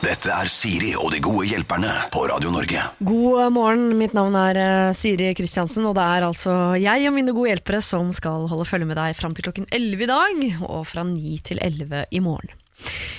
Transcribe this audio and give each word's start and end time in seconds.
Dette 0.00 0.30
er 0.32 0.48
Siri 0.48 0.94
og 0.96 1.10
de 1.12 1.18
gode 1.20 1.44
hjelperne 1.44 1.90
på 2.08 2.22
Radio 2.30 2.48
Norge. 2.54 2.80
God 3.04 3.52
morgen, 3.52 3.90
mitt 4.00 4.14
navn 4.16 4.32
er 4.40 4.56
eh, 4.56 4.92
Siri 4.96 5.28
Kristiansen, 5.36 5.84
og 5.84 5.92
det 5.98 6.06
er 6.06 6.24
altså 6.24 6.54
jeg 6.80 7.04
og 7.04 7.12
mine 7.12 7.34
gode 7.36 7.50
hjelpere 7.50 7.82
som 7.84 8.08
skal 8.16 8.46
holde 8.48 8.64
følge 8.64 8.88
med 8.88 8.96
deg 8.96 9.18
fram 9.18 9.34
til 9.36 9.44
klokken 9.44 9.66
11 9.68 10.06
i 10.06 10.08
dag, 10.08 10.40
og 10.70 10.86
fra 10.88 11.04
9 11.04 11.34
til 11.50 11.60
11 11.60 12.06
i 12.16 12.22
morgen. 12.24 12.54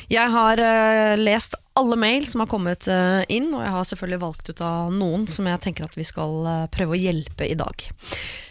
Jeg 0.09 0.33
har 0.33 0.63
eh, 0.65 1.21
lest 1.21 1.59
alle 1.77 1.99
mail 2.01 2.25
som 2.25 2.41
har 2.41 2.49
kommet 2.49 2.89
eh, 2.89 3.21
inn, 3.29 3.51
og 3.53 3.61
jeg 3.61 3.75
har 3.77 3.85
selvfølgelig 3.91 4.21
valgt 4.25 4.49
ut 4.49 4.65
av 4.65 4.89
noen 4.95 5.29
som 5.29 5.51
jeg 5.51 5.61
tenker 5.61 5.85
at 5.85 5.99
vi 5.99 6.07
skal 6.09 6.49
prøve 6.73 6.97
å 6.97 7.01
hjelpe 7.03 7.45
i 7.45 7.59
dag. 7.61 7.85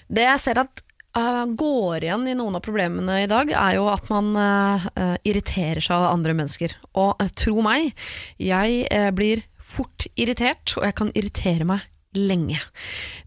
Det 0.07 0.31
jeg 0.31 0.45
ser 0.47 0.63
at 0.63 0.87
går 1.15 2.05
igjen 2.05 2.29
i 2.29 2.37
noen 2.39 2.57
av 2.59 2.63
problemene 2.65 3.23
i 3.25 3.29
dag, 3.31 3.51
er 3.51 3.77
jo 3.79 3.89
at 3.91 4.11
man 4.13 4.33
eh, 4.39 4.89
eh, 4.95 5.17
irriterer 5.33 5.83
seg 5.83 5.97
av 5.97 6.13
andre 6.15 6.35
mennesker. 6.39 6.77
Og 6.95 7.15
eh, 7.19 7.31
tro 7.35 7.63
meg, 7.67 7.93
jeg 8.39 8.85
eh, 8.91 9.11
blir 9.15 9.43
fort 9.59 10.07
irritert, 10.15 10.77
og 10.79 10.87
jeg 10.87 10.97
kan 10.99 11.11
irritere 11.15 11.67
meg 11.67 11.87
lenge. 12.17 12.59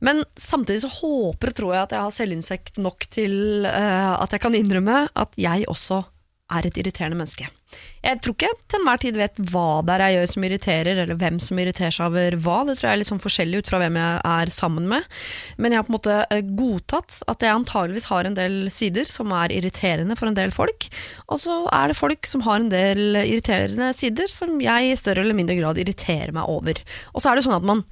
Men 0.04 0.24
samtidig 0.36 0.84
så 0.84 0.92
håper 0.92 1.52
og 1.52 1.56
tror 1.56 1.74
jeg 1.74 1.86
at 1.86 1.94
jeg 1.96 2.04
har 2.04 2.16
selvinnsikt 2.16 2.82
nok 2.84 3.08
til 3.12 3.68
eh, 3.68 4.14
at 4.16 4.36
jeg 4.36 4.44
kan 4.44 4.58
innrømme 4.58 5.06
at 5.08 5.40
jeg 5.40 5.68
også 5.72 6.04
er 6.52 6.68
et 6.68 6.78
irriterende 6.78 7.18
menneske. 7.18 7.48
Jeg 8.04 8.20
tror 8.22 8.36
ikke 8.36 8.50
til 8.70 8.82
enhver 8.82 9.00
tid 9.02 9.18
vet 9.18 9.40
hva 9.50 9.82
det 9.86 9.94
er 9.96 10.04
jeg 10.04 10.16
gjør 10.18 10.32
som 10.34 10.46
irriterer, 10.46 11.00
eller 11.04 11.18
hvem 11.20 11.40
som 11.42 11.62
irriterer 11.62 11.96
seg 11.96 12.10
over 12.10 12.38
hva. 12.44 12.58
Det 12.68 12.76
tror 12.78 12.88
jeg 12.90 12.98
er 12.98 13.02
litt 13.02 13.10
sånn 13.10 13.24
forskjellig 13.24 13.62
ut 13.64 13.72
fra 13.72 13.80
hvem 13.82 13.98
jeg 13.98 14.20
er 14.34 14.52
sammen 14.54 14.90
med. 14.92 15.08
Men 15.58 15.74
jeg 15.74 15.82
har 15.82 15.88
på 15.88 15.94
en 15.94 15.98
måte 15.98 16.18
eh, 16.28 16.44
godtatt 16.60 17.20
at 17.32 17.46
jeg 17.46 17.58
antageligvis 17.58 18.10
har 18.12 18.30
en 18.30 18.38
del 18.38 18.58
sider 18.74 19.10
som 19.10 19.34
er 19.40 19.56
irriterende 19.56 20.18
for 20.20 20.30
en 20.30 20.38
del 20.38 20.54
folk. 20.56 20.90
Og 21.30 21.42
så 21.46 21.64
er 21.74 21.90
det 21.90 22.00
folk 22.00 22.30
som 22.30 22.46
har 22.46 22.62
en 22.62 22.72
del 22.74 23.22
irriterende 23.24 23.94
sider 23.96 24.30
som 24.32 24.60
jeg 24.64 24.92
i 24.92 25.00
større 25.00 25.24
eller 25.26 25.38
mindre 25.38 25.58
grad 25.62 25.82
irriterer 25.82 26.36
meg 26.36 26.52
over. 26.52 26.84
Og 27.14 27.24
så 27.24 27.32
er 27.32 27.40
det 27.40 27.48
sånn 27.48 27.58
at 27.62 27.70
man 27.72 27.86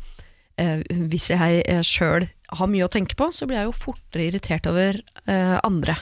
eh, 0.62 0.84
hvis 1.12 1.32
jeg 1.34 1.64
eh, 1.66 1.84
sjøl 1.86 2.28
har 2.58 2.70
mye 2.72 2.86
å 2.86 2.92
tenke 2.92 3.16
på, 3.20 3.30
så 3.34 3.48
blir 3.48 3.62
jeg 3.62 3.70
jo 3.70 3.78
fortere 3.78 4.28
irritert 4.28 4.68
over 4.70 5.00
uh, 5.30 5.58
andre. 5.64 5.96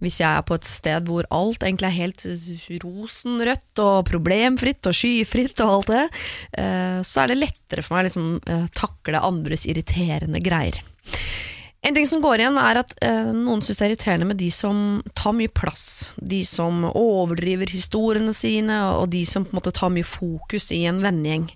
Hvis 0.00 0.20
jeg 0.22 0.30
er 0.30 0.46
på 0.46 0.56
et 0.56 0.68
sted 0.68 1.08
hvor 1.08 1.28
alt 1.34 1.66
egentlig 1.66 1.90
er 1.90 1.98
helt 1.98 2.26
rosenrødt 2.84 3.84
og 3.84 4.08
problemfritt 4.08 4.90
og 4.90 4.96
skyfritt 4.96 5.60
og 5.64 5.76
alt 5.76 5.92
det, 5.92 6.06
uh, 6.56 6.98
så 7.06 7.24
er 7.24 7.32
det 7.32 7.40
lettere 7.42 7.84
for 7.86 7.96
meg 7.96 8.04
å 8.04 8.08
liksom, 8.10 8.32
uh, 8.48 8.66
takle 8.76 9.22
andres 9.30 9.68
irriterende 9.70 10.42
greier. 10.44 10.82
En 11.82 11.94
ting 11.96 12.06
som 12.06 12.20
går 12.20 12.42
igjen 12.42 12.58
er 12.60 12.82
at 12.82 12.90
eh, 13.00 13.30
noen 13.32 13.62
syns 13.64 13.78
det 13.80 13.84
er 13.86 13.92
irriterende 13.94 14.28
med 14.28 14.38
de 14.40 14.50
som 14.52 15.00
tar 15.16 15.32
mye 15.32 15.48
plass. 15.48 16.10
De 16.16 16.42
som 16.44 16.84
overdriver 16.90 17.72
historiene 17.72 18.34
sine, 18.36 18.76
og 19.00 19.08
de 19.14 19.22
som 19.28 19.46
på 19.46 19.54
en 19.54 19.60
måte 19.62 19.72
tar 19.76 19.92
mye 19.94 20.04
fokus 20.04 20.68
i 20.76 20.82
en 20.90 21.00
vennegjeng. 21.00 21.48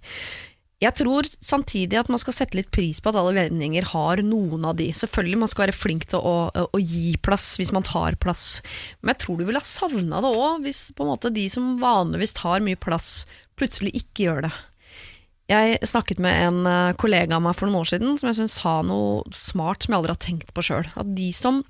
Jeg 0.82 0.96
tror 0.98 1.26
samtidig 1.44 1.96
at 2.00 2.10
man 2.10 2.20
skal 2.20 2.34
sette 2.36 2.58
litt 2.58 2.72
pris 2.74 2.98
på 3.00 3.12
at 3.12 3.16
alle 3.16 3.36
vendinger 3.36 3.86
har 3.92 4.20
noen 4.26 4.66
av 4.66 4.76
de. 4.80 4.88
Selvfølgelig 4.96 5.40
man 5.44 5.50
skal 5.50 5.66
være 5.66 5.76
flink 5.76 6.08
til 6.10 6.18
å, 6.18 6.34
å, 6.50 6.66
å 6.66 6.82
gi 6.82 7.14
plass 7.24 7.54
hvis 7.60 7.72
man 7.74 7.86
tar 7.86 8.18
plass. 8.20 8.58
Men 9.00 9.14
jeg 9.14 9.22
tror 9.22 9.38
du 9.38 9.46
ville 9.46 9.62
ha 9.62 9.68
savna 9.68 10.20
det 10.24 10.34
òg, 10.34 10.64
hvis 10.66 10.88
på 10.96 11.06
en 11.06 11.12
måte 11.14 11.32
de 11.34 11.46
som 11.52 11.76
vanligvis 11.80 12.36
tar 12.40 12.64
mye 12.66 12.80
plass, 12.80 13.24
plutselig 13.58 13.94
ikke 14.02 14.26
gjør 14.26 14.46
det. 14.48 14.52
Jeg 15.50 15.80
snakket 15.84 16.22
med 16.24 16.40
en 16.40 16.68
eh, 16.68 16.94
kollega 16.96 17.36
av 17.36 17.42
meg 17.44 17.56
for 17.56 17.68
noen 17.68 17.82
år 17.82 17.90
siden 17.90 18.14
som 18.16 18.30
jeg 18.30 18.38
synes 18.38 18.60
sa 18.62 18.78
noe 18.86 19.34
smart 19.36 19.84
som 19.84 19.92
jeg 19.92 20.00
aldri 20.00 20.14
har 20.14 20.22
tenkt 20.24 20.54
på 20.56 20.64
sjøl. 20.64 20.88
At 20.96 21.10
de 21.16 21.28
som 21.36 21.60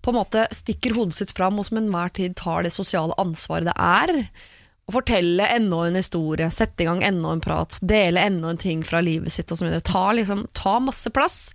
på 0.00 0.12
en 0.12 0.20
måte 0.20 0.46
stikker 0.54 0.94
hodet 0.96 1.18
sitt 1.18 1.34
fram 1.36 1.58
og 1.60 1.66
som 1.66 1.80
enhver 1.80 2.12
tid 2.16 2.36
tar 2.38 2.64
det 2.64 2.72
sosiale 2.72 3.16
ansvaret 3.20 3.68
det 3.68 3.76
er, 3.76 4.12
å 4.86 4.94
fortelle 4.94 5.48
enda 5.50 5.82
en 5.88 5.98
historie, 5.98 6.46
sette 6.54 6.84
i 6.84 6.86
gang 6.86 7.02
enda 7.02 7.32
en 7.34 7.42
prat, 7.42 7.78
dele 7.82 8.22
enda 8.22 8.52
en 8.52 8.60
ting 8.60 8.84
fra 8.86 9.00
livet 9.02 9.34
sitt 9.34 9.50
osv. 9.50 9.66
Ta, 9.82 10.04
liksom, 10.14 10.44
ta 10.54 10.76
masse 10.82 11.10
plass. 11.14 11.50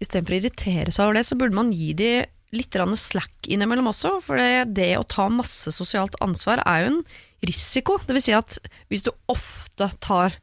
Istedenfor 0.00 0.34
å 0.34 0.38
irritere 0.40 0.94
seg 0.94 1.04
over 1.04 1.18
det, 1.18 1.26
så 1.28 1.36
burde 1.38 1.58
man 1.58 1.72
gi 1.76 1.92
de 1.98 2.12
litt 2.56 2.76
slack 3.00 3.48
innimellom 3.48 3.90
også. 3.92 4.16
For 4.24 4.40
det, 4.40 4.72
det 4.76 4.96
å 4.96 5.04
ta 5.08 5.28
masse 5.32 5.72
sosialt 5.72 6.16
ansvar 6.24 6.64
er 6.64 6.84
jo 6.84 6.94
en 6.94 7.02
risiko. 7.44 7.98
Det 8.06 8.16
vil 8.16 8.24
si 8.24 8.36
at 8.36 8.58
hvis 8.88 9.04
du 9.04 9.12
ofte 9.32 9.90
tar 10.00 10.36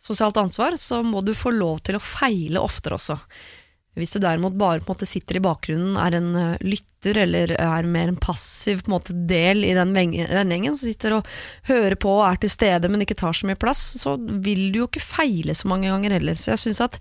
sosialt 0.00 0.36
ansvar, 0.40 0.76
så 0.80 1.02
må 1.04 1.20
du 1.24 1.34
få 1.36 1.52
lov 1.52 1.80
til 1.84 1.96
å 1.96 2.04
feile 2.04 2.60
oftere 2.60 2.96
også. 2.96 3.18
Hvis 4.00 4.16
du 4.16 4.22
derimot 4.22 4.56
bare 4.58 4.84
måte 4.86 5.08
sitter 5.08 5.38
i 5.38 5.44
bakgrunnen, 5.44 5.98
er 6.00 6.16
en 6.18 6.30
eh, 6.38 6.64
lytter 6.64 7.20
eller 7.22 7.54
er 7.56 7.88
mer 7.88 8.10
en 8.12 8.18
passiv 8.20 8.82
en 8.84 8.94
måte, 8.94 9.14
del 9.28 9.64
i 9.64 9.74
den 9.76 9.92
vennegjengen, 9.96 10.76
som 10.76 10.88
sitter 10.88 11.18
og 11.18 11.28
hører 11.68 11.96
på 12.00 12.16
og 12.18 12.24
er 12.26 12.40
til 12.42 12.52
stede, 12.52 12.90
men 12.92 13.04
ikke 13.04 13.18
tar 13.20 13.36
så 13.36 13.48
mye 13.48 13.60
plass, 13.60 13.84
så 14.00 14.16
vil 14.18 14.68
du 14.72 14.82
jo 14.82 14.88
ikke 14.90 15.04
feile 15.04 15.56
så 15.56 15.70
mange 15.70 15.88
ganger 15.92 16.18
heller. 16.18 16.40
Så 16.40 16.52
jeg 16.54 16.64
syns 16.66 16.82
at 16.84 17.00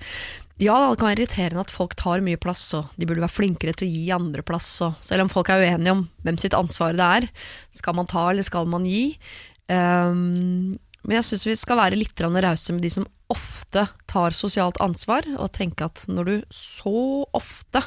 ja, 0.60 0.76
det 0.76 1.00
kan 1.00 1.08
være 1.08 1.22
irriterende 1.22 1.64
at 1.64 1.72
folk 1.72 1.96
tar 2.00 2.24
mye 2.24 2.40
plass, 2.40 2.66
og 2.76 2.92
de 3.00 3.08
burde 3.08 3.24
være 3.24 3.32
flinkere 3.32 3.74
til 3.80 3.88
å 3.88 3.94
gi 3.94 4.10
andre 4.12 4.44
plass. 4.44 4.68
Og 4.84 5.00
selv 5.04 5.24
om 5.24 5.32
folk 5.32 5.52
er 5.52 5.64
uenige 5.64 5.96
om 5.96 6.04
hvem 6.26 6.40
sitt 6.42 6.58
ansvar 6.58 7.00
det 7.00 7.08
er, 7.20 7.30
skal 7.76 7.96
man 7.96 8.10
ta 8.12 8.26
eller 8.32 8.44
skal 8.44 8.68
man 8.68 8.88
gi? 8.88 9.06
Ehm, 9.72 10.76
men 11.06 11.20
jeg 11.20 11.28
syns 11.30 11.48
vi 11.48 11.56
skal 11.60 11.80
være 11.80 12.00
litt 12.00 12.20
rause 12.20 12.76
med 12.76 12.84
de 12.84 12.92
som 12.94 13.08
ofte 13.30 13.86
tar 14.10 14.34
sosialt 14.34 14.80
ansvar, 14.82 15.28
og 15.38 15.52
tenke 15.54 15.86
at 15.86 16.04
når 16.10 16.26
du 16.26 16.36
så 16.54 17.26
ofte 17.38 17.84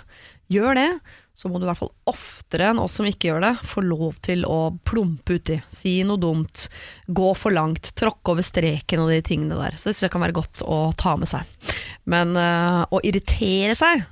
gjør 0.53 0.77
det, 0.79 0.89
så 1.35 1.49
må 1.49 1.59
du 1.59 1.65
i 1.65 1.71
hvert 1.71 1.81
fall 1.81 1.93
oftere 2.13 2.69
enn 2.71 2.81
oss 2.83 2.99
som 2.99 3.09
ikke 3.09 3.31
gjør 3.31 3.45
det, 3.45 3.53
få 3.67 3.83
lov 3.85 4.19
til 4.25 4.45
å 4.47 4.75
plumpe 4.87 5.39
uti, 5.41 5.59
si 5.73 5.97
noe 6.07 6.21
dumt, 6.21 6.67
gå 7.09 7.33
for 7.39 7.55
langt, 7.55 7.93
tråkke 7.99 8.35
over 8.35 8.47
streken 8.47 9.03
og 9.03 9.13
de 9.13 9.21
tingene 9.27 9.59
der. 9.59 9.77
Så 9.77 9.91
det 9.91 9.97
syns 9.97 10.07
jeg 10.07 10.15
kan 10.15 10.25
være 10.25 10.39
godt 10.39 10.65
å 10.67 10.81
ta 10.99 11.17
med 11.19 11.33
seg. 11.33 11.73
Men 12.13 12.37
øh, 12.39 12.83
å 12.93 13.03
irritere 13.03 13.75
seg, 13.79 14.05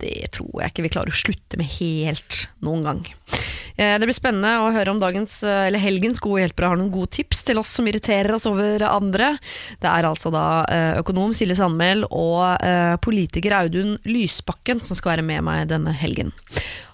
det 0.00 0.30
tror 0.36 0.62
jeg 0.62 0.72
ikke 0.72 0.86
vi 0.86 0.92
klarer 0.92 1.12
å 1.12 1.22
slutte 1.22 1.58
med 1.60 1.72
helt 1.80 2.44
noen 2.64 2.86
gang. 2.86 3.02
Eh, 3.80 3.96
Det 3.98 4.04
blir 4.04 4.16
spennende 4.16 4.58
å 4.60 4.72
høre 4.74 4.90
om 4.92 4.98
dagens, 5.00 5.42
eh, 5.42 5.66
eller 5.68 5.80
helgens 5.80 6.20
gode 6.20 6.42
hjelpere 6.42 6.68
har 6.68 6.76
noen 6.76 6.92
gode 6.92 7.10
tips 7.16 7.44
til 7.48 7.58
oss 7.58 7.68
som 7.78 7.86
irriterer 7.88 8.34
oss 8.36 8.44
over 8.50 8.82
andre. 8.84 9.38
Det 9.80 9.88
er 9.88 10.04
altså 10.04 10.28
da 10.34 10.44
eh, 10.68 11.00
økonom 11.00 11.32
Silje 11.36 11.56
Sandmæl 11.56 12.04
og 12.10 12.60
politiker 13.00 13.52
Audun 13.56 13.96
Lysbakken 14.04 14.80
som 14.84 14.96
skal 14.98 15.16
være 15.16 15.26
med 15.26 15.44
meg 15.46 15.68
denne 15.70 15.92
helgen. 15.96 16.32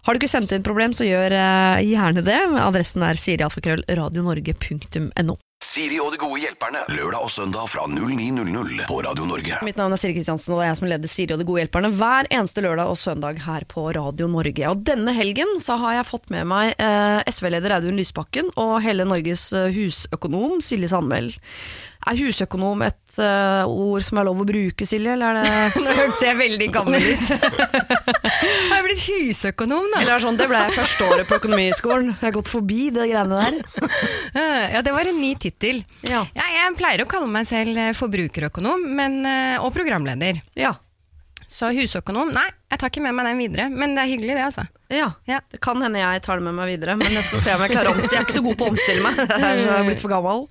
Har 0.06 0.14
du 0.14 0.20
ikke 0.20 0.30
sendt 0.30 0.52
inn 0.54 0.66
problem, 0.66 0.94
så 0.94 1.08
gjør 1.08 1.34
gjerne 1.82 2.22
det. 2.22 2.38
Adressen 2.62 3.02
er 3.02 3.18
sirialfakrøllradionorge.no. 3.18 5.36
Siri 5.64 5.96
og 6.04 6.10
de 6.12 6.18
gode 6.20 6.36
hjelperne. 6.42 6.82
Lørdag 6.92 7.24
og 7.24 7.30
søndag 7.32 7.70
fra 7.72 7.86
09.00 7.88 8.82
på 8.90 8.98
Radio 9.06 9.24
Norge. 9.24 9.56
Mitt 9.64 9.78
navn 9.80 9.94
er 9.94 10.00
Siri 10.00 10.12
Kristiansen, 10.18 10.52
og 10.52 10.60
det 10.60 10.66
er 10.66 10.68
jeg 10.68 10.78
som 10.82 10.88
leder 10.90 11.12
Siri 11.12 11.32
og 11.32 11.40
de 11.40 11.46
gode 11.48 11.62
hjelperne 11.62 11.90
hver 11.96 12.28
eneste 12.28 12.64
lørdag 12.64 12.92
og 12.92 12.98
søndag 13.00 13.40
her 13.46 13.64
på 13.70 13.86
Radio 13.96 14.28
Norge. 14.28 14.68
Og 14.68 14.84
denne 14.84 15.14
helgen 15.16 15.56
så 15.64 15.78
har 15.80 15.96
jeg 15.96 16.08
fått 16.10 16.28
med 16.34 16.44
meg 16.50 16.74
eh, 16.76 17.24
SV-leder 17.32 17.78
Audun 17.78 17.96
Lysbakken 17.96 18.52
og 18.60 18.74
hele 18.84 19.08
Norges 19.08 19.48
eh, 19.56 19.72
husøkonom 19.72 20.60
Silje 20.64 20.92
Sandmæl. 20.92 21.32
Er 22.06 22.18
husøkonom 22.20 22.82
et 22.86 23.18
uh, 23.18 23.64
ord 23.66 24.04
som 24.06 24.20
er 24.20 24.26
lov 24.28 24.42
å 24.42 24.46
bruke, 24.46 24.86
Silje, 24.86 25.14
eller 25.16 25.40
er 25.40 25.46
det 25.46 25.82
Nå 25.86 25.94
hørtes 25.96 26.22
jeg 26.26 26.38
veldig 26.38 26.68
gammel 26.74 27.02
ut. 27.02 27.30
Jeg 28.36 28.70
har 28.70 28.84
blitt 28.84 29.04
husøkonom, 29.06 29.86
da. 29.94 30.02
Eller 30.02 30.16
er 30.16 30.22
sånn, 30.22 30.36
det 30.38 30.46
ble 30.50 30.58
jeg 30.60 30.74
første 30.76 31.06
året 31.08 31.28
på 31.28 31.38
økonomiskolen. 31.40 32.10
Jeg 32.18 32.26
har 32.26 32.34
gått 32.36 32.50
forbi 32.52 32.88
det 32.94 33.06
greiene 33.08 33.40
der. 33.40 33.60
Ja, 34.76 34.82
det 34.84 34.92
var 34.92 35.08
en 35.08 35.18
ny 35.20 35.32
tittel. 35.40 35.80
Ja. 36.06 36.24
Ja, 36.36 36.46
jeg 36.52 36.74
pleier 36.78 37.04
å 37.04 37.08
kalle 37.08 37.28
meg 37.30 37.46
selv 37.48 37.78
eh, 37.80 37.94
forbrukerøkonom 37.96 38.82
men, 38.98 39.18
eh, 39.28 39.56
og 39.62 39.72
programleder. 39.74 40.42
Ja. 40.58 40.74
Så 41.48 41.68
husøkonom, 41.70 42.32
nei, 42.34 42.48
jeg 42.72 42.80
tar 42.82 42.90
ikke 42.90 43.02
med 43.04 43.14
meg 43.14 43.28
den 43.28 43.38
videre. 43.38 43.66
Men 43.70 43.92
det 43.94 44.02
er 44.02 44.08
hyggelig, 44.10 44.34
det, 44.34 44.44
altså. 44.48 44.64
Ja. 44.90 45.12
Ja. 45.30 45.38
Det 45.52 45.60
kan 45.62 45.78
hende 45.82 46.00
jeg 46.00 46.22
tar 46.24 46.40
det 46.40 46.46
med 46.48 46.56
meg 46.58 46.72
videre, 46.72 46.96
men 46.98 47.14
jeg 47.14 47.22
skal 47.28 47.42
se 47.44 47.54
om 47.54 47.62
jeg 47.62 47.70
klarer 47.74 47.90
å 47.90 47.94
omstille. 47.94 48.16
Jeg 48.16 48.22
er 48.24 48.26
ikke 48.26 48.36
så 48.38 48.42
god 48.48 48.58
på 48.58 48.66
å 48.66 48.72
omstille 48.72 49.04
meg. 49.04 49.20
Jeg 49.46 49.68
er 49.76 49.86
blitt 49.86 50.02
for 50.02 50.10
gammel. 50.14 50.42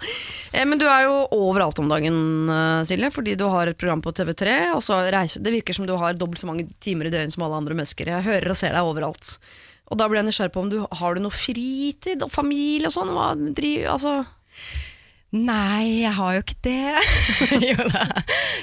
Eh, 0.56 0.64
Men 0.68 0.80
du 0.80 0.86
er 0.88 1.04
jo 1.08 1.18
overalt 1.36 1.82
om 1.84 1.92
dagen, 1.92 2.18
eh, 2.56 2.86
Silje, 2.88 3.12
fordi 3.16 3.36
du 3.40 3.44
har 3.52 3.68
et 3.74 3.78
program 3.80 4.02
på 4.06 4.16
TV3. 4.16 4.56
Og 4.78 4.82
så 4.88 5.02
reiser, 5.12 5.44
det 5.44 5.54
virker 5.58 5.76
som 5.76 5.88
du 5.90 5.94
har 6.00 6.16
dobbelt 6.16 6.40
så 6.40 6.48
mange 6.48 6.68
timer 6.84 7.10
i 7.10 7.14
døgnet 7.14 7.36
som 7.36 7.44
alle 7.48 7.60
andre 7.60 7.76
mennesker. 7.76 8.14
Jeg 8.16 8.28
hører 8.30 8.56
og 8.56 8.60
ser 8.60 8.76
deg 8.76 8.88
overalt. 8.94 9.36
Og 9.92 10.00
da 10.00 10.08
blir 10.10 10.24
jeg 10.24 10.30
nysgjerrig 10.32 10.56
på 10.56 10.64
om 10.64 10.72
du 10.72 10.80
har 11.00 11.14
du 11.14 11.22
noe 11.22 11.36
fritid 11.36 12.24
og 12.26 12.32
familie 12.34 12.88
og 12.90 12.96
sånn? 12.96 13.12
Hva 13.14 13.28
driver, 13.38 13.92
altså 13.98 14.16
Nei, 15.36 16.02
jeg 16.06 16.14
har 16.16 16.38
jo 16.38 16.44
ikke 16.46 16.58
det. 16.64 17.04
jo 17.74 17.86
da. 17.92 18.06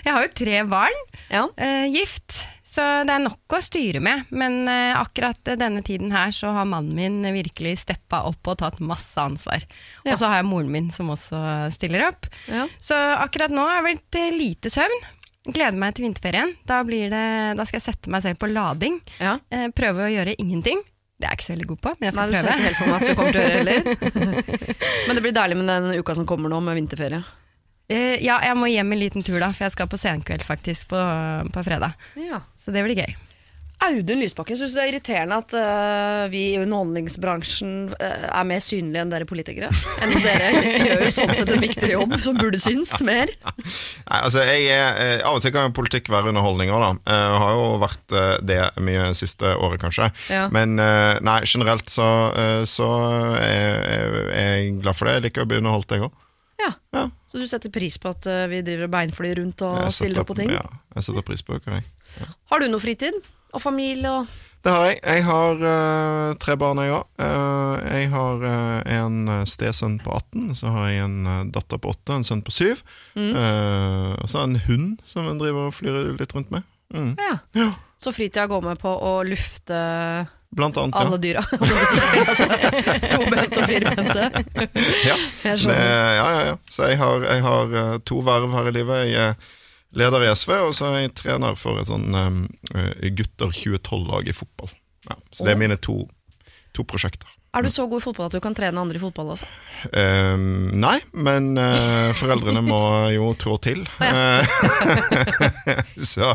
Jeg 0.06 0.14
har 0.16 0.24
jo 0.26 0.32
tre 0.38 0.62
barn, 0.70 0.98
Ja. 1.28 1.46
eh, 1.60 1.86
gift. 1.92 2.42
Så 2.72 2.80
det 3.04 3.12
er 3.12 3.20
nok 3.26 3.52
å 3.52 3.58
styre 3.60 4.00
med. 4.00 4.30
Men 4.32 4.62
eh, 4.72 4.94
akkurat 4.96 5.36
denne 5.60 5.82
tiden 5.84 6.08
her 6.14 6.32
så 6.32 6.54
har 6.56 6.64
mannen 6.70 6.96
min 6.96 7.34
virkelig 7.36 7.74
steppa 7.82 8.22
opp 8.30 8.48
og 8.48 8.56
tatt 8.62 8.78
masse 8.80 9.20
ansvar. 9.20 9.66
Ja. 10.06 10.14
Og 10.14 10.22
så 10.22 10.30
har 10.30 10.40
jeg 10.40 10.48
moren 10.48 10.70
min 10.72 10.88
som 10.94 11.10
også 11.12 11.42
stiller 11.76 12.06
opp. 12.08 12.30
Ja. 12.48 12.64
Så 12.80 12.96
akkurat 12.96 13.52
nå 13.52 13.66
har 13.68 13.82
det 13.82 13.90
blitt 13.90 14.18
eh, 14.22 14.30
lite 14.32 14.72
søvn. 14.72 15.04
Gleder 15.52 15.75
meg 15.76 15.92
til 15.98 16.06
vinterferien. 16.06 16.54
Da, 16.70 16.80
blir 16.86 17.10
det, 17.12 17.22
da 17.58 17.64
skal 17.68 17.80
jeg 17.82 17.88
sette 17.90 18.10
meg 18.14 18.22
selv 18.25 18.40
på 18.40 18.48
lading. 18.54 19.00
ja. 19.20 19.36
Eh, 19.52 19.68
prøve 19.76 20.06
å 20.06 20.12
gjøre 20.14 20.38
ingenting. 20.40 20.80
Det 21.22 21.28
er 21.28 21.36
jeg 21.36 21.38
ikke 21.38 21.46
så 21.46 21.52
veldig 21.52 21.66
god 21.70 21.80
på, 21.86 21.90
men 22.00 22.08
jeg 22.08 22.14
skal 22.16 22.32
Nei, 22.32 22.40
prøve. 22.42 22.52
ikke 22.52 22.66
helt 22.66 22.78
for 22.80 22.88
meg 22.90 22.96
at 22.96 23.06
du 23.06 23.14
kommer 23.19 23.36
til 23.36 23.38
å 23.38 23.44
gjøre 23.46 23.58
heller. 23.60 24.42
Men 25.06 25.19
det 25.19 25.22
blir 25.22 25.34
deilig 25.36 25.58
med 25.60 25.69
den 25.70 26.00
uka 26.02 26.16
som 26.19 26.26
kommer 26.26 26.50
nå, 26.50 26.58
med 26.66 26.74
vinterferie. 26.80 27.20
Eh, 27.92 28.16
ja, 28.24 28.40
jeg 28.42 28.56
må 28.58 28.66
hjem 28.72 28.90
en 28.96 28.98
liten 28.98 29.22
tur, 29.22 29.36
da, 29.38 29.52
for 29.54 29.69
jeg 29.69 29.74
skal 29.76 29.90
på 29.92 30.00
senkveld 30.02 30.42
faktisk 30.46 30.90
på, 30.90 31.02
på 31.54 31.62
fredag. 31.66 31.94
Ja. 32.19 32.40
Så 32.58 32.74
det 32.74 32.82
blir 32.88 32.98
gøy. 32.98 33.14
Audun 33.82 34.20
Lysbakken, 34.23 34.56
syns 34.58 34.75
du 34.75 34.79
det 34.79 34.82
er 34.84 34.90
irriterende 34.93 35.38
at 35.43 35.55
uh, 35.56 36.31
vi 36.31 36.43
i 36.52 36.58
underholdningsbransjen 36.61 37.73
uh, 37.96 38.26
er 38.29 38.46
mer 38.46 38.62
synlige 38.62 39.02
enn 39.02 39.11
dere 39.11 39.26
politikere? 39.26 39.70
Enn 40.05 40.12
dere 40.23 40.50
gjør 40.87 41.05
jo 41.06 41.12
sånn 41.17 41.32
sett 41.34 41.50
en 41.50 41.62
viktigere 41.62 41.96
jobb 41.96 42.14
som 42.23 42.38
burde 42.38 42.61
synes 42.62 42.93
mer. 43.06 43.32
Nei, 43.43 44.20
altså 44.20 44.44
jeg 44.46 44.69
er, 44.70 45.00
eh, 45.02 45.14
Av 45.26 45.38
og 45.38 45.43
til 45.43 45.55
kan 45.55 45.75
politikk 45.75 46.12
være 46.12 46.31
underholdning 46.31 46.70
òg, 46.70 46.84
da. 46.84 46.93
Uh, 47.11 47.38
har 47.43 47.55
jo 47.58 47.64
vært 47.82 48.17
det 48.46 48.61
mye 48.84 49.08
siste 49.19 49.55
året, 49.56 49.81
kanskje. 49.82 50.11
Ja. 50.31 50.46
Men 50.52 50.76
nei, 50.76 51.38
generelt 51.49 51.90
så, 51.90 52.06
så 52.69 52.88
er, 53.38 53.81
er 53.82 54.52
jeg 54.58 54.76
glad 54.82 54.99
for 54.99 55.08
det. 55.08 55.17
Jeg 55.17 55.26
liker 55.26 55.44
å 55.44 55.49
bli 55.50 55.58
underholdt, 55.62 55.96
jeg 55.96 56.06
òg. 56.06 56.14
Ja. 56.62 56.70
Ja. 56.94 57.06
Så 57.26 57.40
du 57.40 57.49
setter 57.50 57.73
pris 57.75 57.96
på 57.99 58.12
at 58.12 58.28
vi 58.52 58.61
driver 58.62 58.90
beinfly 58.93 59.32
rundt 59.40 59.64
og 59.67 59.81
Jeg 59.88 59.96
stiller 59.99 60.23
opp 60.23 60.31
på 60.31 60.38
ting? 60.38 60.52
Ja, 60.55 60.62
jeg 60.94 61.08
setter 61.08 61.26
pris 61.26 61.43
på 61.46 61.58
det. 61.58 61.82
Har 62.53 62.62
du 62.62 62.69
noe 62.70 62.82
fritid? 62.82 63.19
Og 63.53 63.61
familie 63.61 64.09
og 64.09 64.41
Det 64.62 64.73
har 64.73 64.85
jeg. 64.87 64.99
Jeg 65.03 65.25
har 65.26 65.62
uh, 65.67 66.35
tre 66.41 66.55
barn, 66.56 66.79
jeg 66.79 66.94
òg. 66.94 67.06
jeg 67.82 68.11
har 68.12 68.44
uh, 68.47 68.82
en 68.87 69.29
eh, 69.29 69.44
stesønn 69.49 69.99
på 70.03 70.12
18, 70.14 70.53
så 70.59 70.73
har 70.75 70.91
jeg 70.91 71.06
en 71.06 71.17
eh, 71.26 71.41
datter 71.55 71.81
på 71.82 71.94
8 71.94 72.19
en 72.19 72.26
sønn 72.26 72.44
på 72.47 72.55
7. 72.55 72.82
Mm. 73.17 73.32
Eh, 73.32 74.12
og 74.19 74.29
så 74.29 74.38
har 74.38 74.47
jeg 74.47 74.53
en 74.53 74.67
hund 74.69 74.93
som 75.09 75.26
jeg 75.26 75.41
driver 75.41 75.70
og 75.70 75.75
flyr 75.76 75.99
litt 76.19 76.37
rundt 76.37 76.53
med. 76.55 76.69
Mm. 76.93 77.14
Ja. 77.19 77.35
Ja. 77.56 77.73
Så 78.03 78.12
fritida 78.12 78.47
går 78.50 78.64
med 78.64 78.81
på 78.82 78.93
å 78.93 79.19
lufte 79.25 79.79
Blant 80.53 80.76
annet, 80.76 80.97
alle 81.00 81.17
dyra. 81.17 81.41
altså, 82.29 82.44
Tobente 83.14 83.62
og 83.62 83.70
firbente. 83.70 84.26
ja. 85.09 85.14
Det, 85.41 85.76
ja, 85.79 86.26
ja, 86.29 86.43
ja. 86.50 86.59
Så 86.69 86.91
jeg 86.91 86.99
har, 87.00 87.25
jeg 87.25 87.44
har 87.47 87.76
eh, 87.81 87.94
to 88.05 88.20
verv 88.26 88.53
her 88.53 88.69
i 88.69 88.75
livet. 88.76 89.06
Jeg 89.09 89.38
leder 89.98 90.24
i 90.24 90.30
SV, 90.32 90.54
og 90.68 90.72
så 90.76 90.88
er 90.90 91.02
jeg 91.04 91.14
trener 91.18 91.58
for 91.60 91.80
et 91.80 91.90
sånn 91.90 92.08
um, 92.16 92.40
gutter 93.18 93.52
2012-lag 93.52 94.30
i 94.30 94.34
fotball. 94.36 94.72
Ja, 95.08 95.18
så 95.34 95.46
det 95.46 95.54
er 95.54 95.60
mine 95.60 95.76
to, 95.82 96.02
to 96.76 96.84
prosjekter. 96.88 97.28
Er 97.52 97.66
du 97.66 97.68
så 97.68 97.84
god 97.84 98.00
i 98.00 98.04
fotball 98.06 98.30
at 98.30 98.32
du 98.32 98.40
kan 98.40 98.54
trene 98.56 98.80
andre 98.80 98.96
i 98.96 99.02
fotball 99.02 99.34
også? 99.34 99.44
Um, 99.92 100.70
nei, 100.80 100.94
men 101.12 101.50
uh, 101.60 102.08
foreldrene 102.16 102.62
må 102.64 102.78
jo 103.12 103.26
trå 103.36 103.58
til. 103.60 103.82
Eh, 104.00 104.54
så 106.14 106.30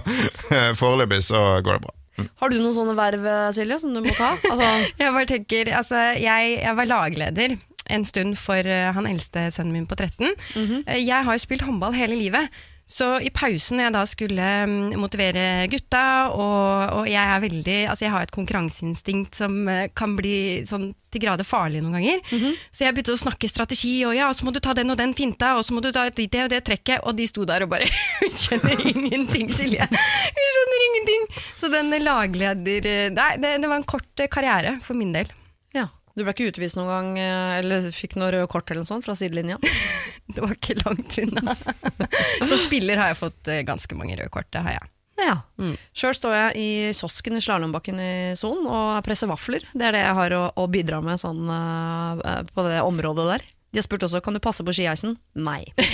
foreløpig 0.77 1.23
så 1.25 1.41
går 1.65 1.79
det 1.79 1.87
bra. 1.87 1.95
Har 2.41 2.53
du 2.53 2.59
noen 2.59 2.75
sånne 2.75 2.93
verv, 2.97 3.25
Silje, 3.53 3.79
som 3.81 3.97
du 3.97 4.03
må 4.05 4.13
ta? 4.17 4.35
Altså, 4.49 4.69
Jeg 5.01 5.15
bare 5.17 5.29
tenker, 5.29 5.73
altså, 5.79 6.03
jeg, 6.21 6.53
jeg 6.61 6.77
var 6.77 6.89
lagleder 6.89 7.57
en 7.93 8.05
stund 8.05 8.37
for 8.37 8.67
uh, 8.67 8.91
han 8.93 9.09
eldste 9.09 9.47
sønnen 9.55 9.73
min 9.73 9.89
på 9.89 9.97
13. 9.97 10.33
Eh, 10.85 11.01
Jeg 11.01 11.23
har 11.25 11.33
jo 11.33 11.43
spilt 11.47 11.65
håndball 11.65 11.97
hele 11.97 12.17
livet. 12.19 12.53
Så 12.87 13.07
i 13.19 13.29
pausen 13.35 13.77
når 13.77 13.89
jeg 13.89 13.93
da 13.97 14.03
skulle 14.07 14.51
mm, 14.71 14.95
motivere 15.01 15.43
gutta, 15.71 16.03
og, 16.31 17.01
og 17.01 17.09
jeg 17.11 17.19
er 17.19 17.41
veldig 17.43 17.75
Altså 17.91 18.05
jeg 18.05 18.13
har 18.13 18.23
et 18.23 18.31
konkurranseinstinkt 18.31 19.35
som 19.35 19.57
eh, 19.67 19.89
kan 19.97 20.15
bli 20.15 20.63
sånn 20.67 20.93
til 21.11 21.23
grader 21.23 21.47
farlig 21.47 21.79
noen 21.83 21.97
ganger. 21.99 22.23
Så 22.71 22.83
jeg 22.83 22.95
begynte 22.95 23.13
å 23.15 23.19
snakke 23.19 23.47
strategi, 23.47 23.93
og 24.07 24.11
ja, 24.15 24.27
så 24.35 24.43
må 24.43 24.51
du 24.51 24.59
ta 24.63 24.73
den 24.75 24.91
og 24.91 24.99
den 24.99 25.13
finta, 25.15 25.53
og 25.55 25.63
så 25.63 25.75
må 25.75 25.79
du 25.83 25.87
ta 25.95 26.03
det 26.11 26.27
og 26.43 26.51
det 26.51 26.59
trekket, 26.67 26.99
og 27.07 27.15
de 27.15 27.27
sto 27.31 27.45
der 27.47 27.63
og 27.63 27.71
bare 27.71 27.87
Hun 28.21 28.35
skjønner 28.35 28.83
ingenting, 28.91 29.51
Silje. 29.55 29.87
Hun 29.87 30.51
skjønner 30.51 30.85
ingenting. 30.89 31.27
Så 31.59 31.71
den 31.71 31.95
lagleder 32.03 32.91
Nei, 33.15 33.31
det, 33.39 33.57
det 33.63 33.71
var 33.71 33.79
en 33.79 33.87
kort 33.87 34.27
karriere 34.31 34.77
for 34.83 34.99
min 34.99 35.15
del. 35.15 35.31
Du 36.17 36.23
ble 36.25 36.33
ikke 36.33 36.47
utvist 36.49 36.73
noen 36.79 36.89
gang, 36.89 37.09
eh, 37.21 37.59
eller 37.61 37.91
fikk 37.93 38.15
noe 38.17 38.31
røde 38.33 38.47
kort 38.49 38.65
eller 38.73 38.81
noe 38.81 38.89
sånt 38.89 39.05
fra 39.05 39.13
sidelinja? 39.17 39.59
Det 40.33 40.41
var 40.43 40.51
ikke 40.57 40.75
langt 40.81 41.13
unna. 41.21 41.53
Som 42.49 42.57
spiller 42.59 42.97
har 42.99 43.07
jeg 43.13 43.19
fått 43.21 43.47
eh, 43.53 43.61
ganske 43.67 43.93
mange 43.95 44.17
røde 44.17 44.31
kort, 44.33 44.49
det 44.51 44.61
har 44.65 44.71
jeg. 44.79 44.85
Ja. 45.21 45.35
Mm. 45.61 45.75
Sjøl 45.97 46.13
står 46.17 46.33
jeg 46.35 46.49
i 46.61 46.67
kiosken 46.97 47.37
i 47.37 47.41
Slalåmbakken 47.41 47.97
i 48.01 48.09
Son 48.37 48.65
og 48.69 48.99
presser 49.05 49.27
vafler. 49.29 49.61
Det 49.73 49.85
er 49.87 49.91
det 49.95 50.01
jeg 50.03 50.15
har 50.19 50.31
å, 50.37 50.43
å 50.61 50.63
bidra 50.69 50.99
med 51.05 51.17
sånn, 51.21 51.41
uh, 51.49 52.41
på 52.53 52.61
det 52.67 52.81
området 52.85 53.25
der. 53.31 53.41
De 53.73 53.77
har 53.81 53.85
spurt 53.87 54.03
også 54.05 54.21
kan 54.23 54.33
du 54.37 54.41
passe 54.41 54.63
på 54.65 54.73
skieisen. 54.77 55.11
Nei. 55.35 55.63
det 55.77 55.85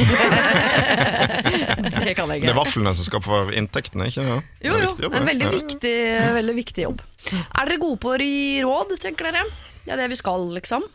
kan 2.15 2.29
jeg 2.29 2.37
ikke. 2.41 2.47
Det 2.47 2.51
er 2.51 2.57
vaflene 2.57 2.93
som 2.95 3.05
skaper 3.07 3.29
for 3.31 3.51
inntektene, 3.57 4.07
ikke? 4.11 4.23
Det 4.61 4.67
Jo, 4.69 4.73
jo. 4.81 4.89
jobb, 5.07 5.13
En 5.19 5.25
veldig 5.27 5.45
Ja. 5.47 5.51
viktig, 5.55 5.95
veldig 6.39 6.55
viktig 6.59 6.81
jobb. 6.87 6.99
Er 7.33 7.63
dere 7.65 7.79
gode 7.81 7.99
på 8.03 8.07
å 8.13 8.15
gi 8.19 8.61
råd, 8.63 8.89
tenker 9.01 9.23
dere? 9.31 9.43
Det 9.83 9.93
er 9.93 9.99
det 9.99 10.09
vi 10.13 10.17
skal, 10.19 10.47
liksom. 10.55 10.85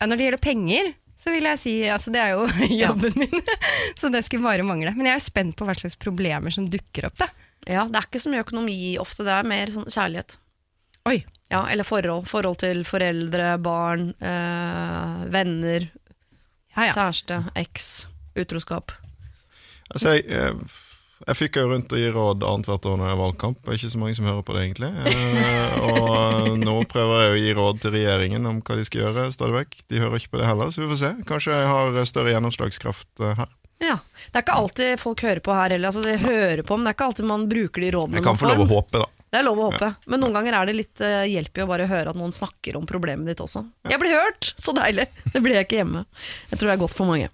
Ja, 0.00 0.06
når 0.08 0.18
det 0.18 0.26
gjelder 0.26 0.42
penger, 0.42 0.92
så 1.20 1.32
vil 1.32 1.46
jeg 1.48 1.60
si 1.62 1.74
altså 1.88 2.12
det 2.12 2.20
er 2.20 2.34
jo 2.34 2.46
jobben 2.82 3.14
min, 3.16 3.52
så 4.00 4.10
det 4.12 4.24
skulle 4.26 4.44
bare 4.46 4.66
mangle. 4.66 4.92
Men 4.96 5.08
jeg 5.08 5.16
er 5.16 5.20
jo 5.22 5.26
spent 5.28 5.56
på 5.58 5.68
hva 5.68 5.76
slags 5.78 5.96
problemer 6.00 6.54
som 6.54 6.66
dukker 6.70 7.08
opp. 7.10 7.18
da. 7.22 7.30
Ja, 7.64 7.86
Det 7.88 7.96
er 8.00 8.08
ikke 8.10 8.20
så 8.20 8.32
mye 8.32 8.44
økonomi 8.44 8.78
ofte, 9.00 9.24
det 9.24 9.32
er 9.32 9.46
mer 9.48 9.72
sånn 9.72 9.88
kjærlighet. 9.88 10.38
Oi, 11.08 11.18
Ja, 11.52 11.66
Eller 11.70 11.84
forhold. 11.86 12.24
Forhold 12.26 12.56
til 12.62 12.80
foreldre, 12.88 13.58
barn, 13.62 14.08
øh, 14.16 15.24
venner, 15.30 15.84
ja, 16.74 16.86
ja. 16.88 16.92
kjæreste, 16.96 17.36
eks, 17.60 17.88
utroskap. 18.40 18.90
Altså, 19.92 20.16
jeg, 20.16 20.24
eh, 20.32 20.80
jeg 21.24 21.38
fikk 21.38 21.56
jo 21.56 21.68
rundt 21.70 21.92
og 21.94 22.00
gi 22.00 22.08
råd 22.12 22.44
annethvert 22.44 22.86
år 22.90 22.98
når 23.00 23.08
det 23.08 23.14
er 23.14 23.20
valgkamp. 23.22 23.58
Det 23.62 23.72
er 23.72 23.78
ikke 23.78 23.92
så 23.94 24.00
mange 24.02 24.16
som 24.18 24.28
hører 24.28 24.44
på 24.44 24.56
det, 24.56 24.64
egentlig. 24.66 24.90
Eh, 25.08 25.76
og 25.88 26.50
nå 26.60 26.76
prøver 26.90 27.22
jeg 27.22 27.32
å 27.32 27.40
gi 27.40 27.54
råd 27.58 27.80
til 27.80 27.94
regjeringen 27.96 28.50
om 28.50 28.60
hva 28.60 28.76
de 28.76 28.84
skal 28.84 29.06
gjøre, 29.06 29.26
stadig 29.32 29.56
vekk. 29.56 29.78
De 29.88 30.02
hører 30.02 30.20
ikke 30.20 30.34
på 30.34 30.42
det 30.42 30.48
heller, 30.50 30.72
så 30.74 30.82
vi 30.82 30.90
får 30.92 31.00
se. 31.00 31.12
Kanskje 31.30 31.56
jeg 31.56 31.70
har 31.72 32.00
større 32.10 32.34
gjennomslagskraft 32.34 33.24
eh, 33.24 33.36
her. 33.40 33.52
Ja, 33.82 33.98
Det 34.30 34.38
er 34.38 34.44
ikke 34.44 34.56
alltid 34.60 35.00
folk 35.00 35.24
hører 35.24 35.42
på 35.44 35.56
her 35.56 35.74
heller. 35.74 35.90
Altså, 35.90 36.04
de 36.04 36.16
hører 36.20 36.62
på, 36.64 36.76
men 36.76 36.86
det 36.86 36.92
er 36.92 36.98
ikke 36.98 37.08
alltid 37.10 37.28
man 37.32 37.48
bruker 37.50 37.84
de 37.84 37.92
rådene 37.96 38.20
Jeg 38.20 38.26
kan 38.28 38.40
få 38.40 38.52
lov 38.52 38.64
å 38.66 38.70
håpe, 38.76 39.00
da. 39.02 39.08
Det 39.34 39.40
er 39.40 39.46
lov 39.48 39.58
å 39.58 39.64
håpe. 39.72 39.88
Men 40.06 40.20
noen 40.22 40.36
ganger 40.36 40.54
er 40.60 40.68
det 40.70 40.76
litt 40.78 41.00
uh, 41.02 41.24
hjelp 41.26 41.58
i 41.58 41.62
å 41.64 41.66
bare 41.66 41.88
høre 41.90 42.12
at 42.12 42.18
noen 42.18 42.30
snakker 42.32 42.76
om 42.78 42.84
problemet 42.86 43.26
ditt 43.26 43.40
også. 43.42 43.64
Jeg 43.90 43.98
blir 43.98 44.14
hørt! 44.14 44.52
Så 44.62 44.70
deilig! 44.76 45.08
Det 45.32 45.42
blir 45.42 45.58
jeg 45.58 45.66
ikke 45.66 45.80
hjemme. 45.80 46.04
Jeg 46.52 46.60
tror 46.60 46.70
det 46.70 46.76
er 46.76 46.82
godt 46.84 46.94
for 46.94 47.10
mange. 47.10 47.32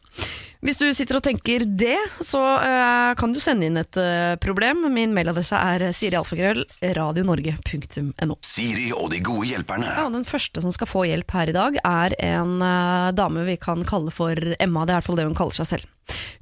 Hvis 0.61 0.77
du 0.77 0.85
sitter 0.93 1.17
og 1.17 1.25
tenker 1.25 1.63
det, 1.65 1.97
så 2.21 2.41
uh, 2.61 3.13
kan 3.17 3.33
du 3.33 3.41
sende 3.41 3.65
inn 3.71 3.81
et 3.81 3.97
uh, 3.97 4.37
problem. 4.43 4.85
Min 4.93 5.15
mailadresse 5.17 5.57
er 5.57 5.87
sirialfagrøll 5.97 6.67
radionorge.no. 6.99 8.37
Siri 8.45 8.91
og 8.93 9.09
de 9.15 9.23
gode 9.25 9.49
hjelperne. 9.55 9.89
Ja, 9.89 10.05
og 10.05 10.19
Den 10.19 10.29
første 10.29 10.61
som 10.61 10.75
skal 10.77 10.91
få 10.91 11.07
hjelp 11.09 11.33
her 11.33 11.53
i 11.53 11.57
dag, 11.57 11.81
er 11.81 12.17
en 12.35 12.59
uh, 12.61 13.09
dame 13.17 13.47
vi 13.49 13.57
kan 13.61 13.87
kalle 13.89 14.13
for 14.13 14.37
Emma. 14.61 14.85
Det 14.85 14.93
er 14.93 14.99
i 14.99 15.01
hvert 15.01 15.09
fall 15.09 15.23
det 15.23 15.29
hun 15.31 15.39
kaller 15.39 15.57
seg 15.63 15.73
selv. 15.73 15.89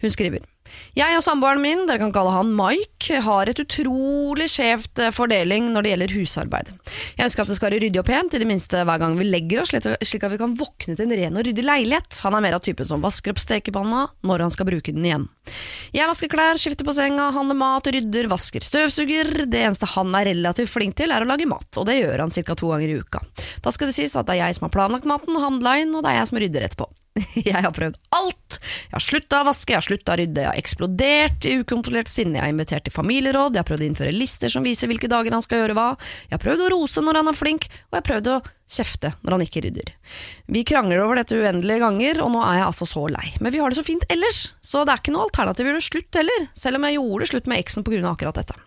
Hun 0.02 0.10
skriver 0.14 0.42
Jeg 0.98 1.16
og 1.18 1.22
samboeren 1.24 1.62
min, 1.62 1.84
dere 1.88 2.00
kan 2.02 2.12
kalle 2.14 2.32
han 2.34 2.50
Mike, 2.56 3.20
har 3.24 3.50
et 3.50 3.60
utrolig 3.62 4.48
skjevt 4.52 5.02
eh, 5.02 5.14
fordeling 5.14 5.70
når 5.72 5.84
det 5.84 5.92
gjelder 5.92 6.14
husarbeid. 6.18 6.72
Jeg 7.18 7.28
ønsker 7.28 7.44
at 7.44 7.52
det 7.52 7.58
skal 7.58 7.70
være 7.70 7.82
ryddig 7.84 8.02
og 8.02 8.08
pent, 8.08 8.34
i 8.34 8.42
det 8.42 8.48
minste 8.50 8.84
hver 8.88 9.02
gang 9.02 9.16
vi 9.18 9.28
legger 9.28 9.62
oss, 9.62 9.72
slik 9.72 10.26
at 10.26 10.34
vi 10.34 10.40
kan 10.40 10.56
våkne 10.58 10.98
til 10.98 11.06
en 11.06 11.16
ren 11.20 11.38
og 11.38 11.46
ryddig 11.48 11.66
leilighet. 11.66 12.20
Han 12.26 12.38
er 12.38 12.44
mer 12.44 12.58
av 12.58 12.64
typen 12.66 12.88
som 12.88 13.04
vasker 13.04 13.34
opp 13.34 13.42
stekepanna 13.42 14.08
når 14.26 14.46
han 14.46 14.54
skal 14.54 14.68
bruke 14.70 14.94
den 14.94 15.06
igjen. 15.06 15.28
Jeg 15.94 16.08
vasker 16.10 16.30
klær, 16.32 16.60
skifter 16.60 16.86
på 16.86 16.94
senga, 16.96 17.30
handler 17.34 17.58
mat, 17.58 17.88
rydder, 17.94 18.28
vasker 18.30 18.64
støvsuger. 18.64 19.46
Det 19.48 19.64
eneste 19.64 19.88
han 19.94 20.14
er 20.18 20.30
relativt 20.32 20.72
flink 20.72 20.98
til, 21.00 21.14
er 21.14 21.24
å 21.24 21.28
lage 21.28 21.48
mat, 21.48 21.68
og 21.76 21.88
det 21.88 21.98
gjør 22.00 22.24
han 22.26 22.34
ca. 22.34 22.54
to 22.58 22.72
ganger 22.72 22.92
i 22.92 23.00
uka. 23.00 23.24
Da 23.64 23.72
skal 23.74 23.90
det 23.90 23.96
sies 23.98 24.16
at 24.16 24.28
det 24.28 24.36
er 24.36 24.46
jeg 24.46 24.58
som 24.58 24.68
har 24.68 24.74
planlagt 24.76 25.08
maten, 25.08 25.38
handla 25.40 25.78
inn, 25.82 25.94
og 25.96 26.04
det 26.04 26.12
er 26.12 26.20
jeg 26.20 26.30
som 26.32 26.42
rydder 26.44 26.68
etterpå. 26.68 26.90
Jeg 27.48 27.62
har 27.64 27.72
prøvd 27.74 27.96
alt. 28.14 28.58
Jeg 28.60 28.94
har 28.94 29.02
slutta 29.02 29.40
å 29.40 29.46
vaske, 29.48 29.72
jeg 29.72 29.78
har 29.78 29.86
slutta 29.86 30.14
å 30.14 30.18
rydde, 30.20 30.42
jeg 30.44 30.50
har 30.52 30.60
eksplodert 30.60 31.48
i 31.48 31.54
ukontrollert 31.62 32.10
sinne, 32.10 32.38
jeg 32.38 32.44
har 32.44 32.52
invitert 32.52 32.86
til 32.86 32.94
familieråd, 32.94 33.56
jeg 33.56 33.64
har 33.64 33.68
prøvd 33.68 33.84
å 33.84 33.88
innføre 33.88 34.14
lister 34.14 34.52
som 34.52 34.66
viser 34.66 34.90
hvilke 34.90 35.10
dager 35.10 35.34
han 35.34 35.42
skal 35.44 35.64
gjøre 35.64 35.76
hva, 35.78 35.88
jeg 36.28 36.36
har 36.36 36.44
prøvd 36.44 36.62
å 36.66 36.70
rose 36.76 37.02
når 37.02 37.20
han 37.20 37.32
er 37.32 37.38
flink, 37.38 37.66
og 37.66 37.96
jeg 37.96 37.98
har 37.98 38.08
prøvd 38.12 38.30
å 38.32 38.38
kjefte 38.68 39.14
når 39.22 39.36
han 39.36 39.44
ikke 39.46 39.64
rydder. 39.64 39.92
Vi 40.52 40.64
krangler 40.68 41.02
over 41.02 41.20
dette 41.20 41.36
uendelige 41.36 41.82
ganger, 41.82 42.22
og 42.24 42.32
nå 42.34 42.44
er 42.44 42.60
jeg 42.60 42.68
altså 42.68 42.88
så 42.88 43.04
lei. 43.12 43.26
Men 43.42 43.54
vi 43.54 43.62
har 43.62 43.72
det 43.72 43.80
så 43.80 43.86
fint 43.86 44.06
ellers, 44.12 44.46
så 44.64 44.84
det 44.84 44.94
er 44.94 45.02
ikke 45.02 45.16
noe 45.16 45.28
alternativ 45.28 45.66
å 45.66 45.74
gjøre 45.74 45.88
slutt 45.90 46.20
heller, 46.20 46.48
selv 46.58 46.80
om 46.80 46.88
jeg 46.88 46.98
gjorde 46.98 47.30
slutt 47.32 47.50
med 47.50 47.62
eksen 47.62 47.86
av 47.88 48.12
akkurat 48.12 48.42
dette. 48.42 48.58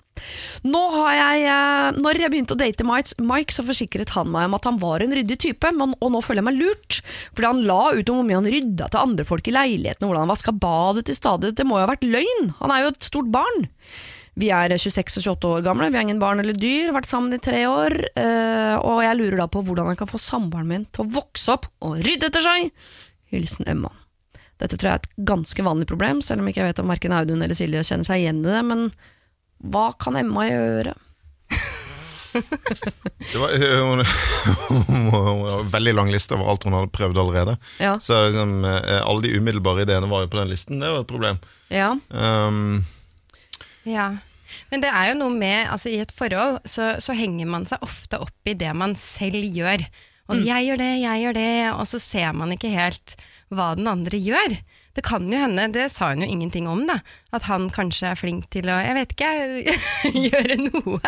Nå 0.68 0.82
har 0.94 1.14
jeg, 1.16 1.46
eh, 1.50 1.98
når 1.98 2.20
jeg 2.20 2.32
begynte 2.34 2.56
å 2.56 2.60
date 2.60 2.86
Mike, 2.86 3.56
så 3.56 3.66
forsikret 3.66 4.12
han 4.14 4.30
meg 4.30 4.50
om 4.50 4.58
at 4.58 4.68
han 4.68 4.78
var 4.82 5.02
en 5.02 5.14
ryddig 5.16 5.38
type, 5.40 5.72
og 5.72 6.12
nå 6.12 6.22
føler 6.22 6.42
jeg 6.42 6.50
meg 6.50 6.60
lurt. 6.60 7.02
Fordi 7.34 7.48
han 7.48 7.64
la 7.66 7.82
ut 7.96 8.12
om 8.12 8.20
hvor 8.20 8.28
mye 8.28 8.40
han 8.42 8.52
rydda 8.54 8.90
til 8.92 9.02
andre 9.02 9.26
folk 9.26 9.48
i 9.48 9.56
leiligheten, 9.56 10.06
og 10.06 10.12
hvordan 10.12 10.28
han 10.28 10.34
vaska 10.36 10.54
badet 10.54 11.08
til 11.08 11.18
stadighet. 11.18 11.58
Det 11.58 11.68
må 11.68 11.80
jo 11.80 11.86
ha 11.88 11.94
vært 11.94 12.06
løgn, 12.06 12.52
han 12.60 12.74
er 12.76 12.86
jo 12.86 12.94
et 12.94 13.08
stort 13.08 13.32
barn. 13.34 13.70
Vi 14.40 14.48
er 14.56 14.72
26 14.72 15.18
og 15.20 15.26
28 15.36 15.50
år 15.58 15.64
gamle, 15.66 15.90
vi 15.92 16.00
har 16.00 16.06
ingen 16.06 16.22
barn 16.22 16.40
eller 16.40 16.56
dyr, 16.56 16.94
vært 16.96 17.10
sammen 17.10 17.36
i 17.36 17.42
tre 17.44 17.66
år, 17.68 17.98
eh, 18.16 18.76
og 18.80 19.02
jeg 19.04 19.18
lurer 19.20 19.42
da 19.42 19.48
på 19.52 19.64
hvordan 19.68 19.92
jeg 19.92 20.00
kan 20.00 20.10
få 20.12 20.22
samboeren 20.24 20.70
min 20.70 20.86
til 20.88 21.04
å 21.04 21.12
vokse 21.18 21.58
opp 21.58 21.68
og 21.84 22.00
rydde 22.00 22.30
etter 22.30 22.46
seg. 22.46 22.72
Hilsen 23.34 23.68
Emma. 23.68 23.92
Dette 24.62 24.78
tror 24.78 24.88
jeg 24.88 25.00
er 25.00 25.04
et 25.04 25.26
ganske 25.28 25.66
vanlig 25.66 25.88
problem, 25.90 26.22
selv 26.24 26.44
om 26.44 26.48
ikke 26.48 26.62
jeg 26.62 26.72
vet 26.72 26.84
om 26.84 26.94
verken 26.94 27.16
Audun 27.18 27.44
eller 27.44 27.58
Silje 27.58 27.84
kjenner 27.88 28.08
seg 28.08 28.24
igjen 28.24 28.44
i 28.44 28.48
det, 28.48 28.62
men 28.70 28.88
hva 29.72 29.90
kan 30.00 30.16
Emma 30.22 30.48
gjøre? 30.48 30.96
Det 32.32 33.36
var, 33.36 33.52
hun, 33.84 34.06
hun 34.88 35.10
har 35.12 35.60
en 35.60 35.68
veldig 35.74 35.94
lang 35.98 36.12
liste 36.14 36.38
over 36.38 36.54
alt 36.54 36.64
hun 36.64 36.78
hadde 36.78 36.94
prøvd 36.96 37.20
allerede. 37.20 37.58
Ja. 37.84 37.98
Så 38.00 38.22
liksom, 38.30 38.64
eh, 38.66 39.02
alle 39.02 39.26
de 39.26 39.36
umiddelbare 39.36 39.84
ideene 39.84 40.08
var 40.08 40.24
jo 40.24 40.32
på 40.32 40.40
den 40.40 40.52
listen. 40.54 40.80
Det 40.80 40.94
var 40.94 41.04
et 41.04 41.12
problem. 41.12 41.42
Ja. 41.68 41.92
Um, 42.08 42.86
Ja. 43.88 44.10
Men 44.72 44.82
det 44.84 44.90
er 44.92 45.12
jo 45.12 45.20
noe 45.22 45.32
med, 45.36 45.70
altså 45.72 45.90
i 45.92 46.00
et 46.04 46.12
forhold 46.12 46.60
så, 46.68 46.94
så 47.00 47.16
henger 47.16 47.48
man 47.48 47.64
seg 47.70 47.84
ofte 47.86 48.20
opp 48.20 48.50
i 48.52 48.56
det 48.60 48.74
man 48.76 48.98
selv 49.00 49.40
gjør. 49.56 49.86
Og 50.32 50.44
jeg 50.48 50.68
gjør 50.70 50.80
det, 50.80 50.90
jeg 51.02 51.24
gjør 51.26 51.36
det, 51.36 51.52
og 51.76 51.88
så 51.90 52.00
ser 52.00 52.36
man 52.38 52.52
ikke 52.56 52.70
helt 52.72 53.16
hva 53.52 53.72
den 53.76 53.88
andre 53.92 54.20
gjør. 54.20 54.54
Det 54.96 55.04
kan 55.08 55.24
jo 55.32 55.40
hende, 55.40 55.70
det 55.72 55.86
sa 55.92 56.10
hun 56.12 56.24
jo 56.24 56.28
ingenting 56.28 56.68
om, 56.72 56.84
da, 56.88 56.98
at 57.36 57.48
han 57.48 57.70
kanskje 57.72 58.10
er 58.12 58.20
flink 58.20 58.50
til 58.52 58.68
å, 58.72 58.76
jeg 58.84 58.96
vet 58.96 59.16
ikke, 59.16 59.32
gjøre 60.28 60.58
noe. 60.66 61.00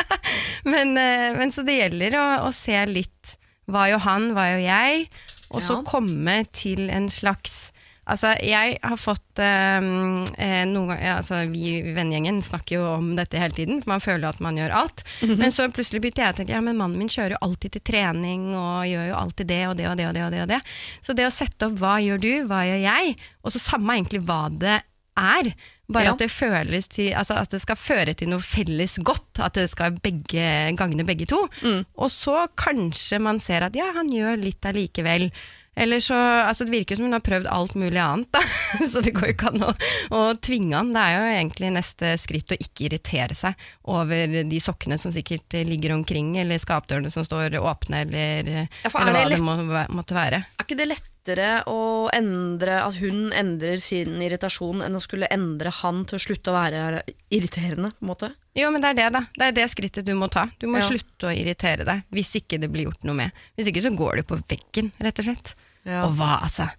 Men, 0.67 0.95
eh, 0.99 1.29
men 1.35 1.51
så 1.55 1.63
det 1.67 1.77
gjelder 1.81 2.15
å, 2.19 2.25
å 2.47 2.51
se 2.55 2.79
litt 2.87 3.35
hva 3.71 3.89
jo 3.91 3.99
han, 4.03 4.29
hva 4.35 4.49
jo 4.55 4.63
jeg, 4.63 5.07
og 5.53 5.61
så 5.63 5.77
Ja. 5.79 5.83
komme 5.87 6.37
til 6.55 6.87
en 6.91 7.07
slags 7.11 7.72
Altså, 8.03 8.33
jeg 8.43 8.77
har 8.83 8.97
fått 8.99 9.39
eh, 9.39 9.77
eh, 9.79 10.63
noen 10.67 10.89
ganger, 10.91 11.13
altså, 11.21 11.37
Vi 11.51 11.61
i 11.77 11.93
vennegjengen 11.95 12.41
snakker 12.43 12.75
jo 12.75 12.85
om 12.97 13.13
dette 13.15 13.39
hele 13.39 13.55
tiden, 13.55 13.79
for 13.83 13.93
man 13.93 14.03
føler 14.03 14.27
at 14.27 14.41
man 14.43 14.57
gjør 14.59 14.73
alt. 14.75 15.03
Men 15.23 15.53
så 15.55 15.69
plutselig 15.71 16.01
begynte 16.03 16.19
jeg 16.25 16.33
å 16.33 16.37
tenke 16.41 16.51
ja, 16.55 16.59
men 16.65 16.75
mannen 16.79 16.99
min 16.99 17.11
kjører 17.11 17.37
jo 17.37 17.43
alltid 17.47 17.77
til 17.77 17.85
trening 17.93 18.49
og 18.59 18.83
gjør 18.91 19.07
jo 19.13 19.19
alltid 19.21 19.47
det 19.53 19.61
og 19.69 19.77
det 19.79 19.87
og 19.87 19.95
det. 19.97 20.07
og 20.09 20.13
det 20.17 20.25
og 20.25 20.31
det 20.35 20.41
og 20.43 20.49
det. 20.51 20.59
Så 21.05 21.15
det 21.15 21.27
å 21.29 21.31
sette 21.33 21.69
opp 21.69 21.77
hva 21.79 21.95
gjør 22.03 22.19
du, 22.25 22.31
hva 22.51 22.65
gjør 22.67 22.83
jeg, 22.83 23.15
og 23.43 23.55
så 23.55 23.63
samme 23.71 23.95
egentlig 23.95 24.23
hva 24.27 24.41
det 24.51 24.81
er. 25.19 25.53
Bare 25.93 26.05
Ja. 26.07 26.11
at 26.15 26.21
det 26.23 26.29
føles 26.31 26.87
til 26.87 27.09
Altså 27.13 27.35
at 27.35 27.51
det 27.51 27.59
skal 27.61 27.75
føre 27.75 28.13
til 28.15 28.29
noe 28.31 28.39
felles 28.39 28.95
godt. 29.03 29.39
At 29.43 29.53
det 29.59 29.65
skal 29.69 29.91
begge 30.01 30.45
gagne 30.79 31.03
begge 31.05 31.27
to. 31.27 31.41
Og 31.99 32.09
så 32.09 32.47
kanskje 32.57 33.19
man 33.21 33.39
ser 33.43 33.63
at 33.67 33.75
ja, 33.75 33.89
han 33.93 34.07
gjør 34.09 34.39
litt 34.39 34.63
allikevel. 34.65 35.27
Eller 35.75 35.99
så, 36.05 36.15
altså 36.45 36.65
Det 36.67 36.73
virker 36.75 36.95
som 36.99 37.07
hun 37.07 37.15
har 37.17 37.23
prøvd 37.25 37.47
alt 37.49 37.73
mulig 37.79 37.97
annet, 38.01 38.29
da. 38.35 38.41
så 38.91 39.01
det 39.01 39.13
går 39.15 39.31
jo 39.31 39.33
ikke 39.33 39.49
an 39.53 39.63
å, 39.65 39.71
å 40.13 40.19
tvinge 40.37 40.75
han. 40.77 40.91
Det 40.93 41.01
er 41.01 41.15
jo 41.17 41.31
egentlig 41.31 41.71
neste 41.73 42.11
skritt 42.21 42.53
å 42.53 42.59
ikke 42.61 42.85
irritere 42.89 43.33
seg 43.37 43.57
over 43.89 44.35
de 44.49 44.59
sokkene 44.61 44.99
som 45.01 45.13
sikkert 45.15 45.57
ligger 45.65 45.95
omkring, 45.97 46.35
eller 46.41 46.61
skapdørene 46.61 47.09
som 47.13 47.25
står 47.25 47.57
åpne, 47.57 48.03
eller, 48.05 48.53
Ja, 48.53 48.91
er 48.93 49.01
eller 49.01 49.17
hva 49.17 49.25
det 49.25 49.33
det 49.33 49.41
må, 49.41 49.57
måtte 49.97 50.17
være. 50.17 50.43
Er 50.59 50.67
ikke 50.67 50.77
det 50.77 50.89
lettere 50.93 51.49
å 51.71 51.81
endre 52.13 52.77
at 52.83 52.97
hun 52.99 53.31
endrer 53.33 53.81
sin 53.81 54.17
irritasjon, 54.21 54.83
enn 54.85 54.97
å 54.99 55.01
skulle 55.01 55.29
endre 55.33 55.71
han 55.81 56.03
til 56.09 56.19
å 56.19 56.21
slutte 56.21 56.51
å 56.53 56.57
være 56.57 57.01
irriterende? 57.33 57.93
på 57.97 58.05
en 58.05 58.11
måte? 58.13 58.31
Jo, 58.53 58.69
men 58.69 58.83
det 58.83 58.91
er 58.93 58.97
det, 59.01 59.09
da. 59.15 59.23
Det 59.33 59.49
er 59.49 59.55
det 59.57 59.67
skrittet 59.73 60.05
du 60.05 60.13
må 60.19 60.29
ta. 60.29 60.45
Du 60.61 60.67
må 60.69 60.77
Ja. 60.77 60.85
slutte 60.85 61.31
å 61.31 61.33
irritere 61.33 61.85
deg, 61.87 62.03
hvis 62.13 62.35
ikke 62.37 62.59
det 62.61 62.69
blir 62.69 62.85
gjort 62.91 63.03
noe 63.07 63.17
med. 63.23 63.31
Hvis 63.57 63.71
ikke 63.71 63.81
så 63.87 63.95
går 63.97 64.21
du 64.21 64.23
på 64.29 64.37
veggen, 64.45 64.91
rett 65.01 65.17
og 65.23 65.25
slett. 65.31 65.55
Ja. 65.87 66.05
Og 66.05 66.15
hva, 66.17 66.37
altså? 66.45 66.69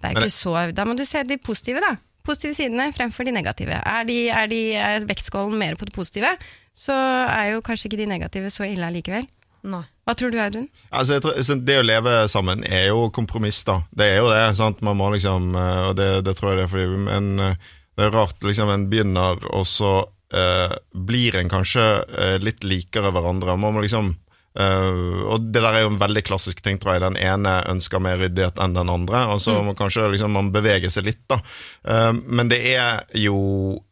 Det 0.00 0.10
er 0.10 0.20
ikke 0.20 0.34
så 0.34 0.66
Da 0.76 0.84
må 0.84 0.96
du 0.98 1.04
se 1.08 1.22
de 1.24 1.38
positive, 1.40 1.80
da. 1.84 1.94
Positive 2.24 2.56
sidene 2.56 2.90
fremfor 2.96 3.26
de 3.28 3.32
negative. 3.36 3.76
Er, 3.76 4.04
de, 4.08 4.18
er, 4.32 4.48
de, 4.48 4.60
er 4.80 5.08
vektskålen 5.08 5.56
mer 5.60 5.76
på 5.80 5.88
det 5.88 5.94
positive, 5.96 6.30
så 6.76 6.94
er 7.28 7.54
jo 7.54 7.64
kanskje 7.64 7.90
ikke 7.90 8.00
de 8.00 8.10
negative 8.10 8.52
så 8.52 8.66
ille 8.68 8.86
allikevel. 8.88 9.26
Nei. 9.64 9.84
Hva 10.04 10.12
tror 10.16 10.32
du, 10.32 10.38
Audun? 10.40 10.66
Altså, 10.92 11.16
jeg 11.16 11.24
tror, 11.24 11.60
det 11.64 11.76
å 11.80 11.84
leve 11.84 12.16
sammen 12.28 12.64
er 12.68 12.90
jo 12.90 13.06
kompromiss, 13.16 13.62
da. 13.64 13.78
Det 13.96 14.08
er 14.12 14.18
jo 14.20 14.28
det. 14.32 14.42
sant? 14.58 14.82
Man 14.84 14.98
må 15.00 15.08
liksom, 15.14 15.54
eh, 15.56 15.84
Og 15.88 15.94
det, 15.96 16.08
det 16.26 16.36
tror 16.36 16.52
jeg 16.52 16.58
det 16.58 16.66
er 16.66 16.72
fordi 16.74 17.04
Men 17.06 17.30
eh, 17.40 17.70
det 17.96 18.08
er 18.08 18.12
rart, 18.12 18.36
liksom, 18.42 18.72
en 18.72 18.88
begynner, 18.90 19.40
og 19.54 19.64
så 19.70 19.92
eh, 20.34 20.74
blir 20.92 21.38
en 21.38 21.48
kanskje 21.52 21.84
eh, 22.18 22.36
litt 22.42 22.64
likere 22.66 23.12
hverandre. 23.14 23.56
Man 23.56 23.76
må 23.76 23.84
liksom 23.84 24.16
eh, 24.58 25.22
og 25.24 25.46
det 25.50 25.62
der 25.62 25.70
er 25.70 25.84
jo 25.84 25.92
en 25.92 26.00
veldig 26.00 26.22
klassisk 26.26 26.62
ting, 26.64 26.78
tror 26.80 26.96
jeg. 26.96 27.04
Den 27.04 27.18
ene 27.20 27.56
ønsker 27.70 28.02
mer 28.02 28.20
ryddighet 28.20 28.60
enn 28.62 28.76
den 28.76 28.92
andre, 28.92 29.24
og 29.34 29.42
så 29.42 29.56
må 29.64 29.76
kanskje 29.78 30.08
liksom 30.12 30.34
man 30.36 30.52
bevege 30.54 30.90
seg 30.92 31.08
litt, 31.08 31.22
da. 31.30 31.40
Uh, 31.86 32.12
men 32.14 32.50
det 32.52 32.60
er 32.74 33.04
jo 33.18 33.36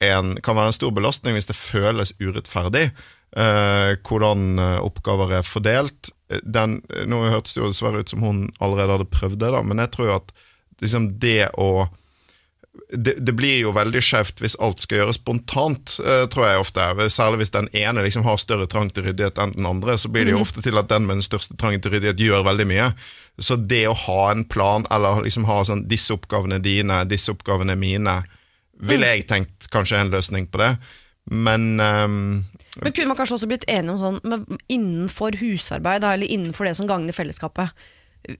en 0.02 0.36
Kan 0.42 0.56
være 0.56 0.72
en 0.72 0.76
stor 0.76 0.92
belastning 0.94 1.36
hvis 1.36 1.50
det 1.50 1.58
føles 1.58 2.14
urettferdig. 2.20 2.90
uh, 3.36 3.96
hvordan 4.04 4.58
oppgaver 4.84 5.38
er 5.38 5.46
fordelt. 5.48 6.12
Den, 6.42 6.82
nå 7.06 7.24
hørtes 7.32 7.54
det 7.54 7.62
jo 7.62 7.70
dessverre 7.72 8.02
ut 8.04 8.12
som 8.12 8.22
hun 8.24 8.46
allerede 8.60 8.98
hadde 8.98 9.12
prøvd 9.12 9.38
det, 9.40 9.52
da, 9.52 9.62
men 9.62 9.80
jeg 9.80 9.92
tror 9.92 10.08
jo 10.08 10.16
at 10.20 10.32
liksom 10.82 11.12
det 11.22 11.50
å 11.60 11.88
det, 12.92 13.14
det 13.20 13.32
blir 13.36 13.58
jo 13.60 13.72
veldig 13.76 14.00
skjevt 14.04 14.40
hvis 14.40 14.56
alt 14.62 14.80
skal 14.80 15.02
gjøres 15.02 15.18
spontant, 15.20 15.94
eh, 16.00 16.24
tror 16.32 16.46
jeg 16.46 16.62
ofte. 16.62 17.08
Særlig 17.12 17.42
hvis 17.42 17.54
den 17.54 17.68
ene 17.76 18.04
liksom 18.04 18.24
har 18.24 18.40
større 18.40 18.68
trang 18.70 18.88
til 18.92 19.06
ryddighet 19.08 19.40
enn 19.42 19.54
den 19.56 19.68
andre, 19.68 19.98
så 20.00 20.08
blir 20.12 20.28
det 20.28 20.34
jo 20.34 20.42
ofte 20.44 20.64
til 20.64 20.80
at 20.80 20.88
den 20.92 21.06
med 21.08 21.20
den 21.20 21.26
største 21.26 21.56
trangen 21.60 21.84
til 21.84 21.94
ryddighet 21.96 22.20
gjør 22.20 22.46
veldig 22.48 22.68
mye. 22.68 22.88
Så 23.40 23.56
det 23.60 23.84
å 23.88 23.96
ha 24.06 24.22
en 24.30 24.44
plan, 24.48 24.86
eller 24.92 25.24
liksom 25.24 25.48
ha 25.48 25.62
sånn 25.68 25.86
'disse 25.88 26.16
oppgavene 26.16 26.60
dine, 26.64 27.02
disse 27.08 27.32
oppgavene 27.32 27.76
mine', 27.76 28.22
ville 28.82 29.06
jeg 29.06 29.28
tenkt 29.28 29.68
kanskje 29.72 29.96
er 29.96 30.06
en 30.06 30.12
løsning 30.12 30.48
på 30.48 30.60
det. 30.60 30.76
Men 31.30 31.80
um, 31.80 32.44
Men 32.82 32.92
kunne 32.92 33.12
man 33.12 33.16
kanskje 33.16 33.36
også 33.36 33.48
blitt 33.48 33.68
enige 33.70 33.94
om 33.94 34.00
sånn 34.00 34.20
men 34.24 34.58
innenfor 34.68 35.36
husarbeid, 35.38 36.02
eller 36.04 36.26
innenfor 36.26 36.66
det 36.66 36.76
som 36.76 36.88
gagner 36.88 37.12
fellesskapet? 37.12 37.70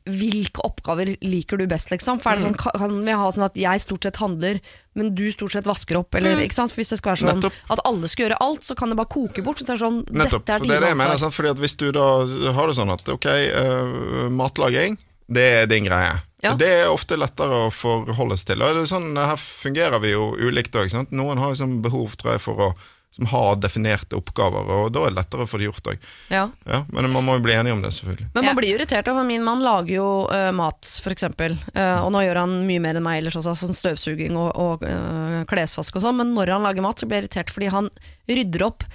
Hvilke 0.07 0.63
oppgaver 0.65 1.17
liker 1.23 1.59
du 1.59 1.67
best, 1.67 1.91
liksom? 1.91 2.21
For 2.23 2.31
er 2.33 2.39
det 2.39 2.45
sånn, 2.47 2.57
kan- 2.59 3.05
vi 3.05 3.11
ha 3.19 3.31
sånn 3.35 3.45
at 3.45 3.57
jeg 3.59 3.81
stort 3.83 4.03
sett 4.07 4.17
handler, 4.23 4.61
men 4.95 5.15
du 5.15 5.25
stort 5.33 5.53
sett 5.53 5.65
vasker 5.65 5.97
opp? 5.99 6.15
Eller, 6.15 6.39
ikke 6.39 6.55
sant? 6.55 6.71
For 6.73 6.81
Hvis 6.83 6.91
det 6.95 6.99
skal 6.99 7.15
være 7.17 7.23
sånn 7.25 7.41
Nettopp. 7.41 7.53
at 7.71 7.81
alle 7.85 8.09
skal 8.09 8.27
gjøre 8.29 8.39
alt, 8.41 8.63
så 8.63 8.77
kan 8.77 8.89
det 8.89 8.97
bare 8.97 9.11
koke 9.11 9.43
bort. 9.43 9.59
Hvis 9.59 9.67
det 9.67 9.75
er 9.81 9.85
sånn, 9.85 10.05
Nettopp. 10.07 10.45
dette 10.47 10.55
er 10.55 10.59
dine 10.61 10.69
det 10.69 10.77
er 10.77 10.81
det 10.81 10.89
jeg 10.89 10.97
mener. 10.99 11.11
ansvar. 11.19 11.33
Fordi 11.33 11.51
at 11.51 11.57
Hvis 11.59 11.77
du 11.77 11.93
da 11.93 12.53
har 12.53 12.67
det 12.67 12.77
sånn 12.77 12.93
at 12.93 13.09
ok, 13.09 13.27
uh, 13.27 14.29
matlaging, 14.31 14.99
det 15.31 15.63
er 15.63 15.67
din 15.67 15.85
greie. 15.85 16.23
Ja. 16.43 16.55
Det 16.59 16.67
er 16.69 16.87
ofte 16.91 17.17
lettere 17.17 17.69
å 17.69 17.71
forholde 17.71 18.37
seg 18.37 18.47
til. 18.57 18.63
Og 18.63 18.87
sånn, 18.87 19.15
Her 19.17 19.37
fungerer 19.37 20.01
vi 20.01 20.11
jo 20.11 20.33
ulikt 20.37 20.73
òg. 20.75 20.91
Noen 21.13 21.39
har 21.39 21.55
jo 21.55 21.65
sånn 21.65 21.81
behov 21.83 22.17
tror 22.17 22.33
jeg, 22.33 22.41
for 22.41 22.55
å 22.55 22.75
som 23.13 23.29
har 23.29 23.59
definerte 23.61 24.17
oppgaver, 24.17 24.71
og 24.73 24.93
da 24.95 25.03
er 25.05 25.13
det 25.13 25.19
lettere 25.19 25.45
å 25.45 25.49
få 25.51 25.61
det 25.61 25.67
gjort 25.69 25.91
òg. 25.93 26.07
Ja. 26.33 26.47
Ja, 26.65 26.81
men 26.89 27.11
man 27.13 27.27
må 27.27 27.37
jo 27.37 27.43
bli 27.45 27.53
enige 27.53 27.77
om 27.77 27.83
det, 27.85 27.93
selvfølgelig. 27.93 28.31
Men 28.33 28.47
man 28.49 28.57
blir 28.57 28.73
jo 28.73 28.79
irritert 28.79 29.11
for 29.11 29.29
Min 29.29 29.45
mann 29.45 29.61
lager 29.65 29.93
jo 29.93 30.09
uh, 30.33 30.49
mat, 30.57 30.89
for 31.05 31.13
eksempel. 31.13 31.59
Eh, 31.75 31.99
og 32.01 32.09
nå 32.15 32.25
gjør 32.25 32.41
han 32.41 32.55
mye 32.67 32.81
mer 32.83 32.97
enn 32.99 33.05
meg 33.05 33.21
ellers 33.21 33.37
også, 33.39 33.55
sånn 33.61 33.77
støvsuging 33.77 34.37
og, 34.41 34.51
og 34.57 34.87
uh, 34.89 35.43
klesvask 35.51 36.01
og 36.01 36.07
sånn. 36.07 36.19
Men 36.23 36.33
når 36.39 36.57
han 36.57 36.65
lager 36.65 36.85
mat, 36.85 37.01
så 37.01 37.09
blir 37.09 37.21
jeg 37.21 37.29
irritert 37.29 37.53
fordi 37.53 37.69
han 37.73 37.93
rydder 38.31 38.69
opp 38.71 38.89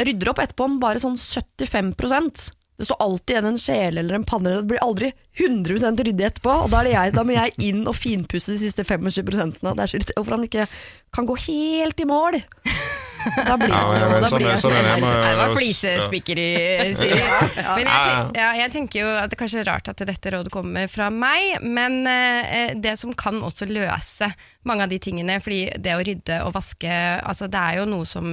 Rydder 0.00 0.30
opp 0.32 0.40
etterpå 0.40 0.64
om 0.64 0.78
bare 0.80 1.00
sånn 1.02 1.18
75% 1.20 2.46
Det 2.80 2.86
står 2.88 3.00
alltid 3.04 3.34
igjen 3.34 3.48
en 3.50 3.58
kjele 3.60 4.00
eller 4.00 4.16
en 4.16 4.24
panne. 4.26 4.54
Det 4.56 4.70
blir 4.70 4.80
aldri 4.82 5.10
100% 5.36 6.00
ryddig 6.08 6.24
etterpå. 6.30 6.54
Og 6.64 6.72
da, 6.72 6.80
er 6.80 6.88
det 6.88 6.94
jeg, 6.94 7.14
da 7.18 7.24
må 7.28 7.36
jeg 7.36 7.54
inn 7.68 7.84
og 7.84 7.98
finpusse 7.98 8.54
de 8.54 8.62
siste 8.62 8.86
25 8.88 9.60
Det 9.60 9.74
er 9.76 9.92
så 9.92 9.98
irriterende 9.98 10.16
hvorfor 10.16 10.36
han 10.38 10.48
ikke 10.48 10.66
kan 11.12 11.28
gå 11.28 11.36
helt 11.44 12.00
i 12.00 12.08
mål. 12.08 12.40
Da 13.48 13.56
blir 13.60 13.72
Ja, 13.72 13.82
jeg 13.96 14.08
vet, 14.12 14.24
da 14.24 14.30
sånn 14.30 14.40
blir 14.42 14.50
jeg 14.50 14.62
sånn 14.62 14.74
det 14.76 14.82
hjemme. 14.86 15.12
Det 15.26 15.36
var 15.40 15.54
flisespikker 15.56 16.40
i 16.42 16.48
Siri. 16.98 17.20
Men 17.76 17.84
jeg, 17.86 18.00
tenk, 18.08 18.40
ja, 18.40 18.48
jeg 18.60 18.72
tenker 18.76 19.00
jo 19.04 19.12
at 19.22 19.32
det 19.32 19.38
kanskje 19.40 19.62
er 19.62 19.68
rart 19.70 19.92
at 19.92 20.02
dette 20.08 20.32
rådet 20.34 20.52
kommer 20.54 20.90
fra 20.92 21.08
meg, 21.12 21.62
men 21.62 22.00
eh, 22.08 22.72
det 22.78 22.96
som 23.00 23.14
kan 23.18 23.38
også 23.44 23.68
løse 23.70 24.28
mange 24.68 24.84
av 24.86 24.92
de 24.92 24.98
tingene, 25.02 25.38
fordi 25.42 25.64
det 25.82 25.94
å 25.96 26.02
rydde 26.06 26.40
og 26.46 26.52
vaske, 26.54 26.90
altså 27.26 27.48
det 27.50 27.58
er 27.62 27.80
jo 27.80 27.86
noe 27.90 28.06
som 28.08 28.28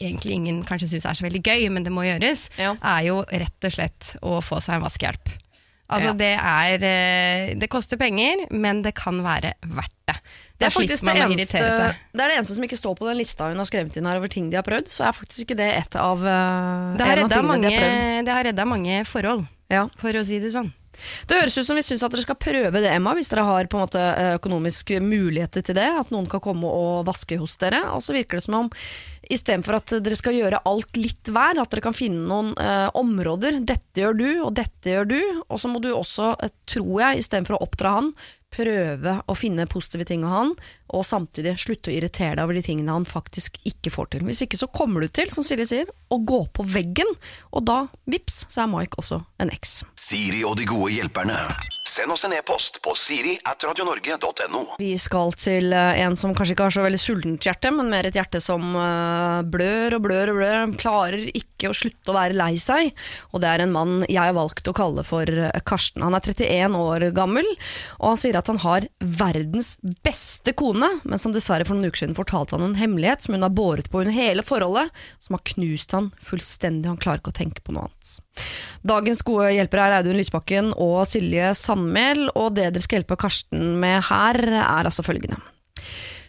egentlig 0.00 0.32
ingen 0.38 0.62
kanskje 0.68 0.88
syns 0.94 1.06
er 1.08 1.18
så 1.18 1.26
veldig 1.26 1.42
gøy, 1.44 1.66
men 1.72 1.84
det 1.86 1.92
må 1.92 2.04
gjøres, 2.06 2.48
Ja. 2.60 2.74
er 2.80 3.06
jo 3.08 3.20
rett 3.28 3.68
og 3.68 3.74
slett 3.76 4.14
å 4.24 4.40
få 4.44 4.60
seg 4.64 4.78
en 4.78 4.84
vaskehjelp. 4.86 5.32
Altså 5.90 6.12
Ja. 6.12 6.14
det 6.14 6.34
er 6.38 6.84
eh, 6.86 7.54
Det 7.58 7.68
koster 7.70 7.98
penger, 7.98 8.46
men 8.50 8.82
det 8.82 8.94
kan 8.94 9.18
være 9.24 9.54
verdt 9.66 9.96
det. 10.06 10.16
Det 10.60 10.66
er 10.68 10.70
faktisk 10.70 11.04
det 11.04 11.16
eneste, 11.16 11.58
det 12.12 12.20
er 12.20 12.28
det 12.28 12.36
eneste 12.36 12.54
som 12.54 12.64
ikke 12.64 12.76
står 12.78 12.94
på 12.98 13.06
den 13.08 13.16
lista 13.18 13.48
hun 13.48 13.56
har 13.58 13.64
skremt 13.68 13.96
inn 13.96 14.06
her 14.06 14.18
over 14.20 14.28
ting 14.28 14.50
de 14.52 14.58
har 14.60 14.62
prøvd. 14.66 14.90
Så 14.92 15.06
er 15.08 15.12
faktisk 15.16 15.46
ikke 15.46 15.56
det 15.56 15.70
et 15.78 15.96
av, 15.96 16.18
uh, 16.20 16.96
Det 16.98 17.06
har 17.06 17.16
en 17.16 17.24
av 17.24 17.30
tingene 17.32 17.48
mange, 17.48 17.68
de 17.68 17.74
har 17.74 17.80
prøvd. 17.82 18.24
det 18.28 18.34
har 18.36 18.44
redda 18.44 18.64
mange 18.68 19.04
forhold, 19.08 19.46
Ja. 19.70 19.88
for 19.96 20.12
å 20.12 20.24
si 20.26 20.38
det 20.38 20.52
sånn. 20.52 20.72
Det 21.28 21.38
høres 21.38 21.56
ut 21.58 21.66
som 21.66 21.78
vi 21.78 21.84
syns 21.84 22.02
at 22.04 22.12
dere 22.12 22.24
skal 22.24 22.38
prøve 22.40 22.82
det, 22.82 22.90
Emma, 22.92 23.14
hvis 23.16 23.30
dere 23.32 23.46
har 23.46 23.68
på 23.70 23.78
en 23.78 23.84
måte 23.86 24.02
eh, 24.02 24.34
økonomiske 24.38 25.00
muligheter 25.04 25.64
til 25.64 25.78
det. 25.78 25.88
At 26.02 26.12
noen 26.14 26.28
kan 26.30 26.42
komme 26.44 26.68
og 26.68 27.06
vaske 27.08 27.38
hos 27.40 27.56
dere. 27.60 27.82
Og 27.94 28.04
så 28.04 28.16
virker 28.16 28.38
det 28.38 28.46
som 28.46 28.58
om 28.62 28.70
istedenfor 29.30 29.78
at 29.78 29.94
dere 30.02 30.18
skal 30.18 30.36
gjøre 30.36 30.62
alt 30.66 30.96
litt 30.98 31.30
hver, 31.30 31.60
at 31.60 31.70
dere 31.72 31.84
kan 31.84 31.96
finne 31.96 32.26
noen 32.26 32.52
eh, 32.60 32.88
områder. 32.98 33.62
Dette 33.66 34.02
gjør 34.02 34.18
du, 34.18 34.28
og 34.46 34.54
dette 34.58 34.96
gjør 34.96 35.10
du. 35.12 35.20
Og 35.48 35.62
så 35.62 35.70
må 35.70 35.82
du 35.82 35.92
også, 35.94 36.34
eh, 36.42 36.52
tror 36.70 36.94
jeg, 37.04 37.24
istedenfor 37.24 37.58
å 37.58 37.64
oppdra 37.68 37.96
han, 38.00 38.12
prøve 38.54 39.16
å 39.30 39.36
finne 39.38 39.68
positive 39.70 40.06
ting 40.08 40.24
av 40.26 40.34
han, 40.34 40.54
og 40.90 41.06
samtidig 41.06 41.54
slutte 41.62 41.90
å 41.90 41.94
irritere 41.94 42.36
deg 42.36 42.44
over 42.44 42.58
de 42.58 42.64
tingene 42.66 42.94
han 42.94 43.06
faktisk 43.08 43.60
ikke 43.68 43.92
får 43.94 44.12
til. 44.14 44.26
Hvis 44.26 44.42
ikke 44.46 44.58
så 44.58 44.70
kommer 44.74 45.04
du 45.04 45.10
til, 45.12 45.30
som 45.34 45.46
Silje 45.46 45.68
sier, 45.70 45.92
å 46.10 46.18
gå 46.26 46.42
på 46.54 46.66
veggen, 46.66 47.10
og 47.54 47.66
da, 47.68 47.84
vips, 48.10 48.44
så 48.50 48.64
er 48.64 48.72
Mike 48.72 48.98
også 48.98 49.20
en 49.42 49.52
eks. 49.54 49.80
Siri 49.98 50.42
og 50.46 50.56
de 50.58 50.66
gode 50.68 50.90
hjelperne. 50.96 51.36
Send 51.86 52.12
oss 52.14 52.24
en 52.26 52.34
e-post 52.34 52.80
på 52.84 52.92
siri 52.98 53.36
at 53.46 53.62
radionorge.no. 53.66 54.62
Vi 54.80 54.92
skal 55.00 55.34
til 55.38 55.72
eh, 55.74 56.00
en 56.04 56.16
som 56.18 56.34
kanskje 56.36 56.54
ikke 56.54 56.66
har 56.68 56.74
så 56.74 56.84
veldig 56.84 57.00
sultent 57.00 57.46
hjerte, 57.46 57.72
men 57.74 57.90
mer 57.90 58.06
et 58.06 58.18
hjerte 58.18 58.40
som 58.42 58.62
eh, 58.78 59.40
blør 59.50 59.98
og 59.98 60.04
blør 60.06 60.32
og 60.32 60.40
blør. 60.40 60.56
Han 60.64 60.76
Klarer 60.80 61.24
ikke 61.30 61.70
å 61.70 61.76
slutte 61.76 62.12
å 62.12 62.16
være 62.16 62.38
lei 62.38 62.54
seg. 62.62 62.92
Og 63.34 63.42
det 63.42 63.50
er 63.50 63.64
en 63.64 63.74
mann 63.74 63.96
jeg 64.06 64.20
har 64.22 64.36
valgt 64.36 64.70
å 64.70 64.74
kalle 64.76 65.04
for 65.06 65.26
eh, 65.26 65.62
Karsten. 65.66 66.04
Han 66.06 66.16
er 66.16 66.24
31 66.30 66.78
år 66.78 67.08
gammel, 67.16 67.48
og 67.98 68.12
han 68.12 68.20
sier 68.22 68.38
at 68.38 68.39
han 68.48 68.60
har 68.62 68.86
verdens 68.98 69.74
beste 70.04 70.54
kone, 70.56 70.88
men 71.04 71.20
som 71.20 71.34
dessverre 71.34 71.66
for 71.68 71.76
noen 71.76 71.90
uker 71.90 72.04
siden 72.04 72.16
fortalte 72.16 72.56
han 72.56 72.64
en 72.64 72.78
hemmelighet 72.78 73.26
som 73.26 73.36
hun 73.36 73.44
har 73.44 73.52
båret 73.54 73.90
på 73.90 74.00
under 74.00 74.14
hele 74.14 74.44
forholdet, 74.46 74.88
som 75.18 75.36
har 75.36 75.44
knust 75.52 75.92
han 75.96 76.10
fullstendig. 76.24 76.88
Han 76.88 77.00
klarer 77.00 77.20
ikke 77.20 77.34
å 77.34 77.40
tenke 77.40 77.64
på 77.64 77.74
noe 77.76 77.88
annet. 77.88 78.16
Dagens 78.86 79.24
gode 79.26 79.50
hjelpere 79.56 79.88
er 79.88 79.98
Audun 80.00 80.18
Lysbakken 80.20 80.72
og 80.76 81.02
Silje 81.10 81.52
Sandmæl, 81.58 82.28
og 82.34 82.54
det 82.56 82.70
dere 82.70 82.84
skal 82.84 83.02
hjelpe 83.02 83.20
Karsten 83.20 83.76
med 83.82 84.06
her, 84.08 84.40
er 84.60 84.88
altså 84.88 85.04
følgende. 85.06 85.40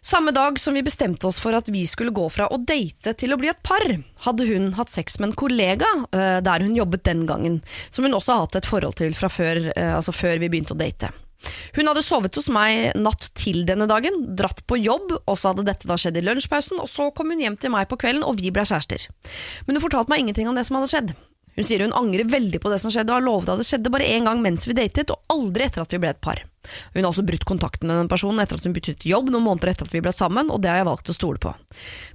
Samme 0.03 0.31
dag 0.31 0.59
som 0.59 0.73
vi 0.73 0.81
bestemte 0.81 1.27
oss 1.29 1.37
for 1.39 1.53
at 1.53 1.67
vi 1.69 1.83
skulle 1.85 2.13
gå 2.15 2.23
fra 2.33 2.47
å 2.49 2.57
date 2.57 3.13
til 3.21 3.35
å 3.35 3.37
bli 3.37 3.51
et 3.51 3.59
par, 3.61 3.83
hadde 4.25 4.47
hun 4.49 4.71
hatt 4.73 4.89
sex 4.89 5.19
med 5.19 5.29
en 5.29 5.37
kollega 5.37 5.91
eh, 6.09 6.39
der 6.41 6.65
hun 6.65 6.73
jobbet 6.73 7.05
den 7.05 7.27
gangen, 7.29 7.59
som 7.93 8.07
hun 8.07 8.17
også 8.17 8.33
har 8.33 8.47
hatt 8.47 8.57
et 8.57 8.69
forhold 8.69 8.97
til 8.97 9.13
fra 9.13 9.29
før, 9.29 9.67
eh, 9.75 9.93
altså 9.93 10.15
før 10.15 10.41
vi 10.41 10.49
begynte 10.49 10.73
å 10.73 10.79
date. 10.79 11.11
Hun 11.77 11.89
hadde 11.89 12.03
sovet 12.05 12.37
hos 12.37 12.49
meg 12.53 12.95
natt 12.99 13.31
til 13.37 13.63
denne 13.67 13.87
dagen, 13.89 14.23
dratt 14.37 14.63
på 14.69 14.79
jobb, 14.81 15.15
og 15.21 15.35
så 15.39 15.51
hadde 15.51 15.67
dette 15.69 15.89
da 15.89 15.97
skjedd 15.99 16.19
i 16.19 16.25
lunsjpausen, 16.25 16.81
og 16.83 16.89
så 16.91 17.09
kom 17.15 17.33
hun 17.33 17.41
hjem 17.43 17.57
til 17.61 17.73
meg 17.73 17.89
på 17.91 17.99
kvelden, 18.01 18.25
og 18.27 18.39
vi 18.41 18.53
ble 18.53 18.65
kjærester. 18.67 19.07
Men 19.67 19.77
hun 19.77 19.85
fortalte 19.85 20.13
meg 20.13 20.25
ingenting 20.25 20.51
om 20.51 20.57
det 20.57 20.67
som 20.67 20.79
hadde 20.79 20.91
skjedd. 20.91 21.13
Hun 21.55 21.67
sier 21.67 21.83
hun 21.83 21.95
angrer 21.97 22.29
veldig 22.31 22.61
på 22.63 22.71
det 22.71 22.79
som 22.83 22.93
skjedde, 22.93 23.11
og 23.11 23.19
har 23.19 23.27
lovet 23.27 23.51
at 23.51 23.59
det 23.59 23.67
skjedde 23.67 23.91
bare 23.91 24.07
én 24.07 24.27
gang 24.27 24.39
mens 24.43 24.67
vi 24.69 24.77
datet, 24.77 25.11
og 25.11 25.33
aldri 25.33 25.67
etter 25.67 25.83
at 25.83 25.93
vi 25.93 25.99
ble 25.99 26.13
et 26.13 26.23
par. 26.23 26.39
Hun 26.93 27.01
har 27.01 27.09
også 27.09 27.25
brutt 27.25 27.43
kontakten 27.49 27.89
med 27.89 27.97
den 27.97 28.09
personen 28.11 28.41
etter 28.43 28.59
at 28.59 28.65
hun 28.67 28.73
byttet 28.75 29.05
jobb 29.09 29.31
noen 29.33 29.43
måneder 29.47 29.71
etter 29.71 29.87
at 29.87 29.93
vi 29.95 30.01
ble 30.03 30.13
sammen, 30.13 30.51
og 30.53 30.61
det 30.61 30.69
har 30.71 30.81
jeg 30.81 30.87
valgt 30.87 31.09
å 31.09 31.15
stole 31.15 31.41
på. 31.41 31.53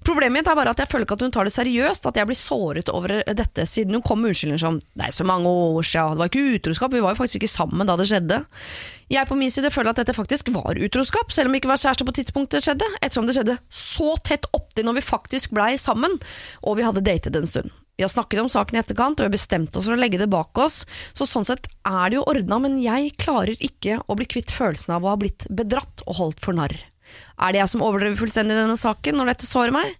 Problemet 0.06 0.38
mitt 0.38 0.50
er 0.50 0.58
bare 0.58 0.72
at 0.72 0.82
jeg 0.82 0.90
føler 0.90 1.06
ikke 1.06 1.18
at 1.18 1.24
hun 1.26 1.34
tar 1.34 1.48
det 1.48 1.54
seriøst, 1.56 2.08
at 2.08 2.20
jeg 2.20 2.30
blir 2.30 2.38
såret 2.38 2.92
over 2.92 3.16
dette, 3.26 3.66
siden 3.68 3.98
hun 3.98 4.04
kom 4.06 4.22
med 4.22 4.32
unnskyldninger 4.32 4.62
som 4.62 4.78
er 5.02 5.14
så 5.14 5.26
mange 5.26 5.50
år 5.50 5.86
siden, 5.86 6.14
det 6.16 6.24
var 6.24 6.30
ikke 6.32 6.60
utroskap, 6.60 6.94
vi 6.94 7.02
var 7.04 7.16
jo 7.16 7.20
faktisk 7.20 7.42
ikke 7.42 7.54
sammen 7.56 7.90
da 7.90 7.98
det 7.98 8.08
skjedde. 8.10 8.42
Jeg 9.12 9.28
på 9.28 9.38
min 9.38 9.52
side 9.52 9.70
føler 9.74 9.92
at 9.92 10.02
dette 10.02 10.16
faktisk 10.16 10.50
var 10.54 10.78
utroskap, 10.78 11.34
selv 11.34 11.50
om 11.50 11.56
vi 11.56 11.62
ikke 11.62 11.70
var 11.70 11.82
kjærester 11.82 12.06
på 12.06 12.14
tidspunktet 12.20 12.58
det 12.58 12.66
skjedde, 12.66 12.92
ettersom 13.00 13.26
det 13.28 13.36
skjedde 13.36 13.58
så 13.70 14.14
tett 14.26 14.46
opptil 14.56 14.86
når 14.88 15.00
vi 15.00 15.08
faktisk 15.10 15.54
blei 15.54 15.74
sammen, 15.80 16.16
og 16.62 16.78
vi 16.78 16.86
hadde 16.86 17.04
datet 17.06 17.38
en 17.38 17.50
stund. 17.50 17.74
Vi 17.96 18.04
har 18.04 18.12
snakket 18.12 18.42
om 18.42 18.48
saken 18.52 18.76
i 18.76 18.80
etterkant, 18.82 19.16
og 19.16 19.24
vi 19.24 19.30
har 19.30 19.36
bestemt 19.38 19.76
oss 19.76 19.86
for 19.88 19.96
å 19.96 20.00
legge 20.00 20.20
det 20.20 20.28
bak 20.28 20.58
oss, 20.60 20.82
så 21.16 21.24
sånn 21.24 21.46
sett 21.48 21.70
er 21.88 22.10
det 22.12 22.18
jo 22.18 22.26
ordna, 22.28 22.58
men 22.60 22.76
jeg 22.82 23.14
klarer 23.16 23.56
ikke 23.56 24.02
å 24.04 24.16
bli 24.18 24.26
kvitt 24.28 24.52
følelsen 24.52 24.98
av 24.98 25.06
å 25.06 25.14
ha 25.14 25.20
blitt 25.20 25.46
bedratt 25.48 26.04
og 26.04 26.20
holdt 26.20 26.44
for 26.44 26.56
narr. 26.58 26.76
Er 27.40 27.54
det 27.54 27.60
jeg 27.62 27.70
som 27.72 27.84
overdriver 27.86 28.18
fullstendig 28.18 28.56
denne 28.58 28.76
saken 28.76 29.16
når 29.16 29.30
dette 29.30 29.46
sårer 29.48 29.72
meg? 29.72 29.92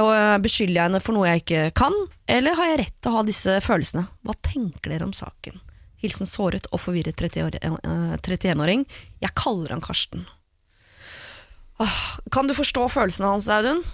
Og 0.00 0.10
Beskylder 0.42 0.78
jeg 0.78 0.88
henne 0.88 1.02
for 1.04 1.14
noe 1.14 1.28
jeg 1.28 1.42
ikke 1.44 1.64
kan, 1.82 1.94
eller 2.26 2.56
har 2.58 2.70
jeg 2.70 2.80
rett 2.82 2.96
til 2.98 3.12
å 3.12 3.18
ha 3.18 3.24
disse 3.28 3.58
følelsene? 3.62 4.06
Hva 4.26 4.36
tenker 4.48 4.90
dere 4.90 5.06
om 5.06 5.14
saken? 5.14 5.60
Hilsen 6.02 6.28
såret 6.28 6.66
og 6.72 6.82
forvirret 6.82 7.18
30 7.18 7.60
eh, 7.60 8.16
31-åring. 8.18 8.82
Jeg 9.22 9.36
kaller 9.38 9.76
han 9.76 9.84
Karsten. 9.84 10.26
Kan 12.32 12.48
du 12.48 12.56
forstå 12.56 12.88
følelsene 12.92 13.34
hans, 13.34 13.48
Audun? 13.52 13.84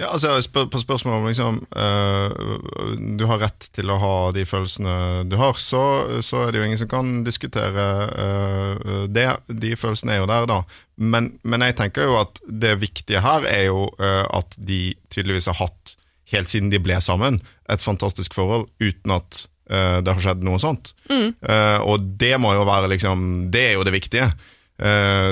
Ja, 0.00 0.08
altså 0.14 0.38
spør, 0.40 0.70
På 0.72 0.80
spørsmålet 0.80 1.20
om 1.20 1.26
liksom, 1.28 1.58
uh, 1.76 3.08
du 3.18 3.26
har 3.28 3.42
rett 3.44 3.68
til 3.76 3.92
å 3.92 3.98
ha 4.00 4.14
de 4.32 4.44
følelsene 4.48 4.94
du 5.28 5.36
har, 5.40 5.58
så, 5.60 5.82
så 6.24 6.46
er 6.46 6.52
det 6.52 6.62
jo 6.62 6.68
ingen 6.68 6.80
som 6.80 6.88
kan 6.88 7.10
diskutere 7.26 7.86
uh, 8.08 8.94
det. 9.12 9.28
De 9.52 9.74
følelsene 9.76 10.16
er 10.16 10.22
jo 10.22 10.30
der, 10.30 10.48
da. 10.48 10.62
Men, 10.96 11.34
men 11.44 11.64
jeg 11.66 11.76
tenker 11.80 12.08
jo 12.08 12.16
at 12.22 12.40
det 12.46 12.78
viktige 12.80 13.20
her 13.24 13.44
er 13.48 13.66
jo 13.68 13.90
uh, 14.00 14.24
at 14.32 14.56
de 14.56 14.94
tydeligvis 15.12 15.50
har 15.52 15.60
hatt, 15.60 15.96
helt 16.32 16.48
siden 16.48 16.72
de 16.72 16.80
ble 16.80 16.96
sammen, 17.04 17.42
et 17.68 17.84
fantastisk 17.84 18.32
forhold 18.36 18.70
uten 18.80 19.18
at 19.18 19.46
det 19.72 20.10
har 20.10 20.18
skjedd 20.20 20.42
noe 20.44 20.58
sånt. 20.60 20.90
Eh, 21.08 21.84
og 21.88 22.02
det 22.20 22.34
må 22.42 22.50
jo 22.52 22.64
være 22.68 22.90
liksom 22.92 23.46
Det 23.54 23.62
er 23.70 23.76
jo 23.78 23.84
det 23.86 23.94
viktige. 23.94 24.26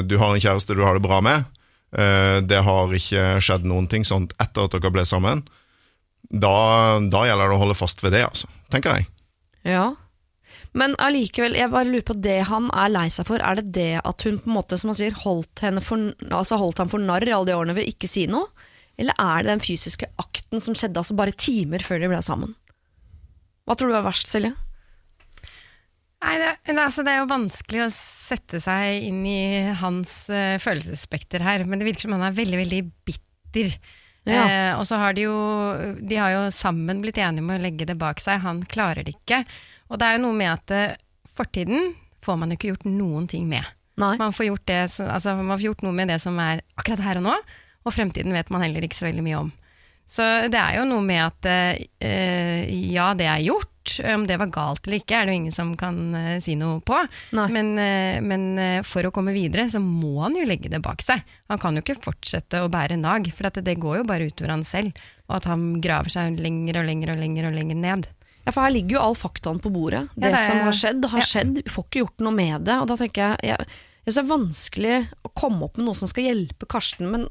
Du 0.07 0.15
har 0.17 0.31
en 0.33 0.41
kjæreste 0.41 0.77
du 0.79 0.81
har 0.87 0.97
det 0.97 1.03
bra 1.05 1.19
med. 1.21 1.45
Eh, 1.91 2.39
det 2.47 2.61
har 2.67 2.93
ikke 2.95 3.41
skjedd 3.43 3.67
noen 3.67 3.89
ting 3.91 4.07
sånt 4.07 4.35
etter 4.43 4.69
at 4.69 4.77
dere 4.77 4.93
ble 4.95 5.07
sammen. 5.09 5.43
Da, 6.31 7.01
da 7.11 7.25
gjelder 7.27 7.51
det 7.51 7.57
å 7.57 7.65
holde 7.65 7.79
fast 7.79 8.05
ved 8.05 8.15
det, 8.15 8.23
altså, 8.29 8.51
tenker 8.71 9.01
jeg. 9.01 9.11
Ja. 9.67 9.89
Men 10.79 10.95
allikevel, 11.03 11.57
jeg 11.59 11.73
bare 11.73 11.89
lurer 11.89 12.07
på 12.07 12.15
det 12.23 12.39
han 12.47 12.69
er 12.71 12.93
lei 12.93 13.09
seg 13.11 13.27
for. 13.27 13.43
Er 13.43 13.59
det 13.59 13.73
det 13.75 14.03
at 14.07 14.27
hun 14.27 14.39
på 14.39 14.51
en 14.51 14.57
måte, 14.61 14.79
som 14.79 14.93
han 14.93 14.99
sier, 15.01 15.17
holdt, 15.25 15.65
for, 15.83 16.11
altså 16.29 16.61
holdt 16.61 16.83
ham 16.83 16.93
for 16.93 17.03
narr 17.03 17.27
i 17.27 17.35
alle 17.35 17.51
de 17.51 17.57
årene 17.59 17.75
ved 17.81 17.91
ikke 17.91 18.11
si 18.11 18.29
noe? 18.31 18.47
Eller 19.01 19.17
er 19.19 19.43
det 19.43 19.55
den 19.55 19.65
fysiske 19.65 20.07
akten 20.21 20.63
som 20.63 20.77
skjedde 20.77 21.01
altså 21.01 21.17
bare 21.19 21.35
timer 21.35 21.83
før 21.83 22.03
de 22.03 22.11
ble 22.13 22.21
sammen? 22.23 22.55
Hva 23.67 23.77
tror 23.79 23.91
du 23.91 23.97
er 23.99 24.07
verst, 24.07 24.31
Silje? 24.31 24.53
Nei, 26.21 26.35
det, 26.37 26.75
altså, 26.75 27.05
det 27.07 27.15
er 27.15 27.23
jo 27.23 27.31
vanskelig 27.31 27.87
å 27.87 27.93
sette 27.95 28.61
seg 28.61 29.07
inn 29.09 29.23
i 29.25 29.41
hans 29.81 30.13
uh, 30.29 30.59
følelsesspekter 30.61 31.41
her, 31.45 31.65
men 31.65 31.81
det 31.81 31.89
virker 31.89 32.05
som 32.05 32.17
han 32.19 32.27
er 32.29 32.37
veldig, 32.37 32.59
veldig 32.61 32.83
bitter. 33.09 33.73
Ja. 34.29 34.43
Eh, 34.45 34.73
og 34.77 34.85
så 34.85 34.99
har 35.01 35.15
de 35.17 35.23
jo 35.25 35.37
De 35.97 36.19
har 36.21 36.35
jo 36.35 36.41
sammen 36.53 36.99
blitt 37.01 37.17
enige 37.17 37.41
om 37.41 37.55
å 37.55 37.61
legge 37.61 37.87
det 37.89 37.97
bak 37.99 38.21
seg. 38.21 38.43
Han 38.45 38.61
klarer 38.69 39.07
det 39.07 39.15
ikke. 39.17 39.43
Og 39.89 40.01
det 40.01 40.07
er 40.07 40.19
jo 40.19 40.25
noe 40.27 40.37
med 40.37 40.53
at 40.53 40.75
eh, 40.77 40.99
fortiden 41.37 41.95
får 42.25 42.37
man 42.37 42.53
jo 42.53 42.59
ikke 42.59 42.75
gjort 42.75 42.87
noen 42.89 43.31
ting 43.31 43.49
med. 43.49 43.65
Nei. 44.01 44.15
Man 44.21 44.37
får, 44.37 44.51
gjort 44.51 44.67
det, 44.69 44.81
altså, 45.05 45.35
man 45.41 45.57
får 45.57 45.67
gjort 45.71 45.83
noe 45.85 45.97
med 45.97 46.13
det 46.13 46.21
som 46.23 46.37
er 46.41 46.63
akkurat 46.79 47.03
her 47.05 47.21
og 47.21 47.27
nå, 47.27 47.33
og 47.85 47.93
fremtiden 47.93 48.33
vet 48.37 48.53
man 48.53 48.65
heller 48.65 48.85
ikke 48.85 48.97
så 48.97 49.09
veldig 49.09 49.25
mye 49.25 49.41
om. 49.41 49.51
Så 50.11 50.25
det 50.51 50.59
er 50.59 50.81
jo 50.81 50.87
noe 50.89 51.05
med 51.07 51.21
at 51.23 51.49
eh, 51.49 51.83
eh, 52.03 52.71
ja, 52.93 53.13
det 53.17 53.29
er 53.31 53.45
gjort. 53.47 53.69
Om 54.01 54.27
det 54.29 54.39
var 54.41 54.53
galt 54.55 54.87
eller 54.87 55.01
ikke, 55.01 55.19
er 55.19 55.27
det 55.27 55.35
jo 55.35 55.41
ingen 55.41 55.57
som 55.57 55.73
kan 55.79 55.99
uh, 56.15 56.37
si 56.43 56.55
noe 56.59 56.79
på. 56.87 56.99
Men, 57.37 57.73
uh, 57.79 58.21
men 58.25 58.47
eh, 58.61 58.79
for 58.87 59.07
å 59.07 59.13
komme 59.15 59.35
videre, 59.37 59.69
så 59.73 59.83
må 59.83 60.21
han 60.23 60.39
jo 60.39 60.47
legge 60.49 60.71
det 60.73 60.83
bak 60.85 61.05
seg. 61.05 61.25
Han 61.53 61.61
kan 61.63 61.77
jo 61.77 61.85
ikke 61.85 61.99
fortsette 61.99 62.63
å 62.63 62.71
bære 62.73 63.01
nag, 63.01 63.29
for 63.35 63.51
at 63.51 63.61
det 63.65 63.79
går 63.83 64.01
jo 64.01 64.09
bare 64.09 64.31
utover 64.31 64.55
han 64.55 64.65
selv. 64.69 64.97
Og 65.29 65.39
at 65.41 65.51
han 65.51 65.69
graver 65.83 66.13
seg 66.13 66.41
lenger 66.43 66.81
og 66.81 66.89
lenger 66.89 67.15
og 67.15 67.23
lenger 67.25 67.51
og 67.51 67.59
lenger 67.59 67.83
ned. 67.83 68.09
Ja, 68.47 68.55
for 68.55 68.65
her 68.65 68.73
ligger 68.75 68.97
jo 68.97 69.05
all 69.05 69.19
faktaen 69.19 69.61
på 69.63 69.73
bordet. 69.73 70.07
Ja, 70.15 70.17
Det, 70.17 70.33
det 70.33 70.43
som 70.47 70.65
har 70.65 70.77
skjedd, 70.77 71.07
har 71.13 71.23
ja. 71.23 71.29
skjedd. 71.29 71.55
Vi 71.61 71.75
får 71.75 71.89
ikke 71.89 72.05
gjort 72.05 72.27
noe 72.27 72.35
med 72.35 72.67
det. 72.69 72.81
Og 72.83 72.91
da 72.91 72.97
tenker 73.01 73.27
jeg, 73.27 73.53
jeg 73.53 73.87
jeg 74.01 74.15
synes 74.15 74.17
det 74.17 74.23
er 74.23 74.31
vanskelig 74.33 74.95
å 75.29 75.31
komme 75.37 75.67
opp 75.67 75.77
med 75.77 75.87
noe 75.87 75.99
som 75.99 76.09
skal 76.09 76.25
hjelpe 76.31 76.67
Karsten, 76.71 77.11
men 77.13 77.27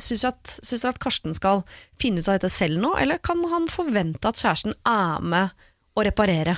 syns 0.00 0.24
du 0.24 0.28
at, 0.30 0.54
at 0.88 1.00
Karsten 1.02 1.36
skal 1.36 1.60
finne 2.00 2.22
ut 2.22 2.30
av 2.30 2.38
dette 2.38 2.50
selv 2.52 2.80
nå, 2.80 2.94
eller 2.96 3.20
kan 3.22 3.42
han 3.52 3.68
forvente 3.70 4.30
at 4.30 4.40
kjæresten 4.40 4.76
er 4.88 5.20
med 5.20 5.66
å 5.94 6.04
reparere? 6.06 6.56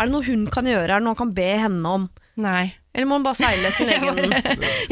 Er 0.00 0.08
det 0.08 0.12
noe 0.14 0.24
hun 0.26 0.46
kan 0.50 0.66
gjøre, 0.66 0.88
er 0.90 0.98
det 0.98 1.04
noe 1.06 1.14
han 1.14 1.20
kan 1.26 1.34
be 1.36 1.50
henne 1.66 1.92
om? 1.98 2.08
Nei. 2.42 2.72
Eller 2.94 3.08
må 3.08 3.18
han 3.18 3.26
bare 3.26 3.38
seile 3.38 3.70
sin 3.72 3.90
egen 3.94 4.32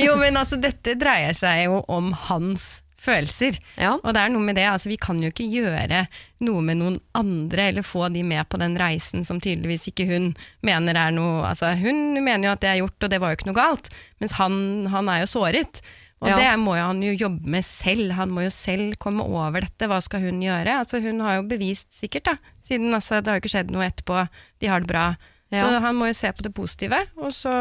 Jo, 0.00 0.14
men 0.20 0.37
altså, 0.40 0.59
dette 0.61 0.94
dreier 1.00 1.35
seg 1.37 1.66
jo 1.66 1.81
om 1.92 2.12
hans 2.29 2.68
følelser. 3.00 3.57
Ja. 3.81 3.94
Og 3.96 4.12
det 4.12 4.20
er 4.20 4.29
noe 4.33 4.44
med 4.44 4.59
det, 4.61 4.66
altså 4.68 4.90
vi 4.90 4.98
kan 5.00 5.16
jo 5.24 5.31
ikke 5.33 5.46
gjøre 5.48 6.03
noe 6.44 6.61
med 6.64 6.76
noen 6.83 6.98
andre, 7.16 7.70
eller 7.72 7.87
få 7.87 8.11
de 8.12 8.20
med 8.29 8.44
på 8.53 8.61
den 8.61 8.74
reisen 8.81 9.24
som 9.24 9.40
tydeligvis 9.40 9.88
ikke 9.88 10.05
hun 10.11 10.26
mener 10.68 10.98
er 11.00 11.14
noe 11.16 11.46
Altså 11.48 11.72
hun 11.81 12.12
mener 12.20 12.50
jo 12.50 12.53
at 12.53 12.61
det 12.61 12.68
er 12.74 12.83
gjort, 12.83 12.98
og 13.00 13.12
det 13.14 13.20
var 13.24 13.33
jo 13.33 13.38
ikke 13.40 13.48
noe 13.48 13.57
galt, 13.57 13.88
mens 14.20 14.37
han, 14.37 14.61
han 14.92 15.09
er 15.12 15.22
jo 15.24 15.31
såret. 15.33 15.81
Og 16.20 16.29
Ja. 16.29 16.37
det 16.37 16.48
må 16.61 16.74
jo 16.76 16.85
han 16.90 17.00
jo 17.00 17.14
jobbe 17.16 17.48
med 17.57 17.64
selv, 17.64 18.12
han 18.18 18.29
må 18.37 18.44
jo 18.44 18.53
selv 18.53 18.98
komme 19.00 19.24
over 19.24 19.64
dette, 19.64 19.88
hva 19.88 20.03
skal 20.05 20.20
hun 20.26 20.42
gjøre? 20.44 20.74
Altså 20.83 21.00
hun 21.00 21.22
har 21.24 21.38
jo 21.38 21.46
bevist 21.48 21.96
sikkert, 21.96 22.29
da, 22.29 22.37
siden 22.70 22.96
altså, 22.96 23.20
det 23.20 23.33
har 23.33 23.38
jo 23.38 23.44
ikke 23.44 23.52
skjedd 23.56 23.74
noe 23.74 23.87
etterpå, 23.88 24.24
de 24.62 24.70
har 24.70 24.83
det 24.83 24.90
bra. 24.90 25.04
Ja. 25.50 25.66
Så 25.66 25.83
han 25.83 25.98
må 25.98 26.09
jo 26.11 26.16
se 26.16 26.30
på 26.33 26.46
det 26.46 26.54
positive, 26.54 27.02
og 27.18 27.35
så 27.35 27.52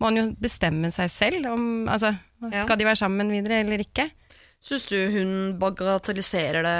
må 0.00 0.08
han 0.08 0.20
jo 0.20 0.24
bestemme 0.40 0.92
seg 0.94 1.12
selv 1.12 1.50
om 1.52 1.64
altså, 1.90 2.14
Ja. 2.40 2.62
skal 2.64 2.78
de 2.80 2.86
være 2.88 2.96
sammen 3.02 3.28
videre 3.28 3.60
eller 3.60 3.82
ikke. 3.82 4.08
Syns 4.64 4.84
du 4.88 4.96
hun 5.12 5.58
bagatelliserer 5.60 6.64
det, 6.64 6.78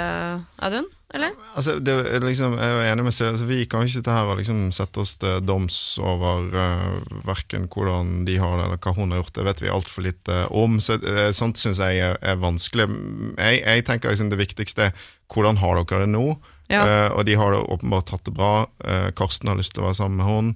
Audun? 0.61 0.87
Eller? 1.13 1.33
Altså, 1.57 1.75
det, 1.83 1.95
liksom, 2.23 2.53
jeg 2.55 2.75
er 2.77 2.91
enig 2.93 3.03
med 3.03 3.13
Silje, 3.15 3.31
altså, 3.33 3.47
Vi 3.49 3.65
kan 3.65 3.83
ikke 3.83 3.95
sitte 3.97 4.13
her 4.15 4.29
og 4.29 4.37
liksom 4.39 4.59
sette 4.71 5.01
oss 5.01 5.17
til 5.19 5.41
doms 5.43 5.77
over 5.99 6.45
uh, 6.53 7.25
verken 7.27 7.65
hvordan 7.67 8.21
de 8.27 8.37
har 8.39 8.53
det, 8.57 8.67
eller 8.67 8.79
hva 8.85 8.93
hun 8.95 9.11
har 9.11 9.23
gjort. 9.23 9.33
Det 9.35 9.47
vet 9.49 9.63
vi 9.65 9.73
altfor 9.73 10.05
lite 10.05 10.37
om. 10.55 10.79
Så, 10.79 11.01
uh, 11.03 11.31
sånt 11.35 11.59
syns 11.59 11.81
jeg 11.83 11.99
er, 12.05 12.15
er 12.21 12.39
vanskelig. 12.39 12.87
Jeg, 13.35 13.59
jeg 13.65 13.85
tenker 13.89 14.13
liksom 14.13 14.31
det 14.31 14.39
viktigste 14.39 14.87
er 14.87 15.09
hvordan 15.31 15.59
har 15.59 15.81
dere 15.81 16.05
det 16.05 16.13
nå? 16.13 16.25
Ja. 16.71 16.83
Eh, 16.87 17.09
og 17.11 17.25
de 17.27 17.35
har 17.39 17.53
det 17.53 17.63
åpenbart 17.75 18.13
hatt 18.15 18.23
det 18.27 18.35
bra. 18.35 18.53
Uh, 18.85 19.09
Karsten 19.17 19.51
har 19.51 19.59
lyst 19.59 19.75
til 19.75 19.83
å 19.83 19.89
være 19.89 19.99
sammen 19.99 20.21
med 20.21 20.29
hun. 20.29 20.53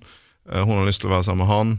Uh, 0.47 0.63
hun 0.63 0.79
har 0.79 0.87
lyst 0.87 1.03
til 1.03 1.11
å 1.11 1.15
være 1.17 1.27
sammen 1.27 1.45
med 1.45 1.51
han. 1.51 1.75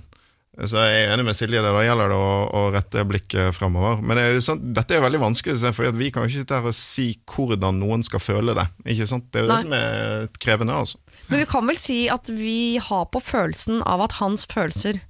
Så 0.56 0.80
jeg 0.80 1.00
er 1.02 1.10
enig 1.12 1.26
med 1.26 1.36
Silje. 1.36 1.60
Da 1.60 1.82
gjelder 1.84 2.12
det 2.12 2.16
å, 2.16 2.28
å 2.48 2.60
rette 2.72 3.02
blikket 3.04 3.56
fremover. 3.56 3.98
Men 4.00 4.16
det 4.16 4.24
er 4.24 4.38
sånn, 4.44 4.62
dette 4.76 4.96
er 4.96 5.02
veldig 5.04 5.20
vanskelig, 5.20 5.58
for 5.76 5.98
vi 5.98 6.08
kan 6.12 6.24
jo 6.24 6.32
ikke 6.32 6.44
sitte 6.44 6.56
her 6.56 6.68
og 6.70 6.76
si 6.76 7.10
hvordan 7.28 7.76
noen 7.82 8.04
skal 8.06 8.22
føle 8.24 8.54
det. 8.56 8.64
Ikke 8.94 9.08
sant? 9.10 9.28
Det 9.28 9.42
er 9.42 9.44
jo 9.44 9.50
Nei. 9.50 9.58
det 9.58 9.66
som 9.66 9.76
er 9.76 10.30
krevende. 10.40 10.78
altså. 10.80 11.02
Men 11.28 11.42
vi 11.42 11.50
kan 11.50 11.68
vel 11.68 11.80
si 11.80 11.98
at 12.12 12.30
vi 12.32 12.58
har 12.80 13.04
på 13.12 13.20
følelsen 13.20 13.84
av 13.84 14.06
at 14.06 14.16
hans 14.22 14.48
følelser 14.48 15.02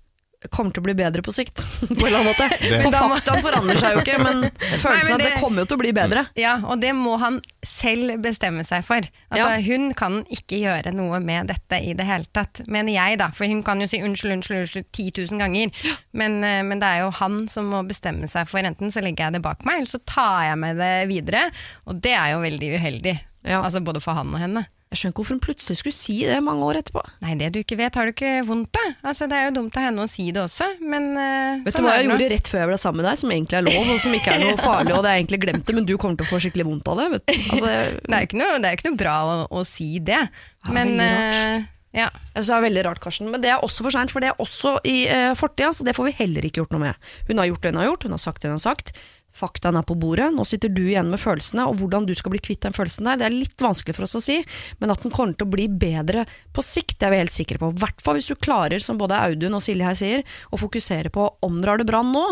kommer 0.53 0.71
til 0.77 0.83
å 0.83 0.87
bli 0.87 0.95
bedre 0.99 1.23
på 1.25 1.33
sikt. 1.35 1.63
på 1.81 1.89
en 1.91 2.07
eller 2.07 2.19
annen 2.21 2.29
måte. 2.31 2.49
Det- 2.61 2.81
For 2.85 2.97
faktaen 3.15 3.43
forandrer 3.45 3.81
seg 3.81 3.97
jo 3.97 4.03
ikke, 4.05 4.19
men 4.23 4.43
følelsen 4.85 5.11
men 5.11 5.15
av 5.15 5.21
at 5.21 5.25
det 5.27 5.41
kommer 5.41 5.63
jo 5.65 5.69
til 5.71 5.79
å 5.79 5.83
bli 5.83 5.93
bedre. 5.97 6.25
Ja, 6.39 6.55
og 6.65 6.81
det 6.83 6.93
må 6.97 7.17
han 7.23 7.41
selv 7.67 8.19
bestemme 8.25 8.65
seg 8.69 8.85
for. 8.87 9.07
Altså, 9.31 9.47
Ja. 9.47 9.61
Hun 9.67 9.89
kan 9.99 10.21
ikke 10.33 10.61
gjøre 10.61 10.93
noe 10.95 11.19
med 11.25 11.49
dette 11.51 11.81
i 11.83 11.95
det 11.99 12.07
hele 12.07 12.29
tatt, 12.37 12.61
mener 12.71 12.93
jeg 12.95 13.19
da. 13.23 13.31
For 13.35 13.49
hun 13.51 13.63
kan 13.67 13.81
jo 13.83 13.89
si 13.91 13.99
unnskyld, 14.05 14.37
unnskyld, 14.39 14.61
unnskyld 14.67 14.91
10 14.93 15.27
000 15.33 15.43
ganger. 15.43 15.73
Men, 16.13 16.39
eh, 16.45 16.63
men 16.67 16.79
det 16.83 16.87
er 16.93 17.05
jo 17.07 17.11
han 17.23 17.43
som 17.51 17.71
må 17.73 17.83
bestemme 17.89 18.29
seg 18.31 18.47
for 18.51 18.61
enten 18.67 18.93
så 18.95 19.03
legger 19.05 19.27
jeg 19.31 19.39
det 19.39 19.43
bak 19.47 19.65
meg, 19.67 19.81
eller 19.83 19.91
så 19.97 20.03
tar 20.07 20.45
jeg 20.51 20.59
med 20.63 20.77
det 20.83 20.95
videre. 21.11 21.47
Og 21.89 22.01
det 22.05 22.15
er 22.15 22.35
jo 22.37 22.45
veldig 22.45 22.73
uheldig. 22.79 23.17
Ja. 23.47 23.61
Altså 23.63 23.81
både 23.85 24.01
for 24.03 24.19
han 24.19 24.33
og 24.35 24.41
henne. 24.43 24.65
Jeg 24.87 25.01
skjønner 25.01 25.13
ikke 25.13 25.19
hvorfor 25.19 25.35
hun 25.35 25.43
plutselig 25.43 25.77
skulle 25.81 25.97
si 25.97 26.15
det 26.29 26.37
mange 26.47 26.63
år 26.63 26.79
etterpå. 26.79 27.03
Nei, 27.25 27.33
det 27.41 27.49
du 27.57 27.59
ikke 27.59 27.79
vet, 27.81 27.97
har 27.99 28.07
du 28.07 28.13
ikke 28.13 28.45
vondt 28.47 28.79
av. 28.79 28.93
Altså, 29.11 29.27
det 29.27 29.35
er 29.35 29.49
jo 29.49 29.55
dumt 29.57 29.79
av 29.81 29.87
henne 29.89 30.05
å 30.05 30.11
si 30.11 30.29
det 30.31 30.45
også, 30.45 30.69
men 30.79 31.09
uh, 31.19 31.65
Vet 31.65 31.75
du 31.75 31.81
sånn 31.81 31.89
hva 31.89 31.97
er 31.97 32.05
jeg 32.05 32.11
gjorde 32.13 32.29
rett 32.31 32.51
før 32.53 32.63
jeg 32.63 32.71
ble 32.71 32.79
sammen 32.79 33.03
med 33.03 33.09
deg, 33.11 33.21
som 33.23 33.33
egentlig 33.35 33.59
er 33.59 33.67
lov, 33.67 33.91
og 33.91 34.03
som 34.05 34.15
ikke 34.15 34.37
er 34.37 34.45
noe 34.45 34.57
farlig, 34.69 34.95
og 34.95 35.03
det 35.03 35.11
er 35.11 35.21
egentlig 35.25 35.41
glemt 35.43 35.67
det, 35.67 35.77
men 35.81 35.89
du 35.91 35.97
kommer 35.99 36.21
til 36.21 36.29
å 36.29 36.31
få 36.31 36.41
skikkelig 36.45 36.69
vondt 36.69 36.91
av 36.93 37.03
det. 37.03 37.09
Vet 37.17 37.27
du. 37.27 37.35
Altså, 37.35 37.73
jeg, 37.73 37.97
Det 38.07 38.15
er 38.15 38.23
jo 38.23 38.29
ikke 38.31 38.53
er 38.55 38.79
ikke 38.79 38.93
noe 38.93 39.01
bra 39.03 39.17
å, 39.27 39.35
å 39.59 39.65
si 39.67 39.89
det. 40.07 40.23
Ja, 40.23 40.77
men 40.79 40.95
eh, 41.03 41.67
ja. 41.97 42.07
det 42.37 42.47
er 42.47 42.65
veldig 42.69 42.87
rart, 42.87 43.03
Karsten, 43.03 43.31
men 43.33 43.43
det 43.43 43.51
er 43.57 43.67
også 43.67 43.89
for 43.89 43.95
seint, 43.95 44.15
for 44.15 44.23
det 44.23 44.31
er 44.31 44.43
også 44.43 44.77
i 44.87 44.97
uh, 45.11 45.35
fortida, 45.39 45.75
så 45.75 45.87
det 45.87 45.97
får 45.99 46.13
vi 46.13 46.17
heller 46.23 46.47
ikke 46.47 46.63
gjort 46.63 46.79
noe 46.79 46.87
med. 46.87 47.13
Hun 47.27 47.43
har 47.43 47.51
gjort 47.51 47.67
det 47.67 47.75
hun 47.75 47.83
har 47.83 47.91
gjort, 47.91 48.07
hun 48.07 48.15
har 48.15 48.23
sagt 48.23 48.47
det 48.47 48.55
hun 48.55 48.61
har 48.61 48.67
sagt. 48.69 48.95
Faktaen 49.37 49.77
er 49.77 49.85
på 49.87 49.97
bordet, 50.01 50.31
nå 50.33 50.47
sitter 50.49 50.73
du 50.73 50.83
igjen 50.87 51.11
med 51.13 51.21
følelsene, 51.21 51.67
og 51.69 51.81
hvordan 51.81 52.09
du 52.09 52.15
skal 52.17 52.33
bli 52.33 52.41
kvitt 52.43 52.65
den 52.65 52.77
følelsen 52.77 53.09
der, 53.09 53.21
det 53.21 53.29
er 53.29 53.37
litt 53.37 53.61
vanskelig 53.61 53.97
for 53.99 54.07
oss 54.07 54.17
å 54.17 54.25
si, 54.25 54.39
men 54.81 54.93
at 54.93 55.03
den 55.05 55.13
kommer 55.15 55.37
til 55.37 55.49
å 55.49 55.53
bli 55.53 55.69
bedre 55.69 56.25
på 56.57 56.65
sikt, 56.65 56.99
det 57.01 57.09
er 57.09 57.15
vi 57.15 57.23
helt 57.25 57.37
sikre 57.37 57.61
på. 57.61 57.73
I 57.75 57.83
hvert 57.83 58.05
fall 58.05 58.19
hvis 58.19 58.31
du 58.33 58.37
klarer, 58.41 58.81
som 58.83 59.01
både 59.01 59.19
Audun 59.29 59.59
og 59.59 59.65
Silje 59.65 59.89
her 59.89 59.99
sier, 59.99 60.25
å 60.51 60.61
fokusere 60.61 61.13
på 61.13 61.29
om 61.47 61.61
dere 61.61 61.75
har 61.75 61.83
det 61.83 61.89
bra 61.89 62.03
nå. 62.07 62.25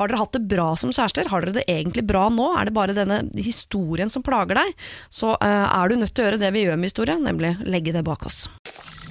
Har 0.00 0.08
dere 0.08 0.22
hatt 0.22 0.36
det 0.36 0.46
bra 0.48 0.70
som 0.80 0.92
kjærester? 0.96 1.28
Har 1.28 1.44
dere 1.44 1.58
det 1.58 1.66
egentlig 1.68 2.06
bra 2.08 2.28
nå? 2.32 2.46
Er 2.56 2.68
det 2.68 2.76
bare 2.76 2.96
denne 2.96 3.22
historien 3.36 4.12
som 4.12 4.24
plager 4.24 4.56
deg? 4.62 4.72
Så 5.12 5.34
uh, 5.34 5.66
er 5.68 5.92
du 5.92 6.00
nødt 6.00 6.14
til 6.14 6.24
å 6.24 6.30
gjøre 6.30 6.40
det 6.40 6.54
vi 6.56 6.64
gjør 6.64 6.80
med 6.80 6.92
historien, 6.92 7.20
nemlig 7.24 7.56
legge 7.68 7.92
det 7.96 8.06
bak 8.06 8.24
oss. 8.30 8.46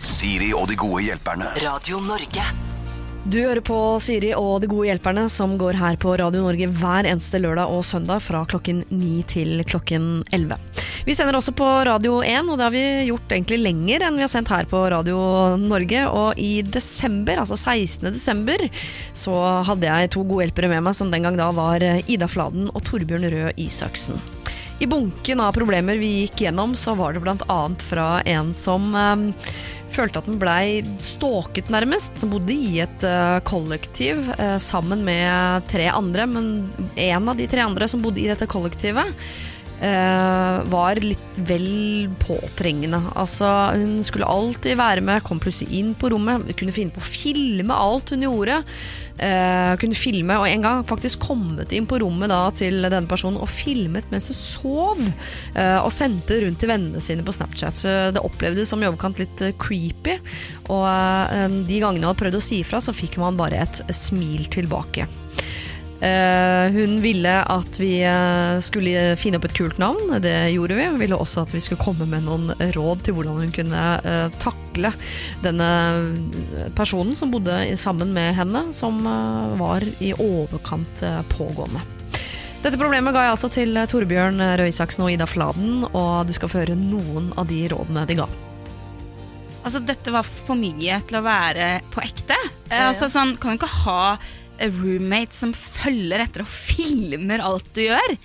Siri 0.01 0.49
og 0.55 0.69
de 0.71 0.79
gode 0.79 1.05
hjelperne. 1.05 1.53
Radio 1.61 2.01
Norge. 2.01 2.78
Du 3.27 3.35
hører 3.41 3.59
på 3.65 3.75
Siri 3.99 4.29
og 4.37 4.61
De 4.63 4.69
gode 4.71 4.87
hjelperne, 4.87 5.25
som 5.31 5.57
går 5.59 5.75
her 5.75 5.97
på 5.99 6.13
Radio 6.21 6.45
Norge 6.45 6.69
hver 6.79 7.07
eneste 7.09 7.41
lørdag 7.43 7.67
og 7.67 7.83
søndag 7.83 8.23
fra 8.23 8.45
klokken 8.47 8.79
9 8.87 9.09
til 9.27 9.59
klokken 9.67 10.23
11. 10.31 10.55
Vi 11.03 11.15
sender 11.17 11.35
også 11.35 11.51
på 11.57 11.67
Radio 11.87 12.21
1, 12.23 12.47
og 12.47 12.55
det 12.55 12.65
har 12.65 12.73
vi 12.73 12.85
gjort 13.09 13.35
egentlig 13.35 13.59
lenger 13.59 14.05
enn 14.07 14.19
vi 14.19 14.23
har 14.23 14.31
sendt 14.31 14.51
her 14.53 14.67
på 14.71 14.85
Radio 14.93 15.19
Norge. 15.59 16.05
Og 16.07 16.39
i 16.39 16.61
desember, 16.63 17.43
altså 17.43 17.59
16. 17.59 18.07
desember, 18.15 18.63
så 19.11 19.35
hadde 19.67 19.91
jeg 19.91 20.13
to 20.15 20.23
gode 20.23 20.47
hjelpere 20.47 20.71
med 20.71 20.87
meg, 20.87 20.95
som 20.95 21.11
den 21.11 21.27
gang 21.27 21.39
da 21.39 21.51
var 21.55 21.83
Ida 21.83 22.29
Fladen 22.31 22.71
og 22.71 22.83
Torbjørn 22.87 23.27
Røe 23.35 23.55
Isaksen. 23.59 24.21
I 24.79 24.87
bunken 24.87 25.41
av 25.43 25.51
problemer 25.57 25.99
vi 25.99 26.21
gikk 26.21 26.45
gjennom, 26.45 26.71
så 26.79 26.93
var 26.95 27.11
det 27.11 27.19
blant 27.25 27.43
annet 27.51 27.81
fra 27.83 28.21
en 28.23 28.53
som 28.55 28.93
eh, 28.95 29.51
følte 29.93 30.21
at 30.21 30.27
den 30.29 30.39
blei 30.41 30.81
stalket 31.01 31.71
nærmest, 31.73 32.17
som 32.21 32.31
bodde 32.33 32.55
i 32.55 32.79
et 32.83 33.05
uh, 33.05 33.39
kollektiv 33.47 34.21
uh, 34.35 34.57
sammen 34.61 35.03
med 35.07 35.67
tre 35.71 35.89
andre, 35.91 36.27
men 36.29 36.49
en 36.95 37.31
av 37.31 37.39
de 37.39 37.47
tre 37.49 37.65
andre 37.65 37.89
som 37.89 38.03
bodde 38.03 38.21
i 38.23 38.29
dette 38.29 38.47
kollektivet, 38.49 39.13
uh, 39.79 40.59
var 40.71 41.01
litt 41.03 41.41
vel 41.49 42.09
påtrengende. 42.21 43.01
Altså, 43.19 43.49
hun 43.75 43.99
skulle 44.05 44.29
alltid 44.29 44.79
være 44.79 45.03
med, 45.05 45.23
kom 45.25 45.41
plutselig 45.41 45.81
inn 45.81 45.93
på 45.97 46.11
rommet, 46.13 46.49
kunne 46.59 46.75
finne 46.75 46.95
på 46.95 47.03
å 47.03 47.11
filme 47.11 47.75
alt 47.75 48.13
hun 48.13 48.27
gjorde. 48.27 48.61
Eh, 49.19 49.73
kunne 49.81 49.97
filme, 49.99 50.37
og 50.39 50.47
en 50.47 50.63
gang 50.63 50.83
faktisk 50.87 51.25
kommet 51.27 51.73
inn 51.75 51.87
på 51.89 51.97
rommet 51.99 52.31
da, 52.31 52.39
til 52.55 52.85
denne 52.85 53.09
personen 53.09 53.39
og 53.41 53.49
filmet 53.51 54.07
mens 54.13 54.31
hun 54.31 54.39
sov, 54.39 55.05
Uh, 55.49 55.81
og 55.81 55.89
sendte 55.93 56.37
rundt 56.43 56.59
til 56.61 56.69
vennene 56.69 57.01
sine 57.03 57.23
på 57.25 57.33
Snapchat. 57.33 57.79
Så 57.81 57.93
det 58.13 58.21
opplevdes 58.23 58.69
som 58.69 58.81
i 58.81 58.87
overkant 58.87 59.19
litt 59.19 59.41
eh, 59.43 59.55
creepy, 59.59 60.15
og 60.71 60.85
uh, 60.85 61.47
de 61.67 61.79
gangene 61.81 62.03
hun 62.03 62.11
hadde 62.11 62.21
prøvd 62.21 62.37
å 62.39 62.43
si 62.43 62.61
ifra, 62.63 62.81
så 62.83 62.95
fikk 62.95 63.17
man 63.21 63.39
bare 63.39 63.63
et 63.65 63.81
smil 63.95 64.45
tilbake. 64.53 65.07
Eh, 65.99 66.71
hun 66.71 67.01
ville 67.01 67.31
at 67.43 67.79
vi 67.79 67.97
eh, 68.07 68.59
skulle 68.63 69.17
finne 69.19 69.35
opp 69.39 69.49
et 69.49 69.55
kult 69.57 69.81
navn, 69.81 70.13
det 70.23 70.35
gjorde 70.53 70.77
vi. 70.77 70.87
Hun 70.87 71.01
ville 71.01 71.19
også 71.19 71.43
at 71.43 71.53
vi 71.55 71.59
skulle 71.63 71.83
komme 71.83 72.07
med 72.07 72.23
noen 72.23 72.53
råd 72.75 73.03
til 73.03 73.17
hvordan 73.17 73.41
hun 73.43 73.51
kunne 73.55 73.83
eh, 74.07 74.37
takle 74.39 74.93
denne 75.43 75.67
personen 76.77 77.19
som 77.19 77.33
bodde 77.33 77.57
sammen 77.79 78.13
med 78.15 78.31
henne, 78.37 78.69
som 78.75 79.01
var 79.59 79.83
i 79.99 80.13
overkant 80.15 81.03
pågående. 81.33 81.83
Dette 82.63 82.79
problemet 82.79 83.15
ga 83.15 83.25
jeg 83.25 83.33
altså 83.35 83.49
til 83.51 83.79
Torbjørn 83.87 84.39
Røe 84.59 84.71
Isaksen 84.71 85.03
og 85.05 85.13
Ida 85.13 85.27
Fladen, 85.27 85.83
og 85.89 86.27
du 86.27 86.35
skal 86.35 86.51
få 86.51 86.61
høre 86.61 86.79
noen 86.79 87.31
av 87.39 87.47
de 87.51 87.65
rådene 87.71 88.05
de 88.07 88.19
ga. 88.19 88.27
Altså, 89.59 89.81
dette 89.83 90.11
var 90.15 90.27
for 90.27 90.59
mye 90.59 90.99
til 91.07 91.19
å 91.19 91.25
være 91.25 91.71
på 91.91 92.03
ekte. 92.03 92.37
Altså, 92.71 93.09
sånn, 93.11 93.35
kan 93.39 93.55
du 93.55 93.59
ikke 93.59 93.73
ha 93.83 94.03
roommate 94.67 95.35
som 95.35 95.53
følger 95.55 96.25
etter 96.25 96.43
og 96.43 96.51
filmer 96.51 97.43
alt 97.45 97.71
du 97.75 97.85
gjør? 97.85 98.17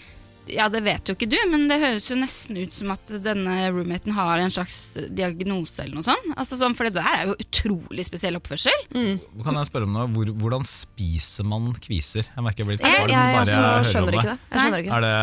Ja, 0.50 0.66
det 0.68 0.82
vet 0.84 1.08
jo 1.08 1.14
ikke 1.16 1.28
du, 1.30 1.38
men 1.48 1.64
det 1.70 1.78
høres 1.80 2.04
jo 2.10 2.18
nesten 2.20 2.58
ut 2.60 2.74
som 2.76 2.90
at 2.92 3.12
denne 3.24 3.54
roommaten 3.72 4.12
har 4.12 4.42
en 4.42 4.52
slags 4.52 4.76
diagnose 5.16 5.86
eller 5.86 5.96
noe 5.96 6.04
sånt. 6.04 6.34
Altså, 6.36 6.58
sånn, 6.60 6.76
for 6.76 6.88
det 6.88 6.98
der 6.98 7.08
er 7.08 7.30
jo 7.30 7.36
utrolig 7.40 8.04
spesiell 8.04 8.36
oppførsel. 8.36 8.84
Kan 8.92 9.56
jeg 9.56 9.70
spørre 9.70 9.88
om 9.88 9.96
noe? 9.96 10.10
Hvor, 10.12 10.34
hvordan 10.42 10.68
spiser 10.68 11.48
man 11.48 11.72
kviser? 11.80 12.28
Jeg 12.28 12.44
merker 12.44 12.64
jeg 12.64 12.70
blir 12.72 12.80
litt 12.80 12.84
Jeg, 12.84 13.06
jeg, 13.08 13.08
jeg, 13.08 13.48
jeg 13.48 13.56
hører 13.56 14.04
om 14.04 14.10
det. 14.12 14.26
Jeg, 14.26 14.60
skjønner 14.60 14.84
ikke. 14.84 14.98
Er 14.98 15.08
det 15.08 15.14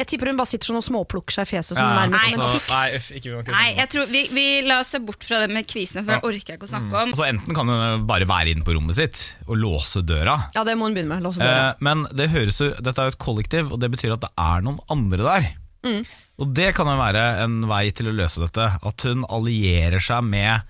jeg 0.00 0.06
tipper 0.08 0.30
hun 0.30 0.38
bare 0.40 0.48
sitter 0.48 0.70
sånn 0.70 0.78
og 0.80 0.84
småplukker 0.86 1.34
seg 1.36 1.44
i 1.46 1.50
fjeset 1.52 1.76
som 1.76 1.84
Ja, 1.84 2.06
nærmest 2.06 2.24
Nei, 2.24 2.30
som 2.32 2.40
en 2.40 2.48
så- 2.48 2.54
tics. 2.54 2.68
Nei, 2.72 2.88
f- 2.96 3.10
ikke, 3.18 3.34
ikke 3.42 3.52
Nei, 3.52 3.66
jeg 3.76 3.88
tror 3.92 4.06
vi, 4.10 4.22
vi 4.32 4.44
La 4.66 4.78
oss 4.80 4.88
se 4.94 4.98
bort 4.98 5.22
fra 5.28 5.38
det 5.44 5.50
med 5.52 5.66
kvisene, 5.68 6.04
for 6.04 6.14
det 6.16 6.22
orker 6.24 6.52
jeg 6.54 6.58
ikke 6.58 6.68
å 6.68 6.72
snakke 6.72 6.92
om. 7.02 7.12
Altså, 7.12 7.26
enten 7.28 7.54
kan 7.54 7.66
hun 7.68 8.06
bare 8.06 8.26
være 8.26 8.54
inne 8.54 8.64
på 8.64 8.74
rommet 8.74 8.94
sitt 8.96 9.34
og 9.46 9.56
låse 9.60 10.02
døra. 10.02 10.38
Ja, 10.56 10.64
det 10.64 10.76
må 10.78 10.88
hun 10.88 10.94
begynne 10.96 11.12
med. 11.16 11.22
Låse 11.22 11.38
døra. 11.44 11.68
Eh, 11.70 11.74
men 11.80 12.06
det 12.12 12.30
høres 12.30 12.58
jo, 12.60 12.70
dette 12.80 12.98
er 12.98 13.10
jo 13.10 13.14
et 13.16 13.18
kollektiv, 13.18 13.72
og 13.72 13.80
det 13.80 13.90
betyr 13.92 14.14
at 14.16 14.20
det 14.24 14.30
er 14.38 14.60
noen 14.64 14.80
andre 14.90 15.22
der. 15.28 15.50
Mm. 15.84 16.06
Og 16.40 16.54
det 16.54 16.74
kan 16.74 16.86
jo 16.86 16.96
være 16.96 17.24
en 17.44 17.60
vei 17.68 17.90
til 17.90 18.06
å 18.08 18.16
løse 18.16 18.40
dette. 18.40 18.70
At 18.82 19.02
hun 19.02 19.24
allierer 19.28 20.00
seg 20.00 20.24
med 20.24 20.62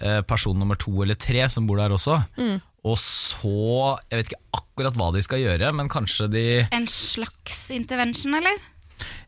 eh, 0.00 0.22
person 0.22 0.56
nummer 0.58 0.78
to 0.80 1.02
eller 1.04 1.14
tre 1.20 1.44
som 1.52 1.66
bor 1.68 1.76
der 1.76 1.90
også. 1.92 2.16
Mm. 2.38 2.62
Og 2.84 2.96
så 2.96 3.98
Jeg 4.10 4.20
vet 4.22 4.30
ikke 4.30 4.42
akkurat 4.56 4.96
hva 4.96 5.10
de 5.12 5.22
skal 5.22 5.42
gjøre, 5.42 5.72
men 5.76 5.88
kanskje 5.92 6.28
de 6.32 6.44
En 6.72 6.86
slags 6.88 7.70
intervention, 7.74 8.34
eller? 8.38 8.56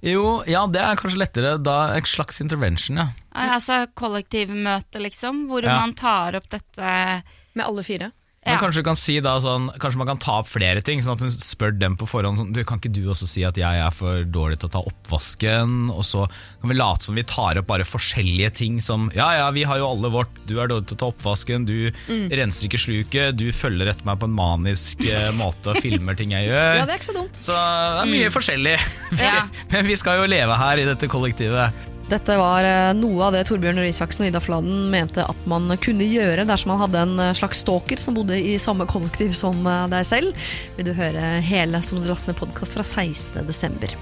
Jo, 0.05 0.43
ja, 0.49 0.67
det 0.69 0.81
er 0.85 0.97
kanskje 1.01 1.21
lettere. 1.21 1.53
Da 1.62 1.95
En 1.97 2.09
slags 2.09 2.41
intervention, 2.45 2.97
ja. 3.01 3.07
Altså 3.33 3.87
kollektivmøte, 3.97 5.01
liksom, 5.01 5.47
hvor 5.49 5.62
Ja. 5.65 5.79
man 5.81 5.95
tar 5.95 6.37
opp 6.37 6.49
dette 6.51 7.23
Med 7.55 7.67
alle 7.67 7.83
fire. 7.85 8.11
Men 8.42 8.57
Ja. 8.57 8.59
kanskje 8.59 8.96
si 8.98 9.20
sånn 9.20 9.70
Kanskje 9.78 9.98
man 9.98 10.07
kan 10.09 10.18
ta 10.18 10.38
opp 10.40 10.48
flere 10.48 10.83
ting, 10.83 11.00
sånn 11.00 11.14
at 11.14 11.20
hun 11.20 11.31
spør 11.31 11.78
dem 11.78 11.96
på 11.96 12.09
forhånd 12.11 12.38
sånn, 12.38 12.52
du, 12.52 12.64
Kan 12.64 12.81
ikke 12.81 12.92
du 12.92 13.07
også 13.07 13.28
si 13.28 13.44
at 13.44 13.55
jeg 13.55 13.62
er 13.78 13.90
for 13.94 14.24
dårlig 14.24 14.59
til 14.59 14.68
å 14.68 14.72
ta 14.72 14.83
oppvasken? 14.83 15.90
Og 15.94 16.02
så 16.02 16.26
kan 16.61 16.72
vi 16.72 16.74
late 16.74 17.05
som 17.07 17.14
vi 17.14 17.22
tar 17.22 17.61
opp 17.61 17.68
bare 17.70 17.87
forskjellige 17.87 18.52
ting 18.59 18.81
som 18.83 19.11
Ja 19.14 19.31
ja, 19.38 19.50
vi 19.55 19.62
har 19.62 19.78
jo 19.78 19.87
alle 19.92 20.11
vårt. 20.11 20.28
Du 20.48 20.59
er 20.59 20.66
dårlig 20.66 20.88
til 20.90 20.96
å 20.96 21.00
ta 21.05 21.11
oppvasken, 21.12 21.66
du 21.66 21.92
renser 22.35 22.66
ikke 22.66 22.83
sluket, 22.83 23.37
du 23.38 23.52
følger 23.55 23.92
etter 23.92 24.05
meg 24.09 24.18
på 24.18 24.26
en 24.26 24.35
manisk 24.35 25.05
eh, 25.07 25.31
måte 25.42 25.70
og 25.76 25.78
filmer 25.83 26.18
ting 26.18 26.35
jeg 26.35 26.50
gjør. 26.50 26.83
Ja, 26.83 26.85
det 26.88 26.96
er 26.96 26.98
ikke 26.98 27.11
så 27.12 27.18
dumt. 27.20 27.38
Så 27.38 27.55
det 27.55 28.02
er 28.02 28.12
mye 28.16 28.35
forskjellig. 28.35 28.76
Ja. 29.22 29.46
Men 29.70 29.87
vi 29.87 29.94
skal 30.00 30.18
jo 30.18 30.26
leve 30.26 30.57
her 30.59 30.81
i 30.83 30.87
dette 30.88 31.07
kollektivet. 31.11 31.91
Dette 32.12 32.35
var 32.37 32.66
eh, 32.66 32.90
noe 32.98 33.25
av 33.25 33.33
det 33.33 33.46
Torbjørn 33.48 33.79
Røe 33.81 33.88
Isaksen 33.88 34.27
og 34.27 34.29
Ida 34.29 34.40
Fladen 34.42 34.90
mente 34.92 35.25
at 35.25 35.46
man 35.48 35.70
kunne 35.81 36.05
gjøre 36.05 36.44
dersom 36.48 36.75
man 36.75 36.83
hadde 36.83 37.05
en 37.07 37.22
eh, 37.25 37.33
slags 37.38 37.62
stalker 37.64 38.03
som 38.03 38.18
bodde 38.18 38.37
i 38.37 38.59
samme 38.61 38.85
kollektiv 38.90 39.33
som 39.38 39.62
eh, 39.64 39.87
deg 39.94 40.05
selv. 40.05 40.44
Vil 40.77 40.90
du 40.90 40.92
høre 40.98 41.38
hele 41.46 41.81
som 41.81 42.03
du 42.03 42.11
laster 42.11 42.35
ned 42.35 42.40
podkast 42.42 42.77
fra 42.77 42.85
16. 42.85 43.40
desember. 43.48 43.96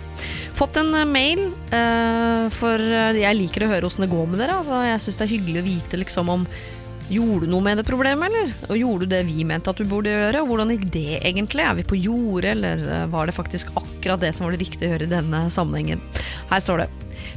Fått 0.58 0.76
en 0.80 0.90
mail, 1.08 1.46
for 2.52 2.82
jeg 3.16 3.36
liker 3.38 3.64
å 3.64 3.70
høre 3.70 3.88
åssen 3.88 4.04
det 4.04 4.10
går 4.12 4.26
med 4.28 4.42
dere. 4.42 4.58
Altså, 4.60 4.82
jeg 4.84 5.00
syns 5.00 5.20
det 5.20 5.24
er 5.24 5.30
hyggelig 5.30 5.62
å 5.62 5.68
vite 5.70 6.00
liksom 6.02 6.32
om 6.34 6.44
Gjorde 7.10 7.46
du 7.46 7.50
noe 7.50 7.64
med 7.64 7.80
det 7.80 7.86
problemet, 7.88 8.30
eller? 8.30 8.52
Og 8.70 8.78
gjorde 8.78 9.06
du 9.06 9.10
det 9.10 9.24
vi 9.26 9.42
mente 9.46 9.72
at 9.72 9.80
du 9.80 9.88
burde 9.88 10.12
gjøre? 10.12 10.44
Og 10.44 10.52
hvordan 10.52 10.70
gikk 10.76 10.86
det 10.94 11.18
egentlig? 11.18 11.64
Er 11.66 11.74
vi 11.80 11.86
på 11.90 11.98
jordet, 11.98 12.52
eller 12.54 12.84
eh, 12.86 13.06
var 13.10 13.26
det 13.26 13.34
faktisk 13.34 13.72
akkurat 13.74 14.22
det 14.22 14.30
som 14.36 14.46
var 14.46 14.54
det 14.54 14.62
riktige 14.62 14.86
å 14.86 14.94
gjøre 14.94 15.08
i 15.08 15.14
denne 15.16 15.40
sammenhengen? 15.50 16.02
Her 16.52 16.62
står 16.62 16.84
det. 16.84 16.90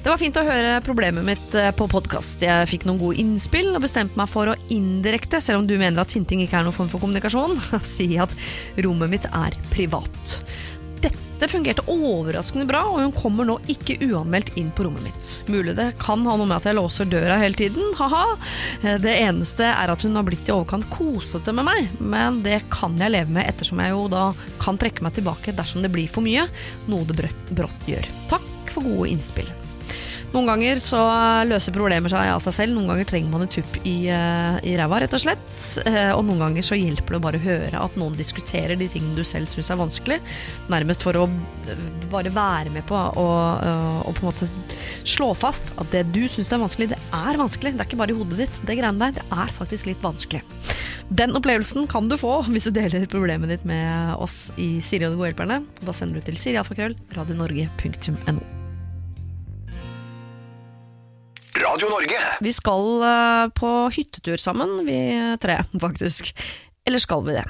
Det 0.04 0.12
var 0.12 0.20
fint 0.20 0.38
å 0.38 0.44
høre 0.46 0.76
problemet 0.86 1.26
mitt 1.26 1.58
eh, 1.58 1.72
på 1.74 1.88
podkast. 1.90 2.46
Jeg 2.46 2.70
fikk 2.70 2.86
noen 2.86 3.02
gode 3.02 3.18
innspill 3.24 3.72
og 3.74 3.82
bestemte 3.88 4.20
meg 4.20 4.30
for 4.30 4.52
å 4.52 4.58
indirekte, 4.74 5.42
selv 5.42 5.64
om 5.64 5.70
du 5.70 5.74
mener 5.80 6.04
at 6.04 6.14
hinting 6.14 6.44
ikke 6.46 6.60
er 6.60 6.68
noen 6.68 6.76
form 6.76 6.92
for 6.92 7.02
kommunikasjon, 7.02 7.58
si 7.96 8.12
at 8.22 8.34
rommet 8.86 9.10
mitt 9.16 9.26
er 9.32 9.58
privat. 9.74 10.38
Dette 11.04 11.50
fungerte 11.52 11.84
overraskende 11.92 12.64
bra, 12.70 12.84
og 12.88 13.02
hun 13.02 13.14
kommer 13.16 13.48
nå 13.48 13.58
ikke 13.72 13.98
uanmeldt 14.06 14.54
inn 14.60 14.70
på 14.76 14.86
rommet 14.86 15.04
mitt. 15.10 15.32
Mulig 15.52 15.74
det 15.76 15.90
kan 16.00 16.24
ha 16.30 16.38
noe 16.40 16.48
med 16.48 16.56
at 16.56 16.70
jeg 16.70 16.78
låser 16.78 17.10
døra 17.12 17.36
hele 17.42 17.58
tiden, 17.60 17.90
ha-ha. 18.00 18.38
Det 19.04 19.16
eneste 19.18 19.68
er 19.68 19.92
at 19.92 20.06
hun 20.08 20.16
har 20.16 20.28
blitt 20.28 20.48
i 20.48 20.56
overkant 20.56 20.88
kosete 20.94 21.56
med 21.56 21.68
meg, 21.68 21.92
men 22.00 22.40
det 22.46 22.62
kan 22.72 22.96
jeg 23.02 23.16
leve 23.18 23.36
med 23.36 23.50
ettersom 23.50 23.84
jeg 23.84 23.92
jo 23.92 24.08
da 24.14 24.30
kan 24.64 24.80
trekke 24.80 25.04
meg 25.04 25.18
tilbake 25.20 25.56
dersom 25.58 25.84
det 25.84 25.92
blir 25.92 26.08
for 26.12 26.24
mye, 26.24 26.48
noe 26.88 27.10
det 27.10 27.20
brått, 27.52 27.90
gjør. 27.92 28.08
Takk 28.32 28.72
for 28.72 28.88
gode 28.88 29.12
innspill. 29.12 29.52
Noen 30.34 30.48
ganger 30.50 30.80
så 30.82 31.00
løser 31.46 31.76
problemer 31.76 32.10
seg 32.10 32.32
av 32.34 32.42
seg 32.42 32.56
selv, 32.56 32.74
noen 32.74 32.88
ganger 32.90 33.06
trenger 33.06 33.30
man 33.30 33.44
en 33.46 33.52
tupp 33.54 33.76
i, 33.86 34.08
eh, 34.10 34.56
i 34.66 34.72
ræva, 34.80 34.98
rett 35.04 35.14
og 35.14 35.22
slett. 35.22 35.46
Eh, 35.86 36.10
og 36.10 36.24
noen 36.26 36.42
ganger 36.42 36.66
så 36.66 36.78
hjelper 36.78 37.14
det 37.14 37.20
å 37.20 37.26
bare 37.28 37.42
høre 37.44 37.78
at 37.78 37.98
noen 38.02 38.18
diskuterer 38.18 38.74
de 38.80 38.88
tingene 38.90 39.14
du 39.14 39.22
selv 39.24 39.52
syns 39.52 39.70
er 39.70 39.78
vanskelig, 39.78 40.18
nærmest 40.74 41.06
for 41.06 41.20
å 41.22 41.28
bare 42.10 42.34
være 42.34 42.74
med 42.74 42.82
på 42.90 42.98
å 42.98 43.28
eh, 43.62 44.10
på 44.10 44.24
en 44.24 44.30
måte 44.32 44.50
slå 45.06 45.30
fast 45.38 45.70
at 45.78 45.94
det 45.94 46.08
du 46.16 46.24
syns 46.26 46.50
er 46.50 46.64
vanskelig, 46.66 46.90
det 46.96 47.00
er 47.14 47.38
vanskelig. 47.38 47.76
Det 47.78 47.86
er 47.86 47.92
ikke 47.92 48.02
bare 48.02 48.16
i 48.16 48.18
hodet 48.18 48.42
ditt. 48.42 48.58
Det 48.66 48.80
greiene 48.80 49.06
der, 49.06 49.14
det 49.20 49.28
er 49.30 49.54
faktisk 49.54 49.92
litt 49.92 50.02
vanskelig. 50.02 50.42
Den 51.14 51.38
opplevelsen 51.38 51.86
kan 51.92 52.10
du 52.10 52.18
få 52.18 52.40
hvis 52.48 52.66
du 52.66 52.74
deler 52.74 53.06
problemet 53.12 53.54
ditt 53.54 53.70
med 53.70 54.18
oss 54.18 54.48
i 54.58 54.80
Siri 54.82 55.06
og 55.06 55.14
de 55.14 55.22
gode 55.22 55.34
hjelperne. 55.34 55.62
Da 55.86 55.94
sender 55.94 56.18
du 56.18 56.26
til 56.26 56.42
sirialfakrøll 56.42 56.98
radionorge.no. 57.14 58.63
Radio 61.64 61.90
Norge. 61.90 62.20
Vi 62.44 62.54
skal 62.54 63.04
eh, 63.04 63.50
på 63.56 63.74
hyttetur 63.96 64.38
sammen, 64.38 64.86
vi 64.86 65.00
tre, 65.42 65.64
faktisk. 65.86 66.34
Eller 66.86 67.00
skal 67.00 67.24
vi 67.26 67.38
det? 67.40 67.46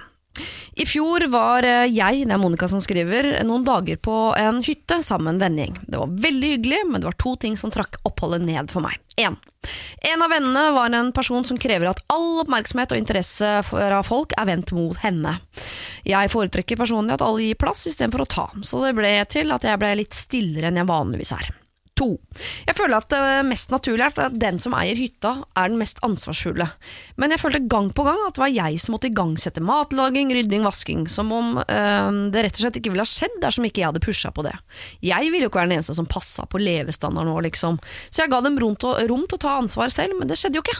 I 0.74 0.86
fjor 0.90 1.28
var 1.30 1.66
eh, 1.66 1.86
jeg, 1.94 2.26
det 2.26 2.34
er 2.34 2.42
Monica 2.42 2.68
som 2.70 2.82
skriver, 2.82 3.28
noen 3.46 3.66
dager 3.66 4.00
på 4.02 4.18
en 4.38 4.62
hytte 4.66 5.00
sammen 5.06 5.28
med 5.28 5.36
en 5.36 5.44
vennegjeng. 5.46 5.80
Det 5.86 6.02
var 6.02 6.14
veldig 6.26 6.52
hyggelig, 6.56 6.82
men 6.90 7.02
det 7.02 7.10
var 7.10 7.18
to 7.22 7.36
ting 7.42 7.58
som 7.60 7.74
trakk 7.74 8.00
oppholdet 8.10 8.46
ned 8.46 8.70
for 8.74 8.86
meg. 8.86 8.98
En. 9.22 9.38
En 10.04 10.26
av 10.26 10.34
vennene 10.34 10.64
var 10.76 10.94
en 10.94 11.14
person 11.16 11.46
som 11.48 11.58
krever 11.62 11.88
at 11.90 12.02
all 12.12 12.42
oppmerksomhet 12.44 12.94
og 12.94 13.00
interesse 13.00 13.52
fra 13.70 14.02
folk 14.06 14.34
er 14.38 14.50
vendt 14.50 14.74
mot 14.76 14.98
henne. 15.06 15.38
Jeg 16.04 16.34
foretrekker 16.34 16.82
personlig 16.82 17.16
at 17.16 17.26
alle 17.26 17.46
gir 17.46 17.62
plass 17.62 17.86
istedenfor 17.88 18.26
å 18.26 18.32
ta, 18.34 18.48
så 18.66 18.82
det 18.84 18.96
ble 18.98 19.16
til 19.32 19.54
at 19.56 19.66
jeg 19.70 19.80
ble 19.80 19.94
litt 20.02 20.18
stillere 20.18 20.70
enn 20.70 20.82
jeg 20.82 20.90
vanligvis 20.90 21.36
er. 21.38 21.54
To. 21.94 22.16
Jeg 22.66 22.74
føler 22.74 22.98
at 22.98 23.12
det 23.14 23.44
mest 23.46 23.70
naturlige 23.70 24.08
er 24.10 24.22
at 24.26 24.38
den 24.42 24.58
som 24.62 24.74
eier 24.74 24.98
hytta, 24.98 25.36
er 25.54 25.70
den 25.70 25.78
mest 25.78 26.00
ansvarsfulle. 26.06 26.66
Men 27.22 27.36
jeg 27.36 27.42
følte 27.44 27.62
gang 27.70 27.92
på 27.94 28.06
gang 28.08 28.18
at 28.26 28.34
det 28.34 28.42
var 28.42 28.50
jeg 28.50 28.80
som 28.82 28.96
måtte 28.96 29.12
igangsette 29.12 29.62
matlaging, 29.62 30.32
rydding, 30.34 30.66
vasking. 30.66 31.04
Som 31.12 31.30
om 31.36 31.60
øh, 31.62 32.08
det 32.34 32.46
rett 32.48 32.58
og 32.58 32.64
slett 32.64 32.80
ikke 32.82 32.96
ville 32.96 33.06
ha 33.06 33.10
skjedd 33.10 33.38
dersom 33.44 33.68
ikke 33.70 33.84
jeg 33.84 33.92
hadde 33.92 34.02
pusha 34.02 34.34
på 34.34 34.46
det. 34.48 34.56
Jeg 35.06 35.30
ville 35.30 35.46
jo 35.46 35.52
ikke 35.52 35.62
være 35.62 35.70
den 35.70 35.78
eneste 35.78 35.94
som 36.00 36.10
passa 36.10 36.48
på 36.50 36.62
levestandarden 36.64 37.34
vår, 37.36 37.46
liksom. 37.52 37.78
Så 38.10 38.24
jeg 38.24 38.34
ga 38.34 38.42
dem 38.42 38.58
rom 38.64 38.80
til, 38.80 38.98
rom 39.12 39.28
til 39.28 39.38
å 39.38 39.44
ta 39.46 39.54
ansvar 39.60 39.94
selv, 39.94 40.18
men 40.18 40.32
det 40.32 40.40
skjedde 40.42 40.58
jo 40.58 40.66
ikke. 40.66 40.80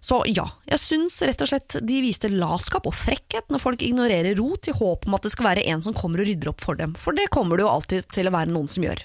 Så 0.00 0.22
ja, 0.30 0.46
jeg 0.70 0.80
syns 0.80 1.20
rett 1.26 1.44
og 1.44 1.50
slett 1.50 1.76
de 1.84 2.00
viste 2.04 2.30
latskap 2.32 2.88
og 2.88 2.96
frekkhet 2.96 3.52
når 3.52 3.62
folk 3.62 3.84
ignorerer 3.84 4.38
rot 4.40 4.70
i 4.70 4.76
håp 4.76 5.04
om 5.04 5.18
at 5.18 5.26
det 5.26 5.34
skal 5.34 5.50
være 5.50 5.66
en 5.74 5.84
som 5.84 5.96
kommer 5.96 6.22
og 6.22 6.30
rydder 6.30 6.54
opp 6.54 6.64
for 6.64 6.78
dem, 6.78 6.96
for 6.96 7.16
det 7.16 7.28
kommer 7.34 7.58
det 7.58 7.66
jo 7.66 7.74
alltid 7.74 8.08
til 8.14 8.30
å 8.30 8.34
være 8.34 8.54
noen 8.54 8.70
som 8.70 8.86
gjør. 8.86 9.04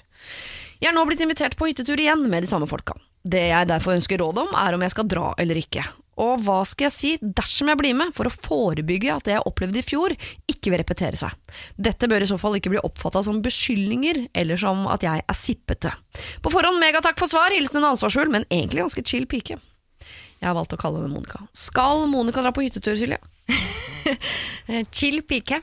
Jeg 0.80 0.94
er 0.94 0.96
nå 0.96 1.02
blitt 1.04 1.20
invitert 1.20 1.58
på 1.60 1.66
hyttetur 1.68 2.00
igjen 2.00 2.22
med 2.32 2.46
de 2.46 2.48
samme 2.48 2.64
folka. 2.68 2.94
Det 3.20 3.50
jeg 3.50 3.68
derfor 3.68 3.98
ønsker 3.98 4.22
råd 4.22 4.38
om, 4.46 4.54
er 4.56 4.72
om 4.72 4.80
jeg 4.80 4.94
skal 4.94 5.08
dra 5.12 5.26
eller 5.42 5.58
ikke. 5.60 5.82
Og 6.20 6.40
hva 6.44 6.62
skal 6.68 6.86
jeg 6.86 6.94
si 6.94 7.10
dersom 7.20 7.68
jeg 7.68 7.80
blir 7.80 7.96
med, 7.96 8.14
for 8.16 8.28
å 8.28 8.32
forebygge 8.32 9.12
at 9.12 9.28
det 9.28 9.34
jeg 9.34 9.44
opplevde 9.48 9.80
i 9.80 9.84
fjor, 9.84 10.14
ikke 10.48 10.72
vil 10.72 10.80
repetere 10.80 11.20
seg. 11.20 11.36
Dette 11.76 12.08
bør 12.08 12.24
i 12.24 12.30
så 12.32 12.40
fall 12.40 12.56
ikke 12.56 12.72
bli 12.72 12.80
oppfatta 12.84 13.22
som 13.24 13.42
beskyldninger, 13.44 14.26
eller 14.32 14.60
som 14.60 14.86
at 14.92 15.04
jeg 15.04 15.20
er 15.20 15.36
sippete. 15.36 15.92
På 16.40 16.52
forhånd 16.52 16.80
megatakk 16.80 17.20
for 17.20 17.28
svar, 17.28 17.52
hilsen 17.52 17.82
en 17.82 17.90
ansvarsfull, 17.92 18.32
men 18.32 18.48
egentlig 18.48 18.84
ganske 18.86 19.04
chill 19.04 19.28
pike. 19.28 19.60
Jeg 20.40 20.48
har 20.48 20.56
valgt 20.56 20.72
å 20.76 20.80
kalle 20.80 21.02
henne 21.02 21.12
Monica. 21.12 21.44
Skal 21.52 22.06
Monica 22.08 22.40
dra 22.40 22.56
på 22.56 22.64
hyttetur, 22.64 22.96
Silje? 22.96 23.20
Eh, 24.68 24.84
Chill 24.96 25.22
pike. 25.26 25.60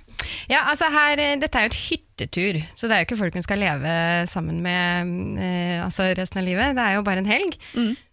Ja, 0.52 0.66
altså 0.72 0.90
her, 0.94 1.20
eh, 1.22 1.38
Dette 1.42 1.60
er 1.60 1.68
jo 1.68 1.74
et 1.74 1.82
hyttetur, 1.88 2.60
så 2.76 2.90
det 2.90 2.96
er 2.98 3.04
jo 3.04 3.10
ikke 3.10 3.22
folk 3.22 3.38
hun 3.38 3.46
skal 3.46 3.62
leve 3.62 3.94
sammen 4.32 4.62
med 4.66 5.40
eh, 5.44 5.78
altså 5.86 6.10
resten 6.18 6.42
av 6.42 6.48
livet. 6.48 6.76
Det 6.78 6.84
er 6.84 6.98
jo 6.98 7.08
bare 7.08 7.24
en 7.24 7.32
helg. 7.32 7.58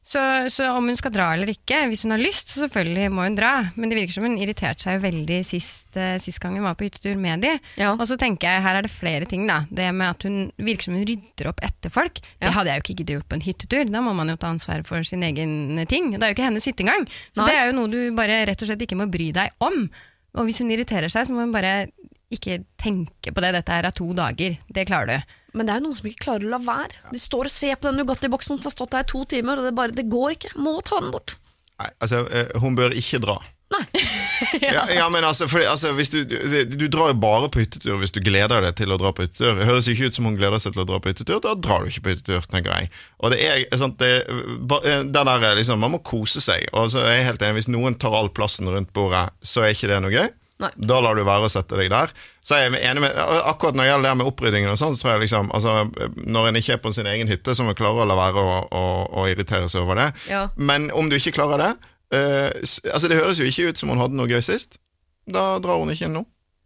Så, 0.05 0.21
så 0.53 0.67
om 0.77 0.85
hun 0.85 0.99
skal 1.01 1.15
dra 1.15 1.31
eller 1.33 1.49
ikke, 1.49 1.79
hvis 1.89 2.03
hun 2.05 2.13
har 2.13 2.21
lyst, 2.21 2.51
så 2.53 2.67
selvfølgelig 2.67 3.07
må 3.15 3.25
hun 3.25 3.39
dra. 3.39 3.53
Men 3.73 3.89
det 3.89 3.97
virker 3.97 4.19
som 4.19 4.27
hun 4.29 4.37
irriterte 4.37 4.85
seg 4.85 5.01
veldig 5.01 5.39
sist, 5.49 5.97
eh, 5.97 6.19
sist 6.21 6.43
gang 6.43 6.59
hun 6.59 6.67
var 6.67 6.77
på 6.77 6.85
hyttetur 6.85 7.17
med 7.21 7.41
de. 7.47 7.55
Ja. 7.81 7.95
Og 7.97 8.05
så 8.11 8.19
tenker 8.21 8.53
jeg, 8.53 8.65
her 8.67 8.79
er 8.79 8.85
det 8.85 8.93
flere 8.93 9.29
ting, 9.31 9.47
da. 9.49 9.63
Det 9.73 9.89
med 9.97 10.11
at 10.13 10.27
hun 10.29 10.39
virker 10.61 10.91
som 10.91 10.99
hun 10.99 11.09
rydder 11.09 11.49
opp 11.49 11.65
etter 11.65 11.93
folk. 11.95 12.21
Det 12.21 12.53
hadde 12.53 12.75
jeg 12.75 12.83
jo 12.83 12.85
ikke 12.85 12.99
giddet 13.01 13.17
gjort 13.17 13.31
på 13.33 13.39
en 13.39 13.47
hyttetur. 13.49 13.93
Da 13.97 14.05
må 14.05 14.13
man 14.21 14.29
jo 14.35 14.37
ta 14.37 14.53
ansvar 14.53 14.85
for 14.85 15.09
sin 15.09 15.25
egen 15.25 15.81
ting. 15.89 16.13
Det 16.13 16.21
er 16.21 16.35
jo 16.35 16.37
ikke 16.37 16.51
hennes 16.51 16.69
hytte 16.69 16.85
engang. 16.85 17.09
Så 17.33 17.41
Nei. 17.41 17.49
det 17.49 17.57
er 17.57 17.71
jo 17.71 17.79
noe 17.81 17.93
du 17.95 18.01
bare 18.19 18.43
rett 18.51 18.61
og 18.61 18.69
slett 18.69 18.85
ikke 18.85 19.01
må 19.01 19.09
bry 19.09 19.33
deg 19.33 19.57
om. 19.65 19.87
Og 20.35 20.49
hvis 20.49 20.61
hun 20.63 20.73
irriterer 20.75 21.13
seg, 21.13 21.29
så 21.29 21.35
må 21.35 21.45
hun 21.45 21.55
bare 21.55 21.87
ikke 22.35 22.63
tenke 22.81 23.33
på 23.35 23.43
det. 23.45 23.53
Dette 23.59 23.75
her 23.75 23.87
er 23.87 23.95
to 23.95 24.09
dager. 24.17 24.59
Det 24.75 24.87
klarer 24.89 25.11
du. 25.13 25.35
Men 25.55 25.69
det 25.69 25.75
er 25.75 25.81
jo 25.81 25.87
noen 25.87 25.99
som 26.01 26.09
ikke 26.11 26.25
klarer 26.27 26.49
å 26.49 26.53
la 26.57 26.61
være. 26.65 27.03
De 27.15 27.21
står 27.23 27.51
og 27.51 27.55
ser 27.55 27.79
på 27.79 27.91
den 27.91 28.01
Nugatti-boksen 28.03 28.59
som 28.59 28.67
har 28.67 28.75
stått 28.75 28.95
der 28.97 29.07
i 29.07 29.11
to 29.13 29.23
timer, 29.31 29.61
og 29.61 29.69
det, 29.69 29.75
bare, 29.79 29.95
det 29.95 30.09
går 30.11 30.35
ikke. 30.35 30.55
Må 30.59 30.75
ta 30.83 30.99
den 31.03 31.13
bort. 31.15 31.37
Nei, 31.79 31.91
altså, 32.03 32.25
eh, 32.31 32.51
hun 32.63 32.79
bør 32.79 32.95
ikke 32.99 33.23
dra. 33.23 33.39
Nei. 33.75 34.03
ja. 34.75 34.85
Ja, 34.95 35.09
men 35.11 35.27
altså, 35.27 35.49
for, 35.51 35.65
altså 35.67 35.93
du, 35.95 36.23
du, 36.71 36.87
drar 36.93 37.11
jo 37.13 37.17
bare 37.19 37.51
på 37.53 37.65
hyttetur 37.65 37.99
hvis 38.01 38.15
du 38.15 38.21
gleder 38.25 38.65
deg 38.65 38.77
til 38.79 38.95
å 38.95 38.99
dra 39.01 39.13
på 39.15 39.27
hyttetur. 39.27 39.59
Det 39.59 39.69
høres 39.69 39.89
ikke 39.91 40.11
ut 40.11 40.19
som 40.19 40.29
hun 40.29 40.39
gleder 40.39 40.63
seg 40.63 40.77
til 40.77 40.85
å 40.85 40.89
dra 40.89 41.01
på 41.03 41.13
hyttetur. 41.13 41.43
Da 41.45 41.57
drar 41.59 41.85
du 41.85 41.91
ikke 41.93 42.07
på 42.07 42.15
hyttetur, 42.15 42.47
tenker 42.53 42.73
jeg. 42.75 42.93
Og 43.21 43.35
det 43.35 43.43
er 43.43 43.67
sant, 43.81 43.99
det, 44.03 44.13
eh, 44.29 45.03
der 45.05 45.35
er 45.35 45.59
liksom, 45.59 45.83
Man 45.83 45.97
må 45.97 46.03
kose 46.05 46.43
seg. 46.45 46.69
Og 46.73 46.93
så 46.95 47.03
er 47.03 47.19
jeg 47.19 47.29
helt 47.33 47.45
enig, 47.45 47.63
Hvis 47.63 47.73
noen 47.73 47.99
tar 47.99 48.15
all 48.17 48.31
plassen 48.35 48.71
rundt 48.71 48.93
bordet, 48.97 49.29
så 49.43 49.65
er 49.65 49.75
ikke 49.75 49.91
det 49.91 50.01
noe 50.05 50.15
gøy. 50.15 50.31
Nei. 50.63 50.71
Da 50.77 51.01
lar 51.03 51.19
du 51.19 51.25
være 51.27 51.49
å 51.49 51.51
sette 51.51 51.79
deg 51.79 51.91
der. 51.91 52.13
Så 52.45 52.57
er 52.57 52.77
enig 52.79 53.03
med, 53.03 53.17
Akkurat 53.49 53.75
når 53.75 53.85
det 53.85 53.89
gjelder 53.91 54.09
det 54.09 54.19
med 54.21 54.29
oppryddingen, 54.31 54.71
og 54.71 54.79
sånn, 54.79 54.95
så 54.95 55.07
tror 55.07 55.15
jeg 55.15 55.25
liksom, 55.25 55.51
altså, 55.57 55.73
når 56.21 56.51
en 56.51 56.61
ikke 56.61 56.77
er 56.77 56.83
på 56.85 56.93
sin 56.95 57.09
egen 57.11 57.31
hytte, 57.31 57.57
så 57.57 57.67
må 57.67 57.75
en 57.75 57.79
klare 57.79 58.05
å 58.05 58.07
la 58.09 58.19
være 58.19 58.45
å, 58.45 58.61
å, 58.69 58.85
å 59.23 59.27
irritere 59.31 59.71
seg 59.73 59.83
over 59.83 59.99
det. 59.99 60.09
Ja. 60.31 60.47
Men 60.55 60.91
om 60.95 61.11
du 61.11 61.19
ikke 61.19 61.35
klarer 61.41 61.63
det 61.63 61.73
eh, 61.73 61.91
altså 62.13 63.09
Det 63.09 63.17
høres 63.19 63.41
jo 63.41 63.49
ikke 63.49 63.69
ut 63.71 63.81
som 63.81 63.89
hun 63.93 64.03
hadde 64.03 64.19
noe 64.19 64.29
gøy 64.31 64.43
sist. 64.45 64.79
Da 65.27 65.59
drar 65.63 65.81
hun 65.81 65.91
ikke 65.93 66.09
inn 66.09 66.19
nå. 66.19 66.25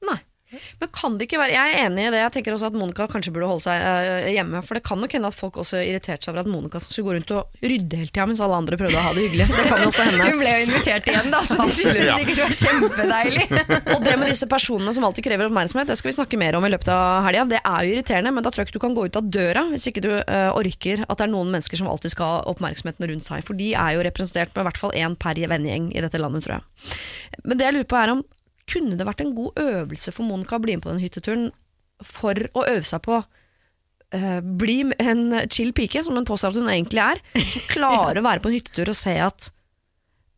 Nei. 0.08 0.18
Men 0.80 0.90
kan 0.94 1.16
det 1.18 1.26
ikke 1.28 1.40
være 1.40 1.52
Jeg 1.52 1.74
er 1.74 1.86
enig 1.86 2.06
i 2.06 2.12
det. 2.12 2.20
Jeg 2.22 2.32
tenker 2.38 2.54
også 2.54 2.70
at 2.70 2.76
Monica 2.78 3.06
kanskje 3.10 3.32
burde 3.34 3.48
holde 3.50 3.64
seg 3.66 3.82
eh, 3.84 4.28
hjemme. 4.32 4.62
For 4.64 4.78
det 4.78 4.82
kan 4.86 5.00
nok 5.02 5.12
hende 5.16 5.28
at 5.30 5.36
folk 5.36 5.58
også 5.60 5.82
irriterte 5.84 6.24
seg 6.24 6.32
over 6.32 6.44
at 6.44 6.50
Monica 6.50 6.80
skulle 6.82 7.06
gå 7.08 7.16
rundt 7.18 7.32
og 7.36 7.58
rydde 7.64 8.00
hele 8.00 8.12
tida 8.12 8.26
mens 8.30 8.40
alle 8.44 8.56
andre 8.62 8.78
prøvde 8.80 8.96
å 8.96 9.04
ha 9.04 9.12
det 9.16 9.26
hyggelig. 9.26 9.48
Det 9.52 9.66
kan 9.68 9.82
jo 9.84 9.90
også 9.90 10.06
hende. 10.08 10.28
Hun 10.30 10.40
ble 10.40 10.54
jo 10.54 10.64
invitert 10.68 11.10
igjen, 11.12 11.30
da, 11.34 11.42
så 11.48 11.58
de 11.60 11.76
syntes 11.76 12.08
Ja. 12.08 12.16
sikkert 12.20 12.40
det 12.40 12.46
var 12.46 12.56
kjempedeilig. 12.62 13.44
Og 13.94 14.06
det 14.06 14.14
med 14.22 14.32
disse 14.32 14.48
personene 14.50 14.94
som 14.96 15.08
alltid 15.08 15.28
krever 15.28 15.50
oppmerksomhet, 15.50 15.90
det 15.92 15.98
skal 16.00 16.10
vi 16.12 16.16
snakke 16.16 16.40
mer 16.40 16.58
om 16.58 16.68
i 16.68 16.72
løpet 16.72 16.92
av 16.94 17.26
helga. 17.28 17.44
Det 17.52 17.60
er 17.60 17.84
jo 17.84 17.92
irriterende, 17.96 18.32
men 18.34 18.46
da 18.46 18.52
tror 18.54 18.64
jeg 18.64 18.70
ikke 18.70 18.78
du 18.78 18.84
kan 18.86 18.96
gå 18.96 19.06
ut 19.08 19.20
av 19.20 19.28
døra 19.38 19.66
hvis 19.72 19.88
ikke 19.90 20.04
du 20.04 20.10
uh, 20.16 20.50
orker 20.56 21.04
at 21.04 21.20
det 21.20 21.26
er 21.28 21.32
noen 21.34 21.52
mennesker 21.52 21.80
som 21.80 21.90
alltid 21.92 22.14
skal 22.14 22.32
ha 22.32 22.40
oppmerksomheten 22.54 23.08
rundt 23.12 23.28
seg. 23.28 23.44
For 23.46 23.58
de 23.58 23.72
er 23.76 23.98
jo 23.98 24.06
representert 24.06 24.54
med 24.54 24.64
i 24.64 24.68
hvert 24.70 24.80
fall 24.80 24.96
én 24.96 25.18
per 25.18 25.38
vennegjeng 25.38 25.90
i 25.92 26.02
dette 26.04 26.20
landet, 26.20 26.46
tror 26.46 26.58
jeg. 26.58 26.98
Men 27.44 27.60
det 27.60 27.68
jeg 27.68 27.78
lurer 27.78 27.90
på 27.92 28.00
er 28.00 28.16
om 28.16 28.24
kunne 28.70 28.98
det 28.98 29.06
vært 29.08 29.24
en 29.24 29.34
god 29.36 29.58
øvelse 29.62 30.14
for 30.14 30.28
Monica 30.28 30.58
å 30.58 30.62
bli 30.62 30.76
med 30.76 30.84
på 30.84 30.92
den 30.92 31.02
hytteturen 31.02 31.50
for 32.04 32.38
å 32.54 32.64
øve 32.68 32.86
seg 32.86 33.02
på 33.04 33.18
uh, 33.18 34.40
bli 34.62 34.78
en 35.02 35.24
chill 35.50 35.72
pike, 35.76 36.04
som 36.06 36.18
hun 36.18 36.28
påstår 36.28 36.54
at 36.54 36.60
hun 36.60 36.70
egentlig 36.72 37.02
er, 37.04 37.22
som 37.42 37.68
klarer 37.72 38.20
å 38.20 38.26
være 38.28 38.44
på 38.44 38.52
en 38.52 38.58
hyttetur 38.58 38.92
og 38.92 38.98
se 38.98 39.16
at 39.24 39.50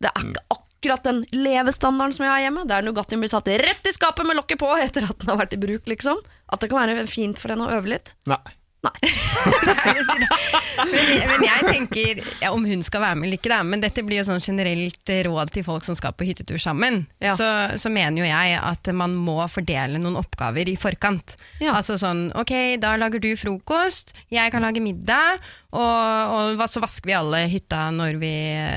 det 0.01 0.09
er 0.09 0.29
ikke 0.31 0.45
akkurat 0.81 1.03
den 1.05 1.19
levestandarden 1.35 2.15
som 2.15 2.25
jeg 2.25 2.33
har 2.33 2.41
hjemme, 2.47 2.65
der 2.65 2.81
Nugattien 2.85 3.21
blir 3.21 3.29
satt 3.29 3.51
rett 3.61 3.85
i 3.85 3.93
skapet 3.93 4.25
med 4.25 4.39
lokket 4.39 4.57
på 4.63 4.71
etter 4.81 5.05
at 5.05 5.19
den 5.21 5.29
har 5.29 5.37
vært 5.43 5.53
i 5.53 5.61
bruk, 5.61 5.85
liksom. 5.85 6.17
At 6.49 6.63
det 6.63 6.71
kan 6.71 6.81
være 6.81 7.05
fint 7.09 7.37
for 7.37 7.53
henne 7.53 7.67
å 7.67 7.75
øve 7.77 7.93
litt. 7.93 8.15
Nei. 8.25 8.41
men, 10.91 11.01
men 11.29 11.43
jeg 11.45 11.65
tenker, 11.67 12.21
ja, 12.41 12.51
om 12.53 12.63
hun 12.65 12.81
skal 12.85 13.03
være 13.03 13.19
med 13.19 13.27
eller 13.27 13.37
ikke, 13.39 13.51
da, 13.53 13.59
men 13.67 13.83
dette 13.83 14.03
blir 14.05 14.21
jo 14.21 14.27
sånn 14.27 14.41
generelt 14.43 15.11
eh, 15.13 15.21
råd 15.27 15.51
til 15.55 15.65
folk 15.67 15.85
som 15.85 15.97
skal 15.97 16.15
på 16.17 16.25
hyttetur 16.27 16.57
sammen, 16.61 17.03
Ja. 17.21 17.35
så, 17.37 17.47
så 17.81 17.91
mener 17.93 18.23
jo 18.23 18.29
jeg 18.29 18.57
at 18.57 18.91
man 18.97 19.13
må 19.17 19.37
fordele 19.51 20.01
noen 20.01 20.17
oppgaver 20.19 20.69
i 20.71 20.77
forkant. 20.79 21.35
Ja. 21.61 21.75
Altså 21.77 21.97
sånn, 22.01 22.29
ok, 22.37 22.55
da 22.81 22.95
lager 22.99 23.21
du 23.23 23.29
frokost, 23.39 24.15
jeg 24.33 24.53
kan 24.53 24.65
lage 24.65 24.81
middag, 24.83 25.41
Og, 25.71 26.57
og 26.57 26.63
så 26.67 26.81
vasker 26.83 27.07
vi 27.07 27.13
alle 27.15 27.45
hytta 27.47 27.85
når 27.95 28.17
vi, 28.19 28.33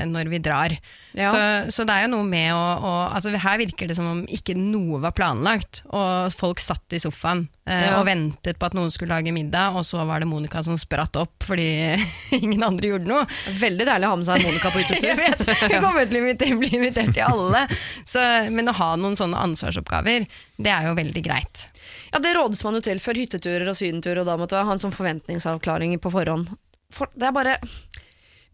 når 0.07 0.29
vi 0.31 0.39
drar. 0.39 0.75
Ja. 1.15 1.29
Så, 1.31 1.71
så 1.71 1.83
det 1.87 1.93
er 1.95 2.01
jo 2.05 2.09
noe 2.11 2.25
med 2.27 2.49
å, 2.51 2.59
å 2.59 2.89
altså 3.15 3.31
Her 3.39 3.59
virker 3.61 3.87
det 3.87 3.95
som 3.95 4.07
om 4.09 4.17
ikke 4.27 4.51
noe 4.59 4.97
var 4.99 5.13
planlagt, 5.15 5.79
og 5.95 6.33
folk 6.35 6.59
satt 6.59 6.91
i 6.91 6.99
sofaen 6.99 7.45
eh, 7.63 7.85
Ja. 7.85 7.93
og 8.01 8.05
ventet 8.09 8.59
på 8.59 8.67
at 8.67 8.75
noen 8.75 8.91
skulle 8.91 9.15
lage 9.15 9.31
middag, 9.31 9.77
og 9.79 9.85
så 9.87 10.03
var 10.09 10.19
det 10.19 10.27
Monica 10.27 10.59
som 10.65 10.75
spratt 10.79 11.15
opp 11.21 11.47
fordi 11.47 11.69
ingen 12.41 12.65
andre 12.67 12.91
gjorde 12.91 13.07
noe. 13.07 13.23
Veldig 13.61 13.87
deilig 13.87 14.09
å 14.09 14.11
ha 14.11 14.19
med 14.19 14.27
seg 14.27 14.43
Monica 14.43 14.73
på 14.75 14.83
Jeg 15.05 15.15
vet, 15.21 15.45
Hun 15.71 15.77
kommer 15.87 16.11
til 16.11 16.51
å 16.51 16.59
bli 16.59 16.73
invitert 16.81 17.15
til 17.15 17.23
alle. 17.29 17.63
Så, 18.03 18.25
men 18.51 18.73
å 18.73 18.75
ha 18.75 18.91
noen 18.99 19.15
sånne 19.19 19.39
ansvarsoppgaver, 19.47 20.27
det 20.59 20.71
er 20.75 20.89
jo 20.89 20.97
veldig 20.99 21.23
greit. 21.25 21.67
Ja, 22.11 22.19
Det 22.19 22.35
rådes 22.35 22.63
man 22.67 22.75
jo 22.75 22.83
til 22.83 22.99
før 23.03 23.23
hytteturer 23.23 23.71
og 23.71 23.79
sydenturer, 23.79 24.25
og 24.25 24.27
da 24.33 24.35
måtte 24.41 24.59
man 24.59 24.67
ha 24.67 24.75
en 24.75 24.83
sånn 24.83 24.95
forventningsavklaring 24.95 25.95
på 26.03 26.11
forhånd. 26.11 26.51
For, 26.95 27.07
det 27.15 27.27
er 27.31 27.35
bare 27.39 27.55